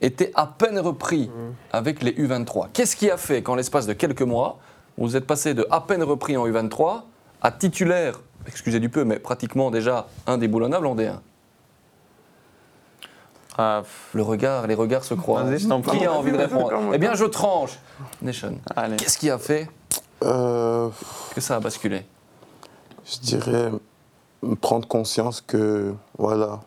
étaient 0.00 0.32
à 0.34 0.46
peine 0.46 0.78
repris 0.78 1.28
mmh. 1.28 1.32
avec 1.72 2.02
les 2.02 2.12
U23. 2.12 2.68
Qu'est-ce 2.72 2.96
qui 2.96 3.10
a 3.10 3.16
fait 3.16 3.42
qu'en 3.42 3.54
l'espace 3.54 3.86
de 3.86 3.92
quelques 3.92 4.22
mois, 4.22 4.58
vous 4.96 5.16
êtes 5.16 5.26
passé 5.26 5.54
de 5.54 5.66
à 5.70 5.80
peine 5.80 6.02
repris 6.02 6.36
en 6.36 6.46
U23 6.46 7.02
à 7.42 7.50
titulaire, 7.50 8.20
excusez 8.46 8.80
du 8.80 8.88
peu, 8.88 9.04
mais 9.04 9.18
pratiquement 9.18 9.70
déjà 9.70 10.08
indéboulonnable 10.26 10.86
en 10.86 10.96
D1 10.96 11.18
ah, 13.56 13.82
Le 14.14 14.22
regard, 14.22 14.66
les 14.66 14.74
regards 14.74 15.04
se 15.04 15.14
croisent. 15.14 15.56
Qui 15.56 16.04
a 16.04 16.12
envie 16.12 16.32
de 16.32 16.36
répondre 16.36 16.72
Eh 16.92 16.98
bien, 16.98 17.14
je 17.14 17.24
tranche. 17.24 17.78
Nation. 18.22 18.58
Qu'est-ce 18.96 19.18
qui 19.18 19.30
a 19.30 19.38
fait 19.38 19.68
euh, 20.24 20.88
que 21.34 21.40
ça 21.40 21.56
a 21.56 21.60
basculé? 21.60 22.04
Je 23.04 23.18
dirais 23.20 23.70
prendre 24.60 24.86
conscience 24.86 25.40
que, 25.40 25.94
voilà, 26.16 26.60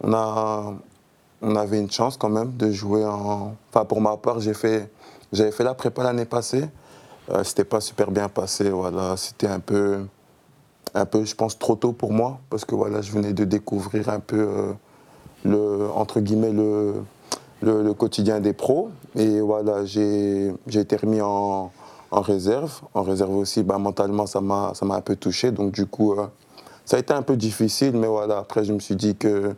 on, 0.00 0.12
a, 0.12 0.74
on 1.42 1.56
avait 1.56 1.78
une 1.78 1.90
chance 1.90 2.16
quand 2.16 2.28
même 2.28 2.56
de 2.56 2.70
jouer 2.70 3.04
en. 3.04 3.54
Enfin, 3.70 3.84
pour 3.84 4.00
ma 4.00 4.16
part, 4.16 4.40
j'ai 4.40 4.54
fait, 4.54 4.90
j'avais 5.32 5.52
fait 5.52 5.64
la 5.64 5.74
prépa 5.74 6.02
l'année 6.02 6.24
passée. 6.24 6.68
Euh, 7.30 7.44
c'était 7.44 7.64
pas 7.64 7.80
super 7.80 8.10
bien 8.10 8.28
passé, 8.28 8.70
voilà. 8.70 9.16
C'était 9.16 9.48
un 9.48 9.60
peu 9.60 10.00
un 10.94 11.06
peu, 11.06 11.24
je 11.24 11.34
pense, 11.34 11.58
trop 11.58 11.76
tôt 11.76 11.92
pour 11.92 12.12
moi, 12.12 12.38
parce 12.50 12.64
que 12.64 12.74
voilà, 12.74 13.00
je 13.02 13.12
venais 13.12 13.32
de 13.32 13.44
découvrir 13.44 14.08
un 14.08 14.20
peu 14.20 14.38
euh, 14.38 14.72
le, 15.44 15.88
entre 15.94 16.20
guillemets, 16.20 16.52
le, 16.52 16.94
le, 17.62 17.92
quotidien 17.94 18.40
des 18.40 18.52
pros. 18.52 18.90
Et 19.14 19.40
voilà, 19.40 19.84
j'ai 19.84 20.52
été 20.72 20.96
remis 20.96 21.20
en, 21.20 21.70
en, 22.10 22.20
réserve. 22.20 22.80
En 22.94 23.02
réserve 23.02 23.34
aussi, 23.36 23.62
bah, 23.62 23.78
mentalement, 23.78 24.26
ça 24.26 24.40
m'a 24.40 24.72
un 24.82 25.00
peu 25.00 25.16
touché. 25.16 25.50
Donc 25.50 25.72
du 25.72 25.86
coup, 25.86 26.12
euh, 26.12 26.26
ça 26.84 26.96
a 26.96 27.00
été 27.00 27.12
un 27.12 27.22
peu 27.22 27.36
difficile, 27.36 27.92
mais 27.96 28.06
voilà, 28.06 28.38
après, 28.38 28.64
je 28.64 28.72
me 28.72 28.80
suis 28.80 28.96
dit 28.96 29.16
que, 29.16 29.54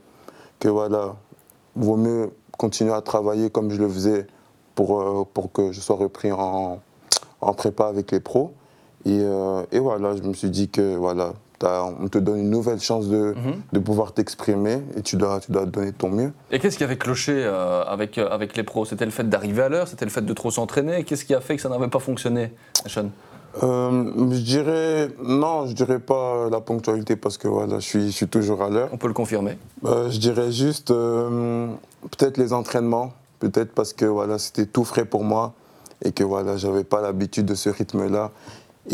que 0.58 0.68
voilà, 0.68 1.14
vaut 1.76 1.96
mieux 1.96 2.30
continuer 2.58 2.92
à 2.92 3.00
travailler 3.00 3.50
comme 3.50 3.70
je 3.70 3.80
le 3.80 3.88
faisais 3.88 4.26
pour, 4.74 5.00
euh, 5.00 5.24
pour 5.32 5.52
que 5.52 5.72
je 5.72 5.80
sois 5.80 5.96
repris 5.96 6.32
en, 6.32 6.80
en 7.40 7.54
prépa 7.54 7.86
avec 7.86 8.10
les 8.12 8.20
pros. 8.20 8.52
Et, 9.06 9.18
euh, 9.22 9.62
et, 9.72 9.78
voilà, 9.78 10.14
je 10.16 10.22
me 10.22 10.34
suis 10.34 10.50
dit 10.50 10.68
que 10.68 10.96
voilà, 10.96 11.32
on 11.62 12.08
te 12.08 12.18
donne 12.18 12.38
une 12.38 12.50
nouvelle 12.50 12.80
chance 12.80 13.08
de, 13.08 13.34
mhm. 13.36 13.62
de 13.72 13.78
pouvoir 13.78 14.12
t'exprimer 14.12 14.82
et 14.96 15.02
tu 15.02 15.16
dois, 15.16 15.40
tu 15.40 15.52
dois 15.52 15.66
donner 15.66 15.92
ton 15.92 16.10
mieux. 16.10 16.32
Et 16.50 16.58
qu'est-ce 16.58 16.76
qui 16.76 16.84
avait 16.84 16.98
cloché 16.98 17.32
euh, 17.34 17.82
avec, 17.84 18.18
euh, 18.18 18.28
avec 18.28 18.56
les 18.56 18.62
pros? 18.62 18.84
C'était 18.84 19.06
le 19.06 19.10
fait 19.10 19.28
d'arriver 19.28 19.62
à 19.62 19.68
l'heure? 19.68 19.88
C'était 19.88 20.04
le 20.04 20.10
fait 20.10 20.24
de 20.24 20.32
trop 20.34 20.50
s'entraîner? 20.50 21.04
Qu'est-ce 21.04 21.24
qui 21.24 21.34
a 21.34 21.40
fait 21.40 21.56
que 21.56 21.62
ça 21.62 21.68
n'avait 21.68 21.88
pas 21.88 21.98
fonctionné, 21.98 22.52
Sean? 22.86 23.10
Je 23.60 24.40
dirais 24.42 25.08
non, 25.24 25.66
je 25.66 25.72
dirais 25.72 25.98
pas 25.98 26.48
la 26.50 26.60
ponctualité 26.60 27.16
parce 27.16 27.36
que 27.36 27.48
voilà, 27.48 27.80
je 27.80 27.84
suis, 27.84 28.06
je 28.06 28.12
suis 28.12 28.28
toujours 28.28 28.62
à 28.62 28.70
l'heure. 28.70 28.90
On 28.92 28.96
peut 28.96 29.08
le 29.08 29.14
confirmer. 29.14 29.58
je 29.82 30.18
dirais 30.18 30.52
juste 30.52 30.88
peut-être 30.88 32.36
les 32.36 32.52
entraînements, 32.52 33.12
peut-être 33.40 33.72
parce 33.72 33.92
que 33.92 34.04
voilà, 34.04 34.38
c'était 34.38 34.66
tout 34.66 34.84
frais 34.84 35.04
pour 35.04 35.24
moi 35.24 35.54
et 36.02 36.12
que 36.12 36.24
voilà, 36.24 36.56
j'avais 36.56 36.84
pas 36.84 37.00
l'habitude 37.00 37.46
de 37.46 37.54
ce 37.54 37.68
rythme-là 37.68 38.30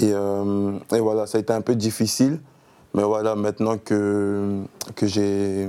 euh, 0.03 0.79
et, 0.95 1.01
voilà, 1.01 1.27
ça 1.27 1.39
a 1.39 1.41
été 1.41 1.53
un 1.53 1.61
peu 1.61 1.75
difficile. 1.75 2.41
Mais 2.95 3.03
voilà, 3.03 3.35
maintenant 3.35 3.77
que, 3.79 4.63
que 4.95 5.07
j'ai 5.07 5.69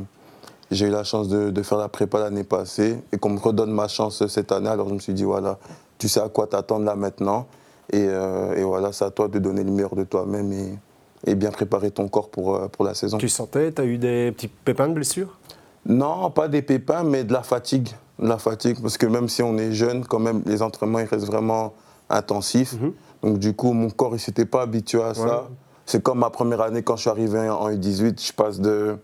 eu 0.72 0.90
la 0.90 1.04
chance 1.04 1.28
de, 1.28 1.64
faire 1.64 1.78
la 1.78 1.90
prépa 1.90 2.20
l'année 2.20 2.44
passée 2.44 3.00
et 3.12 3.18
qu'on 3.18 3.30
me 3.30 3.40
redonne 3.40 3.72
ma 3.72 3.88
chance 3.88 4.26
cette 4.28 4.52
année, 4.52 4.70
alors 4.70 4.90
je 4.90 4.94
me 4.94 5.00
suis 5.00 5.14
dit, 5.14 5.24
voilà, 5.24 5.58
tu 5.98 6.08
sais 6.08 6.22
à 6.22 6.30
quoi 6.30 6.48
t'attendre 6.48 6.86
là 6.86 6.96
maintenant. 6.96 7.48
Et, 7.92 8.06
euh, 8.06 8.56
et 8.56 8.64
voilà, 8.64 8.92
c'est 8.92 9.06
à 9.06 9.12
toi 9.12 9.28
de 9.28 9.40
donner 9.40 9.64
le 9.64 9.72
meilleur 9.72 9.96
de 9.96 10.04
toi-même 10.04 10.52
et, 10.52 10.78
et, 11.26 11.36
bien 11.36 11.52
préparer 11.52 11.92
ton 11.92 12.08
corps 12.10 12.30
pour, 12.30 12.56
euh, 12.56 12.68
pour 12.68 12.84
la 12.86 12.94
saison. 12.94 13.18
Tu 13.18 13.30
sentais, 13.30 13.72
tu 13.72 13.82
as 13.82 13.86
eu 13.86 13.98
des 13.98 14.32
petits 14.34 14.50
pépins 14.50 14.90
de 14.90 14.94
blessure? 14.94 15.38
Non, 15.86 16.30
pas 16.32 16.50
des 16.50 16.62
pépins, 16.62 17.04
mais 17.04 17.24
de 17.24 17.32
la 17.32 17.44
fatigue. 17.44 17.90
La 18.20 18.38
fatigue, 18.38 18.82
parce 18.82 18.98
que 18.98 19.06
même 19.06 19.30
si 19.30 19.44
on 19.44 19.58
est 19.58 19.72
jeune, 19.72 20.06
quand 20.06 20.20
même, 20.20 20.42
les 20.46 20.62
entraînements, 20.62 21.00
ils 21.00 21.06
restent 21.06 21.28
vraiment 21.28 21.74
intensifs. 22.10 22.74
Mhm. 22.74 22.94
Donc 23.24 23.40
du 23.40 23.54
coup, 23.54 23.74
mon 23.74 23.90
corps, 23.90 24.16
il 24.16 24.20
s'était 24.20 24.46
pas 24.46 24.62
habitué 24.62 25.02
à 25.02 25.14
ça. 25.14 25.48
C'est 25.86 26.04
comme 26.04 26.20
ma 26.20 26.30
première 26.30 26.62
année 26.62 26.84
quand 26.84 26.96
je 26.96 27.02
suis 27.02 27.10
arrivé 27.10 27.50
en 27.50 27.70
U18, 27.70 28.28
je 28.28 28.34
passe 28.34 28.60
de... 28.60 28.98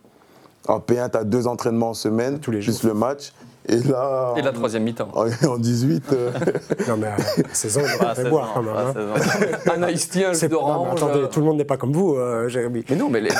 En 0.68 0.80
P1, 0.80 1.12
tu 1.12 1.18
as 1.18 1.24
deux 1.24 1.48
entraînements 1.48 1.90
en 1.90 1.94
semaine, 1.94 2.40
Tous 2.40 2.52
les 2.52 2.62
juste 2.62 2.84
le 2.84 2.94
match. 2.94 3.34
Et 3.70 3.78
là. 3.78 4.34
Et 4.36 4.42
la 4.42 4.52
troisième 4.52 4.84
mi-temps. 4.84 5.08
En, 5.14 5.58
18. 5.58 6.04
Euh... 6.12 6.32
non, 6.88 6.98
mais 6.98 7.08
à 7.08 7.16
euh, 7.16 7.44
16 7.54 7.78
ans, 7.78 7.82
on 8.00 8.06
a 8.06 8.16
fait 8.16 8.30
boire 8.30 8.52
quand 8.54 8.62
même. 8.62 8.76
Hein. 8.76 8.94
Anaïs 9.72 10.10
tient 10.10 10.34
d'orange. 10.50 11.02
Attendez, 11.02 11.30
tout 11.32 11.40
le 11.40 11.46
monde 11.46 11.58
n'est 11.58 11.66
pas 11.66 11.78
comme 11.78 11.94
vous, 11.94 12.16
euh, 12.16 12.50
Jérémy. 12.50 12.84
Mais 12.90 12.96
non, 12.96 13.10
mais 13.10 13.22
les, 13.22 13.30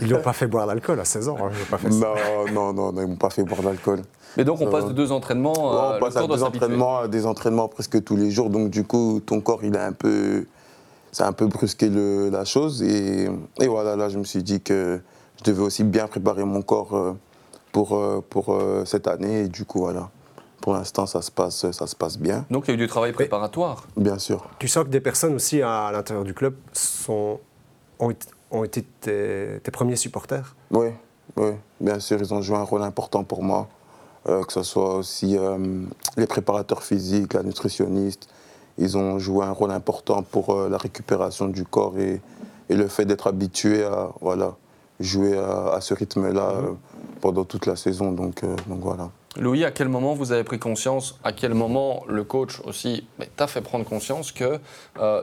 Ils 0.00 0.08
n'ont 0.08 0.20
pas 0.20 0.32
fait 0.32 0.46
boire 0.46 0.66
l'alcool 0.66 1.00
à 1.00 1.04
16 1.04 1.28
ans. 1.28 1.36
Hein, 1.40 1.50
pas 1.68 1.78
fait 1.78 1.88
non, 1.88 2.14
non, 2.52 2.72
non, 2.72 2.92
non, 2.92 3.02
ils 3.02 3.08
m'ont 3.08 3.16
pas 3.16 3.30
fait 3.30 3.42
boire 3.42 3.62
l'alcool. 3.62 4.02
Mais 4.36 4.44
donc 4.44 4.60
on 4.60 4.70
passe 4.70 4.86
de 4.86 4.92
deux 4.92 5.12
entraînements. 5.12 5.52
Ouais, 5.52 5.96
on 5.96 6.00
passe 6.00 6.16
à 6.16 6.26
deux 6.26 6.42
entraînements, 6.42 6.98
à 6.98 7.08
des 7.08 7.26
entraînements 7.26 7.68
presque 7.68 8.02
tous 8.04 8.16
les 8.16 8.30
jours. 8.30 8.50
Donc 8.50 8.70
du 8.70 8.84
coup, 8.84 9.20
ton 9.24 9.40
corps, 9.40 9.64
il 9.64 9.76
a 9.76 9.86
un 9.86 9.92
peu, 9.92 10.44
c'est 11.10 11.24
un 11.24 11.32
peu 11.32 11.46
brusqué 11.46 11.88
le, 11.88 12.28
la 12.30 12.44
chose. 12.44 12.82
Et, 12.82 13.28
et, 13.60 13.66
voilà, 13.66 13.96
là, 13.96 14.08
je 14.08 14.18
me 14.18 14.24
suis 14.24 14.42
dit 14.42 14.60
que 14.60 15.00
je 15.38 15.44
devais 15.44 15.62
aussi 15.62 15.84
bien 15.84 16.06
préparer 16.06 16.44
mon 16.44 16.62
corps 16.62 16.94
euh, 16.96 17.12
pour, 17.72 17.96
euh, 17.96 18.24
pour 18.28 18.52
euh, 18.52 18.84
cette 18.84 19.06
année. 19.06 19.42
Et 19.42 19.48
du 19.48 19.64
coup, 19.64 19.80
voilà. 19.80 20.10
Pour 20.60 20.72
l'instant, 20.72 21.06
ça 21.06 21.22
se 21.22 21.30
passe, 21.30 21.70
ça 21.70 21.86
se 21.86 21.94
passe 21.94 22.18
bien. 22.18 22.44
Donc 22.50 22.64
il 22.66 22.70
y 22.70 22.72
a 22.72 22.74
eu 22.74 22.78
du 22.78 22.88
travail 22.88 23.12
préparatoire. 23.12 23.86
Bien 23.96 24.18
sûr. 24.18 24.48
Tu 24.58 24.68
sens 24.68 24.84
que 24.84 24.88
des 24.88 25.00
personnes 25.00 25.34
aussi 25.34 25.62
à, 25.62 25.90
l'intérieur 25.92 26.24
du 26.24 26.34
club 26.34 26.56
sont, 26.72 27.38
ont, 28.00 28.12
ont 28.50 28.64
été 28.64 28.82
tes, 28.82 29.60
tes 29.62 29.70
premiers 29.70 29.96
supporters? 29.96 30.56
Oui, 30.70 30.88
oui, 31.36 31.52
bien 31.80 32.00
sûr, 32.00 32.18
ils 32.18 32.34
ont 32.34 32.42
joué 32.42 32.56
un 32.56 32.64
rôle 32.64 32.82
important 32.82 33.22
pour 33.22 33.42
moi. 33.42 33.68
Euh, 34.28 34.42
que 34.42 34.52
ce 34.52 34.64
soit 34.64 34.96
aussi 34.96 35.36
euh, 35.38 35.84
les 36.16 36.26
préparateurs 36.26 36.82
physiques, 36.82 37.32
la 37.34 37.44
nutritionniste. 37.44 38.28
Ils 38.76 38.98
ont 38.98 39.20
joué 39.20 39.44
un 39.44 39.52
rôle 39.52 39.70
important 39.70 40.22
pour 40.24 40.50
euh, 40.50 40.68
la 40.68 40.78
récupération 40.78 41.46
du 41.46 41.64
corps 41.64 41.96
et, 41.96 42.20
et 42.68 42.74
le 42.74 42.88
fait 42.88 43.04
d'être 43.04 43.28
habitué 43.28 43.84
à 43.84 44.10
voilà, 44.20 44.56
jouer 45.00 45.36
à, 45.38 45.80
ce 45.80 45.94
rythme-là 45.94 46.54
mhm. 46.60 46.76
pendant 47.20 47.44
toute 47.44 47.66
la 47.66 47.76
saison. 47.76 48.12
Donc, 48.12 48.42
donc 48.42 48.80
voilà. 48.80 49.10
Louis, 49.38 49.64
à 49.64 49.70
quel 49.70 49.88
moment 49.88 50.14
vous 50.14 50.32
avez 50.32 50.44
pris 50.44 50.58
conscience, 50.58 51.18
à 51.22 51.32
quel 51.32 51.52
moment 51.52 52.04
le 52.08 52.24
coach 52.24 52.60
aussi 52.64 53.06
t'a 53.36 53.46
fait 53.46 53.60
prendre 53.60 53.84
conscience 53.84 54.32
que 54.32 54.58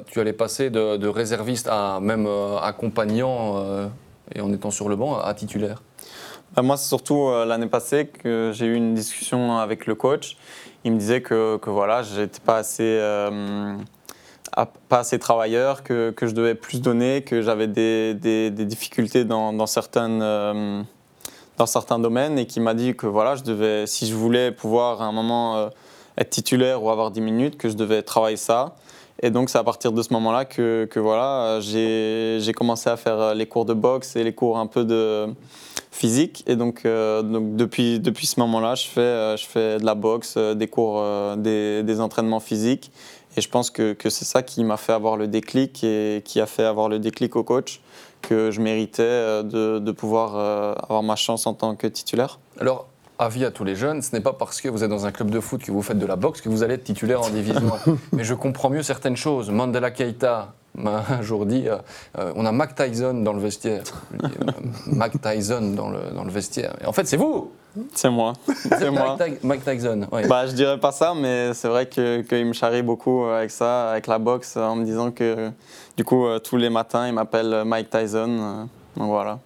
tu 0.06 0.20
allais 0.20 0.34
passer 0.34 0.70
de, 0.70 0.98
de, 0.98 1.08
réserviste 1.08 1.68
à 1.68 2.00
même 2.00 2.28
accompagnant 2.62 3.90
et 4.36 4.42
en 4.42 4.54
étant 4.54 4.70
sur 4.70 4.88
le 4.88 4.96
banc 4.96 5.18
à 5.18 5.34
titulaire? 5.34 5.82
Bah, 6.56 6.62
moi, 6.62 6.78
c'est 6.78 6.88
surtout 6.88 7.30
euh, 7.30 7.46
l'année 7.46 7.68
passée 7.68 8.06
que 8.06 8.52
j'ai 8.54 8.68
eu 8.68 8.76
une 8.76 8.94
discussion 8.94 9.58
avec 9.58 9.88
le 9.88 9.96
coach. 9.96 10.38
Il 10.84 10.92
me 10.92 11.00
disait 11.00 11.22
que, 11.22 11.58
que 11.58 11.72
voilà, 11.72 12.04
j'étais 12.04 12.40
pas 12.40 12.58
assez, 12.58 12.84
euh, 14.58 14.66
pas 14.90 15.00
assez 15.00 15.20
travailleur, 15.20 15.84
que, 15.84 16.12
que, 16.12 16.28
je 16.28 16.34
devais 16.34 16.56
plus 16.56 16.82
donner, 16.82 17.22
que 17.24 17.42
j'avais 17.42 17.68
des, 17.68 18.14
des, 18.14 18.52
difficultés 18.52 19.26
dans, 19.26 19.54
dans 19.54 19.68
certaines, 19.68 20.22
euh, 20.22 20.82
dans 21.58 21.66
certains 21.66 22.00
domaines 22.00 22.38
et 22.38 22.46
qui 22.46 22.60
m'a 22.60 22.74
dit 22.74 22.96
que 22.96 23.08
voilà, 23.08 23.36
je 23.36 23.44
devais, 23.44 23.88
si 23.88 24.08
je 24.08 24.16
voulais 24.16 24.52
pouvoir 24.52 25.02
à 25.02 25.06
un 25.06 25.12
moment 25.12 25.70
être 26.18 26.30
titulaire 26.30 26.84
ou 26.84 26.90
avoir 26.90 27.12
10 27.12 27.22
minutes, 27.22 27.58
que 27.58 27.70
je 27.70 27.76
devais 27.76 28.04
travailler 28.04 28.38
ça. 28.38 28.76
Et 29.22 29.30
donc, 29.30 29.50
c'est 29.50 29.58
à 29.58 29.64
partir 29.64 29.92
de 29.92 30.02
ce 30.02 30.12
moment-là 30.14 30.46
que, 30.46 30.86
que 30.90 31.00
voilà, 31.00 31.60
j'ai 31.62 32.54
commencé 32.56 32.90
à 32.90 32.98
faire 32.98 33.36
les 33.36 33.46
cours 33.46 33.66
de 33.66 33.74
boxe 33.74 34.16
et 34.16 34.24
les 34.24 34.34
cours 34.34 34.58
un 34.58 34.68
peu 34.68 34.84
de 34.84 35.34
physique. 35.94 36.44
Et 36.48 36.56
donc, 36.56 36.82
euh, 36.86 37.22
donc 37.22 37.56
depuis, 37.56 38.00
depuis 38.00 38.28
ce 38.28 38.40
moment-là, 38.42 38.76
je 38.76 38.88
fais, 38.88 39.00
euh, 39.00 39.38
je 39.38 39.46
fais 39.46 39.78
de 39.78 39.86
la 39.86 39.96
boxe, 39.96 40.34
euh, 40.38 40.56
des 40.56 40.68
cours, 40.68 41.02
des, 41.38 41.84
des, 41.84 42.02
entraînements 42.02 42.40
physiques. 42.40 42.92
Et 43.38 43.42
je 43.42 43.50
pense 43.50 43.70
que, 43.70 43.94
que 43.94 44.10
c'est 44.10 44.26
ça 44.26 44.44
qui 44.44 44.64
m'a 44.64 44.78
fait 44.78 44.94
avoir 44.94 45.18
le 45.18 45.28
déclic 45.28 45.84
et 45.84 46.22
qui 46.24 46.40
a 46.40 46.46
fait 46.46 46.64
avoir 46.64 46.90
le 46.90 47.00
déclic 47.00 47.36
au 47.36 47.44
coach, 47.44 47.82
que 48.22 48.52
je 48.52 48.62
méritais 48.62 49.04
euh, 49.04 49.44
de, 49.44 49.80
de 49.80 49.92
pouvoir 49.92 50.36
euh, 50.36 50.74
avoir 50.84 51.04
ma 51.04 51.16
chance 51.16 51.48
en 51.48 51.54
tant 51.54 51.76
que 51.76 51.88
titulaire. 51.88 52.40
Alors, 52.60 52.88
avis 53.20 53.46
à 53.46 53.52
tous 53.52 53.64
les 53.64 53.76
jeunes, 53.76 54.02
ce 54.02 54.16
n'est 54.16 54.22
pas 54.22 54.34
parce 54.34 54.62
que 54.62 54.70
vous 54.70 54.84
êtes 54.84 54.90
dans 54.90 55.06
un 55.06 55.12
club 55.12 55.30
de 55.30 55.40
foot 55.40 55.62
que 55.64 55.72
vous 55.72 55.82
faites 55.82 56.00
de 56.00 56.06
la 56.06 56.16
boxe 56.16 56.42
que 56.42 56.50
vous 56.50 56.64
allez 56.64 56.76
être 56.76 56.84
titulaire 56.84 57.22
en 57.22 57.30
division 57.30 57.72
1. 57.88 57.98
Mais 58.14 58.24
je 58.24 58.34
comprends 58.34 58.70
mieux 58.70 58.84
certaines 58.84 59.18
choses. 59.18 59.50
Mandela 59.50 59.92
Keita 59.92 60.54
m'a 60.76 61.04
un 61.10 61.22
jour 61.22 61.46
dit 61.46 61.68
euh, 61.68 61.78
euh, 62.18 62.34
on 62.36 62.46
a 62.46 62.52
Mac 62.52 62.76
Tyson 62.76 63.22
dans 63.24 63.34
le 63.34 63.40
vestiaire. 63.40 63.84
Mac 64.88 65.14
Tyson 65.22 65.74
dans 65.76 65.90
le, 65.90 66.00
dans 66.14 66.24
le 66.24 66.32
vestiaire. 66.32 66.76
Et 66.82 66.86
en 66.86 66.94
fait, 66.94 67.06
c'est 67.06 67.18
vous 67.18 67.52
C'est 67.96 68.10
moi. 68.10 68.34
C'est 68.56 68.92
moi. 68.92 69.18
Mac 69.44 69.64
Tyson. 69.66 70.06
ouais. 70.12 70.28
Bah, 70.28 70.46
je 70.46 70.52
dirais 70.54 70.80
pas 70.80 70.92
ça, 70.92 71.14
mais 71.16 71.54
c'est 71.54 71.68
vrai 71.68 71.88
que- 71.88 72.22
qu'il 72.22 72.46
me 72.46 72.54
charrie 72.54 72.84
beaucoup 72.84 73.24
avec 73.26 73.50
ça, 73.52 73.92
avec 73.92 74.08
la 74.08 74.20
boxe, 74.20 74.58
en 74.58 74.76
me 74.76 74.86
disant 74.86 75.12
que 75.12 75.50
du 75.98 76.04
coup, 76.04 76.26
euh, 76.26 76.40
tous 76.40 76.58
les 76.58 76.70
matins, 76.70 77.08
il 77.08 77.14
m'appelle 77.14 77.64
Mike 77.66 77.90
Tyson. 77.90 78.28
euh, 78.40 78.64
Donc 78.98 79.08
voilà. 79.10 79.40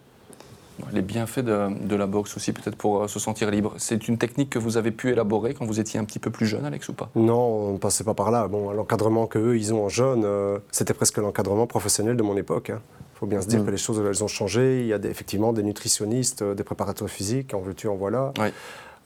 Les 0.94 1.02
bienfaits 1.02 1.40
de, 1.40 1.70
de 1.88 1.96
la 1.96 2.06
boxe 2.06 2.36
aussi, 2.38 2.54
peut-être 2.54 2.76
pour 2.76 3.04
euh, 3.04 3.08
se 3.08 3.18
sentir 3.20 3.50
libre. 3.50 3.74
C'est 3.78 4.08
une 4.08 4.18
technique 4.20 4.52
que 4.52 4.60
vous 4.60 4.78
avez 4.78 4.92
pu 4.92 5.10
élaborer 5.10 5.56
quand 5.56 5.66
vous 5.66 5.80
étiez 5.80 6.00
un 6.00 6.04
petit 6.06 6.20
peu 6.20 6.30
plus 6.30 6.46
jeune, 6.46 6.66
Alex, 6.66 6.88
ou 6.90 6.94
pas? 6.94 7.10
Non, 7.16 7.40
on 7.40 7.74
ne 7.74 7.78
passait 7.80 8.04
pas 8.04 8.14
par 8.14 8.30
là. 8.30 8.48
Bon, 8.48 8.72
l'encadrement 8.72 9.26
qu'eux, 9.26 9.58
ils 9.58 9.74
ont 9.74 9.86
en 9.86 9.90
jeune, 9.90 10.22
euh, 10.24 10.60
c'était 10.72 10.94
presque 10.94 11.18
l'encadrement 11.18 11.66
professionnel 11.66 12.16
de 12.16 12.22
mon 12.24 12.38
époque. 12.38 12.72
Il 13.18 13.20
faut 13.22 13.26
bien 13.26 13.42
se 13.42 13.48
dire 13.48 13.62
Mm. 13.64 13.66
que 13.66 13.72
les 13.72 13.78
choses, 13.78 14.00
elles 14.06 14.24
ont 14.24 14.28
changé. 14.28 14.82
Il 14.82 14.88
y 14.88 14.94
a 14.94 15.00
des- 15.00 15.10
effectivement 15.10 15.52
des 15.52 15.64
nutritionnistes, 15.64 16.44
euh, 16.44 16.54
des 16.54 16.64
préparateurs 16.64 17.10
physiques, 17.10 17.56
en 17.56 17.60
veux-tu, 17.62 17.88
en 17.88 17.96
voilà. 17.96 18.32
Oui. 18.40 18.50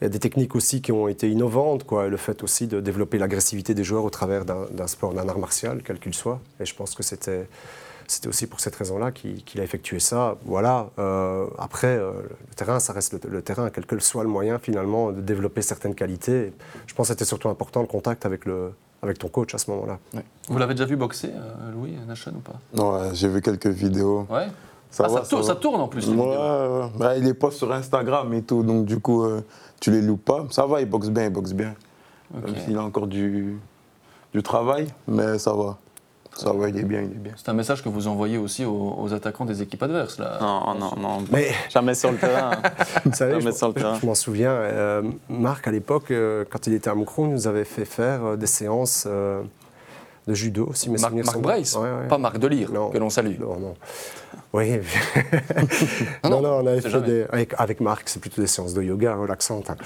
Il 0.02 0.04
y 0.04 0.08
a 0.08 0.10
des 0.10 0.20
techniques 0.20 0.54
aussi 0.56 0.82
qui 0.82 0.92
ont 0.92 1.08
été 1.08 1.30
innovantes, 1.30 1.86
quoi. 1.86 2.10
Le 2.10 2.18
fait 2.18 2.44
aussi 2.44 2.68
de 2.68 2.82
développer 2.82 3.18
l'agressivité 3.20 3.74
des 3.74 3.84
joueurs 3.86 4.04
au 4.04 4.10
travers 4.10 4.44
d'un 4.46 4.88
sport, 4.88 5.14
d'un 5.14 5.30
art 5.30 5.38
martial, 5.40 5.82
quel 5.86 5.98
qu'il 6.00 6.14
soit. 6.14 6.40
Et 6.60 6.66
je 6.66 6.76
pense 6.76 6.94
que 6.96 7.04
c'était 7.04 7.48
c'était 8.08 8.28
aussi 8.28 8.46
pour 8.48 8.60
cette 8.60 8.76
raison-là 8.76 9.12
qu'il 9.14 9.62
a 9.62 9.64
effectué 9.64 10.00
ça. 10.02 10.36
Voilà. 10.46 10.90
Euh, 11.00 11.46
après, 11.58 11.88
euh, 11.96 12.12
le 12.50 12.56
terrain, 12.56 12.80
ça 12.82 12.92
reste 12.92 13.14
le, 13.14 13.30
le 13.30 13.42
terrain, 13.42 13.70
quel 13.70 13.86
que 13.86 13.98
soit 14.00 14.24
le 14.24 14.30
moyen 14.30 14.60
finalement 14.60 15.14
de 15.14 15.22
développer 15.22 15.62
certaines 15.62 15.96
qualités. 15.96 16.52
Je 16.88 16.94
pense 16.94 17.08
que 17.08 17.14
c'était 17.14 17.24
surtout 17.24 17.48
important 17.48 17.80
le 17.80 17.88
contact 17.88 18.26
avec, 18.26 18.44
le, 18.46 18.74
avec 19.02 19.18
ton 19.20 19.28
coach 19.28 19.54
à 19.56 19.58
ce 19.58 19.70
moment-là. 19.72 19.98
Ouais. 20.14 20.24
Vous 20.50 20.58
l'avez 20.58 20.74
déjà 20.74 20.86
vu 20.86 20.96
boxer, 20.96 21.32
euh, 21.34 21.72
Louis 21.74 21.96
Nation, 22.08 22.34
ou 22.36 22.40
pas? 22.40 22.82
Ouais, 22.84 23.10
j'ai 23.14 23.28
vu 23.28 23.42
quelques 23.42 23.68
vidéos. 23.68 24.26
Ouais. 24.30 24.48
Ça 24.90 25.06
Ah, 25.06 25.10
va, 25.10 25.24
ça, 25.24 25.30
tourne, 25.30 25.42
va. 25.42 25.48
ça 25.48 25.56
tourne 25.56 25.82
en 25.82 25.88
plus. 25.88 26.02
les 26.08 26.14
Ouais, 26.16 26.26
vidéos. 26.26 26.80
ouais. 26.82 26.90
Bah, 26.98 27.18
il 27.18 27.24
les 27.24 27.34
poste 27.34 27.58
sur 27.58 27.72
Instagram 27.72 28.34
et 28.34 28.42
tout, 28.44 28.62
donc 28.64 28.86
du 28.86 29.00
coup, 29.00 29.24
euh, 29.24 29.42
tu 29.80 29.90
les 29.92 30.02
loupes 30.02 30.26
pas. 30.26 30.46
Ça 30.52 30.66
va, 30.66 30.82
il 30.82 30.90
boxe 30.90 31.10
bien, 31.10 31.26
il 31.26 31.30
boxe 31.32 31.54
bien. 31.54 31.74
Même 32.34 32.56
s'il 32.66 32.78
a 32.78 32.84
encore 32.84 33.08
du, 33.08 33.58
du 34.34 34.44
travail, 34.44 34.88
mais 35.08 35.38
ça 35.40 35.54
va. 35.54 35.78
Ça 36.36 36.54
va, 36.54 36.70
il 36.70 36.78
est 36.78 36.84
bien, 36.84 37.02
il 37.02 37.12
est 37.12 37.20
bien. 37.20 37.34
C'est 37.36 37.50
un 37.50 37.54
message 37.54 37.84
que 37.84 37.90
vous 37.90 38.08
envoyez 38.08 38.38
aussi 38.38 38.66
aux, 38.66 38.96
aux 38.98 39.14
attaquants 39.14 39.46
des 39.46 39.62
équipes 39.62 39.84
adverses. 39.84 40.18
Là. 40.18 40.38
Non, 40.42 40.74
non, 40.76 40.92
non. 40.98 41.18
Mais 41.32 41.52
Jamais 41.70 41.94
sur 41.94 42.12
le 42.12 42.18
terrain. 42.18 42.52
vous 43.06 43.14
savez, 43.14 43.34
Jamais 43.40 43.52
je, 43.52 43.58
sur 43.58 43.68
le 43.68 43.74
terrain. 43.74 43.98
je 44.02 44.06
m'en 44.06 44.16
souviens, 44.16 44.52
euh, 44.52 45.02
Marc, 45.30 45.68
à 45.68 45.72
l'époque, 45.72 46.10
euh, 46.12 46.46
quand 46.50 46.68
il 46.68 46.74
était 46.74 46.90
à 46.90 46.96
Moucron, 46.96 47.28
nous 47.28 47.48
avait 47.48 47.66
fait 47.66 47.86
faire 47.86 48.24
euh, 48.24 48.36
des 48.38 48.48
séances 48.48 49.06
euh, 49.08 49.42
de 50.28 50.34
judo, 50.34 50.72
si 50.74 50.90
mes 50.90 51.00
Marc, 51.00 51.14
Marc 51.14 51.40
Brace. 51.40 51.76
Ouais, 51.76 51.82
ouais. 51.82 52.08
pas 52.08 52.18
Marc 52.18 52.38
Delire, 52.38 52.72
Non. 52.72 52.90
que 52.90 52.98
l'on 52.98 53.10
salue. 53.10 53.40
Non, 53.40 53.60
non. 53.60 53.74
Oui. 54.54 54.80
Non, 56.24 56.30
non, 56.30 56.42
non, 56.42 56.50
on 56.62 56.68
avait 56.68 56.82
fait 56.82 56.90
jamais. 56.90 57.08
des. 57.08 57.26
Avec, 57.32 57.54
avec 57.58 57.82
Marc, 57.82 58.08
c'est 58.10 58.20
plutôt 58.20 58.42
des 58.42 58.48
séances 58.48 58.74
de 58.74 58.82
yoga 58.84 59.16
relaxantes. 59.16 59.70
hein. 59.70 59.78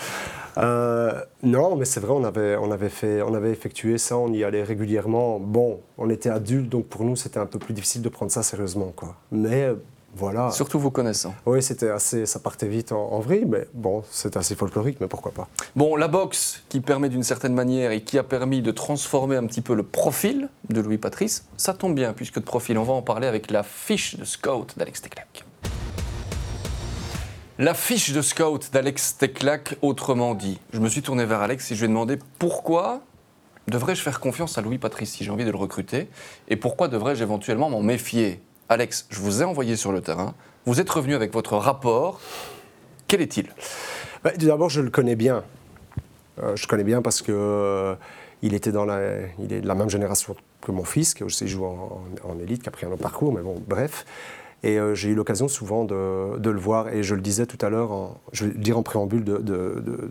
Euh, 0.57 1.13
non, 1.43 1.75
mais 1.75 1.85
c'est 1.85 1.99
vrai, 1.99 2.11
on 2.13 2.23
avait, 2.23 2.55
on, 2.57 2.71
avait 2.71 2.89
fait, 2.89 3.21
on 3.21 3.33
avait 3.33 3.51
effectué 3.51 3.97
ça, 3.97 4.17
on 4.17 4.31
y 4.33 4.43
allait 4.43 4.63
régulièrement. 4.63 5.39
Bon, 5.39 5.79
on 5.97 6.09
était 6.09 6.29
adultes, 6.29 6.69
donc 6.69 6.85
pour 6.87 7.03
nous, 7.03 7.15
c'était 7.15 7.39
un 7.39 7.45
peu 7.45 7.59
plus 7.59 7.73
difficile 7.73 8.01
de 8.01 8.09
prendre 8.09 8.31
ça 8.31 8.43
sérieusement. 8.43 8.91
Quoi. 8.95 9.15
Mais 9.31 9.63
euh, 9.63 9.75
voilà. 10.15 10.49
Surtout 10.51 10.79
vous 10.79 10.91
connaissant. 10.91 11.35
Oui, 11.45 11.61
c'était 11.61 11.89
assez. 11.89 12.25
Ça 12.25 12.39
partait 12.39 12.67
vite 12.67 12.93
en, 12.93 13.11
en 13.11 13.19
vrille, 13.19 13.45
mais 13.45 13.67
bon, 13.73 14.03
c'était 14.09 14.37
assez 14.37 14.55
folklorique, 14.55 14.99
mais 15.01 15.07
pourquoi 15.07 15.33
pas. 15.33 15.49
Bon, 15.75 15.97
la 15.97 16.07
boxe 16.07 16.63
qui 16.69 16.79
permet 16.79 17.09
d'une 17.09 17.23
certaine 17.23 17.53
manière 17.53 17.91
et 17.91 18.01
qui 18.01 18.17
a 18.17 18.23
permis 18.23 18.61
de 18.61 18.71
transformer 18.71 19.35
un 19.35 19.45
petit 19.45 19.61
peu 19.61 19.75
le 19.75 19.83
profil 19.83 20.49
de 20.69 20.79
Louis 20.79 20.97
Patrice, 20.97 21.45
ça 21.57 21.73
tombe 21.73 21.95
bien 21.95 22.13
puisque 22.13 22.39
de 22.39 22.45
profil, 22.45 22.77
on 22.77 22.83
va 22.83 22.93
en 22.93 23.01
parler 23.01 23.27
avec 23.27 23.51
la 23.51 23.63
fiche 23.63 24.15
de 24.17 24.23
scout 24.23 24.77
d'Alex 24.77 25.01
Teclac. 25.01 25.43
La 27.57 27.73
fiche 27.73 28.11
de 28.11 28.21
scout 28.21 28.69
d'Alex 28.73 29.17
Teclac, 29.17 29.77
autrement 29.81 30.35
dit. 30.35 30.59
Je 30.73 30.79
me 30.79 30.89
suis 30.89 31.01
tourné 31.01 31.25
vers 31.25 31.41
Alex 31.41 31.71
et 31.71 31.75
je 31.75 31.81
lui 31.81 31.85
ai 31.85 31.87
demandé 31.89 32.19
pourquoi 32.39 33.01
devrais-je 33.67 34.01
faire 34.01 34.19
confiance 34.19 34.57
à 34.57 34.61
Louis 34.61 34.77
Patrice 34.77 35.11
si 35.11 35.23
j'ai 35.23 35.31
envie 35.31 35.45
de 35.45 35.51
le 35.51 35.57
recruter 35.57 36.07
et 36.49 36.55
pourquoi 36.55 36.87
devrais-je 36.87 37.23
éventuellement 37.23 37.69
m'en 37.69 37.81
méfier? 37.81 38.41
Alex, 38.69 39.05
je 39.09 39.19
vous 39.19 39.41
ai 39.41 39.45
envoyé 39.45 39.75
sur 39.75 39.91
le 39.91 40.01
terrain, 40.01 40.33
vous 40.65 40.79
êtes 40.79 40.89
revenu 40.89 41.13
avec 41.13 41.31
votre 41.33 41.55
rapport. 41.57 42.19
Quel 43.07 43.21
est-il? 43.21 43.47
Bah, 44.23 44.31
D'abord, 44.37 44.69
je 44.69 44.81
le 44.81 44.89
connais 44.89 45.15
bien. 45.15 45.43
Euh, 46.41 46.55
je 46.55 46.67
connais 46.67 46.83
bien 46.83 47.01
parce 47.01 47.21
que 47.21 47.31
euh, 47.31 47.95
il 48.41 48.53
était 48.55 48.71
dans 48.71 48.85
la, 48.85 48.99
il 49.39 49.53
est 49.53 49.61
de 49.61 49.67
la 49.67 49.75
même 49.75 49.89
génération 49.89 50.35
que 50.61 50.71
mon 50.71 50.83
fils, 50.83 51.13
qui 51.13 51.23
aussi 51.23 51.47
joue 51.47 51.65
en, 51.65 52.01
en- 52.23 52.39
élite, 52.39 52.63
qui 52.63 52.69
a 52.69 52.71
pris 52.71 52.85
un 52.87 52.91
autre 52.91 53.03
parcours, 53.03 53.31
mais 53.33 53.41
bon, 53.41 53.61
bref. 53.67 54.05
Et 54.63 54.79
euh, 54.79 54.95
j'ai 54.95 55.09
eu 55.09 55.15
l'occasion 55.15 55.47
souvent 55.47 55.85
de, 55.85 56.49
le 56.49 56.59
voir, 56.59 56.89
et 56.89 57.03
je 57.03 57.13
le 57.13 57.21
disais 57.21 57.45
tout 57.45 57.63
à 57.63 57.69
l'heure, 57.69 58.15
je 58.31 58.45
vais 58.45 58.53
le 58.53 58.57
dire 58.59 58.79
en 58.79 58.83
préambule 58.83 59.23
de, 59.23 59.37
de- 59.37 60.09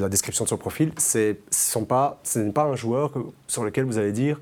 la 0.00 0.08
description 0.08 0.42
de 0.44 0.48
son 0.48 0.56
profil, 0.56 0.92
ce 0.98 1.36
sont 1.50 1.84
pas- 1.84 2.20
n'est 2.34 2.50
pas 2.50 2.64
un 2.64 2.74
joueur 2.74 3.12
sur 3.46 3.62
lequel 3.62 3.84
vous 3.84 3.98
allez 3.98 4.10
dire 4.12 4.40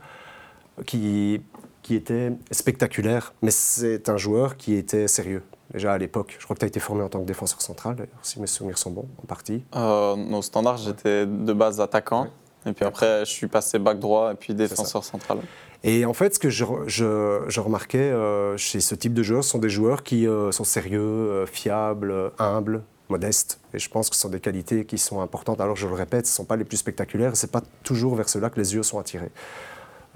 qui, 0.86 1.42
qui 1.84 1.94
était 1.94 2.32
spectaculaire, 2.50 3.32
mais 3.42 3.50
c'est 3.52 4.08
un 4.08 4.16
joueur 4.16 4.56
qui 4.56 4.74
était 4.74 5.06
sérieux. 5.06 5.42
Déjà 5.72 5.92
à 5.92 5.98
l'époque, 5.98 6.34
je 6.38 6.44
crois 6.44 6.54
que 6.54 6.60
tu 6.60 6.64
as 6.64 6.68
été 6.68 6.80
formé 6.80 7.02
en 7.02 7.08
tant 7.08 7.20
que 7.20 7.26
défenseur 7.26 7.60
central, 7.62 8.08
si 8.22 8.40
mes 8.40 8.46
souvenirs 8.46 8.78
sont 8.78 8.90
bons, 8.90 9.06
en 9.22 9.26
partie. 9.26 9.62
Euh, 9.76 10.14
au 10.16 10.42
standard, 10.42 10.76
j'étais 10.78 11.26
de 11.26 11.52
base 11.52 11.80
attaquant. 11.80 12.28
Et 12.66 12.72
puis 12.72 12.84
après, 12.86 13.20
je 13.26 13.30
suis 13.30 13.46
passé 13.46 13.78
back 13.78 13.98
droit 13.98 14.32
et 14.32 14.34
puis 14.34 14.54
défenseur 14.54 15.04
central. 15.04 15.38
Et 15.82 16.06
en 16.06 16.14
fait, 16.14 16.34
ce 16.34 16.38
que 16.38 16.48
je, 16.48 16.64
je- 16.86 17.42
je 17.46 17.60
remarquais 17.60 17.98
euh, 17.98 18.56
chez 18.56 18.80
ce 18.80 18.94
type 18.94 19.12
de 19.12 19.22
joueurs, 19.22 19.44
ce 19.44 19.50
sont 19.50 19.58
des 19.58 19.68
joueurs 19.68 20.02
qui 20.02 20.26
euh, 20.26 20.50
sont 20.50 20.64
sérieux, 20.64 21.00
euh, 21.00 21.46
fiables, 21.46 22.10
euh, 22.10 22.30
humbles, 22.38 22.82
modestes. 23.10 23.60
Et 23.74 23.78
je 23.78 23.90
pense 23.90 24.08
que 24.08 24.16
ce 24.16 24.22
sont 24.22 24.30
des 24.30 24.40
qualités 24.40 24.86
qui 24.86 24.96
sont 24.96 25.20
importantes. 25.20 25.60
Alors 25.60 25.76
je 25.76 25.86
le 25.86 25.92
répète, 25.92 26.26
ce 26.26 26.32
ne 26.32 26.36
sont 26.36 26.44
pas 26.46 26.56
les 26.56 26.64
plus 26.64 26.78
spectaculaires, 26.78 27.36
ce 27.36 27.44
n'est 27.44 27.52
pas 27.52 27.60
toujours 27.82 28.14
vers 28.14 28.30
cela 28.30 28.48
que 28.48 28.58
les 28.58 28.74
yeux 28.74 28.82
sont 28.82 28.98
attirés. 28.98 29.30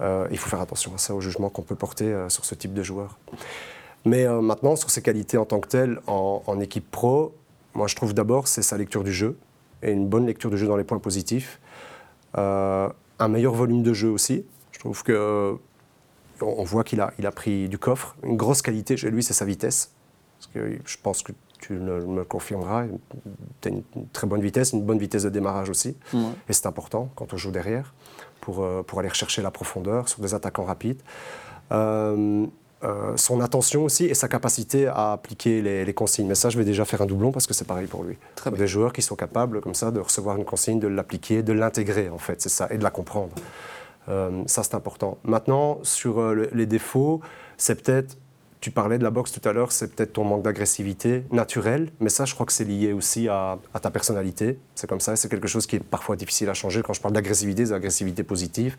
Euh, 0.01 0.27
il 0.31 0.37
faut 0.37 0.49
faire 0.49 0.61
attention 0.61 0.93
à 0.93 0.97
ça, 0.97 1.13
au 1.13 1.21
jugement 1.21 1.49
qu'on 1.49 1.61
peut 1.61 1.75
porter 1.75 2.05
euh, 2.05 2.29
sur 2.29 2.45
ce 2.45 2.55
type 2.55 2.73
de 2.73 2.83
joueur. 2.83 3.17
Mais 4.05 4.25
euh, 4.25 4.41
maintenant, 4.41 4.75
sur 4.75 4.89
ses 4.89 5.01
qualités 5.01 5.37
en 5.37 5.45
tant 5.45 5.59
que 5.59 5.67
telles, 5.67 5.99
en, 6.07 6.41
en 6.45 6.59
équipe 6.59 6.89
pro, 6.89 7.35
moi 7.73 7.87
je 7.87 7.95
trouve 7.95 8.13
d'abord 8.13 8.47
c'est 8.47 8.61
sa 8.61 8.77
lecture 8.77 9.03
du 9.03 9.11
jeu, 9.11 9.37
et 9.83 9.91
une 9.91 10.07
bonne 10.07 10.25
lecture 10.25 10.49
du 10.49 10.57
jeu 10.57 10.67
dans 10.67 10.77
les 10.77 10.83
points 10.83 10.99
positifs. 10.99 11.59
Un 12.35 13.27
meilleur 13.27 13.53
volume 13.53 13.83
de 13.83 13.91
jeu 13.91 14.09
aussi. 14.09 14.45
Je 14.71 14.79
trouve 14.79 15.03
que 15.03 15.57
on 16.41 16.45
on 16.45 16.63
voit 16.63 16.85
qu'il 16.85 17.01
a, 17.01 17.11
il 17.19 17.25
a 17.27 17.31
pris 17.31 17.67
du 17.67 17.77
coffre. 17.77 18.15
Une 18.23 18.37
grosse 18.37 18.61
qualité 18.61 18.95
chez 18.95 19.11
lui, 19.11 19.23
c'est 19.23 19.33
sa 19.33 19.43
vitesse. 19.43 19.91
Parce 20.37 20.53
que 20.53 20.79
je 20.85 20.97
pense 21.03 21.21
que 21.21 21.33
tu 21.59 21.73
me 21.73 22.15
le 22.15 22.23
confirmeras. 22.23 22.85
Tu 23.59 23.67
as 23.67 23.71
une, 23.71 23.83
très 24.13 24.25
bonne 24.25 24.41
vitesse, 24.41 24.71
une 24.71 24.83
bonne 24.83 24.99
vitesse 24.99 25.23
de 25.23 25.29
démarrage 25.29 25.69
aussi. 25.69 25.97
Et 26.13 26.53
c'est 26.53 26.65
important 26.65 27.09
quand 27.15 27.33
on 27.33 27.37
joue 27.37 27.51
derrière 27.51 27.93
pour, 28.41 28.63
euh, 28.63 28.83
pour 28.83 28.99
aller 28.99 29.09
rechercher 29.09 29.41
la 29.41 29.51
profondeur 29.51 30.07
sur 30.09 30.21
des 30.21 30.33
attaquants 30.33 30.65
rapides. 30.65 31.01
Euh, 31.71 32.45
euh, 32.83 33.17
son 33.17 33.41
attention 33.41 33.83
aussi 33.83 34.05
et 34.05 34.13
sa 34.13 34.29
capacité 34.29 34.87
à 34.87 35.11
appliquer 35.11 35.61
les, 35.61 35.83
les 35.83 35.93
consignes. 35.93 36.27
Mais 36.27 36.35
ça, 36.35 36.49
je 36.49 36.57
vais 36.57 36.63
déjà 36.63 36.85
faire 36.85 37.01
un 37.01 37.05
doublon 37.05 37.31
parce 37.31 37.45
que 37.45 37.53
c'est 37.53 37.67
pareil 37.67 37.87
pour 37.87 38.03
lui. 38.03 38.17
Très 38.35 38.51
bien. 38.51 38.59
Des 38.59 38.67
joueurs 38.67 38.93
qui 38.93 39.01
sont 39.01 39.17
capables 39.17 39.59
comme 39.59 39.75
ça 39.75 39.91
de 39.91 39.99
recevoir 39.99 40.37
une 40.37 40.45
consigne, 40.45 40.79
de 40.79 40.87
l'appliquer, 40.87 41.43
de 41.43 41.51
l'intégrer 41.51 42.09
en 42.09 42.17
fait, 42.17 42.41
c'est 42.41 42.49
ça, 42.49 42.67
et 42.71 42.77
de 42.77 42.83
la 42.83 42.89
comprendre. 42.89 43.33
Euh, 44.07 44.43
ça, 44.47 44.63
c'est 44.63 44.75
important. 44.75 45.17
Maintenant, 45.25 45.79
sur 45.83 46.19
euh, 46.19 46.33
le- 46.33 46.49
les 46.53 46.65
défauts, 46.65 47.19
c'est 47.57 47.83
peut-être, 47.83 48.17
tu 48.61 48.71
parlais 48.71 48.97
de 48.97 49.03
la 49.03 49.09
boxe 49.09 49.31
tout 49.31 49.47
à 49.47 49.53
l'heure, 49.53 49.71
c'est 49.71 49.95
peut-être 49.95 50.13
ton 50.13 50.25
manque 50.25 50.41
d'agressivité 50.43 51.23
naturelle, 51.31 51.91
mais 52.01 52.09
ça, 52.09 52.25
je 52.25 52.33
crois 52.33 52.45
que 52.45 52.51
c'est 52.51 52.65
lié 52.65 52.91
aussi 52.91 53.29
à, 53.29 53.57
à 53.73 53.79
ta 53.79 53.89
personnalité. 53.89 54.59
C'est 54.75 54.87
comme 54.87 54.99
ça, 54.99 55.15
c'est 55.15 55.29
quelque 55.29 55.47
chose 55.47 55.65
qui 55.65 55.77
est 55.77 55.83
parfois 55.83 56.15
difficile 56.17 56.49
à 56.49 56.53
changer. 56.53 56.81
Quand 56.81 56.93
je 56.93 56.99
parle 57.01 57.13
d'agressivité, 57.13 57.65
c'est 57.65 57.71
d'agressivité 57.71 58.23
positive. 58.23 58.75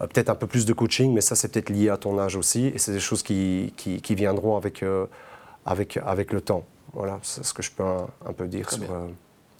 Euh, 0.00 0.06
peut-être 0.06 0.30
un 0.30 0.34
peu 0.34 0.46
plus 0.46 0.64
de 0.64 0.72
coaching, 0.72 1.12
mais 1.12 1.20
ça, 1.20 1.34
c'est 1.36 1.48
peut-être 1.48 1.68
lié 1.68 1.90
à 1.90 1.98
ton 1.98 2.18
âge 2.18 2.36
aussi, 2.36 2.68
et 2.74 2.78
c'est 2.78 2.92
des 2.92 3.00
choses 3.00 3.22
qui, 3.22 3.74
qui, 3.76 4.00
qui 4.00 4.14
viendront 4.14 4.56
avec, 4.56 4.82
euh, 4.82 5.04
avec, 5.66 5.98
avec 6.06 6.32
le 6.32 6.40
temps. 6.40 6.64
Voilà, 6.94 7.18
c'est 7.22 7.44
ce 7.44 7.52
que 7.52 7.62
je 7.62 7.70
peux 7.70 7.82
un, 7.84 8.06
un 8.26 8.32
peu 8.32 8.46
dire 8.46 8.70
sur, 8.70 8.82
euh, 8.90 9.08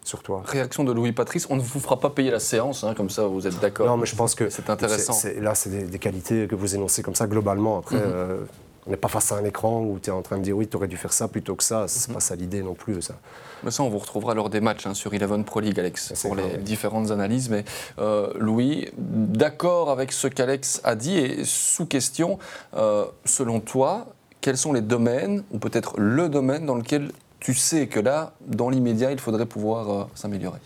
sur 0.02 0.22
toi. 0.22 0.42
Réaction 0.46 0.82
de 0.84 0.92
Louis 0.92 1.12
Patrice, 1.12 1.46
on 1.50 1.56
ne 1.56 1.60
vous 1.62 1.78
fera 1.80 2.00
pas 2.00 2.08
payer 2.10 2.30
la 2.30 2.40
séance, 2.40 2.84
hein, 2.84 2.94
comme 2.94 3.10
ça 3.10 3.26
vous 3.26 3.46
êtes 3.46 3.60
d'accord. 3.60 3.86
Non, 3.86 3.98
mais 3.98 4.06
je 4.06 4.16
pense 4.16 4.34
que 4.34 4.48
c'est 4.48 4.68
intéressant. 4.70 5.14
là, 5.40 5.54
c'est 5.54 5.70
des, 5.70 5.84
des 5.84 5.98
qualités 5.98 6.46
que 6.48 6.54
vous 6.54 6.74
énoncez 6.74 7.02
comme 7.02 7.14
ça 7.14 7.26
globalement. 7.26 7.78
Après, 7.78 7.96
Mhm. 7.96 8.02
euh, 8.04 8.38
On 8.86 8.90
n'est 8.90 8.96
pas 8.96 9.08
face 9.08 9.30
à 9.30 9.36
un 9.36 9.44
écran 9.44 9.80
où 9.82 9.98
tu 10.02 10.10
es 10.10 10.12
en 10.12 10.22
train 10.22 10.38
de 10.38 10.42
dire 10.42 10.56
oui, 10.56 10.66
tu 10.66 10.76
aurais 10.76 10.88
dû 10.88 10.96
faire 10.96 11.12
ça 11.12 11.28
plutôt 11.28 11.54
que 11.54 11.62
ça. 11.62 11.86
C'est 11.86 12.08
Mhm. 12.08 12.14
pas 12.14 12.20
ça 12.20 12.34
l'idée 12.34 12.62
non 12.62 12.74
plus. 12.74 13.00
Ça. 13.00 13.14
Mais 13.62 13.70
ça, 13.70 13.84
on 13.84 13.88
vous 13.88 13.98
retrouvera 13.98 14.34
lors 14.34 14.50
des 14.50 14.60
matchs 14.60 14.86
hein, 14.86 14.94
sur 14.94 15.14
Eleven 15.14 15.44
Pro 15.44 15.60
League, 15.60 15.78
Alex, 15.78 16.12
pour 16.22 16.34
les 16.34 16.42
oui. 16.42 16.58
différentes 16.58 17.12
analyses. 17.12 17.48
Mais 17.48 17.64
euh, 18.00 18.32
Louis, 18.38 18.88
d'accord 18.98 19.88
avec 19.90 20.10
ce 20.10 20.26
qu'Alex 20.26 20.80
a 20.82 20.96
dit 20.96 21.16
et 21.16 21.44
sous 21.44 21.86
question, 21.86 22.38
euh, 22.76 23.04
selon 23.24 23.60
toi, 23.60 24.06
quels 24.40 24.58
sont 24.58 24.72
les 24.72 24.80
domaines, 24.80 25.44
ou 25.52 25.58
peut-être 25.60 25.94
le 25.98 26.28
domaine 26.28 26.66
dans 26.66 26.74
lequel 26.74 27.12
tu 27.38 27.54
sais 27.54 27.86
que 27.86 28.00
là, 28.00 28.32
dans 28.46 28.68
l'immédiat, 28.68 29.12
il 29.12 29.20
faudrait 29.20 29.46
pouvoir 29.46 29.90
euh, 29.90 30.04
s'améliorer? 30.16 30.58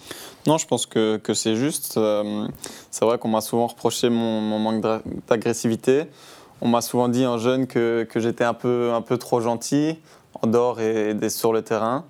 Non, 0.46 0.56
je 0.56 0.66
pense 0.66 0.86
que, 0.86 1.18
que 1.18 1.34
c'est 1.34 1.56
juste. 1.56 1.98
Euh, 1.98 2.48
c'est 2.90 3.04
vrai 3.04 3.18
qu'on 3.18 3.28
m'a 3.28 3.42
souvent 3.42 3.66
reproché 3.66 4.08
mon, 4.08 4.40
mon 4.40 4.58
manque 4.58 4.80
d'a- 4.80 5.02
d'agressivité. 5.28 6.04
On 6.62 6.68
m'a 6.68 6.80
souvent 6.80 7.08
dit 7.08 7.26
en 7.26 7.38
jeune 7.38 7.66
que, 7.66 8.06
j'étais 8.16 8.44
un 8.44 8.54
peu, 8.54 8.92
un 8.94 9.02
peu 9.02 9.18
trop 9.18 9.40
gentil 9.40 9.98
en 10.40 10.46
dehors 10.46 10.80
et, 10.80 11.28
sur 11.28 11.52
le 11.52 11.62
terrain. 11.62 12.04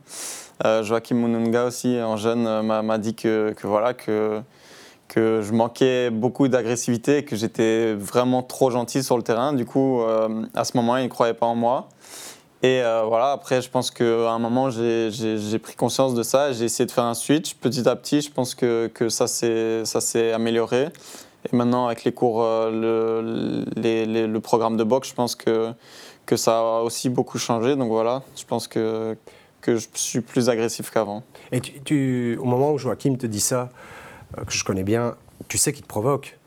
Euh, 0.64 0.82
Joachim 0.82 1.16
Mununga 1.16 1.64
aussi, 1.64 2.00
en 2.00 2.16
jeune, 2.16 2.46
euh, 2.46 2.62
m'a 2.62 2.98
dit 2.98 3.14
que, 3.14 3.54
voilà, 3.62 3.92
que, 3.92 4.42
je 5.14 5.52
manquais 5.52 6.10
beaucoup 6.10 6.46
d'agressivité 6.48 7.24
que 7.24 7.36
j'étais 7.36 7.94
vraiment 7.94 8.42
trop 8.42 8.70
gentil 8.70 9.02
sur 9.02 9.16
le 9.16 9.22
terrain. 9.22 9.52
Du 9.52 9.64
coup, 9.64 10.02
euh, 10.02 10.44
à 10.54 10.64
ce 10.64 10.76
moment-là, 10.76 11.00
il 11.00 11.04
ne 11.04 11.10
croyait 11.10 11.34
pas 11.34 11.46
en 11.46 11.54
moi. 11.54 11.88
Et 12.62 12.82
euh, 12.82 13.02
voilà, 13.06 13.32
après, 13.32 13.60
je 13.62 13.68
pense 13.68 13.90
qu'à 13.90 14.30
un 14.30 14.38
moment, 14.38 14.70
j'ai- 14.70 15.58
pris 15.58 15.74
conscience 15.74 16.14
de 16.14 16.22
ça. 16.22 16.52
J'ai 16.52 16.64
essayé 16.64 16.86
de 16.86 16.90
faire 16.90 17.04
un 17.04 17.14
switch. 17.14 17.54
Petit 17.54 17.88
à 17.88 17.96
petit, 17.96 18.20
je 18.20 18.30
pense 18.30 18.54
que, 18.54 18.90
que 18.94 19.08
ça 19.08 19.26
s'est 19.26 20.32
amélioré. 20.32 20.88
Et 21.52 21.56
maintenant, 21.56 21.86
avec 21.86 22.04
les 22.04 22.12
cours, 22.12 22.42
euh, 22.42 22.70
le, 22.70 23.64
les- 23.80 24.06
les- 24.06 24.26
le 24.26 24.40
programme 24.40 24.76
de 24.76 24.84
boxe, 24.84 25.08
je 25.10 25.14
pense 25.14 25.34
que, 25.36 25.72
que 26.26 26.36
ça 26.36 26.58
a 26.58 26.80
aussi 26.82 27.08
beaucoup 27.08 27.38
changé. 27.38 27.76
Donc 27.76 27.88
voilà, 27.88 28.22
je 28.36 28.44
pense 28.44 28.68
que, 28.68 29.16
que 29.60 29.76
je 29.76 29.86
suis 29.94 30.20
plus 30.20 30.48
agressif 30.48 30.90
qu'avant. 30.90 31.22
Et 31.52 31.60
tu, 31.60 31.80
tu- 31.82 32.38
au 32.40 32.44
moment 32.44 32.72
où 32.72 32.78
Joachim 32.78 33.16
te 33.16 33.26
dit 33.26 33.40
ça, 33.40 33.68
euh, 34.38 34.44
que 34.44 34.52
je 34.52 34.64
connais 34.64 34.82
bien, 34.84 35.14
tu 35.48 35.58
sais 35.58 35.72
qu'il 35.72 35.82
te 35.82 35.88
provoque. 35.88 36.38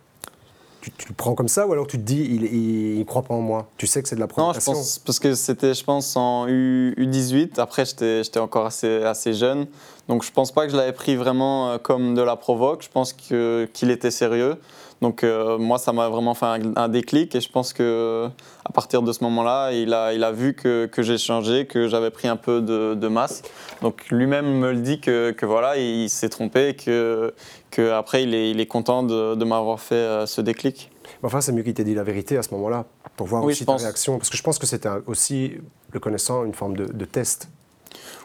Tu, 0.82 0.92
tu 0.92 1.10
le 1.10 1.14
prends 1.14 1.36
comme 1.36 1.50
ça 1.50 1.68
ou 1.68 1.74
alors 1.74 1.88
tu 1.88 1.98
te 1.98 2.04
dis 2.04 2.22
il 2.22 3.00
ne 3.00 3.04
croit 3.04 3.22
pas 3.24 3.34
en 3.34 3.42
moi? 3.42 3.68
Tu 3.76 3.86
sais 3.86 4.02
que 4.02 4.08
c'est 4.08 4.16
de 4.16 4.22
la 4.22 4.28
Non, 4.28 4.32
je 4.54 4.60
provocation? 4.60 4.72
pense 4.74 4.98
parce 5.00 5.20
que 5.20 5.34
c'était, 5.36 5.74
je 5.74 5.84
pense, 5.84 6.16
en 6.16 6.48
U, 6.48 6.96
18 6.98 7.60
Après, 7.60 7.84
j'étais, 7.84 8.40
encore 8.40 8.66
assez, 8.66 9.04
assez 9.04 9.34
jeune, 9.34 9.68
donc 10.08 10.24
je 10.24 10.32
pense 10.32 10.54
pas 10.54 10.66
que 10.66 10.72
je 10.72 10.78
l'avais 10.78 10.94
pris 10.94 11.18
vraiment 11.18 11.72
euh, 11.72 11.78
comme 11.80 12.16
de 12.16 12.22
la 12.22 12.38
provoque. 12.38 12.82
Je 12.84 12.90
pense 12.90 13.12
qu'il 13.12 13.92
était 13.92 14.10
sérieux. 14.10 14.56
Donc 15.02 15.24
euh, 15.24 15.58
moi, 15.58 15.78
ça 15.78 15.94
m'a 15.94 16.10
vraiment 16.10 16.34
fait 16.34 16.46
un, 16.46 16.60
un 16.76 16.90
déclic 16.90 17.34
et 17.34 17.40
je 17.40 17.50
pense 17.50 17.72
que 17.72 18.28
à 18.66 18.72
partir 18.72 19.02
de 19.02 19.12
ce 19.14 19.24
moment-là, 19.24 19.72
il 19.72 19.94
a, 19.94 20.14
il 20.14 20.24
a 20.24 20.32
vu 20.32 20.54
que, 20.54 20.88
que 20.88 21.02
j'ai 21.02 21.18
changé, 21.18 21.66
que 21.66 21.88
j'avais 21.88 22.10
pris 22.10 22.28
un 22.28 22.36
peu 22.36 22.62
de, 22.62 22.96
de 22.96 23.08
masse. 23.08 23.42
Donc 23.82 24.10
lui-même 24.10 24.60
me 24.60 24.72
le 24.72 24.80
dit 24.80 25.00
que, 25.00 25.32
que 25.32 25.46
voilà, 25.46 25.78
il 25.78 26.10
s'est 26.10 26.28
trompé, 26.28 26.76
que, 26.76 27.34
que 27.72 27.92
après 27.92 28.24
il 28.24 28.36
est, 28.36 28.52
il 28.52 28.60
est 28.60 28.66
content 28.66 29.04
de, 29.04 29.36
de 29.36 29.46
m'avoir 29.46 29.80
fait 29.80 29.96
euh, 29.96 30.26
ce 30.26 30.42
déclic. 30.42 30.92
Enfin, 31.24 31.42
c'est 31.42 31.52
mieux 31.54 31.64
qu'il 31.64 31.74
t'ait 31.74 31.84
dit 31.84 31.96
la 31.96 32.04
vérité 32.04 32.38
à 32.38 32.44
ce 32.44 32.54
moment-là, 32.54 32.86
pour 33.16 33.28
voir 33.28 33.44
Oui, 33.44 33.54
aussi 33.54 33.66
ta 33.66 33.76
réaction. 33.76 34.18
Parce 34.18 34.30
que 34.30 34.38
je 34.38 34.44
pense 34.44 34.60
que 34.60 34.68
c'était 34.68 34.90
aussi, 35.08 35.54
le 35.92 36.00
connaissant, 36.00 36.46
une 36.46 36.54
forme 36.54 36.76
de, 36.76 36.86
de 36.86 37.06
test. 37.06 37.50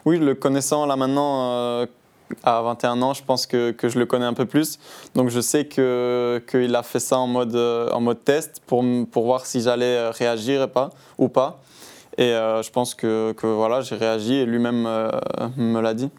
Oui, 0.05 0.19
le 0.19 0.35
connaissant 0.35 0.85
là 0.85 0.95
maintenant, 0.95 1.51
euh, 1.53 1.85
à 2.43 2.61
21 2.61 3.01
ans, 3.01 3.13
je 3.13 3.23
pense 3.23 3.45
que, 3.47 3.71
que 3.71 3.87
je 3.89 3.99
le 3.99 4.05
connais 4.05 4.25
un 4.25 4.33
peu 4.33 4.45
plus. 4.45 4.79
Donc 5.13 5.29
je 5.29 5.39
sais 5.39 5.65
que- 5.65 6.43
qu'il 6.49 6.75
a 6.75 6.83
fait 6.83 6.99
ça 6.99 7.17
en 7.17 7.27
mode, 7.27 7.55
euh, 7.55 7.89
en 7.91 8.01
mode 8.01 8.23
test 8.23 8.61
pour, 8.65 8.83
pour 9.11 9.25
voir 9.25 9.45
si 9.45 9.61
j'allais 9.61 9.97
euh, 9.97 10.11
réagir 10.11 10.63
et 10.63 10.67
pas, 10.67 10.89
ou 11.17 11.27
pas. 11.29 11.59
Et 12.17 12.31
euh, 12.31 12.63
je 12.63 12.71
pense 12.71 12.95
que, 12.95 13.33
que 13.33 13.45
voilà, 13.47 13.81
j'ai 13.81 13.95
réagi 13.95 14.35
et 14.35 14.45
lui-même 14.45 14.85
euh, 14.87 15.11
me 15.57 15.81
l'a 15.81 15.93
dit. 15.93 16.09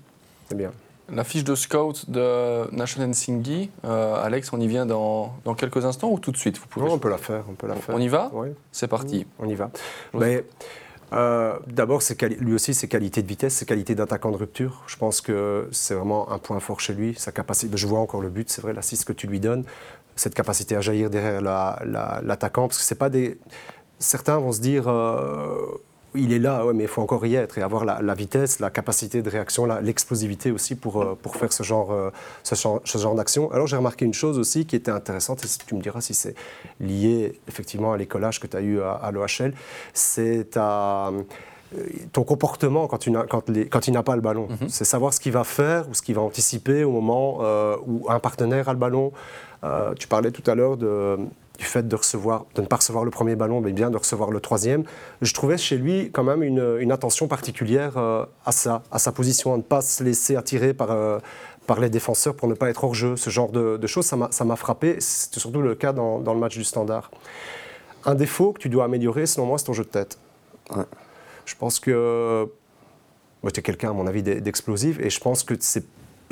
C'est 0.48 0.54
bien. 0.56 0.70
La 1.12 1.22
fiche 1.22 1.44
de 1.44 1.54
scout 1.54 2.10
de 2.10 2.68
National 2.74 3.14
Singhi, 3.14 3.70
euh, 3.84 4.16
Alex, 4.24 4.52
on 4.52 4.60
y 4.60 4.66
vient 4.66 4.84
dans, 4.86 5.32
dans 5.44 5.54
quelques 5.54 5.84
instants 5.84 6.10
ou 6.10 6.18
tout 6.18 6.32
de 6.32 6.36
suite? 6.36 6.58
Vous 6.58 6.66
pouvez 6.66 6.86
Non, 6.86 6.94
on 6.94 6.98
peut 6.98 7.08
la 7.10 7.16
faire, 7.16 7.44
on 7.48 7.54
peut 7.54 7.68
la 7.68 7.76
faire. 7.76 7.94
On 7.94 8.00
y 8.00 8.08
va? 8.08 8.28
Ouais, 8.34 8.52
C'est 8.72 8.88
parti. 8.88 9.24
on 9.38 9.48
y 9.48 9.54
va. 9.54 9.70
Mais, 10.14 10.44
euh, 11.12 11.58
D'abord, 11.66 12.02
lui 12.40 12.54
aussi, 12.54 12.74
ses 12.74 12.88
qualités 12.88 13.22
de 13.22 13.28
vitesse, 13.28 13.54
ses 13.54 13.66
qualités 13.66 13.94
d'attaquant 13.94 14.30
de 14.30 14.36
rupture. 14.36 14.82
Je 14.86 14.96
pense 14.96 15.20
que 15.20 15.68
c'est 15.72 15.94
vraiment 15.94 16.30
un 16.32 16.38
point 16.38 16.60
fort 16.60 16.80
chez 16.80 16.94
lui. 16.94 17.14
Sa 17.16 17.32
capacité, 17.32 17.76
je 17.76 17.86
vois 17.86 18.00
encore 18.00 18.20
le 18.20 18.28
but, 18.30 18.50
c'est 18.50 18.62
vrai, 18.62 18.72
l'assist 18.72 19.04
que 19.04 19.12
tu 19.12 19.26
lui 19.26 19.40
donnes, 19.40 19.64
cette 20.16 20.34
capacité 20.34 20.76
à 20.76 20.80
jaillir 20.80 21.10
derrière 21.10 21.40
la- 21.40 21.80
la- 21.84 22.20
l'attaquant. 22.24 22.68
parce 22.68 22.78
que 22.78 22.84
c'est 22.84 22.94
pas 22.94 23.10
des. 23.10 23.38
Certains 23.98 24.38
vont 24.38 24.52
se 24.52 24.60
dire. 24.60 24.88
euh, 24.88 25.66
il 26.14 26.32
est 26.32 26.38
là, 26.38 26.64
ouais, 26.64 26.72
mais 26.72 26.84
il 26.84 26.88
faut 26.88 27.02
encore 27.02 27.26
y 27.26 27.34
être 27.34 27.58
et 27.58 27.62
avoir 27.62 27.84
la, 27.84 28.00
la 28.00 28.14
vitesse, 28.14 28.58
la 28.60 28.70
capacité 28.70 29.20
de 29.22 29.28
réaction, 29.28 29.66
l'explosivité 29.82 30.50
aussi 30.50 30.74
pour, 30.74 31.02
euh, 31.02 31.18
pour 31.20 31.36
faire 31.36 31.52
ce 31.52 31.62
genre, 31.62 31.92
euh, 31.92 32.10
ce 32.42 32.54
genre, 32.54 32.80
ce 32.84 32.96
genre 32.98 33.14
d'action. 33.14 33.50
Alors 33.52 33.66
j'ai 33.66 33.76
remarqué 33.76 34.04
une 34.04 34.14
chose 34.14 34.38
aussi 34.38 34.64
qui 34.66 34.76
était 34.76 34.90
intéressante, 34.90 35.44
et 35.44 35.48
tu 35.66 35.74
me 35.74 35.80
diras 35.82 36.00
si 36.00 36.14
c'est 36.14 36.34
lié 36.80 37.38
effectivement 37.48 37.92
à 37.92 37.96
l'écolage 37.96 38.40
que 38.40 38.46
tu 38.46 38.56
as 38.56 38.60
eu 38.62 38.80
à, 38.80 38.92
à 38.92 39.10
l'OHL, 39.10 39.52
c'est 39.92 40.50
ta- 40.52 41.08
euh, 41.08 41.22
ton 42.12 42.22
comportement 42.22 42.86
quand, 42.86 42.98
tu 42.98 43.10
n'as- 43.10 43.24
quand, 43.26 43.48
les- 43.50 43.66
quand 43.68 43.86
il 43.88 43.92
n'a 43.92 44.02
pas 44.02 44.14
le 44.14 44.22
ballon. 44.22 44.48
C'est 44.68 44.84
savoir 44.84 45.12
ce 45.12 45.20
qu'il 45.20 45.32
va 45.32 45.44
faire 45.44 45.88
ou 45.90 45.94
ce 45.94 46.00
qu'il 46.02 46.14
va 46.14 46.22
anticiper 46.22 46.84
au 46.84 46.92
moment 46.92 47.38
euh, 47.42 47.76
où 47.86 48.06
un 48.08 48.20
partenaire 48.20 48.68
a 48.68 48.72
le 48.72 48.78
ballon. 48.78 49.12
Euh, 49.64 49.92
tu 49.94 50.06
parlais 50.06 50.30
tout 50.30 50.48
à 50.50 50.54
l'heure 50.54 50.76
de 50.76 51.18
du 51.58 51.64
fait 51.64 51.86
de, 51.88 51.96
recevoir, 51.96 52.46
de 52.54 52.60
ne 52.60 52.66
pas 52.66 52.76
recevoir 52.76 53.04
le 53.04 53.10
premier 53.10 53.36
ballon, 53.36 53.60
mais 53.60 53.72
bien 53.72 53.90
de 53.90 53.96
recevoir 53.96 54.30
le 54.30 54.40
troisième, 54.40 54.84
je 55.22 55.32
trouvais 55.32 55.56
chez 55.56 55.76
lui 55.76 56.10
quand 56.12 56.22
même 56.24 56.42
une, 56.42 56.76
une 56.80 56.92
attention 56.92 57.28
particulière 57.28 57.96
euh, 57.96 58.26
à 58.44 58.52
ça, 58.52 58.82
à 58.90 58.98
sa 58.98 59.12
position, 59.12 59.54
à 59.54 59.56
ne 59.56 59.62
pas 59.62 59.80
se 59.80 60.04
laisser 60.04 60.36
attirer 60.36 60.74
par, 60.74 60.90
euh, 60.90 61.18
par 61.66 61.80
les 61.80 61.88
défenseurs 61.88 62.34
pour 62.36 62.48
ne 62.48 62.54
pas 62.54 62.68
être 62.68 62.84
hors 62.84 62.94
jeu. 62.94 63.16
Ce 63.16 63.30
genre 63.30 63.50
de, 63.50 63.76
de 63.76 63.86
choses, 63.86 64.06
ça 64.06 64.44
m'a 64.44 64.56
frappé. 64.56 64.96
C'était 65.00 65.40
surtout 65.40 65.62
le 65.62 65.74
cas 65.74 65.92
dans, 65.92 66.20
dans 66.20 66.34
le 66.34 66.40
match 66.40 66.56
du 66.56 66.64
Standard. 66.64 67.10
Un 68.04 68.14
défaut 68.14 68.52
que 68.52 68.60
tu 68.60 68.68
dois 68.68 68.84
améliorer, 68.84 69.26
selon 69.26 69.46
moi, 69.46 69.58
c'est 69.58 69.64
ton 69.64 69.72
jeu 69.72 69.84
de 69.84 69.88
tête. 69.88 70.18
Ouais. 70.74 70.84
Je 71.44 71.54
pense 71.54 71.80
que 71.80 72.48
tu 73.42 73.60
es 73.60 73.62
quelqu'un, 73.62 73.90
à 73.90 73.92
mon 73.92 74.06
avis, 74.06 74.22
d'e- 74.22 74.40
d'explosif, 74.40 74.98
et 75.00 75.10
je 75.10 75.20
pense 75.20 75.42
que 75.42 75.54
c'est 75.60 75.84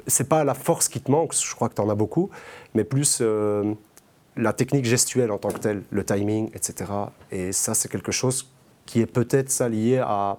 c'est 0.06 0.28
pas 0.28 0.44
la 0.44 0.54
force 0.54 0.88
qui 0.88 1.00
te 1.00 1.10
manque, 1.10 1.34
je 1.34 1.54
crois 1.54 1.68
que 1.70 1.74
tu 1.76 1.80
en 1.80 1.88
as 1.88 1.94
beaucoup, 1.94 2.28
mais 2.74 2.84
plus 2.84 3.20
euh, 3.22 3.72
la 4.36 4.52
technique 4.52 4.84
gestuelle 4.84 5.30
en 5.30 5.38
tant 5.38 5.50
que 5.50 5.58
telle, 5.58 5.82
le 5.90 6.04
timing, 6.04 6.50
etc. 6.54 6.90
Et 7.30 7.52
ça, 7.52 7.74
c'est 7.74 7.88
quelque 7.88 8.12
chose 8.12 8.50
qui 8.86 9.00
est 9.00 9.06
peut-être 9.06 9.50
ça 9.50 9.68
lié 9.68 9.98
à, 9.98 10.38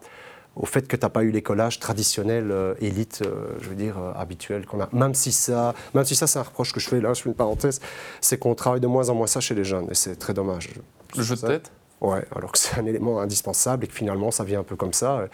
au 0.56 0.66
fait 0.66 0.88
que 0.88 0.96
tu 0.96 1.06
n'as 1.06 1.10
pas 1.10 1.24
eu 1.24 1.32
l'écolage 1.32 1.80
traditionnel, 1.80 2.52
euh, 2.52 2.76
élite, 2.80 3.22
euh, 3.26 3.48
je 3.60 3.70
veux 3.70 3.76
dire, 3.76 3.98
euh, 3.98 4.14
habituel 4.16 4.66
qu'on 4.66 4.82
a. 4.82 4.90
Même 4.94 5.14
si 5.14 5.32
ça, 5.32 5.74
même 5.94 6.06
si 6.06 6.16
ça 6.16 6.28
c'est 6.28 6.40
un 6.40 6.44
reproche 6.44 6.74
que 6.74 6.80
je 6.80 6.88
fais, 6.88 7.02
là, 7.02 7.14
je 7.14 7.22
fais 7.22 7.30
une 7.30 7.36
parenthèse, 7.36 7.82
c'est 8.22 8.38
qu'on 8.38 8.56
travaille 8.56 8.82
de 8.82 8.88
moins 8.88 9.10
en 9.10 9.16
moins 9.16 9.28
ça 9.28 9.40
chez 9.40 9.56
les 9.56 9.64
jeunes, 9.64 9.88
et 9.90 9.96
c'est 9.96 10.16
très 10.16 10.34
dommage. 10.34 10.70
Le 11.16 11.24
jeu 11.24 11.36
de 11.36 11.42
tête? 11.42 11.72
Ouais, 12.02 12.26
alors 12.36 12.52
que 12.52 12.58
c'est 12.58 12.78
un 12.78 12.86
élément 12.86 13.20
indispensable 13.20 13.86
et 13.86 13.88
que 13.88 13.94
finalement 13.94 14.30
ça 14.30 14.44
vient 14.44 14.60
un 14.60 14.64
peu 14.64 14.76
comme 14.76 14.94
ça. 14.94 15.28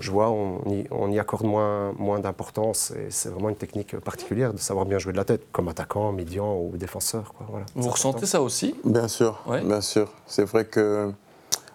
Je 0.00 0.10
vois, 0.10 0.30
on 0.30 0.60
y, 0.70 0.86
on 0.90 1.10
y 1.10 1.18
accorde 1.18 1.44
moins, 1.44 1.92
moins 1.98 2.18
d'importance 2.18 2.90
et 2.92 3.06
c'est 3.10 3.28
vraiment 3.28 3.50
une 3.50 3.56
technique 3.56 3.96
particulière 4.00 4.52
de 4.52 4.58
savoir 4.58 4.86
bien 4.86 4.98
jouer 4.98 5.12
de 5.12 5.18
la 5.18 5.24
tête, 5.24 5.42
comme 5.52 5.68
attaquant, 5.68 6.10
médian 6.12 6.56
ou 6.56 6.72
défenseur. 6.76 7.32
Quoi. 7.36 7.46
Voilà, 7.50 7.66
Vous 7.74 7.88
ressentez 7.90 8.16
important. 8.18 8.26
ça 8.26 8.42
aussi? 8.42 8.74
Bien 8.84 9.08
sûr, 9.08 9.38
Ouais. 9.46 9.62
bien 9.62 9.80
sûr. 9.80 10.10
C'est 10.26 10.44
vrai 10.44 10.64
que 10.64 11.12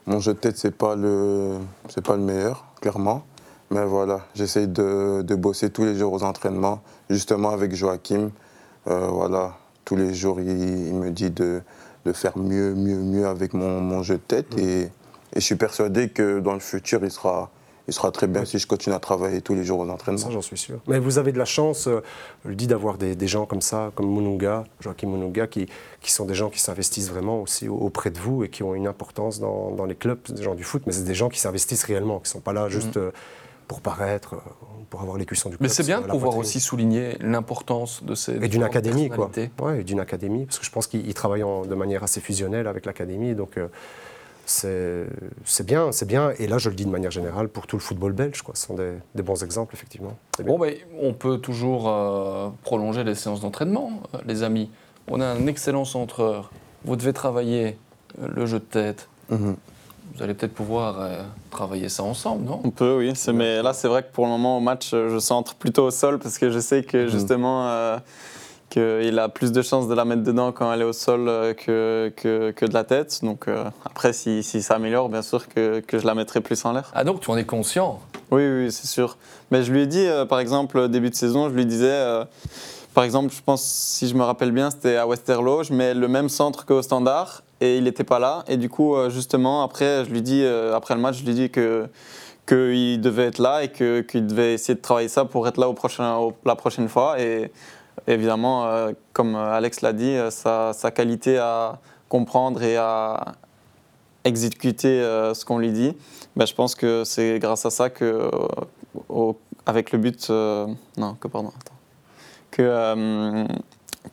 mon 0.08 0.20
jeu 0.20 0.34
de 0.34 0.40
tête, 0.40 0.58
c'est 0.58 0.76
pas 0.76 0.96
le, 0.96 1.58
c'est 1.90 2.04
pas 2.04 2.16
le 2.16 2.24
meilleur, 2.24 2.66
clairement. 2.82 3.24
Mais 3.72 3.86
voilà, 3.86 4.22
j'essaye 4.36 4.68
de, 4.68 5.22
de 5.24 5.36
bosser 5.36 5.70
tous 5.72 5.84
les 5.86 5.96
jours 5.96 6.14
aux 6.14 6.24
entraînements, 6.24 6.82
justement 7.10 7.50
avec 7.50 7.74
Joachim. 7.76 8.30
Euh, 8.88 9.08
voilà, 9.08 9.54
tous 9.86 9.96
les 9.96 10.14
jours, 10.14 10.40
il, 10.40 10.48
il 10.88 10.94
me 10.94 11.10
dit 11.10 11.32
de, 11.32 11.62
de 12.06 12.14
faire 12.14 12.38
mieux, 12.38 12.74
mieux, 12.76 12.98
mieux 13.00 13.28
avec 13.28 13.54
mon, 13.54 13.82
mon 13.82 14.04
jeu 14.04 14.16
de 14.16 14.22
tête. 14.22 14.56
Et, 14.60 14.82
et 14.84 14.90
je 15.36 15.40
suis 15.42 15.56
persuadé 15.56 16.10
que 16.10 16.40
dans 16.40 16.54
le 16.54 16.60
futur, 16.60 17.04
il 17.04 17.10
sera, 17.12 17.50
il 17.88 17.94
sera 17.94 18.12
très 18.12 18.28
bien 18.28 18.46
si 18.46 18.58
je 18.60 18.66
continue 18.68 18.96
à 18.96 19.00
travailler 19.00 19.42
tous 19.42 19.54
les 19.56 19.64
jours 19.64 19.80
aux 19.80 19.90
entraînements. 19.90 20.22
Ça, 20.22 20.32
j'en 20.32 20.42
suis 20.42 20.58
sûr. 20.58 20.80
Mais 20.88 21.00
vous 21.00 21.18
avez 21.18 21.32
de 21.32 21.38
la 21.38 21.46
chance, 21.46 21.88
euh, 21.88 22.02
je 22.44 22.50
le 22.50 22.56
dis, 22.56 22.68
d'avoir 22.68 22.98
des, 22.98 23.16
des 23.16 23.28
gens 23.28 23.46
comme 23.46 23.62
ça, 23.62 23.92
comme 23.96 24.08
Mununga, 24.12 24.64
Joachim 24.80 25.08
Mununga, 25.08 25.48
qui, 25.48 25.68
qui 26.02 26.12
sont 26.12 26.26
des 26.26 26.34
gens 26.36 26.50
qui 26.50 26.60
s'investissent 26.60 27.10
vraiment 27.12 27.42
aussi 27.42 27.68
au- 27.70 27.76
auprès 27.78 28.10
de 28.10 28.18
vous 28.20 28.44
et 28.44 28.50
qui 28.50 28.64
ont 28.64 28.74
une 28.76 28.88
importance 28.88 29.40
dans, 29.40 29.72
dans 29.72 29.86
les 29.86 29.96
clubs, 29.96 30.20
des 30.30 30.42
gens 30.44 30.56
du 30.56 30.64
foot, 30.64 30.84
mais 30.88 30.94
c'est 30.94 31.04
des 31.04 31.14
gens 31.14 31.30
qui 31.30 31.40
s'investissent 31.40 31.84
réellement, 31.84 32.18
qui 32.20 32.24
ne 32.30 32.34
sont 32.34 32.40
pas 32.42 32.54
là 32.54 32.70
juste 32.70 32.98
euh, 32.98 33.12
pour 33.68 33.82
paraître, 33.82 34.36
euh, 34.36 34.40
pour 34.90 35.02
avoir 35.02 35.18
les 35.18 35.26
cuissons 35.26 35.50
du 35.50 35.58
club. 35.58 35.68
Mais 35.68 35.74
c'est 35.74 35.84
bien 35.84 35.98
de 36.00 36.04
pouvoir 36.06 36.22
poitrine. 36.34 36.40
aussi 36.42 36.60
souligner 36.60 37.18
l'importance 37.20 38.04
de 38.04 38.14
ces 38.16 38.34
Et 38.44 38.48
d'une 38.48 38.64
académie, 38.64 39.10
quoi. 39.10 39.30
Ouais, 39.62 39.82
et 39.82 39.84
d'une 39.84 40.00
académie, 40.00 40.46
parce 40.46 40.60
que 40.60 40.66
je 40.66 40.72
pense 40.72 40.88
qu'ils 40.88 41.06
ils 41.08 41.14
travaillent 41.14 41.44
en- 41.44 41.66
de 41.66 41.76
manière 41.76 42.04
assez 42.04 42.22
fusionnelle 42.22 42.68
avec 42.68 42.86
l'académie, 42.86 43.34
donc 43.36 43.58
euh, 43.58 43.68
c'est 44.46 45.08
bien, 45.66 45.92
c'est 45.92 46.06
bien. 46.06 46.32
Et 46.40 46.48
là, 46.48 46.58
je 46.58 46.70
le 46.70 46.76
dis 46.76 46.86
de 46.86 46.92
manière 46.92 47.12
générale 47.12 47.48
pour 47.50 47.68
tout 47.68 47.76
le 47.76 47.82
football 47.82 48.14
belge, 48.14 48.42
quoi. 48.42 48.56
Ce 48.56 48.68
sont 48.68 48.76
des, 48.76 48.94
des 49.16 49.24
bons 49.24 49.44
exemples, 49.44 49.74
effectivement. 49.76 50.16
Bon, 50.44 50.60
ben, 50.60 50.74
on 51.02 51.14
peut 51.14 51.38
toujours 51.40 51.90
euh, 51.90 52.50
prolonger 52.64 53.04
les 53.04 53.16
séances 53.16 53.42
d'entraînement, 53.42 54.02
euh, 54.14 54.20
les 54.26 54.44
amis. 54.44 54.70
On 55.08 55.22
a 55.22 55.26
un 55.26 55.48
excellent 55.48 55.86
centreur. 55.86 56.52
Vous 56.84 56.96
devez 56.96 57.14
travailler 57.14 57.78
euh, 58.22 58.28
le 58.36 58.46
jeu 58.46 58.60
de 58.60 58.66
tête. 58.66 59.08
Mhm. 59.30 59.56
Vous 60.16 60.24
allez 60.24 60.34
peut-être 60.34 60.54
pouvoir 60.54 61.02
euh, 61.02 61.24
travailler 61.50 61.90
ça 61.90 62.04
ensemble, 62.04 62.46
non? 62.46 62.62
On 62.64 62.70
peut, 62.70 62.98
oui. 63.00 63.12
Mais 63.34 63.62
là, 63.62 63.74
c'est 63.74 63.88
vrai 63.88 64.04
que 64.04 64.14
pour 64.14 64.26
le 64.26 64.32
moment, 64.32 64.58
au 64.58 64.62
match, 64.62 64.92
je 64.92 65.20
centre 65.20 65.56
plutôt 65.56 65.88
au 65.88 65.92
sol 65.92 66.20
parce 66.20 66.38
que 66.38 66.52
je 66.52 66.60
sais 66.60 66.84
que 66.84 67.08
justement, 67.08 67.68
euh, 67.68 67.98
qu'il 68.80 69.20
a 69.20 69.30
plus 69.30 69.52
de 69.52 69.62
chances 69.62 69.88
de 69.88 69.94
la 69.94 70.06
mettre 70.06 70.24
dedans 70.24 70.52
quand 70.52 70.72
elle 70.74 70.82
est 70.82 70.86
au 70.86 70.94
sol 70.94 71.28
euh, 71.30 71.54
que, 71.54 72.12
que, 72.16 72.52
que 72.52 72.66
de 72.66 72.74
la 72.74 72.84
tête. 72.84 73.20
Donc 73.24 73.48
euh, 73.48 73.64
après, 73.86 74.12
si, 74.14 74.44
si 74.44 74.62
ça 74.62 74.76
améliore, 74.76 75.10
bien 75.10 75.22
sûr 75.22 75.48
que, 75.48 75.80
que 75.80 75.98
je 75.98 76.06
la 76.06 76.14
mettrai 76.16 76.42
plus 76.42 76.64
en 76.66 76.74
l'air. 76.74 76.92
Ah 76.94 77.04
donc 77.04 77.22
tu 77.22 77.32
en 77.32 77.38
es 77.38 77.46
conscient 77.46 78.00
Oui, 78.32 78.44
oui, 78.48 78.72
c'est 78.72 78.88
sûr. 78.88 79.18
Mais 79.52 79.64
je 79.64 79.72
lui 79.72 79.82
ai 79.82 79.88
dit, 79.88 80.06
euh, 80.06 80.26
par 80.26 80.40
exemple, 80.40 80.78
au 80.78 80.88
début 80.88 81.10
de 81.10 81.16
saison, 81.16 81.50
je 81.50 81.54
lui 81.56 81.66
disais, 81.66 81.88
euh, 81.90 82.26
par 82.94 83.04
exemple, 83.04 83.34
je 83.34 83.42
pense, 83.46 83.64
si 83.64 84.08
je 84.08 84.16
me 84.16 84.24
rappelle 84.24 84.52
bien, 84.52 84.70
c'était 84.72 84.98
à 84.98 85.08
Westerlo, 85.08 85.64
je 85.64 85.74
mets 85.74 85.94
le 85.94 86.08
même 86.08 86.30
centre 86.30 86.66
qu'au 86.66 86.82
standard 86.82 87.44
et 87.62 87.78
il 87.78 87.86
n'était 87.86 88.04
pas 88.04 88.20
là. 88.20 88.44
Et 88.48 88.58
du 88.58 88.70
coup, 88.70 88.96
justement, 89.10 89.64
après, 89.64 90.04
je 90.06 90.10
lui 90.12 90.22
dis, 90.22 90.46
après 90.46 90.96
le 90.96 91.02
match, 91.02 91.18
je 91.20 91.26
lui 91.26 91.34
dis 91.34 91.50
que 91.50 91.88
qu'il 92.48 93.02
devait 93.02 93.24
être 93.26 93.40
là 93.40 93.64
et 93.64 93.70
qu'il 93.72 94.28
devait 94.28 94.54
essayer 94.54 94.76
de 94.76 94.80
travailler 94.82 95.08
ça 95.08 95.26
pour 95.26 95.48
être 95.48 95.58
là 95.58 95.68
au 95.68 95.74
prochain, 95.74 96.18
au- 96.18 96.34
la 96.46 96.56
prochaine 96.56 96.88
fois. 96.88 97.20
Et 97.20 97.52
évidemment, 98.08 98.66
euh, 98.66 98.92
comme 99.14 99.36
Alex 99.36 99.82
l'a 99.82 99.94
dit, 99.94 100.16
euh, 100.16 100.30
sa, 100.32 100.92
qualité 100.92 101.38
à 101.38 101.80
comprendre 102.10 102.62
et 102.64 102.78
à 102.78 103.34
exécuter 104.24 105.02
euh, 105.02 105.34
ce 105.34 105.46
qu'on 105.46 105.60
lui 105.60 105.72
dit, 105.72 105.96
ben, 106.36 106.46
je 106.46 106.54
pense 106.54 106.76
que 106.76 107.04
c'est 107.04 107.40
grâce 107.40 107.66
à 107.66 107.70
ça 107.70 107.90
que, 107.90 108.30
euh, 109.12 109.34
avec 109.66 109.92
le 109.92 110.00
but, 110.00 110.28
euh, 110.30 110.68
non, 110.98 111.16
que 111.16 111.28
pardon, 111.28 111.50
attends, 111.50 111.76
que 112.52 112.62
euh, 112.62 113.46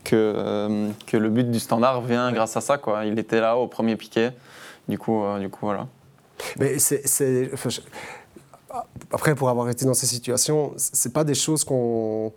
que, 0.05 0.17
euh, 0.17 0.91
le 1.13 1.29
but 1.29 1.51
du 1.51 1.61
standard 1.61 2.01
vient 2.03 2.33
grâce 2.33 2.57
à 2.57 2.61
ça 2.61 2.79
quoi. 2.79 3.05
Il 3.05 3.19
était 3.19 3.41
là 3.41 3.57
au 3.57 3.67
premier 3.67 3.97
piquet, 3.97 4.33
du 4.89 4.99
coup, 4.99 5.23
euh, 5.23 5.39
du 5.39 5.49
coup 5.49 5.67
voilà. 5.67 5.87
Mais 6.59 6.79
c'est. 6.79 7.51
Après, 9.13 9.35
pour 9.35 9.51
avoir 9.51 9.69
été 9.69 9.85
dans 9.85 9.95
ces 9.95 10.07
situations, 10.07 10.73
c'est 10.77 11.13
pas 11.13 11.25
des 11.25 11.35
choses 11.35 11.63
qu'on. 11.63 12.33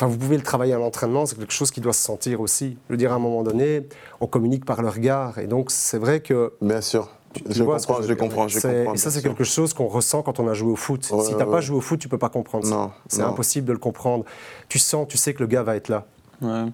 Enfin, 0.00 0.06
vous 0.06 0.16
pouvez 0.16 0.36
le 0.36 0.44
travailler 0.44 0.74
à 0.74 0.78
l'entraînement, 0.78 1.26
c'est 1.26 1.36
quelque 1.36 1.52
chose 1.52 1.72
qui 1.72 1.80
doit 1.80 1.92
se 1.92 2.02
sentir 2.04 2.40
aussi. 2.40 2.76
Je 2.88 2.92
veux 2.92 2.96
dire, 2.96 3.10
à 3.10 3.16
un 3.16 3.18
moment 3.18 3.42
donné, 3.42 3.88
on 4.20 4.28
communique 4.28 4.64
par 4.64 4.80
le 4.80 4.88
regard. 4.88 5.38
Et 5.38 5.48
donc, 5.48 5.72
c'est 5.72 5.98
vrai 5.98 6.20
que. 6.20 6.52
Bien 6.62 6.80
sûr. 6.80 7.08
tu 7.34 7.42
Je 7.50 7.64
comprends, 7.64 8.02
je 8.02 8.14
comprends, 8.14 8.46
je 8.48 8.60
C'est- 8.60 8.68
comprends. 8.78 8.94
Et 8.94 8.96
ça, 8.96 9.10
c'est 9.10 9.22
quelque 9.22 9.42
chose 9.42 9.74
qu'on 9.74 9.88
ressent 9.88 10.22
quand 10.22 10.38
on 10.38 10.46
a 10.46 10.54
joué 10.54 10.70
au 10.70 10.76
foot. 10.76 11.00
Ouais, 11.10 11.20
si 11.22 11.28
tu 11.30 11.34
ouais, 11.34 11.38
n'as 11.44 11.50
pas 11.50 11.60
joué 11.60 11.76
au 11.76 11.80
foot, 11.80 11.98
tu 11.98 12.08
peux 12.08 12.16
pas 12.16 12.28
comprendre 12.28 12.64
ça. 12.64 12.74
Non, 12.76 12.90
C'est 13.08 13.22
non. 13.22 13.28
impossible 13.28 13.66
de 13.66 13.72
le 13.72 13.78
comprendre. 13.78 14.24
Tu 14.68 14.78
sens, 14.78 15.06
tu 15.08 15.18
sais 15.18 15.34
que 15.34 15.40
le 15.40 15.48
gars 15.48 15.64
va 15.64 15.74
être 15.74 15.88
là. 15.88 16.06
Ouais. 16.42 16.66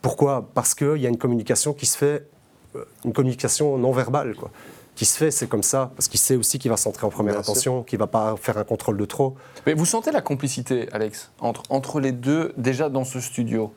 Pourquoi? 0.00 0.48
Parce 0.54 0.74
qu'il 0.76 0.98
y 0.98 1.06
a 1.06 1.08
une 1.08 1.18
communication 1.18 1.72
qui 1.72 1.86
se 1.86 1.98
fait, 1.98 2.28
euh, 2.76 2.84
une 3.04 3.12
communication 3.12 3.76
non 3.76 3.90
verbale, 3.90 4.36
quoi. 4.36 4.50
Qui 4.98 5.04
se 5.04 5.16
fait, 5.16 5.30
c'est 5.30 5.46
comme 5.46 5.62
ça, 5.62 5.92
parce 5.94 6.08
qu'il 6.08 6.18
sait 6.18 6.34
aussi 6.34 6.58
qu'il 6.58 6.72
va 6.72 6.76
s'entrer 6.76 7.06
en 7.06 7.10
première 7.10 7.34
Bien 7.34 7.40
attention, 7.40 7.84
qu'il 7.84 8.00
va 8.00 8.08
pas 8.08 8.34
faire 8.36 8.58
un 8.58 8.64
contrôle 8.64 8.96
de 8.96 9.04
trop. 9.04 9.36
Mais 9.64 9.74
vous 9.74 9.84
sentez 9.86 10.10
la 10.10 10.20
complicité, 10.20 10.88
Alex, 10.90 11.30
entre, 11.38 11.62
entre 11.70 12.00
les 12.00 12.10
deux, 12.10 12.52
déjà 12.56 12.88
dans 12.88 13.04
ce 13.04 13.20
studio? 13.20 13.72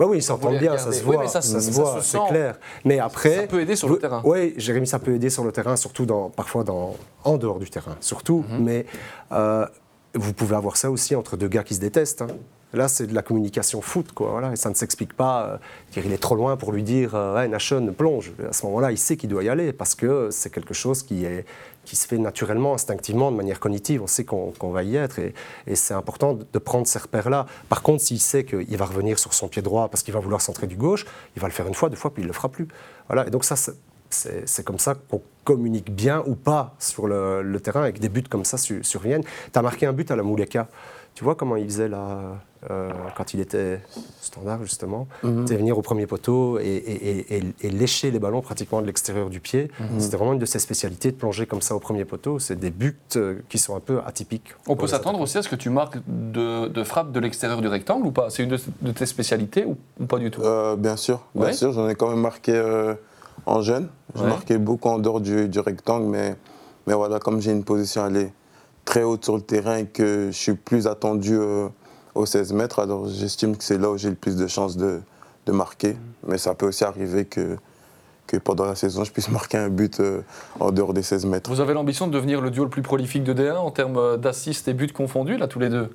Bah 0.00 0.06
oui, 0.08 0.16
ils 0.18 0.22
s'entendent 0.22 0.58
bien, 0.58 0.76
ça 0.76 0.90
se 0.90 1.04
voit, 1.04 1.18
mais 1.18 1.28
ça, 1.28 1.42
ça, 1.42 1.52
ça- 1.52 1.60
se 1.60 1.70
ça 1.72 1.80
voit, 1.82 2.02
se 2.02 2.08
c'est 2.10 2.26
clair. 2.28 2.58
Mais 2.84 2.98
après, 2.98 3.36
Ça 3.36 3.46
peut 3.46 3.60
aider 3.60 3.76
sur 3.76 3.88
le 3.88 3.98
terrain. 4.00 4.20
Oui, 4.24 4.54
Jérémy, 4.56 4.88
ça 4.88 4.98
peut 4.98 5.14
aider 5.14 5.30
sur 5.30 5.44
le 5.44 5.52
terrain, 5.52 5.76
surtout 5.76 6.06
dans, 6.06 6.28
parfois 6.28 6.64
dans, 6.64 6.96
en 7.22 7.36
dehors 7.36 7.60
du 7.60 7.70
terrain, 7.70 7.96
surtout. 8.00 8.44
Mhm. 8.48 8.64
Mais 8.64 8.86
euh, 9.30 9.64
vous 10.14 10.32
pouvez 10.32 10.56
avoir 10.56 10.76
ça 10.76 10.90
aussi 10.90 11.14
entre 11.14 11.36
deux 11.36 11.46
gars 11.48 11.62
qui 11.62 11.76
se 11.76 11.80
détestent. 11.80 12.22
hein. 12.22 12.28
Là, 12.74 12.86
c'est 12.88 13.06
de 13.06 13.14
la 13.14 13.22
communication 13.22 13.80
foot, 13.80 14.12
quoi. 14.12 14.30
Voilà, 14.30 14.52
et 14.52 14.56
ça 14.56 14.68
ne 14.68 14.74
s'explique 14.74 15.14
pas. 15.14 15.46
euh, 15.46 15.56
il 15.96 16.12
est 16.12 16.18
trop 16.18 16.34
loin 16.34 16.56
pour 16.58 16.72
lui 16.72 16.82
dire, 16.82 17.12
euh, 17.14 17.90
plonge. 17.96 18.32
À 18.46 18.52
ce 18.52 18.66
moment-là, 18.66 18.92
il 18.92 18.98
sait 18.98 19.16
qu'il 19.16 19.30
doit 19.30 19.42
y 19.42 19.48
aller 19.48 19.72
parce 19.72 19.94
que 19.94 20.28
c'est 20.30 20.50
quelque 20.50 20.74
chose 20.74 21.02
qui 21.02 21.24
se 21.96 22.06
fait 22.06 22.18
naturellement, 22.18 22.74
instinctivement, 22.74 23.32
de 23.32 23.36
manière 23.36 23.58
cognitive. 23.58 24.02
On 24.02 24.06
sait 24.06 24.24
qu'on 24.24 24.52
va 24.70 24.82
y 24.82 24.96
être 24.96 25.18
et, 25.18 25.32
et 25.66 25.76
c'est 25.76 25.94
important 25.94 26.34
de, 26.34 26.58
prendre 26.58 26.86
ces 26.86 26.98
repères-là. 26.98 27.46
Par 27.70 27.80
contre, 27.82 28.02
s'il 28.02 28.20
sait 28.20 28.44
qu'il 28.44 28.76
va 28.76 28.84
revenir 28.84 29.18
sur 29.18 29.32
son 29.32 29.48
pied 29.48 29.62
droit 29.62 29.88
parce 29.88 30.02
qu'il 30.02 30.12
va 30.12 30.20
vouloir 30.20 30.42
centrer 30.42 30.66
du 30.66 30.76
gauche, 30.76 31.06
il 31.36 31.40
va 31.40 31.48
le 31.48 31.54
faire 31.54 31.66
une 31.66 31.74
fois, 31.74 31.88
deux 31.88 31.96
fois, 31.96 32.12
puis 32.12 32.22
il 32.22 32.26
ne 32.26 32.28
le 32.28 32.34
fera 32.34 32.50
plus. 32.50 32.68
Voilà. 33.08 33.26
Et 33.26 33.30
donc 33.30 33.44
ça, 33.44 33.56
c'est- 33.56 34.64
comme 34.64 34.78
ça 34.78 34.94
qu'on 34.94 35.22
communique 35.44 35.90
bien 35.90 36.22
ou 36.26 36.34
pas 36.34 36.74
sur 36.78 37.06
le, 37.06 37.42
le 37.42 37.60
terrain 37.60 37.80
avec 37.82 37.98
des 38.00 38.08
buts 38.10 38.22
comme 38.28 38.44
ça 38.44 38.58
su- 38.58 38.84
surviennent. 38.84 39.22
Tu 39.52 39.58
as 39.58 39.62
marqué 39.62 39.86
un 39.86 39.92
but 39.94 40.10
à 40.10 40.16
la 40.16 40.22
Mouleka. 40.22 40.68
Tu 41.18 41.24
vois 41.24 41.34
comment 41.34 41.56
il 41.56 41.64
faisait 41.64 41.88
là, 41.88 42.36
euh, 42.70 42.90
quand 43.16 43.34
il 43.34 43.40
était 43.40 43.80
standard 44.20 44.62
justement 44.62 45.08
Mhm. 45.24 45.48
C'est 45.48 45.56
venir 45.56 45.76
au 45.76 45.82
premier 45.82 46.06
poteau 46.06 46.60
et, 46.60 46.62
et- 46.62 47.10
et- 47.10 47.36
et- 47.38 47.54
et 47.62 47.70
lécher 47.70 48.12
les 48.12 48.20
ballons 48.20 48.40
pratiquement 48.40 48.80
de 48.80 48.86
l'extérieur 48.86 49.28
du 49.28 49.40
pied. 49.40 49.68
Mhm. 49.80 49.98
C'était 49.98 50.16
vraiment 50.16 50.34
une 50.34 50.38
de 50.38 50.46
ses 50.46 50.60
spécialités 50.60 51.10
de 51.10 51.16
plonger 51.16 51.46
comme 51.46 51.60
ça 51.60 51.74
au 51.74 51.80
premier 51.80 52.04
poteau. 52.04 52.38
C'est 52.38 52.54
des 52.54 52.70
buts 52.70 52.96
euh, 53.16 53.40
qui 53.48 53.58
sont 53.58 53.74
un 53.74 53.80
peu 53.80 53.98
atypiques. 54.06 54.54
On 54.68 54.76
peut 54.76 54.86
s'attendre 54.86 55.20
aussi 55.20 55.36
à 55.38 55.42
ce 55.42 55.48
que 55.48 55.56
tu 55.56 55.70
marques 55.70 55.98
de, 56.06 56.68
de 56.68 56.84
frappe 56.84 57.10
de 57.10 57.18
l'extérieur 57.18 57.60
du 57.60 57.66
rectangle 57.66 58.06
ou 58.06 58.12
pas? 58.12 58.30
C'est 58.30 58.44
une 58.44 58.50
de, 58.50 58.58
de 58.82 58.92
tes 58.92 59.06
spécialités 59.06 59.64
ou, 59.64 59.76
ou 59.98 60.06
pas 60.06 60.18
du 60.20 60.30
tout? 60.30 60.42
Euh, 60.42 60.76
bien 60.76 60.94
sûr, 60.94 61.26
bien 61.34 61.46
Ouais. 61.46 61.52
sûr. 61.52 61.72
J'en 61.72 61.88
ai 61.88 61.96
quand 61.96 62.10
même 62.10 62.20
marqué 62.20 62.52
euh, 62.54 62.94
en 63.44 63.60
jeune. 63.60 63.88
J'ai 64.14 64.22
Ouais. 64.22 64.28
marqué 64.28 64.56
beaucoup 64.56 64.88
en 64.88 65.00
dehors 65.00 65.20
du, 65.20 65.48
du 65.48 65.58
rectangle, 65.58 66.06
mais, 66.06 66.36
mais 66.86 66.94
voilà, 66.94 67.18
comme 67.18 67.40
j'ai 67.40 67.50
une 67.50 67.64
position 67.64 68.06
est 68.14 68.32
très 68.88 69.02
haute 69.02 69.22
sur 69.22 69.36
le 69.36 69.42
terrain 69.42 69.76
et 69.76 69.84
que 69.84 70.28
je 70.32 70.36
suis 70.36 70.54
plus 70.54 70.86
attendu 70.86 71.36
euh, 71.36 71.68
aux 72.14 72.24
16 72.24 72.54
mètres, 72.54 72.78
alors 72.78 73.06
j'estime 73.06 73.54
que 73.54 73.62
c'est 73.62 73.76
là 73.76 73.90
où 73.90 73.98
j'ai 73.98 74.08
le 74.08 74.14
plus 74.14 74.34
de 74.34 74.46
chances 74.46 74.78
de, 74.78 75.00
marquer. 75.50 75.96
Mais 76.26 76.36
ça 76.36 76.54
peut 76.54 76.66
aussi 76.66 76.84
arriver 76.84 77.24
que, 77.24 77.56
pendant 78.44 78.64
la 78.64 78.74
saison, 78.74 79.04
je 79.04 79.12
puisse 79.12 79.28
marquer 79.30 79.58
un 79.58 79.68
but 79.68 80.00
euh, 80.00 80.22
en 80.58 80.70
dehors 80.72 80.94
des 80.94 81.02
16 81.02 81.26
mètres. 81.26 81.50
Vous 81.50 81.60
avez 81.60 81.74
l'ambition 81.74 82.06
de 82.06 82.12
devenir 82.12 82.40
le 82.40 82.50
duo 82.50 82.64
le 82.64 82.70
plus 82.70 82.82
prolifique 82.82 83.24
de 83.24 83.34
D1 83.34 83.56
en 83.56 83.70
termes 83.70 84.16
d'assists 84.16 84.68
et 84.68 84.72
buts 84.74 84.88
confondus, 84.88 85.36
là, 85.36 85.48
tous 85.48 85.58
les 85.58 85.68
deux? 85.68 85.90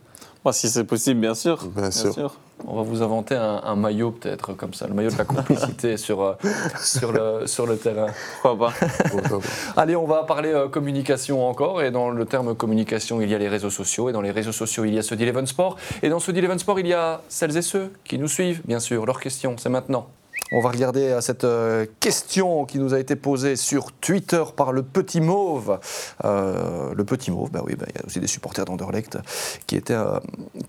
Si 0.52 0.70
c'est 0.70 0.84
possible, 0.84 1.22
bien 1.22 1.36
sûr. 1.36 1.66
Bien 1.76 1.92
sûr. 1.92 2.36
On 2.68 2.76
va 2.76 2.82
vous 2.82 3.02
inventer 3.02 3.36
un, 3.36 3.62
un 3.64 3.76
maillot, 3.76 4.12
peut-être, 4.12 4.54
comme 4.54 4.74
ça, 4.74 4.88
le 4.88 4.94
maillot 4.94 5.10
de 5.10 5.18
la 5.18 5.26
complicité 5.26 5.98
sur, 6.06 6.22
euh, 6.22 6.34
sur, 6.82 7.12
le, 7.12 7.48
sur 7.48 7.66
le 7.66 7.78
terrain. 7.78 8.08
Pourquoi 8.42 8.70
pas 8.70 8.88
Pourquoi 9.10 9.40
pas. 9.40 9.82
Allez, 9.82 9.96
on 9.96 10.06
va 10.06 10.24
parler 10.24 10.52
euh, 10.52 10.68
communication 10.68 11.48
encore. 11.48 11.82
Et 11.82 11.92
dans 11.92 12.10
le 12.10 12.26
terme 12.26 12.56
communication, 12.56 13.22
il 13.22 13.30
y 13.30 13.36
a 13.36 13.38
les 13.38 13.50
réseaux 13.50 13.70
sociaux. 13.70 14.10
Et 14.10 14.14
dans 14.14 14.22
les 14.22 14.32
réseaux 14.32 14.52
sociaux, 14.52 14.86
il 14.86 14.94
y 14.94 15.00
a 15.00 15.02
ce 15.02 15.16
Eleven 15.16 15.48
Sport. 15.48 15.78
Et 16.02 16.10
dans 16.10 16.20
ce 16.20 16.32
Eleven 16.32 16.60
Sport, 16.60 16.80
il 16.80 16.88
y 16.88 16.94
a 16.94 17.22
celles 17.30 17.58
et 17.58 17.62
ceux 17.62 17.92
qui 18.04 18.18
nous 18.18 18.28
suivent, 18.28 18.62
bien 18.66 18.80
sûr. 18.80 19.06
Leurs 19.06 19.20
questions, 19.20 19.56
c'est 19.58 19.70
maintenant. 19.70 20.08
On 20.52 20.60
va 20.62 20.70
regarder 20.70 21.12
à 21.12 21.22
cette 21.22 21.46
euh, 21.46 21.88
question 22.00 22.66
qui 22.66 22.78
nous 22.78 22.94
a 22.94 23.00
été 23.00 23.16
posée 23.16 23.56
sur 23.56 23.92
Twitter 23.92 24.44
par 24.56 24.72
le 24.72 24.84
Petit 24.84 25.20
Mauve. 25.20 25.80
Euh, 26.26 26.94
le 26.94 27.04
Petit 27.06 27.32
Mauve, 27.32 27.50
bah 27.50 27.62
oui, 27.66 27.76
bah, 27.76 27.86
il 27.90 27.96
y 27.96 28.00
a 28.00 28.06
aussi 28.06 28.20
des 28.20 28.28
supporters 28.28 28.66
d'Anderlecht 28.66 29.18
qui, 29.66 29.76
étaient, 29.76 29.94
euh, 29.94 30.20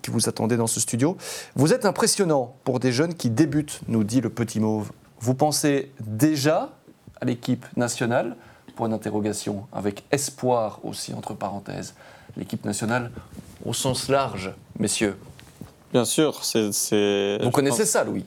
qui 0.00 0.10
vous 0.10 0.26
attendaient 0.28 0.56
dans 0.56 0.66
ce 0.66 0.80
studio. 0.80 1.18
Vous 1.54 1.74
êtes 1.74 1.84
impressionnant 1.84 2.56
pour 2.64 2.80
des 2.80 2.92
jeunes 2.92 3.14
qui 3.14 3.28
débutent, 3.28 3.80
nous 3.88 4.04
dit 4.04 4.22
le 4.22 4.30
Petit 4.30 4.58
Mauve. 4.58 4.90
Vous 5.20 5.34
pensez 5.34 5.90
déjà 6.00 6.70
à 7.20 7.26
l'équipe 7.26 7.66
nationale? 7.76 8.36
Point 8.76 8.88
d'interrogation, 8.88 9.66
avec 9.72 10.02
espoir 10.10 10.80
aussi, 10.82 11.14
entre 11.14 11.34
parenthèses. 11.34 11.94
L'équipe 12.36 12.64
nationale 12.64 13.12
au 13.64 13.72
sens 13.72 14.08
large, 14.08 14.52
messieurs. 14.80 15.16
Bien 15.92 16.04
sûr, 16.04 16.42
c'est. 16.44 17.38
Vous 17.40 17.52
connaissez 17.52 17.82
pense- 17.82 17.90
ça, 17.90 18.02
Louis? 18.02 18.24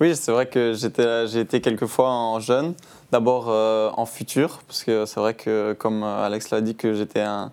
Oui, 0.00 0.16
c'est 0.16 0.32
vrai 0.32 0.46
que 0.46 0.72
j'ai 0.72 1.40
été 1.40 1.60
quelques 1.60 1.84
fois 1.84 2.08
en 2.08 2.40
jeune. 2.40 2.72
D'abord 3.12 3.50
euh, 3.50 3.90
en 3.98 4.06
futur, 4.06 4.60
parce 4.66 4.82
que 4.82 5.04
c'est 5.04 5.20
vrai 5.20 5.34
que, 5.34 5.74
comme 5.74 6.02
euh, 6.02 6.24
Alex 6.24 6.48
l'a 6.48 6.62
dit, 6.62 6.74
que 6.74 6.94
j'étais 6.94 7.20
un, 7.20 7.52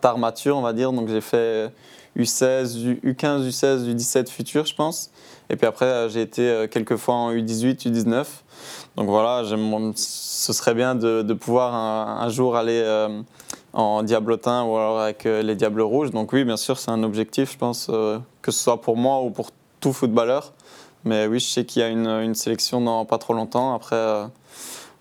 tard 0.00 0.16
mature, 0.16 0.56
on 0.56 0.60
va 0.60 0.72
dire. 0.72 0.92
Donc 0.92 1.08
j'ai 1.08 1.20
fait 1.20 1.72
U16, 2.16 2.84
U- 2.84 3.00
U15, 3.04 3.48
U16, 3.48 3.92
U17 3.92 4.30
futur, 4.30 4.64
je 4.64 4.76
pense. 4.76 5.10
Et 5.50 5.56
puis 5.56 5.66
après, 5.66 5.86
euh, 5.86 6.08
j'ai 6.08 6.22
été 6.22 6.66
quelques 6.70 6.94
fois 6.94 7.14
en 7.14 7.32
U18, 7.32 7.88
U19. 7.88 8.24
Donc 8.94 9.08
voilà, 9.08 9.42
ce 9.96 10.52
serait 10.52 10.74
bien 10.74 10.94
de, 10.94 11.32
pouvoir 11.32 11.74
un, 11.74 12.28
jour 12.28 12.54
aller 12.54 13.08
en 13.72 14.04
diablotin 14.04 14.62
ou 14.62 14.76
alors 14.76 15.00
avec 15.00 15.24
les 15.24 15.56
Diables 15.56 15.80
Rouges. 15.80 16.12
Donc 16.12 16.32
oui, 16.32 16.44
bien 16.44 16.56
sûr, 16.56 16.78
c'est 16.78 16.92
un 16.92 17.02
objectif, 17.02 17.52
je 17.52 17.58
pense, 17.58 17.86
que 17.86 18.50
ce 18.52 18.58
soit 18.58 18.80
pour 18.80 18.96
moi 18.96 19.22
ou 19.22 19.30
pour 19.30 19.50
tout 19.80 19.92
footballeur. 19.92 20.52
Mais 21.08 21.26
oui, 21.26 21.40
je 21.40 21.46
sais 21.46 21.64
qu'il 21.64 21.80
y 21.80 21.84
a 21.84 21.88
une, 21.88 22.06
une 22.06 22.34
sélection 22.34 22.82
dans 22.82 23.06
pas 23.06 23.16
trop 23.16 23.32
longtemps. 23.32 23.74
Après, 23.74 23.96
euh, 23.96 24.26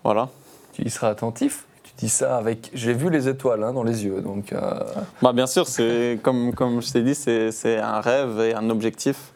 voilà. 0.06 0.30
Tu 0.72 0.84
y 0.84 0.90
seras 0.90 1.10
attentif 1.10 1.66
Tu 1.84 1.92
dis 1.98 2.08
ça 2.10 2.38
avec. 2.38 2.72
J'ai 2.74 2.94
vu 2.94 3.10
les 3.10 3.28
étoiles 3.28 3.62
hein, 3.62 3.74
dans 3.74 3.84
les 3.84 4.06
yeux, 4.06 4.22
donc. 4.22 4.54
euh, 4.54 4.80
Bah, 5.22 5.34
bien 5.34 5.48
sûr, 5.48 5.68
c'est 5.68 6.18
comme, 6.24 6.54
comme 6.54 6.82
je 6.82 6.92
t'ai 6.94 7.02
dit, 7.02 7.14
c'est 7.14 7.52
c'est 7.52 7.78
un 7.78 8.00
rêve 8.00 8.40
et 8.40 8.54
un 8.56 8.70
objectif. 8.70 9.34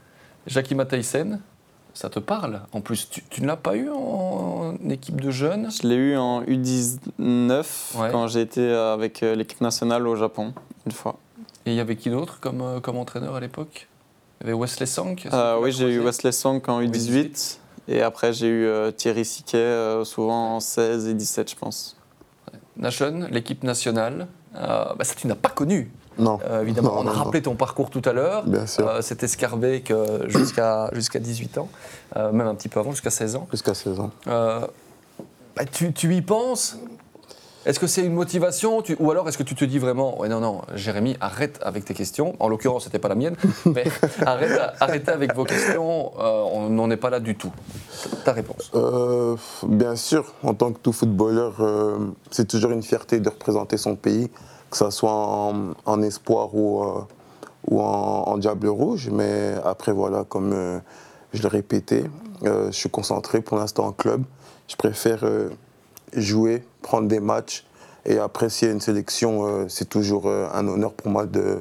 Jackie 0.48 0.74
Matthijssen, 0.74 1.42
ça 1.94 2.10
te 2.10 2.20
parle? 2.20 2.62
En 2.72 2.80
plus, 2.80 3.10
tu, 3.10 3.22
tu 3.30 3.42
ne 3.42 3.48
l'as 3.48 3.58
pas 3.58 3.76
eu 3.76 3.90
en, 3.94 4.76
équipe 4.90 5.20
de 5.20 5.30
jeunes? 5.30 5.70
Je 5.72 5.86
l'ai 5.88 5.96
eu 5.96 6.16
en 6.18 6.42
U19 6.44 7.66
Ouais. 8.00 8.10
quand 8.14 8.28
j'ai 8.28 8.42
été 8.42 8.72
avec 8.72 9.24
euh, 9.24 9.36
l'équipe 9.36 9.60
nationale 9.60 10.08
au 10.08 10.16
Japon, 10.16 10.54
une 10.86 10.94
fois. 10.94 11.18
Et 11.66 11.72
il 11.72 11.76
y 11.76 11.82
avait 11.82 11.98
qui 11.98 12.10
d'autre 12.10 12.40
comme, 12.40 12.80
comme 12.82 12.96
entraîneur 12.98 13.36
à 13.36 13.40
l'époque? 13.42 13.88
Il 14.44 14.48
y 14.48 14.50
avait 14.50 14.60
Wesley 14.60 14.86
Sang 14.88 15.16
Euh, 15.32 15.60
oui, 15.62 15.72
j'ai 15.72 15.88
eu 15.88 16.00
Wesley 16.00 16.32
Song 16.32 16.62
en 16.68 16.82
U18. 16.82 17.58
Et 17.88 18.02
après, 18.02 18.34
j'ai 18.34 18.48
eu 18.48 18.66
euh, 18.66 18.92
Thierry 18.92 19.24
Siquet, 19.26 19.58
euh, 19.58 20.04
souvent 20.04 20.56
en 20.56 20.60
16 20.60 21.08
et 21.08 21.14
17, 21.14 21.52
je 21.52 21.56
pense. 21.56 21.98
Nation, 22.78 23.28
l'équipe 23.30 23.64
nationale, 23.64 24.28
euh, 24.56 24.86
bah, 24.98 25.04
ça 25.04 25.14
tu 25.16 25.28
n'as 25.28 25.36
pas 25.36 25.50
connu. 25.50 25.92
Non. 26.18 26.40
Euh, 26.50 26.62
évidemment, 26.62 26.96
Non, 26.96 26.98
on 26.98 27.08
a 27.08 27.14
non, 27.14 27.24
rappelé 27.24 27.42
ton 27.42 27.56
parcours 27.56 27.90
tout 27.90 28.02
à 28.06 28.14
l'heure. 28.14 28.44
Bien 28.46 28.66
sûr. 28.66 28.88
Euh, 28.88 29.02
C'était 29.02 29.28
Scarbeck 29.28 29.94
jusqu'à 30.28 30.90
jusqu'à 30.94 31.20
18 31.20 31.58
ans, 31.58 31.70
euh, 32.16 32.32
même 32.32 32.48
un 32.48 32.56
petit 32.56 32.70
peu 32.70 32.80
avant, 32.80 32.92
jusqu'à 32.92 33.10
16 33.12 33.36
ans. 33.36 33.48
Jusqu'à 33.52 33.74
16 33.74 34.00
ans. 34.00 34.12
Euh, 34.28 34.62
bah, 35.56 35.66
tu, 35.72 35.94
tu 35.94 36.14
y 36.16 36.22
penses? 36.22 36.78
Est-ce 37.66 37.80
que 37.80 37.86
c'est 37.88 38.04
une 38.04 38.14
motivation? 38.14 38.82
Tu- 38.82 38.96
Ou 39.00 39.12
alors 39.12 39.30
est-ce 39.30 39.38
que 39.38 39.44
tu 39.44 39.54
te 39.54 39.64
dis 39.66 39.78
vraiment, 39.78 40.20
ouais, 40.20 40.28
non, 40.30 40.40
non, 40.40 40.62
Jérémy, 40.74 41.16
arrête 41.22 41.60
avec 41.62 41.86
tes 41.86 41.94
questions. 41.94 42.36
En 42.40 42.48
l'occurrence, 42.50 42.86
c'était 42.86 42.98
pas 42.98 43.08
la 43.10 43.16
mienne, 43.16 43.36
mais 43.66 43.84
arrête, 44.26 44.60
arrêtez 44.80 45.12
avec 45.12 45.36
vos 45.36 45.44
questions, 45.44 46.12
euh, 46.20 46.44
on 46.52 46.70
n'en 46.70 46.90
est 46.90 46.98
pas 46.98 47.12
là 47.12 47.20
du 47.20 47.36
tout. 47.36 47.52
Ta 48.26 48.34
réponse 48.34 48.72
Euh, 48.74 49.36
bien 49.64 49.96
sûr, 49.96 50.34
en 50.44 50.56
tant 50.56 50.72
que 50.74 50.80
tout 50.80 50.92
footballeur, 50.92 51.56
euh, 51.60 51.98
c'est 52.32 52.48
toujours 52.48 52.72
une 52.72 52.82
fierté 52.82 53.20
de 53.20 53.30
représenter 53.30 53.78
son 53.78 53.96
pays, 53.96 54.30
que 54.72 54.78
ce 54.78 54.90
soit 54.90 55.12
en, 55.14 55.74
en 55.86 56.02
espoir 56.02 56.56
ou, 56.56 56.84
ou 57.70 57.80
en, 57.80 58.24
en 58.28 58.38
diable 58.40 58.70
rouge. 58.70 59.10
Mais 59.12 59.54
après, 59.64 59.92
voilà, 59.92 60.24
comme 60.24 60.82
je 61.34 61.42
l'ai 61.44 61.48
répété, 61.48 62.06
euh, 62.46 62.68
je 62.72 62.76
suis 62.76 62.90
concentré 62.90 63.42
pour 63.42 63.58
l'instant 63.58 63.86
en 63.86 63.92
club. 63.92 64.24
Je 64.68 64.76
préfère 64.78 65.24
jouer, 66.14 66.64
prendre 66.82 67.08
des 67.08 67.20
matchs. 67.20 67.66
Et 68.06 68.18
après, 68.18 68.50
s'il 68.50 68.68
y 68.68 68.72
a 68.72 68.74
une 68.74 68.82
sélection, 68.82 69.46
euh, 69.46 69.68
c'est 69.70 69.88
toujours 69.90 70.28
euh, 70.28 70.48
un 70.54 70.68
honneur 70.68 70.94
pour 70.94 71.10
moi 71.12 71.26
de, 71.26 71.60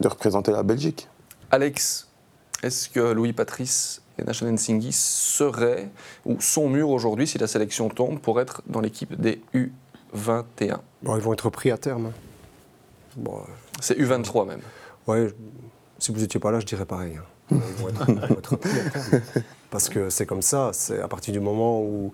de 0.00 0.08
représenter 0.08 0.52
la 0.52 0.62
Belgique. 0.62 1.08
Alex, 1.50 2.08
est-ce 2.62 2.88
que 2.88 3.00
Louis 3.00 3.32
Patrice 3.32 4.00
et 4.18 4.24
Nation 4.24 4.54
Singhi 4.56 4.92
seraient 4.92 5.88
ou 6.24 6.40
sont 6.40 6.68
mûrs 6.68 6.90
aujourd'hui, 6.90 7.26
si 7.26 7.38
la 7.38 7.46
sélection 7.48 7.88
tombe, 7.88 8.20
pour 8.20 8.40
être 8.40 8.62
dans 8.66 8.80
l'équipe 8.80 9.20
des 9.20 9.42
U21 10.14 10.78
Bon, 11.02 11.16
ils 11.16 11.22
vont 11.22 11.32
être 11.32 11.50
pris 11.50 11.70
à 11.70 11.78
terme. 11.78 12.06
hein. 12.06 12.12
Bon, 13.16 13.36
euh, 13.38 13.50
C'est 13.80 13.98
U23 13.98 14.46
même. 14.46 14.60
ouais, 15.06 15.28
je- 15.28 15.34
si 15.98 16.12
vous 16.12 16.20
n'étiez 16.20 16.40
pas 16.40 16.50
là, 16.50 16.60
je 16.60 16.66
dirais 16.66 16.86
pareil. 16.86 17.16
hein. 17.18 17.24
Ils 17.50 17.58
vont 17.82 17.88
être, 17.88 18.04
ils 18.08 18.14
vont 18.14 18.38
être 18.38 18.56
pris 18.56 18.70
à 18.78 18.90
terme. 18.90 19.20
Parce 19.70 19.88
que 19.88 20.10
c'est 20.10 20.26
comme 20.26 20.42
ça, 20.42 20.70
c'est 20.72 21.00
à 21.00 21.08
partir 21.08 21.32
du 21.32 21.40
moment 21.40 21.80
où, 21.82 22.12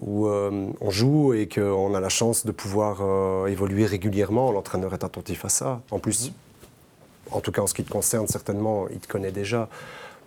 où 0.00 0.26
euh, 0.26 0.68
on 0.80 0.90
joue 0.90 1.34
et 1.34 1.48
qu'on 1.48 1.94
a 1.94 2.00
la 2.00 2.08
chance 2.08 2.44
de 2.44 2.52
pouvoir 2.52 2.98
euh, 3.00 3.46
évoluer 3.46 3.86
régulièrement, 3.86 4.50
l'entraîneur 4.52 4.92
est 4.94 5.04
attentif 5.04 5.44
à 5.44 5.48
ça. 5.48 5.82
En 5.90 5.98
plus, 5.98 6.32
en 7.30 7.40
tout 7.40 7.52
cas 7.52 7.62
en 7.62 7.66
ce 7.66 7.74
qui 7.74 7.84
te 7.84 7.90
concerne, 7.90 8.26
certainement, 8.26 8.88
il 8.90 8.98
te 8.98 9.08
connaît 9.08 9.32
déjà. 9.32 9.68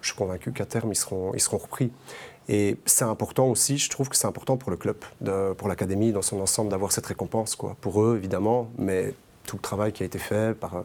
Je 0.02 0.10
suis 0.10 0.18
convaincu 0.18 0.52
qu'à 0.52 0.66
terme, 0.66 0.92
ils 0.92 0.96
seront, 0.96 1.34
ils 1.34 1.40
seront 1.40 1.58
repris. 1.58 1.92
Et 2.50 2.78
c'est 2.86 3.04
important 3.04 3.48
aussi, 3.48 3.78
je 3.78 3.90
trouve 3.90 4.08
que 4.08 4.16
c'est 4.16 4.28
important 4.28 4.56
pour 4.56 4.72
le 4.72 4.78
club, 4.78 4.96
pour 5.58 5.68
l'académie 5.68 6.14
dans 6.14 6.22
son 6.22 6.40
ensemble, 6.40 6.72
d'avoir 6.72 6.94
cette 6.94 7.06
récompense. 7.06 7.56
Quoi. 7.56 7.76
Pour 7.82 8.02
eux, 8.02 8.16
évidemment, 8.18 8.70
mais 8.78 9.14
tout 9.46 9.58
le 9.58 9.62
travail 9.62 9.92
qui 9.92 10.04
a 10.04 10.06
été 10.06 10.20
fait 10.20 10.58
par, 10.58 10.76
euh, 10.76 10.82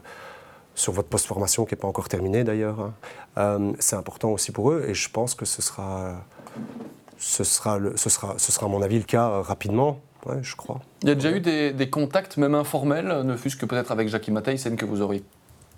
sur 0.75 0.93
votre 0.93 1.09
post-formation, 1.09 1.65
qui 1.65 1.75
n'est 1.75 1.81
pas 1.81 1.89
encore 1.89 2.09
terminée 2.09 2.43
d'ailleurs, 2.45 2.93
hein, 3.37 3.73
c'est 3.79 3.97
important 3.97 4.31
aussi 4.31 4.51
pour 4.51 4.73
eux. 4.73 4.87
Et 4.89 4.95
je 4.95 5.09
pense 5.11 5.35
que 5.35 5.45
ce 5.45 5.63
sera, 5.63 6.25
ce 7.23 7.45
sera, 7.45 7.79
le- 7.79 7.97
ce 7.97 8.11
sera, 8.11 8.35
ce 8.37 8.51
sera 8.53 8.67
à 8.67 8.69
mon 8.69 8.83
avis 8.83 8.99
le 8.99 9.05
cas 9.05 9.29
euh, 9.31 9.41
rapidement, 9.41 9.99
ouais, 10.27 10.39
je 10.43 10.57
crois. 10.57 10.81
Il 11.03 11.09
y 11.09 11.13
a 11.13 11.15
déjà 11.15 11.31
eu 11.31 11.41
des, 11.41 11.73
des 11.73 11.89
contacts, 11.89 12.37
même 12.37 12.55
informels, 12.55 13.23
ne 13.25 13.37
fût-ce 13.37 13.57
que 13.57 13.65
peut-être 13.67 13.93
avec 13.93 14.09
Jackie 14.09 14.31
Matthijssen 14.33 14.77
que 14.77 14.85
vous 14.85 15.01
auriez 15.03 15.23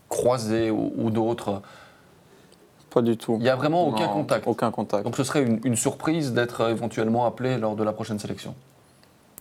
croisé 0.08 0.70
ou, 0.70 0.92
ou 0.96 1.10
d'autres? 1.10 1.60
Pas 2.90 3.02
du 3.02 3.16
tout. 3.16 3.34
Il 3.38 3.42
n'y 3.42 3.48
a 3.48 3.56
vraiment 3.56 3.86
aucun 3.88 4.06
Non, 4.06 4.12
contact. 4.12 4.46
Aucun 4.46 4.70
contact, 4.70 5.04
Donc 5.04 5.16
ce 5.16 5.24
serait 5.24 5.42
une, 5.42 5.60
une 5.64 5.76
surprise 5.76 6.32
d'être 6.32 6.60
euh, 6.62 6.70
éventuellement 6.70 7.26
appelé 7.26 7.58
lors 7.58 7.74
de 7.76 7.82
la 7.84 7.92
prochaine 7.92 8.18
sélection. 8.18 8.54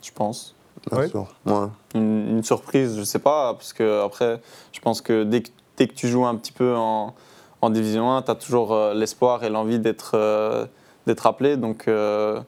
je 0.02 0.12
pense. 0.12 0.56
Ouais. 0.92 1.08
sûr. 1.08 1.28
Ouais. 1.46 1.68
Une, 1.96 2.30
une 2.38 2.44
surprise, 2.44 2.98
je 2.98 3.04
sais 3.04 3.20
pas, 3.20 3.54
parce 3.54 3.72
que 3.72 4.04
après, 4.04 4.42
je 4.74 4.80
pense 4.82 5.02
que 5.02 5.24
dès 5.24 5.44
que, 5.44 5.50
dès 5.78 5.88
que 5.88 5.94
tu 5.94 6.08
joues 6.10 6.26
un 6.26 6.36
petit 6.36 6.52
peu 6.52 6.76
en, 6.76 7.14
en 7.62 7.70
Division 7.70 8.12
1, 8.12 8.24
tu 8.24 8.32
as 8.32 8.36
toujours 8.36 8.74
euh, 8.74 8.94
l'espoir 8.96 9.44
et 9.44 9.50
l'envie 9.50 9.80
d'être 9.80 10.14
euh, 10.16 10.66
d'être 11.08 11.26
appelé. 11.28 11.58
Donc, 11.58 11.88
euh, 11.88 12.40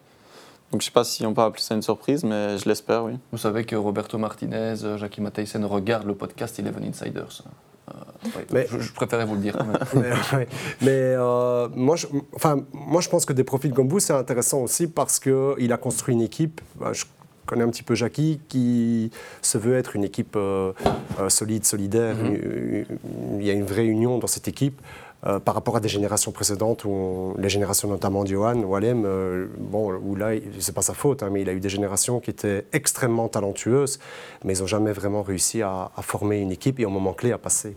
donc 0.72 0.82
je 0.82 0.86
sais 0.86 0.92
pas 0.92 1.04
si 1.04 1.26
on 1.26 1.34
peut 1.34 1.42
appeler 1.42 1.62
ça 1.62 1.76
une 1.76 1.82
surprise, 1.82 2.24
mais 2.24 2.58
je 2.58 2.68
l'espère, 2.68 3.04
oui. 3.06 3.14
Vous 3.32 3.38
savez 3.38 3.66
que 3.66 3.76
Roberto 3.76 4.18
Martinez, 4.18 4.76
euh, 4.84 4.98
Jackie 4.98 5.22
Matthijssen 5.22 5.64
regardent 5.66 6.08
le 6.08 6.16
podcast 6.16 6.58
Eleven 6.60 6.84
Insiders. 6.84 7.44
Euh, 7.90 7.94
oui, 8.26 8.42
Mais- 8.52 8.68
je, 8.70 8.80
je 8.80 8.94
préférais 8.94 9.26
vous 9.26 9.36
le 9.36 9.42
dire 9.42 9.56
quand 9.58 9.66
même. 9.66 9.78
mais 9.94 10.38
ouais. 10.38 10.48
Mais, 10.82 10.88
euh, 10.92 11.68
moi, 11.76 11.96
je, 11.96 12.08
enfin, 12.36 12.58
moi, 12.74 13.00
je 13.02 13.10
pense 13.10 13.26
que 13.26 13.34
des 13.34 13.44
profils 13.44 13.72
comme 13.74 13.88
vous, 13.88 14.00
c'est 14.00 14.14
intéressant 14.14 14.62
aussi 14.62 14.88
parce 14.88 15.20
qu'il 15.20 15.72
a 15.72 15.78
construit 15.78 16.16
une 16.16 16.22
équipe. 16.22 16.62
bah, 16.80 16.94
je 16.94 17.06
connais 17.46 17.64
un 17.64 17.70
petit 17.70 17.84
peu 17.84 17.94
Jackie, 17.94 18.42
qui 18.50 19.12
se 19.44 19.60
veut 19.60 19.78
être 19.78 19.96
une 19.96 20.04
équipe 20.04 20.36
euh, 20.36 20.74
solide, 21.30 21.64
solidaire. 21.64 22.16
Mhm. 22.16 22.26
Une- 22.26 22.86
Il 23.40 23.46
y 23.46 23.52
a 23.52 23.54
une 23.54 23.66
vraie 23.66 23.86
union 23.86 24.18
dans 24.18 24.26
cette 24.26 24.48
équipe. 24.48 24.82
Euh, 25.28 25.40
par 25.40 25.56
rapport 25.56 25.76
à 25.76 25.80
des 25.80 25.90
générations 25.90 26.32
précédentes, 26.32 26.86
où 26.86 27.34
les 27.40 27.50
générations 27.50 27.88
notamment 27.90 28.24
de 28.24 28.30
Johan, 28.30 28.62
Wallem, 28.62 29.06
euh, 29.06 29.48
bon, 29.58 29.92
où 29.92 30.16
là, 30.16 30.32
c'est 30.60 30.76
pas 30.76 30.84
sa 30.84 30.94
faute, 30.94 31.24
hein, 31.24 31.30
mais 31.32 31.42
il 31.42 31.50
a 31.50 31.54
eu 31.54 31.60
des 31.60 31.70
générations 31.70 32.20
qui 32.20 32.30
étaient 32.30 32.68
extrêmement 32.74 33.28
talentueuses, 33.28 34.00
mais 34.44 34.56
ils 34.56 34.62
n'ont 34.62 34.68
jamais 34.68 34.92
vraiment 34.92 35.24
réussi 35.24 35.64
à, 35.64 35.90
former 36.02 36.40
une 36.42 36.52
équipe 36.52 36.80
et 36.80 36.86
au 36.86 36.92
moment 36.92 37.14
clé 37.14 37.32
à 37.32 37.40
passer. 37.40 37.76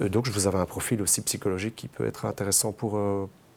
Euh, 0.00 0.08
Donc, 0.08 0.28
vous 0.28 0.46
avez 0.46 0.58
un 0.58 0.66
profil 0.66 1.02
aussi 1.02 1.22
psychologique 1.22 1.74
qui 1.74 1.88
peut 1.88 2.06
être 2.06 2.24
intéressant 2.24 2.70
pour, 2.70 3.00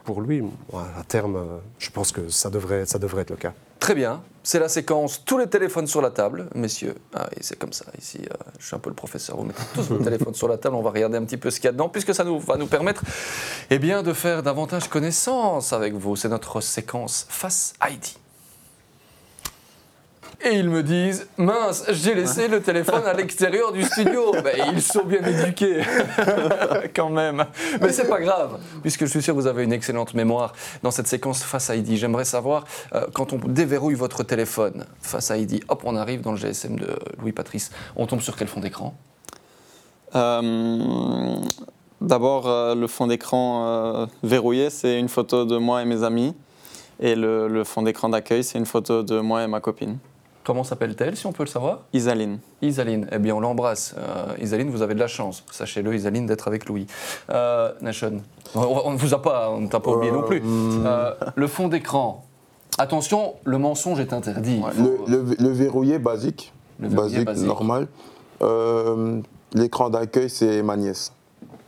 pour 0.03 0.21
lui. 0.21 0.43
À 0.73 1.03
terme, 1.03 1.61
je 1.77 1.91
pense 1.91 2.11
que 2.11 2.29
ça 2.29 2.49
devrait, 2.49 2.87
ça 2.87 2.97
devrait 2.97 3.21
être 3.21 3.29
le 3.29 3.35
cas. 3.35 3.53
Très 3.81 3.95
bien, 3.95 4.21
c'est 4.43 4.59
la 4.59 4.69
séquence 4.69 5.25
tous 5.25 5.39
les 5.39 5.47
téléphones 5.47 5.87
sur 5.87 6.03
la 6.03 6.11
table, 6.11 6.47
messieurs. 6.53 6.93
Ah 7.15 7.27
oui, 7.31 7.39
c'est 7.41 7.57
comme 7.57 7.73
ça, 7.73 7.85
ici, 7.99 8.19
euh, 8.21 8.35
je 8.59 8.67
suis 8.67 8.75
un 8.75 8.79
peu 8.79 8.91
le 8.91 8.95
professeur. 8.95 9.37
Vous 9.37 9.43
mettez 9.43 9.63
tous 9.73 9.89
vos 9.89 9.97
téléphones 10.03 10.35
sur 10.35 10.47
la 10.47 10.59
table, 10.59 10.75
on 10.75 10.83
va 10.83 10.91
regarder 10.91 11.17
un 11.17 11.25
petit 11.25 11.35
peu 11.35 11.49
ce 11.49 11.55
qu'il 11.55 11.65
y 11.65 11.69
a 11.69 11.71
dedans, 11.71 11.89
puisque 11.89 12.13
ça 12.13 12.23
nous, 12.23 12.39
va 12.39 12.57
nous 12.57 12.67
permettre 12.67 13.01
eh 13.71 13.79
bien, 13.79 14.03
de 14.03 14.13
faire 14.13 14.43
davantage 14.43 14.87
connaissance 14.87 15.73
avec 15.73 15.95
vous. 15.95 16.15
C'est 16.15 16.29
notre 16.29 16.61
séquence 16.61 17.25
Face 17.27 17.73
ID. 17.83 18.20
Et 20.43 20.55
ils 20.57 20.69
me 20.69 20.81
disent, 20.81 21.27
mince, 21.37 21.85
j'ai 21.89 22.15
laissé 22.15 22.47
le 22.47 22.61
téléphone 22.61 23.03
à 23.05 23.13
l'extérieur 23.13 23.71
du 23.71 23.83
studio. 23.83 24.31
Ben, 24.43 24.71
ils 24.73 24.81
sont 24.81 25.03
bien 25.03 25.21
éduqués, 25.23 25.81
quand 26.95 27.09
même. 27.09 27.45
Mais 27.79 27.91
c'est 27.91 28.07
pas 28.07 28.19
grave, 28.19 28.59
puisque 28.81 29.01
je 29.01 29.09
suis 29.09 29.21
sûr 29.21 29.35
que 29.35 29.39
vous 29.39 29.45
avez 29.45 29.63
une 29.63 29.73
excellente 29.73 30.13
mémoire 30.15 30.53
dans 30.81 30.89
cette 30.89 31.07
séquence 31.07 31.43
Face 31.43 31.69
ID. 31.69 31.95
J'aimerais 31.95 32.25
savoir, 32.25 32.63
euh, 32.95 33.05
quand 33.13 33.33
on 33.33 33.37
déverrouille 33.37 33.93
votre 33.93 34.23
téléphone 34.23 34.85
Face 35.01 35.31
ID, 35.35 35.63
hop, 35.67 35.83
on 35.85 35.95
arrive 35.95 36.21
dans 36.21 36.31
le 36.31 36.37
GSM 36.37 36.79
de 36.79 36.97
Louis 37.19 37.33
Patrice, 37.33 37.71
on 37.95 38.07
tombe 38.07 38.21
sur 38.21 38.35
quel 38.35 38.47
fond 38.47 38.61
d'écran? 38.61 38.95
Euh, 40.15 41.35
D'abord, 41.99 42.47
euh, 42.47 42.73
le 42.73 42.87
fond 42.87 43.05
d'écran 43.05 44.07
verrouillé, 44.23 44.71
c'est 44.71 44.97
une 44.99 45.09
photo 45.09 45.45
de 45.45 45.57
moi 45.57 45.83
et 45.83 45.85
mes 45.85 46.03
amis. 46.03 46.33
Et 46.99 47.15
le, 47.15 47.47
le 47.47 47.63
fond 47.63 47.83
d'écran 47.83 48.09
d'accueil, 48.09 48.43
c'est 48.43 48.57
une 48.57 48.65
photo 48.65 49.03
de 49.03 49.19
moi 49.19 49.43
et 49.43 49.47
ma 49.47 49.59
copine, 49.59 49.97
Comment 50.43 50.63
s'appelle-t-elle, 50.63 51.15
si 51.15 51.27
on 51.27 51.31
peut 51.33 51.43
le 51.43 51.49
savoir? 51.49 51.81
Isaline. 51.93 52.39
Isaline, 52.63 53.07
eh 53.11 53.19
bien 53.19 53.35
on 53.35 53.39
l'embrasse. 53.39 53.93
Euh, 53.97 54.33
Isaline, 54.41 54.69
vous 54.71 54.81
avez 54.81 54.95
de 54.95 54.99
la 54.99 55.07
chance, 55.07 55.43
sachez-le, 55.51 55.93
Isaline, 55.95 56.25
d'être 56.25 56.47
avec 56.47 56.65
Louis. 56.67 56.87
Euh, 57.29 57.71
Nation, 57.81 58.21
on 58.55 58.91
ne 58.91 58.97
vous 58.97 59.13
a 59.13 59.21
pas, 59.21 59.51
on 59.51 59.59
ne 59.61 59.67
t'a 59.67 59.79
pas 59.79 59.91
oublié 59.91 60.11
non 60.11 60.23
plus. 60.23 60.41
Euh, 60.43 61.13
le 61.35 61.47
fond 61.47 61.67
d'écran, 61.67 62.25
attention, 62.79 63.35
le 63.43 63.59
mensonge 63.59 63.99
est 63.99 64.13
interdit. 64.13 64.61
Le, 64.77 64.97
le- 65.07 65.35
le 65.37 65.49
verrouillé 65.49 65.99
basique, 65.99 66.51
Le 66.79 66.87
verrouillé 66.87 67.09
basique, 67.23 67.25
basique. 67.25 67.47
normal. 67.47 67.87
Euh, 68.41 69.21
L'écran 69.53 69.89
d'accueil, 69.89 70.29
c'est 70.29 70.63
ma 70.63 70.77
nièce. 70.77 71.11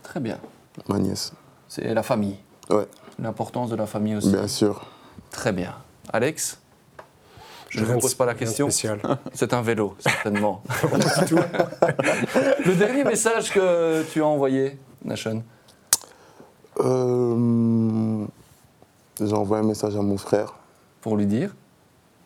Très 0.02 0.18
bien, 0.18 0.38
Ma 0.88 0.98
nièce. 0.98 1.32
c'est 1.68 1.92
la 1.94 2.02
famille. 2.02 2.36
Ouais, 2.70 2.88
L'importance 3.22 3.68
de 3.70 3.76
la 3.76 3.86
famille 3.86 4.16
aussi. 4.16 4.30
bien 4.32 4.48
sûr. 4.48 4.82
Très 5.30 5.52
bien. 5.52 5.74
Alex? 6.12 6.58
Je 7.74 7.80
ne 7.80 7.86
vous 7.86 7.98
pose 7.98 8.14
pas 8.14 8.26
la 8.26 8.34
question. 8.34 8.66
spécial. 8.70 9.00
C'est 9.32 9.52
un 9.52 9.62
vélo, 9.62 9.94
certainement. 9.98 10.62
le 12.64 12.74
dernier 12.74 13.04
message 13.04 13.52
que 13.52 14.02
tu 14.10 14.22
as 14.22 14.26
envoyé, 14.26 14.78
Nation 15.04 15.42
Euh, 16.80 18.24
J'ai 19.20 19.32
envoyé 19.32 19.64
un 19.64 19.66
message 19.66 19.96
à 19.96 20.02
mon 20.02 20.16
frère 20.18 20.54
pour 21.00 21.16
lui 21.16 21.26
dire 21.26 21.54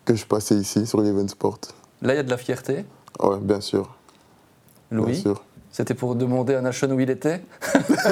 que 0.04 0.14
je 0.14 0.24
passais 0.24 0.54
ici 0.54 0.86
sur 0.86 1.00
l'Event 1.00 1.28
Sport. 1.28 1.58
Là, 2.02 2.14
il 2.14 2.16
y 2.16 2.20
a 2.20 2.22
de 2.22 2.30
la 2.30 2.38
fierté. 2.38 2.84
Ouais, 3.20 3.38
bien 3.40 3.60
sûr. 3.60 3.94
Bien 4.90 5.00
Louis, 5.00 5.16
sûr. 5.20 5.42
C'était 5.78 5.94
pour 5.94 6.16
demander 6.16 6.56
à 6.56 6.60
Nation 6.60 6.88
où 6.90 6.98
il 6.98 7.08
était 7.08 7.40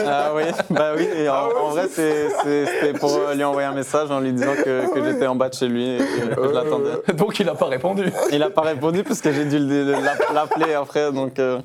Ah 0.06 0.30
oui, 0.36 0.44
bah 0.70 0.92
oui. 0.96 1.08
Et 1.16 1.28
en, 1.28 1.34
en 1.64 1.70
vrai, 1.70 1.88
c'était 1.88 2.92
pour 2.96 3.12
euh, 3.12 3.34
lui 3.34 3.42
envoyer 3.42 3.66
un 3.66 3.74
message 3.74 4.08
en 4.12 4.20
lui 4.20 4.32
disant 4.32 4.54
que, 4.54 4.94
que 4.94 5.02
j'étais 5.04 5.26
en 5.26 5.34
bas 5.34 5.48
de 5.48 5.54
chez 5.54 5.66
lui 5.66 5.96
et 5.96 5.98
que, 5.98 6.34
que 6.36 6.48
je 6.48 6.52
l'attendais. 6.54 7.12
Donc, 7.14 7.40
il 7.40 7.46
n'a 7.46 7.56
pas 7.56 7.66
répondu. 7.66 8.04
Il 8.30 8.38
n'a 8.38 8.50
pas 8.50 8.62
répondu 8.62 9.02
parce 9.02 9.20
que 9.20 9.32
j'ai 9.32 9.44
dû 9.46 9.58
le- 9.58 9.90
l'app- 10.00 10.32
l'appeler 10.32 10.74
après. 10.74 11.10
Donc, 11.10 11.40
euh, 11.40 11.58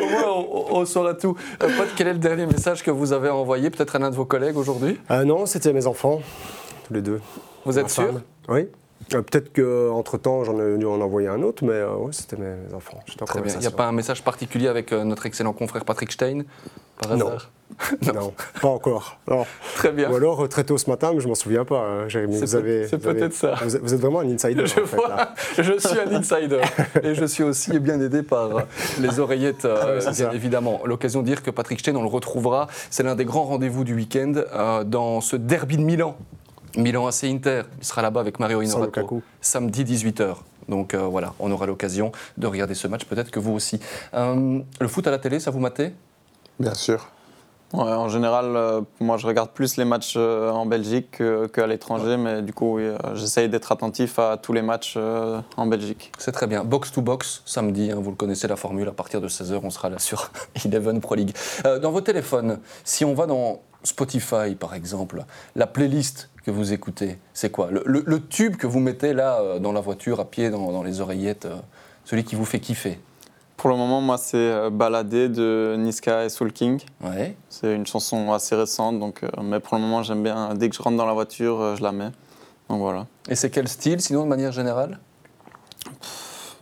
Au 0.00 0.06
moins, 0.06 0.22
on, 0.28 0.66
on 0.78 0.84
saura 0.86 1.14
tout. 1.14 1.36
Euh, 1.64 1.68
quel 1.96 2.06
est 2.06 2.12
le 2.12 2.18
dernier 2.20 2.46
message 2.46 2.84
que 2.84 2.92
vous 2.92 3.12
avez 3.12 3.28
envoyé 3.28 3.70
Peut-être 3.70 3.96
à 3.96 3.98
l'un 3.98 4.10
de 4.10 4.14
vos 4.16 4.24
collègues 4.24 4.56
aujourd'hui? 4.56 5.00
Euh, 5.10 5.24
non, 5.24 5.46
c'était 5.46 5.72
mes 5.72 5.88
enfants, 5.88 6.20
tous 6.86 6.94
les 6.94 7.02
deux. 7.02 7.20
Vous 7.64 7.76
êtes 7.78 7.90
sûr? 7.90 8.04
femme. 8.06 8.22
Oui. 8.48 8.68
Euh, 9.14 9.22
Peut-être 9.22 9.52
qu'entre-temps, 9.52 10.42
j'en 10.44 10.58
ai 10.60 10.76
dû 10.78 10.84
en 10.86 11.00
envoyer 11.00 11.28
un 11.28 11.42
autre, 11.42 11.64
mais 11.64 11.74
euh, 11.74 11.94
ouais, 11.96 12.12
c'était 12.12 12.36
mes 12.36 12.74
enfants. 12.74 12.98
Très 13.26 13.40
bien. 13.40 13.52
Il 13.54 13.60
n'y 13.60 13.66
a 13.66 13.70
pas 13.70 13.86
un 13.86 13.92
message 13.92 14.22
particulier 14.24 14.66
avec 14.68 14.92
euh, 14.92 15.04
notre 15.04 15.26
excellent 15.26 15.52
confrère 15.52 15.84
Patrick 15.84 16.10
Stein 16.10 16.42
par 17.00 17.16
Non. 17.16 17.26
hasard? 17.28 17.50
Non, 18.14 18.32
pas 18.62 18.68
encore. 18.68 19.18
Non. 19.28 19.44
Très 19.74 19.90
bien. 19.90 20.10
Ou 20.10 20.14
alors 20.16 20.44
euh, 20.44 20.48
très 20.48 20.62
tôt 20.64 20.78
ce 20.78 20.88
matin, 20.88 21.10
mais 21.12 21.20
je 21.20 21.26
m'en 21.28 21.34
souviens 21.34 21.64
pas, 21.64 21.80
hein, 21.80 22.08
Jérémy. 22.08 22.34
C'est 22.38 22.44
Vous 22.46 22.54
avez, 22.56 22.86
c'est 22.88 22.98
peut-être 22.98 23.32
ça. 23.32 23.54
Vous 23.62 23.74
êtes, 23.76 23.82
vous 23.82 23.92
êtes 23.94 24.00
vraiment 24.00 24.20
un 24.20 24.28
insider, 24.30 24.66
Je 24.66 24.80
en 24.80 24.86
fait, 24.86 24.96
vois, 24.96 25.08
là. 25.08 25.34
je 25.58 25.72
suis 25.78 25.98
un 25.98 26.12
insider 26.14 26.60
et 27.02 27.14
je 27.14 27.24
suis 27.24 27.42
aussi 27.42 27.78
bien 27.80 28.00
aidé 28.00 28.22
par 28.22 28.66
les 29.00 29.18
oreillettes, 29.18 29.66
bien 29.66 30.00
ça. 30.12 30.32
évidemment. 30.32 30.80
L'occasion 30.84 31.22
de 31.22 31.26
dire 31.26 31.42
que 31.42 31.50
Patrick 31.50 31.80
Stein, 31.80 31.96
on 31.96 32.02
le 32.02 32.08
retrouvera, 32.08 32.68
c'est 32.90 33.02
l'un 33.02 33.16
des 33.16 33.24
grands 33.24 33.44
rendez-vous 33.44 33.82
du 33.84 33.94
week-end 33.94 34.32
dans 34.86 35.20
ce 35.20 35.34
derby 35.36 35.76
de 35.76 35.82
Milan. 35.82 36.16
Milan 36.76 37.06
AC 37.06 37.24
Inter, 37.24 37.62
il 37.78 37.84
sera 37.84 38.02
là-bas 38.02 38.20
avec 38.20 38.38
Mario 38.38 38.60
Inorato, 38.62 39.22
samedi 39.40 39.84
18h. 39.84 40.36
Donc 40.68 40.94
euh, 40.94 40.98
voilà, 41.06 41.32
on 41.38 41.50
aura 41.52 41.66
l'occasion 41.66 42.12
de 42.36 42.46
regarder 42.46 42.74
ce 42.74 42.88
match, 42.88 43.04
peut-être 43.04 43.30
que 43.30 43.38
vous 43.38 43.52
aussi. 43.52 43.80
Euh, 44.14 44.60
le 44.80 44.88
foot 44.88 45.06
à 45.06 45.10
la 45.10 45.18
télé, 45.18 45.38
ça 45.40 45.50
vous 45.50 45.60
matait 45.60 45.94
Bien 46.58 46.74
sûr. 46.74 47.08
Ouais, 47.72 47.82
en 47.82 48.08
général, 48.08 48.44
euh, 48.56 48.80
moi 49.00 49.16
je 49.16 49.26
regarde 49.26 49.50
plus 49.50 49.76
les 49.76 49.84
matchs 49.84 50.14
euh, 50.16 50.50
en 50.50 50.66
Belgique 50.66 51.12
que- 51.12 51.46
qu'à 51.48 51.66
l'étranger, 51.66 52.16
mais 52.16 52.40
du 52.42 52.52
coup, 52.52 52.76
oui, 52.76 52.84
euh, 52.84 52.96
j'essaye 53.14 53.48
d'être 53.48 53.72
attentif 53.72 54.18
à 54.20 54.36
tous 54.36 54.52
les 54.52 54.62
matchs 54.62 54.94
euh, 54.96 55.40
en 55.56 55.66
Belgique. 55.66 56.12
C'est 56.18 56.30
très 56.32 56.46
bien. 56.46 56.62
Box 56.64 56.92
to 56.92 57.00
box, 57.02 57.42
samedi, 57.44 57.90
hein, 57.90 57.98
vous 58.00 58.10
le 58.10 58.16
connaissez 58.16 58.46
la 58.46 58.54
formule, 58.56 58.86
à 58.88 58.92
partir 58.92 59.20
de 59.20 59.28
16h, 59.28 59.58
on 59.62 59.70
sera 59.70 59.88
là 59.90 59.98
sur 59.98 60.30
Eleven 60.64 61.00
Pro 61.00 61.16
League. 61.16 61.34
Euh, 61.64 61.78
dans 61.80 61.90
vos 61.90 62.00
téléphones, 62.00 62.60
si 62.84 63.04
on 63.04 63.14
va 63.14 63.26
dans 63.26 63.60
Spotify 63.82 64.54
par 64.58 64.74
exemple, 64.74 65.24
la 65.56 65.66
playlist 65.66 66.28
que 66.46 66.52
vous 66.52 66.72
écoutez, 66.72 67.18
c'est 67.34 67.50
quoi 67.50 67.72
le, 67.72 67.82
le- 67.84 68.04
le 68.06 68.24
tube 68.24 68.54
que 68.54 68.68
vous 68.68 68.78
mettez 68.78 69.12
là 69.12 69.40
euh, 69.40 69.58
dans 69.58 69.72
la 69.72 69.80
voiture, 69.80 70.20
à 70.20 70.24
pied, 70.24 70.48
dans, 70.48 70.70
dans 70.70 70.84
les 70.84 71.00
oreillettes, 71.00 71.46
euh, 71.46 71.56
celui 72.04 72.22
qui 72.22 72.36
vous 72.36 72.44
fait 72.44 72.60
kiffer? 72.60 73.00
Pour 73.56 73.68
le 73.68 73.74
moment, 73.74 74.00
moi, 74.00 74.16
c'est 74.16 74.36
euh, 74.36 74.70
Baladé 74.70 75.28
de 75.28 75.74
Niska 75.76 76.24
et 76.24 76.28
Soul 76.28 76.52
King. 76.52 76.80
Ouais. 77.02 77.34
C'est 77.48 77.74
une 77.74 77.84
chanson 77.84 78.32
assez 78.32 78.54
récente, 78.54 79.00
donc, 79.00 79.24
euh, 79.24 79.28
mais 79.42 79.58
pour 79.58 79.76
le 79.76 79.82
moment, 79.82 80.04
j'aime 80.04 80.22
bien. 80.22 80.54
Dès 80.54 80.68
que 80.68 80.76
je 80.76 80.82
rentre 80.82 80.96
dans 80.96 81.06
la 81.06 81.14
voiture, 81.14 81.60
euh, 81.60 81.74
je 81.74 81.82
la 81.82 81.90
mets. 81.90 82.12
Donc 82.68 82.78
voilà. 82.78 83.06
Et 83.28 83.34
c'est 83.34 83.50
quel 83.50 83.66
style, 83.66 84.00
sinon 84.00 84.22
de 84.22 84.28
manière 84.28 84.52
générale? 84.52 85.00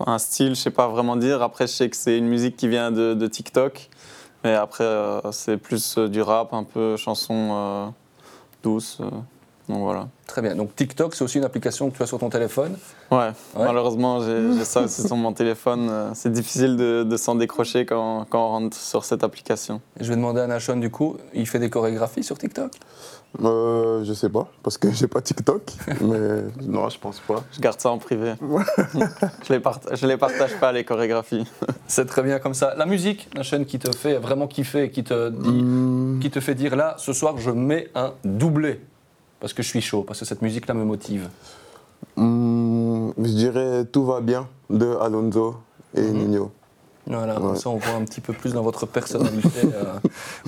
Un 0.06 0.18
style, 0.18 0.54
je 0.54 0.60
sais 0.62 0.70
pas 0.70 0.88
vraiment 0.88 1.16
dire. 1.16 1.42
Après, 1.42 1.66
je 1.66 1.72
sais 1.72 1.90
que 1.90 1.96
c'est 1.96 2.16
une 2.16 2.28
musique 2.28 2.56
qui 2.56 2.68
vient 2.68 2.90
de, 2.90 3.12
de 3.12 3.26
TikTok. 3.26 3.90
Mais 4.44 4.54
après, 4.54 4.84
euh, 4.84 5.20
c'est 5.30 5.58
plus 5.58 5.98
du 5.98 6.22
rap, 6.22 6.54
un 6.54 6.64
peu 6.64 6.96
chanson 6.96 7.92
douce. 8.62 9.02
Donc 9.68 9.78
voilà. 9.82 10.08
Très 10.26 10.42
bien. 10.42 10.54
Donc 10.56 10.74
TikTok, 10.74 11.14
c'est 11.14 11.22
aussi 11.24 11.38
une 11.38 11.44
application 11.44 11.90
que 11.90 11.96
tu 11.96 12.02
as 12.02 12.06
sur 12.06 12.18
ton 12.18 12.28
téléphone? 12.30 12.76
Ouais, 13.10 13.18
Ouais. 13.56 13.64
malheureusement, 13.64 14.20
j'ai 14.24 14.64
ça 14.64 14.82
aussi 14.82 15.02
sur 15.06 15.16
mon 15.16 15.32
téléphone. 15.32 15.88
Euh, 15.90 16.10
C'est 16.14 16.32
difficile 16.32 16.76
de, 16.76 17.02
de 17.04 17.16
s'en 17.16 17.34
décrocher 17.34 17.86
quand, 17.86 18.26
quand 18.28 18.44
on 18.44 18.48
rentre 18.48 18.76
sur 18.76 19.04
cette 19.04 19.22
application. 19.24 19.80
Je 20.00 20.08
vais 20.08 20.16
demander 20.16 20.40
à 20.40 20.46
Nashon 20.46 20.76
du 20.76 20.90
coup, 20.90 21.16
il 21.34 21.46
fait 21.46 21.58
des 21.58 21.70
chorégraphies 21.70 22.22
sur 22.24 22.36
TikTok? 22.38 22.72
Euh, 23.42 24.04
je 24.04 24.12
sais 24.12 24.28
pas, 24.28 24.46
parce 24.62 24.78
que 24.78 24.92
j'ai 24.92 25.08
pas 25.08 25.20
TikTok, 25.20 25.62
mais 26.00 26.42
non, 26.62 26.88
je 26.88 26.98
pense 27.00 27.18
pas. 27.20 27.42
Je 27.52 27.58
garde 27.60 27.80
ça 27.80 27.90
en 27.90 27.98
privé. 27.98 28.34
je 29.48 29.52
les 29.52 29.58
parta- 29.60 29.94
je 29.94 30.06
les 30.06 30.16
partage 30.16 30.54
pas, 30.60 30.70
les 30.70 30.84
chorégraphies. 30.84 31.44
C'est 31.88 32.06
très 32.06 32.22
bien 32.22 32.38
comme 32.38 32.54
ça. 32.54 32.74
La 32.76 32.86
musique, 32.86 33.28
Nashon, 33.34 33.64
qui 33.64 33.78
te 33.80 33.90
fait 33.94 34.18
vraiment 34.18 34.46
kiffer, 34.46 34.90
qui 34.90 35.02
te 35.02 35.30
dit 35.30 35.50
Hmm, 35.64 36.20
qui 36.20 36.30
te 36.30 36.38
fait 36.40 36.54
dire 36.54 36.76
là, 36.76 36.94
ce 36.98 37.12
soir, 37.12 37.36
je 37.38 37.50
mets 37.50 37.88
un 37.96 38.12
doublé 38.24 38.80
Parce 39.44 39.52
que 39.52 39.62
je 39.62 39.68
suis 39.68 39.82
chaud, 39.82 40.04
parce 40.04 40.18
que 40.20 40.24
cette 40.24 40.40
musique-là 40.40 40.72
me 40.72 40.84
motive. 40.84 41.28
hmm, 42.16 43.10
je 43.18 43.28
dirais 43.28 43.84
Tout 43.84 44.06
va 44.06 44.22
bien 44.22 44.48
de 44.70 44.96
Alonso 45.02 45.56
et 45.94 46.00
Mhm. 46.00 46.12
Nuno. 46.16 46.50
Voilà, 47.06 47.34
comme 47.34 47.50
Ouais. 47.50 47.56
ça 47.58 47.68
on 47.68 47.76
voit 47.76 47.92
un 47.96 48.04
petit 48.06 48.22
peu 48.22 48.32
plus 48.32 48.54
dans 48.54 48.62
votre 48.62 48.86
personnalité. 48.86 49.60
euh. 49.64 49.98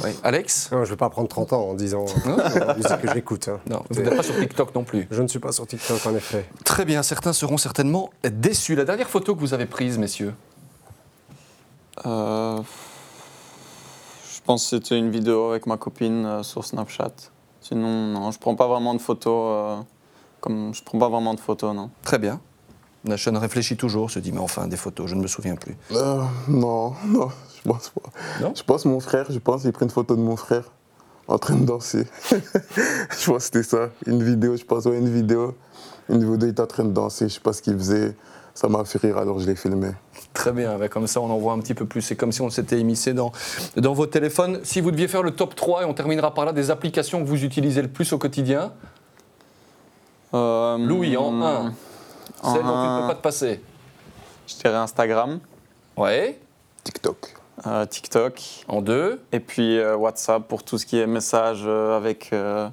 Ouais. 0.02 0.14
Alex 0.22 0.70
Non, 0.72 0.78
je 0.78 0.84
ne 0.84 0.90
vais 0.92 0.96
pas 0.96 1.10
prendre 1.10 1.28
30 1.28 1.52
ans 1.52 1.60
en 1.68 1.74
disant 1.74 2.06
euh, 2.26 2.36
la 2.58 2.74
musique 2.74 3.00
que 3.02 3.12
j'écoute. 3.12 3.48
hein. 3.48 3.60
Non, 3.68 3.82
vous 3.90 4.00
n'êtes 4.00 4.16
pas 4.16 4.22
sur 4.22 4.34
TikTok 4.34 4.74
non 4.74 4.82
plus. 4.84 5.06
Je 5.10 5.20
ne 5.20 5.28
suis 5.28 5.40
pas 5.40 5.52
sur 5.52 5.66
TikTok, 5.66 6.06
en 6.06 6.14
effet. 6.14 6.48
Très 6.64 6.86
bien, 6.86 7.02
certains 7.02 7.34
seront 7.34 7.58
certainement 7.58 8.08
déçus. 8.24 8.76
La 8.76 8.86
dernière 8.86 9.10
photo 9.10 9.34
que 9.34 9.40
vous 9.40 9.52
avez 9.52 9.66
prise, 9.66 9.98
messieurs 9.98 10.32
Euh, 12.06 12.62
je 14.34 14.40
pense 14.46 14.62
que 14.70 14.70
c'était 14.78 14.98
une 14.98 15.10
vidéo 15.10 15.50
avec 15.50 15.66
ma 15.66 15.76
copine 15.76 16.24
euh, 16.24 16.42
sur 16.42 16.64
Snapchat. 16.64 17.12
Sinon, 17.68 18.06
non, 18.12 18.30
je 18.30 18.38
prends 18.38 18.54
pas 18.54 18.68
vraiment 18.68 18.94
de 18.94 19.00
photos. 19.00 19.78
euh, 19.80 19.82
comme 20.40 20.72
je 20.72 20.82
prends 20.84 20.98
pas 20.98 21.08
vraiment 21.08 21.34
de 21.34 21.40
photos, 21.40 21.74
non. 21.74 21.90
Très 22.02 22.18
bien. 22.18 22.40
Nashon 23.04 23.36
réfléchit 23.38 23.76
toujours, 23.76 24.10
se 24.10 24.20
dit 24.20 24.30
mais 24.30 24.38
enfin 24.38 24.68
des 24.68 24.76
photos, 24.76 25.08
je 25.08 25.16
ne 25.16 25.22
me 25.22 25.26
souviens 25.26 25.56
plus. 25.56 25.76
Euh, 25.92 26.22
non, 26.48 26.92
non, 27.06 27.28
je 27.56 27.68
pense 27.68 27.90
pas. 27.90 28.10
Non 28.40 28.52
je 28.54 28.62
pense 28.62 28.84
mon 28.84 29.00
frère, 29.00 29.26
je 29.30 29.38
pense 29.40 29.62
qu'il 29.62 29.72
pris 29.72 29.84
une 29.84 29.90
photo 29.90 30.14
de 30.14 30.20
mon 30.20 30.36
frère 30.36 30.70
en 31.26 31.38
train 31.38 31.56
de 31.56 31.64
danser. 31.64 32.06
je 32.30 33.26
pense 33.26 33.38
que 33.38 33.40
c'était 33.40 33.62
ça. 33.64 33.90
Une 34.06 34.22
vidéo, 34.22 34.56
je 34.56 34.64
pense, 34.64 34.84
ouais, 34.84 34.98
une 34.98 35.08
vidéo. 35.12 35.56
Une 36.08 36.18
vidéo, 36.20 36.36
il 36.40 36.50
était 36.50 36.62
en 36.62 36.66
train 36.68 36.84
de 36.84 36.92
danser, 36.92 37.28
je 37.28 37.34
sais 37.34 37.40
pas 37.40 37.52
ce 37.52 37.62
qu'il 37.62 37.76
faisait. 37.76 38.14
Ça 38.56 38.68
m'a 38.68 38.84
fait 38.86 38.98
rire, 38.98 39.18
alors 39.18 39.38
je 39.38 39.46
l'ai 39.46 39.54
filmé. 39.54 39.90
Très 40.32 40.50
bien, 40.50 40.78
bah, 40.78 40.88
comme 40.88 41.06
ça 41.06 41.20
on 41.20 41.28
en 41.30 41.36
voit 41.36 41.52
un 41.52 41.58
petit 41.58 41.74
peu 41.74 41.84
plus. 41.84 42.00
C'est 42.00 42.16
comme 42.16 42.32
si 42.32 42.40
on 42.40 42.48
s'était 42.48 42.80
émissé 42.80 43.12
dans, 43.12 43.30
dans 43.76 43.92
vos 43.92 44.06
téléphones. 44.06 44.60
Si 44.64 44.80
vous 44.80 44.90
deviez 44.90 45.08
faire 45.08 45.22
le 45.22 45.32
top 45.32 45.54
3, 45.54 45.82
et 45.82 45.84
on 45.84 45.92
terminera 45.92 46.32
par 46.32 46.46
là, 46.46 46.52
des 46.52 46.70
applications 46.70 47.22
que 47.22 47.28
vous 47.28 47.44
utilisez 47.44 47.82
le 47.82 47.88
plus 47.88 48.12
au 48.14 48.18
quotidien, 48.18 48.72
Euh, 50.34 50.76
Louis, 50.78 51.16
en 51.16 51.40
un. 51.42 51.72
en 52.42 52.52
celle 52.54 52.62
dont 52.62 52.82
tu 52.82 52.88
ne 52.88 53.00
peux 53.02 53.08
pas 53.08 53.14
te 53.14 53.22
passer. 53.22 53.60
Je 54.46 54.54
dirais 54.56 54.74
Instagram, 54.74 55.38
Ouais. 55.96 56.38
TikTok. 56.84 57.34
euh, 57.66 57.86
TikTok, 57.86 58.42
En 58.68 58.80
deux. 58.82 59.20
et 59.32 59.40
puis 59.40 59.78
euh, 59.78 59.96
WhatsApp 59.96 60.46
pour 60.48 60.62
tout 60.62 60.78
ce 60.78 60.86
qui 60.86 60.98
est 60.98 61.06
message 61.06 61.62
euh, 61.66 61.96
avec, 61.96 62.30
euh, 62.32 62.68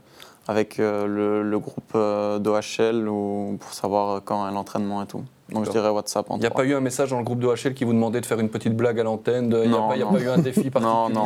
avec 0.48 0.80
euh, 0.80 1.06
le, 1.08 1.44
le 1.44 1.60
groupe 1.60 1.92
euh, 1.96 2.40
d'OHL 2.40 3.08
ou 3.08 3.58
pour 3.60 3.74
savoir 3.74 4.22
quand 4.24 4.48
est 4.48 4.52
l'entraînement 4.54 5.04
et 5.04 5.08
tout. 5.08 5.24
Donc 5.54 5.66
je 5.66 5.72
dirais 5.72 5.90
WhatsApp 5.90 6.30
en 6.32 6.36
Il 6.38 6.40
n'y 6.42 6.46
a 6.46 6.52
pas 6.52 6.64
eu 6.66 6.74
un 6.74 6.80
message 6.80 7.12
dans 7.12 7.18
le 7.20 7.24
groupe 7.24 7.40
d'OHL 7.40 7.74
qui 7.74 7.84
vous 7.84 7.94
demandait 7.94 8.20
de 8.22 8.26
faire 8.26 8.40
une 8.40 8.50
petite 8.50 8.76
blague 8.76 9.00
à 9.00 9.04
l'antenne 9.04 9.50
de- 9.50 9.64
Il 9.64 9.70
n'y 9.70 9.76
a, 9.76 9.80
Non, 9.80 9.88
pas- 9.90 9.96
il 9.96 10.00
y 10.00 10.02
a 10.02 10.06
non. 10.06 10.12
pas 10.14 10.20
eu 10.20 10.30
un 10.30 10.38
défi 10.40 10.70
particulier 10.70 10.94
Non, 11.14 11.26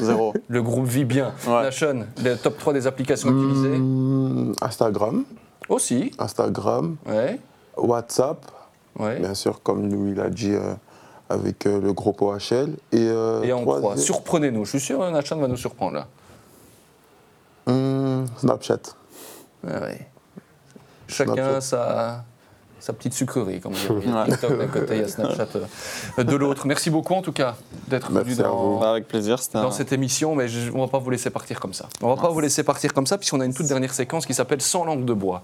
zéro. 0.00 0.34
Le 0.48 0.62
groupe 0.62 0.86
vit 0.86 1.04
bien. 1.04 1.32
Ouais. 1.46 1.62
Nashon, 1.62 2.06
le 2.22 2.34
top 2.36 2.58
3 2.58 2.72
des 2.72 2.86
applications 2.86 3.28
utilisées 3.30 3.78
Hmm, 3.78 4.52
Instagram. 4.60 5.24
Aussi. 5.68 6.10
Instagram. 6.18 6.96
Ouais. 7.06 7.38
WhatsApp. 7.76 8.38
ouais. 8.98 9.20
Bien 9.20 9.34
sûr, 9.34 9.62
comme 9.62 9.88
Louis 9.90 10.14
l'a 10.14 10.28
dit, 10.30 10.52
euh, 10.54 10.74
avec 11.30 11.66
euh, 11.66 11.80
le 11.80 11.92
groupe 11.92 12.20
OHL. 12.22 12.70
Et, 12.90 12.96
euh, 12.96 13.42
Et 13.42 13.52
en 13.52 13.60
troisième- 13.62 13.82
3, 13.92 13.96
surprenez-nous. 13.96 14.64
Je 14.64 14.70
suis 14.70 14.80
sûr 14.80 14.98
que 14.98 15.10
Nashon 15.10 15.36
va 15.36 15.46
nous 15.46 15.56
surprendre 15.56 15.94
là. 15.94 16.06
Hmm, 17.66 18.24
Snapchat. 18.38 18.78
Ah 19.66 19.80
ouais. 19.82 20.08
Chacun 21.06 21.34
Snapchat. 21.34 21.60
sa, 21.60 22.24
sa 22.88 22.94
petite 22.94 23.12
sucrerie, 23.12 23.60
comme 23.60 23.74
on 23.90 23.94
dit. 23.98 24.04
Il 24.06 24.10
y 24.10 24.12
a 24.16 24.22
Ouais. 24.24 24.30
TikTok 24.30 24.58
d'un 24.58 24.66
côté, 24.68 24.94
il 24.96 25.00
y 25.02 25.04
a 25.04 25.08
Snapchat 25.08 25.46
euh, 26.18 26.24
de 26.24 26.36
l'autre. 26.36 26.66
Merci 26.66 26.88
beaucoup 26.88 27.12
en 27.12 27.20
tout 27.20 27.32
cas 27.32 27.54
d'être 27.86 28.10
venu 28.10 28.34
dans, 28.34 28.56
vous. 28.78 28.82
Avec 28.82 29.06
plaisir, 29.06 29.38
c'était 29.38 29.58
dans 29.58 29.66
un- 29.68 29.70
cette 29.72 29.92
émission, 29.92 30.34
mais 30.34 30.48
je- 30.48 30.70
on 30.72 30.80
va 30.80 30.88
pas 30.88 30.98
vous 30.98 31.10
laisser 31.10 31.28
partir 31.28 31.60
comme 31.60 31.74
ça. 31.74 31.86
On 32.00 32.14
va 32.14 32.20
pas 32.22 32.30
vous 32.30 32.40
laisser 32.40 32.62
partir 32.62 32.94
comme 32.94 33.06
ça, 33.06 33.18
puisqu'on 33.18 33.40
a 33.40 33.44
une 33.44 33.52
toute 33.52 33.66
dernière 33.66 33.92
séquence 33.92 34.24
qui 34.24 34.32
s'appelle 34.32 34.62
Sans 34.62 34.86
langue 34.86 35.04
de 35.04 35.12
bois. 35.12 35.42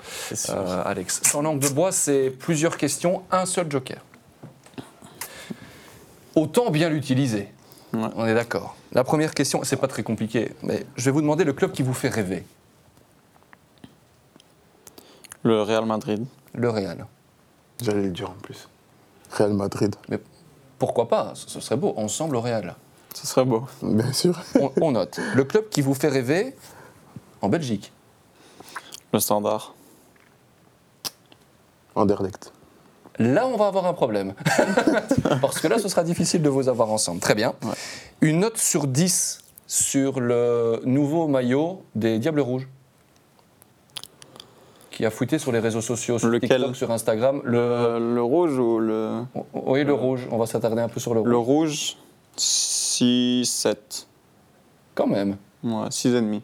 Euh, 0.48 0.82
Alex, 0.86 1.20
sans 1.24 1.42
langue 1.42 1.58
de 1.58 1.68
bois, 1.68 1.92
c'est 1.92 2.30
plusieurs 2.30 2.78
questions, 2.78 3.20
un 3.30 3.44
seul 3.44 3.70
joker. 3.70 3.98
Autant 6.34 6.70
bien 6.70 6.88
l'utiliser. 6.88 7.50
Ouais. 7.92 8.08
On 8.16 8.24
est 8.24 8.34
d'accord. 8.34 8.74
La 8.92 9.04
première 9.04 9.34
question, 9.34 9.60
c'est 9.64 9.76
pas 9.76 9.86
très 9.88 10.02
compliqué, 10.02 10.52
mais 10.62 10.86
je 10.96 11.04
vais 11.04 11.10
vous 11.10 11.20
demander 11.20 11.44
le 11.44 11.52
club 11.52 11.72
qui 11.72 11.82
vous 11.82 11.92
fait 11.94 12.08
rêver. 12.08 12.46
Le 15.42 15.60
Real 15.60 15.84
Madrid. 15.84 16.24
Le 16.54 16.70
Real. 16.70 17.04
J'allais 17.82 18.02
le 18.02 18.10
dire 18.10 18.30
en 18.30 18.34
plus. 18.42 18.68
Real 19.30 19.52
Madrid, 19.52 19.94
Pourquoi 20.78 21.08
pas? 21.08 21.32
Ce 21.34 21.48
ce 21.48 21.60
serait 21.60 21.76
beau. 21.76 21.94
Ensemble 21.96 22.36
au 22.36 22.40
Real. 22.40 22.74
Ce 23.14 23.26
serait 23.26 23.44
beau. 23.44 23.64
bien 23.82 24.12
sûr. 24.12 24.40
On, 24.60 24.70
on 24.80 24.92
note. 24.92 25.18
Le 25.34 25.44
club 25.44 25.68
qui 25.68 25.82
vous 25.82 25.94
fait 25.94 26.08
rêver 26.08 26.54
en 27.42 27.48
Belgique. 27.48 27.92
Le 29.12 29.20
Standard. 29.20 29.74
Anderlecht. 31.94 32.52
Là, 33.18 33.46
on 33.46 33.56
va 33.56 33.68
avoir 33.68 33.86
un 33.86 33.94
problème. 33.94 34.34
Parce 35.40 35.60
que 35.60 35.68
là, 35.68 35.78
ce 35.78 35.88
sera 35.88 36.02
difficile 36.02 36.42
de 36.42 36.48
vous 36.48 36.68
avoir 36.68 36.90
ensemble. 36.90 37.20
Très 37.20 37.36
bien. 37.36 37.54
Ouais. 37.62 37.74
Une 38.20 38.40
note 38.40 38.58
sur 38.58 38.88
10 38.88 39.38
sur 39.68 40.20
le 40.20 40.80
nouveau 40.84 41.28
maillot 41.28 41.84
des 41.94 42.18
Diables 42.18 42.40
Rouges. 42.40 42.66
Qui 45.04 45.08
a 45.08 45.10
fouetté 45.10 45.38
sur 45.38 45.52
les 45.52 45.58
réseaux 45.58 45.82
sociaux, 45.82 46.18
sur 46.18 46.28
Lequel 46.28 46.48
TikTok, 46.56 46.76
sur 46.76 46.90
Instagram. 46.90 47.42
Le, 47.44 47.98
Le, 47.98 48.14
le 48.14 48.22
rouge 48.22 48.58
ou 48.58 48.78
le. 48.78 49.20
oui, 49.52 49.84
le 49.84 49.92
rouge. 49.92 50.26
On 50.30 50.38
va 50.38 50.46
s'attarder 50.46 50.80
un 50.80 50.88
peu 50.88 50.98
sur 50.98 51.12
le 51.12 51.20
rouge. 51.20 51.28
Le 51.28 51.36
rouge, 51.36 51.96
6, 52.38 53.44
7. 53.44 54.06
Quand 54.94 55.06
même. 55.06 55.36
Ouais, 55.62 55.88
6,5. 55.90 56.40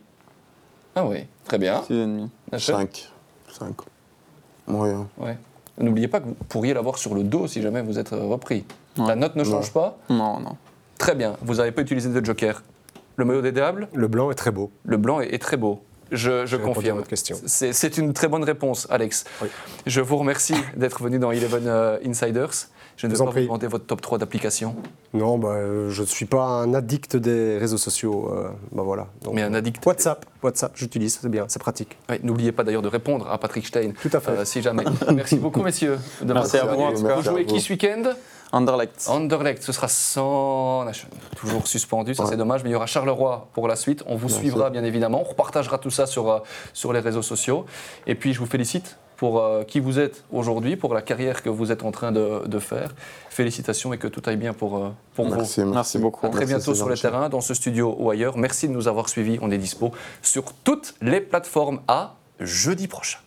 Ah 0.95 1.07
oui, 1.07 1.25
très 1.47 1.57
bien. 1.57 1.81
6,5. 1.89 2.29
Nachel 2.53 2.75
5. 2.77 3.11
5. 3.51 3.75
Moyen. 4.67 5.09
Ouais. 5.17 5.39
N'oubliez 5.79 6.09
pas 6.09 6.21
que 6.21 6.27
vous 6.27 6.35
pourriez 6.51 6.75
l'avoir 6.75 6.99
sur 6.99 7.15
le 7.15 7.23
dos 7.23 7.47
si 7.47 7.63
jamais 7.63 7.81
vous 7.81 7.99
êtes 7.99 8.13
euh, 8.13 8.27
repris. 8.27 8.67
Ouais. 8.99 9.07
La 9.07 9.17
note 9.17 9.37
ne 9.37 9.45
change 9.45 9.73
pas. 9.73 9.97
Non, 10.11 10.39
non. 10.39 10.59
Très 10.99 11.15
bien. 11.15 11.35
Vous 11.41 11.55
n'avez 11.55 11.73
pas 11.73 11.81
utilisé 11.81 12.11
de 12.11 12.23
joker. 12.23 12.63
Le 13.17 13.25
maillot 13.25 13.41
des 13.41 13.53
diables, 13.53 13.89
Le 13.95 14.07
blanc 14.07 14.31
est 14.31 14.35
très 14.35 14.51
beau. 14.51 14.71
le 14.85 14.99
blanc 14.99 15.21
est, 15.23 15.33
est 15.33 15.39
très 15.39 15.57
beau. 15.57 15.81
Je, 16.13 16.47
je 16.47 16.57
à 16.57 16.59
confirme. 16.59 16.97
votre 16.99 17.09
question. 17.09 17.37
C'est 17.47 17.73
c'est 17.73 17.97
une 17.99 18.13
très 18.13 18.29
bonne 18.29 18.45
réponse, 18.45 18.87
Alex. 18.91 19.25
Oui. 19.43 19.49
Je 19.87 20.01
vous 20.01 20.17
remercie 20.17 20.55
d'être 20.77 21.03
venu 21.03 21.19
dans 21.19 21.31
Eleven 21.31 21.65
euh, 21.67 21.99
Insiders. 22.07 22.51
Je 22.97 23.07
ne 23.07 23.13
vais 23.13 23.17
Vous 23.17 23.23
en 23.23 23.25
pas 23.27 23.31
vous 23.31 23.37
prie. 23.37 23.45
demander 23.47 23.67
votre 23.67 23.87
top 23.87 24.03
3 24.03 24.19
d'applications, 24.19 24.77
Non, 25.15 25.39
bah, 25.39 25.53
euh, 25.53 25.89
je 25.89 26.03
ne 26.03 26.07
suis 26.07 26.27
pas 26.27 26.43
un 26.43 26.75
addict 26.75 27.17
des 27.17 27.57
réseaux 27.57 27.79
sociaux. 27.79 28.31
euh, 28.31 28.51
bah 28.73 28.83
voilà. 28.83 29.07
Donc, 29.23 29.35
mais 29.35 29.41
un 29.43 29.55
addict. 29.55 29.87
WhatsApp, 29.87 30.27
WhatsApp, 30.43 30.73
j'utilise, 30.75 31.19
c'est 31.23 31.31
bien, 31.31 31.47
c'est 31.49 31.61
pratique. 31.63 31.97
Oui, 32.11 32.17
N'oubliez 32.23 32.53
pas 32.53 32.63
d'ailleurs 32.63 32.83
de 32.83 32.89
répondre 32.89 33.27
à 33.31 33.39
Patrick 33.39 33.67
Stein. 33.67 33.93
Tout 34.03 34.11
à 34.13 34.21
fait. 34.21 34.31
euh, 34.33 34.45
si 34.45 34.61
jamais. 34.61 34.85
Merci 35.15 35.37
beaucoup, 35.39 35.63
messieurs. 35.63 35.99
de 36.21 36.31
Merci 36.35 36.59
à 36.59 36.67
vous. 36.67 36.95
Vous 36.95 37.23
jouez 37.23 37.47
qui 37.47 37.59
ce 37.63 37.73
week-end? 37.73 38.03
Anderlecht. 38.53 39.07
Anderlecht, 39.09 39.63
ce 39.63 39.73
sera 39.73 39.89
sans. 39.89 40.85
Toujours 41.37 41.67
suspendu, 41.67 42.15
ça 42.15 42.25
Ouais. 42.25 42.31
c'est 42.31 42.37
dommage, 42.37 42.63
mais 42.65 42.71
il 42.71 42.73
y 42.73 42.77
aura 42.77 42.87
Charleroi 42.87 43.49
pour 43.53 43.69
la 43.69 43.77
suite. 43.77 44.03
On 44.07 44.17
vous 44.17 44.27
Bien 44.27 44.37
suivra 44.37 44.61
sûr. 44.65 44.71
bien 44.71 44.85
évidemment. 44.85 45.21
On 45.21 45.25
repartagera 45.25 45.79
tout 45.79 45.91
ça 45.91 46.07
sur, 46.07 46.31
euh, 46.31 46.39
sur 46.73 46.93
les 46.93 47.01
réseaux 47.01 47.23
sociaux. 47.23 47.65
Et 48.07 48.15
puis 48.15 48.33
je 48.35 48.41
vous 48.41 48.47
félicite 48.47 48.97
pour 49.17 49.39
euh, 49.41 49.65
qui 49.65 49.81
vous 49.81 49.99
êtes 49.99 50.25
aujourd'hui, 50.33 50.77
pour 50.77 50.95
la 50.95 51.03
carrière 51.03 51.43
que 51.43 51.49
vous 51.51 51.71
êtes 51.71 51.85
en 51.85 51.91
train 51.93 52.11
de, 52.11 52.43
de 52.47 52.59
faire. 52.59 52.95
Félicitations 53.29 53.93
et 53.93 53.99
que 53.99 54.09
tout 54.09 54.23
aille 54.27 54.37
bien 54.37 54.53
pour, 54.55 54.79
euh, 54.79 54.89
pour 55.15 55.27
vous. 55.29 55.35
Merci, 55.37 55.61
merci. 55.61 55.75
Merci 55.75 55.99
beaucoup. 55.99 56.27
À 56.27 56.31
très 56.31 56.41
Merci, 56.41 56.55
bientôt 56.55 56.75
sur 56.75 56.89
le 56.89 56.97
terrain, 56.97 57.29
dans 57.29 57.41
ce 57.43 57.55
studio 57.55 57.95
ou 57.99 58.11
ailleurs. 58.11 58.37
Merci 58.37 58.67
de 58.67 58.73
nous 58.73 58.89
avoir 58.89 59.09
suivis. 59.09 59.39
On 59.43 59.51
est 59.51 59.59
dispo 59.59 59.93
sur 60.23 60.45
toutes 60.65 60.95
les 61.03 61.21
plateformes 61.21 61.81
à 61.87 62.15
jeudi 62.41 62.89
prochain. 62.89 63.19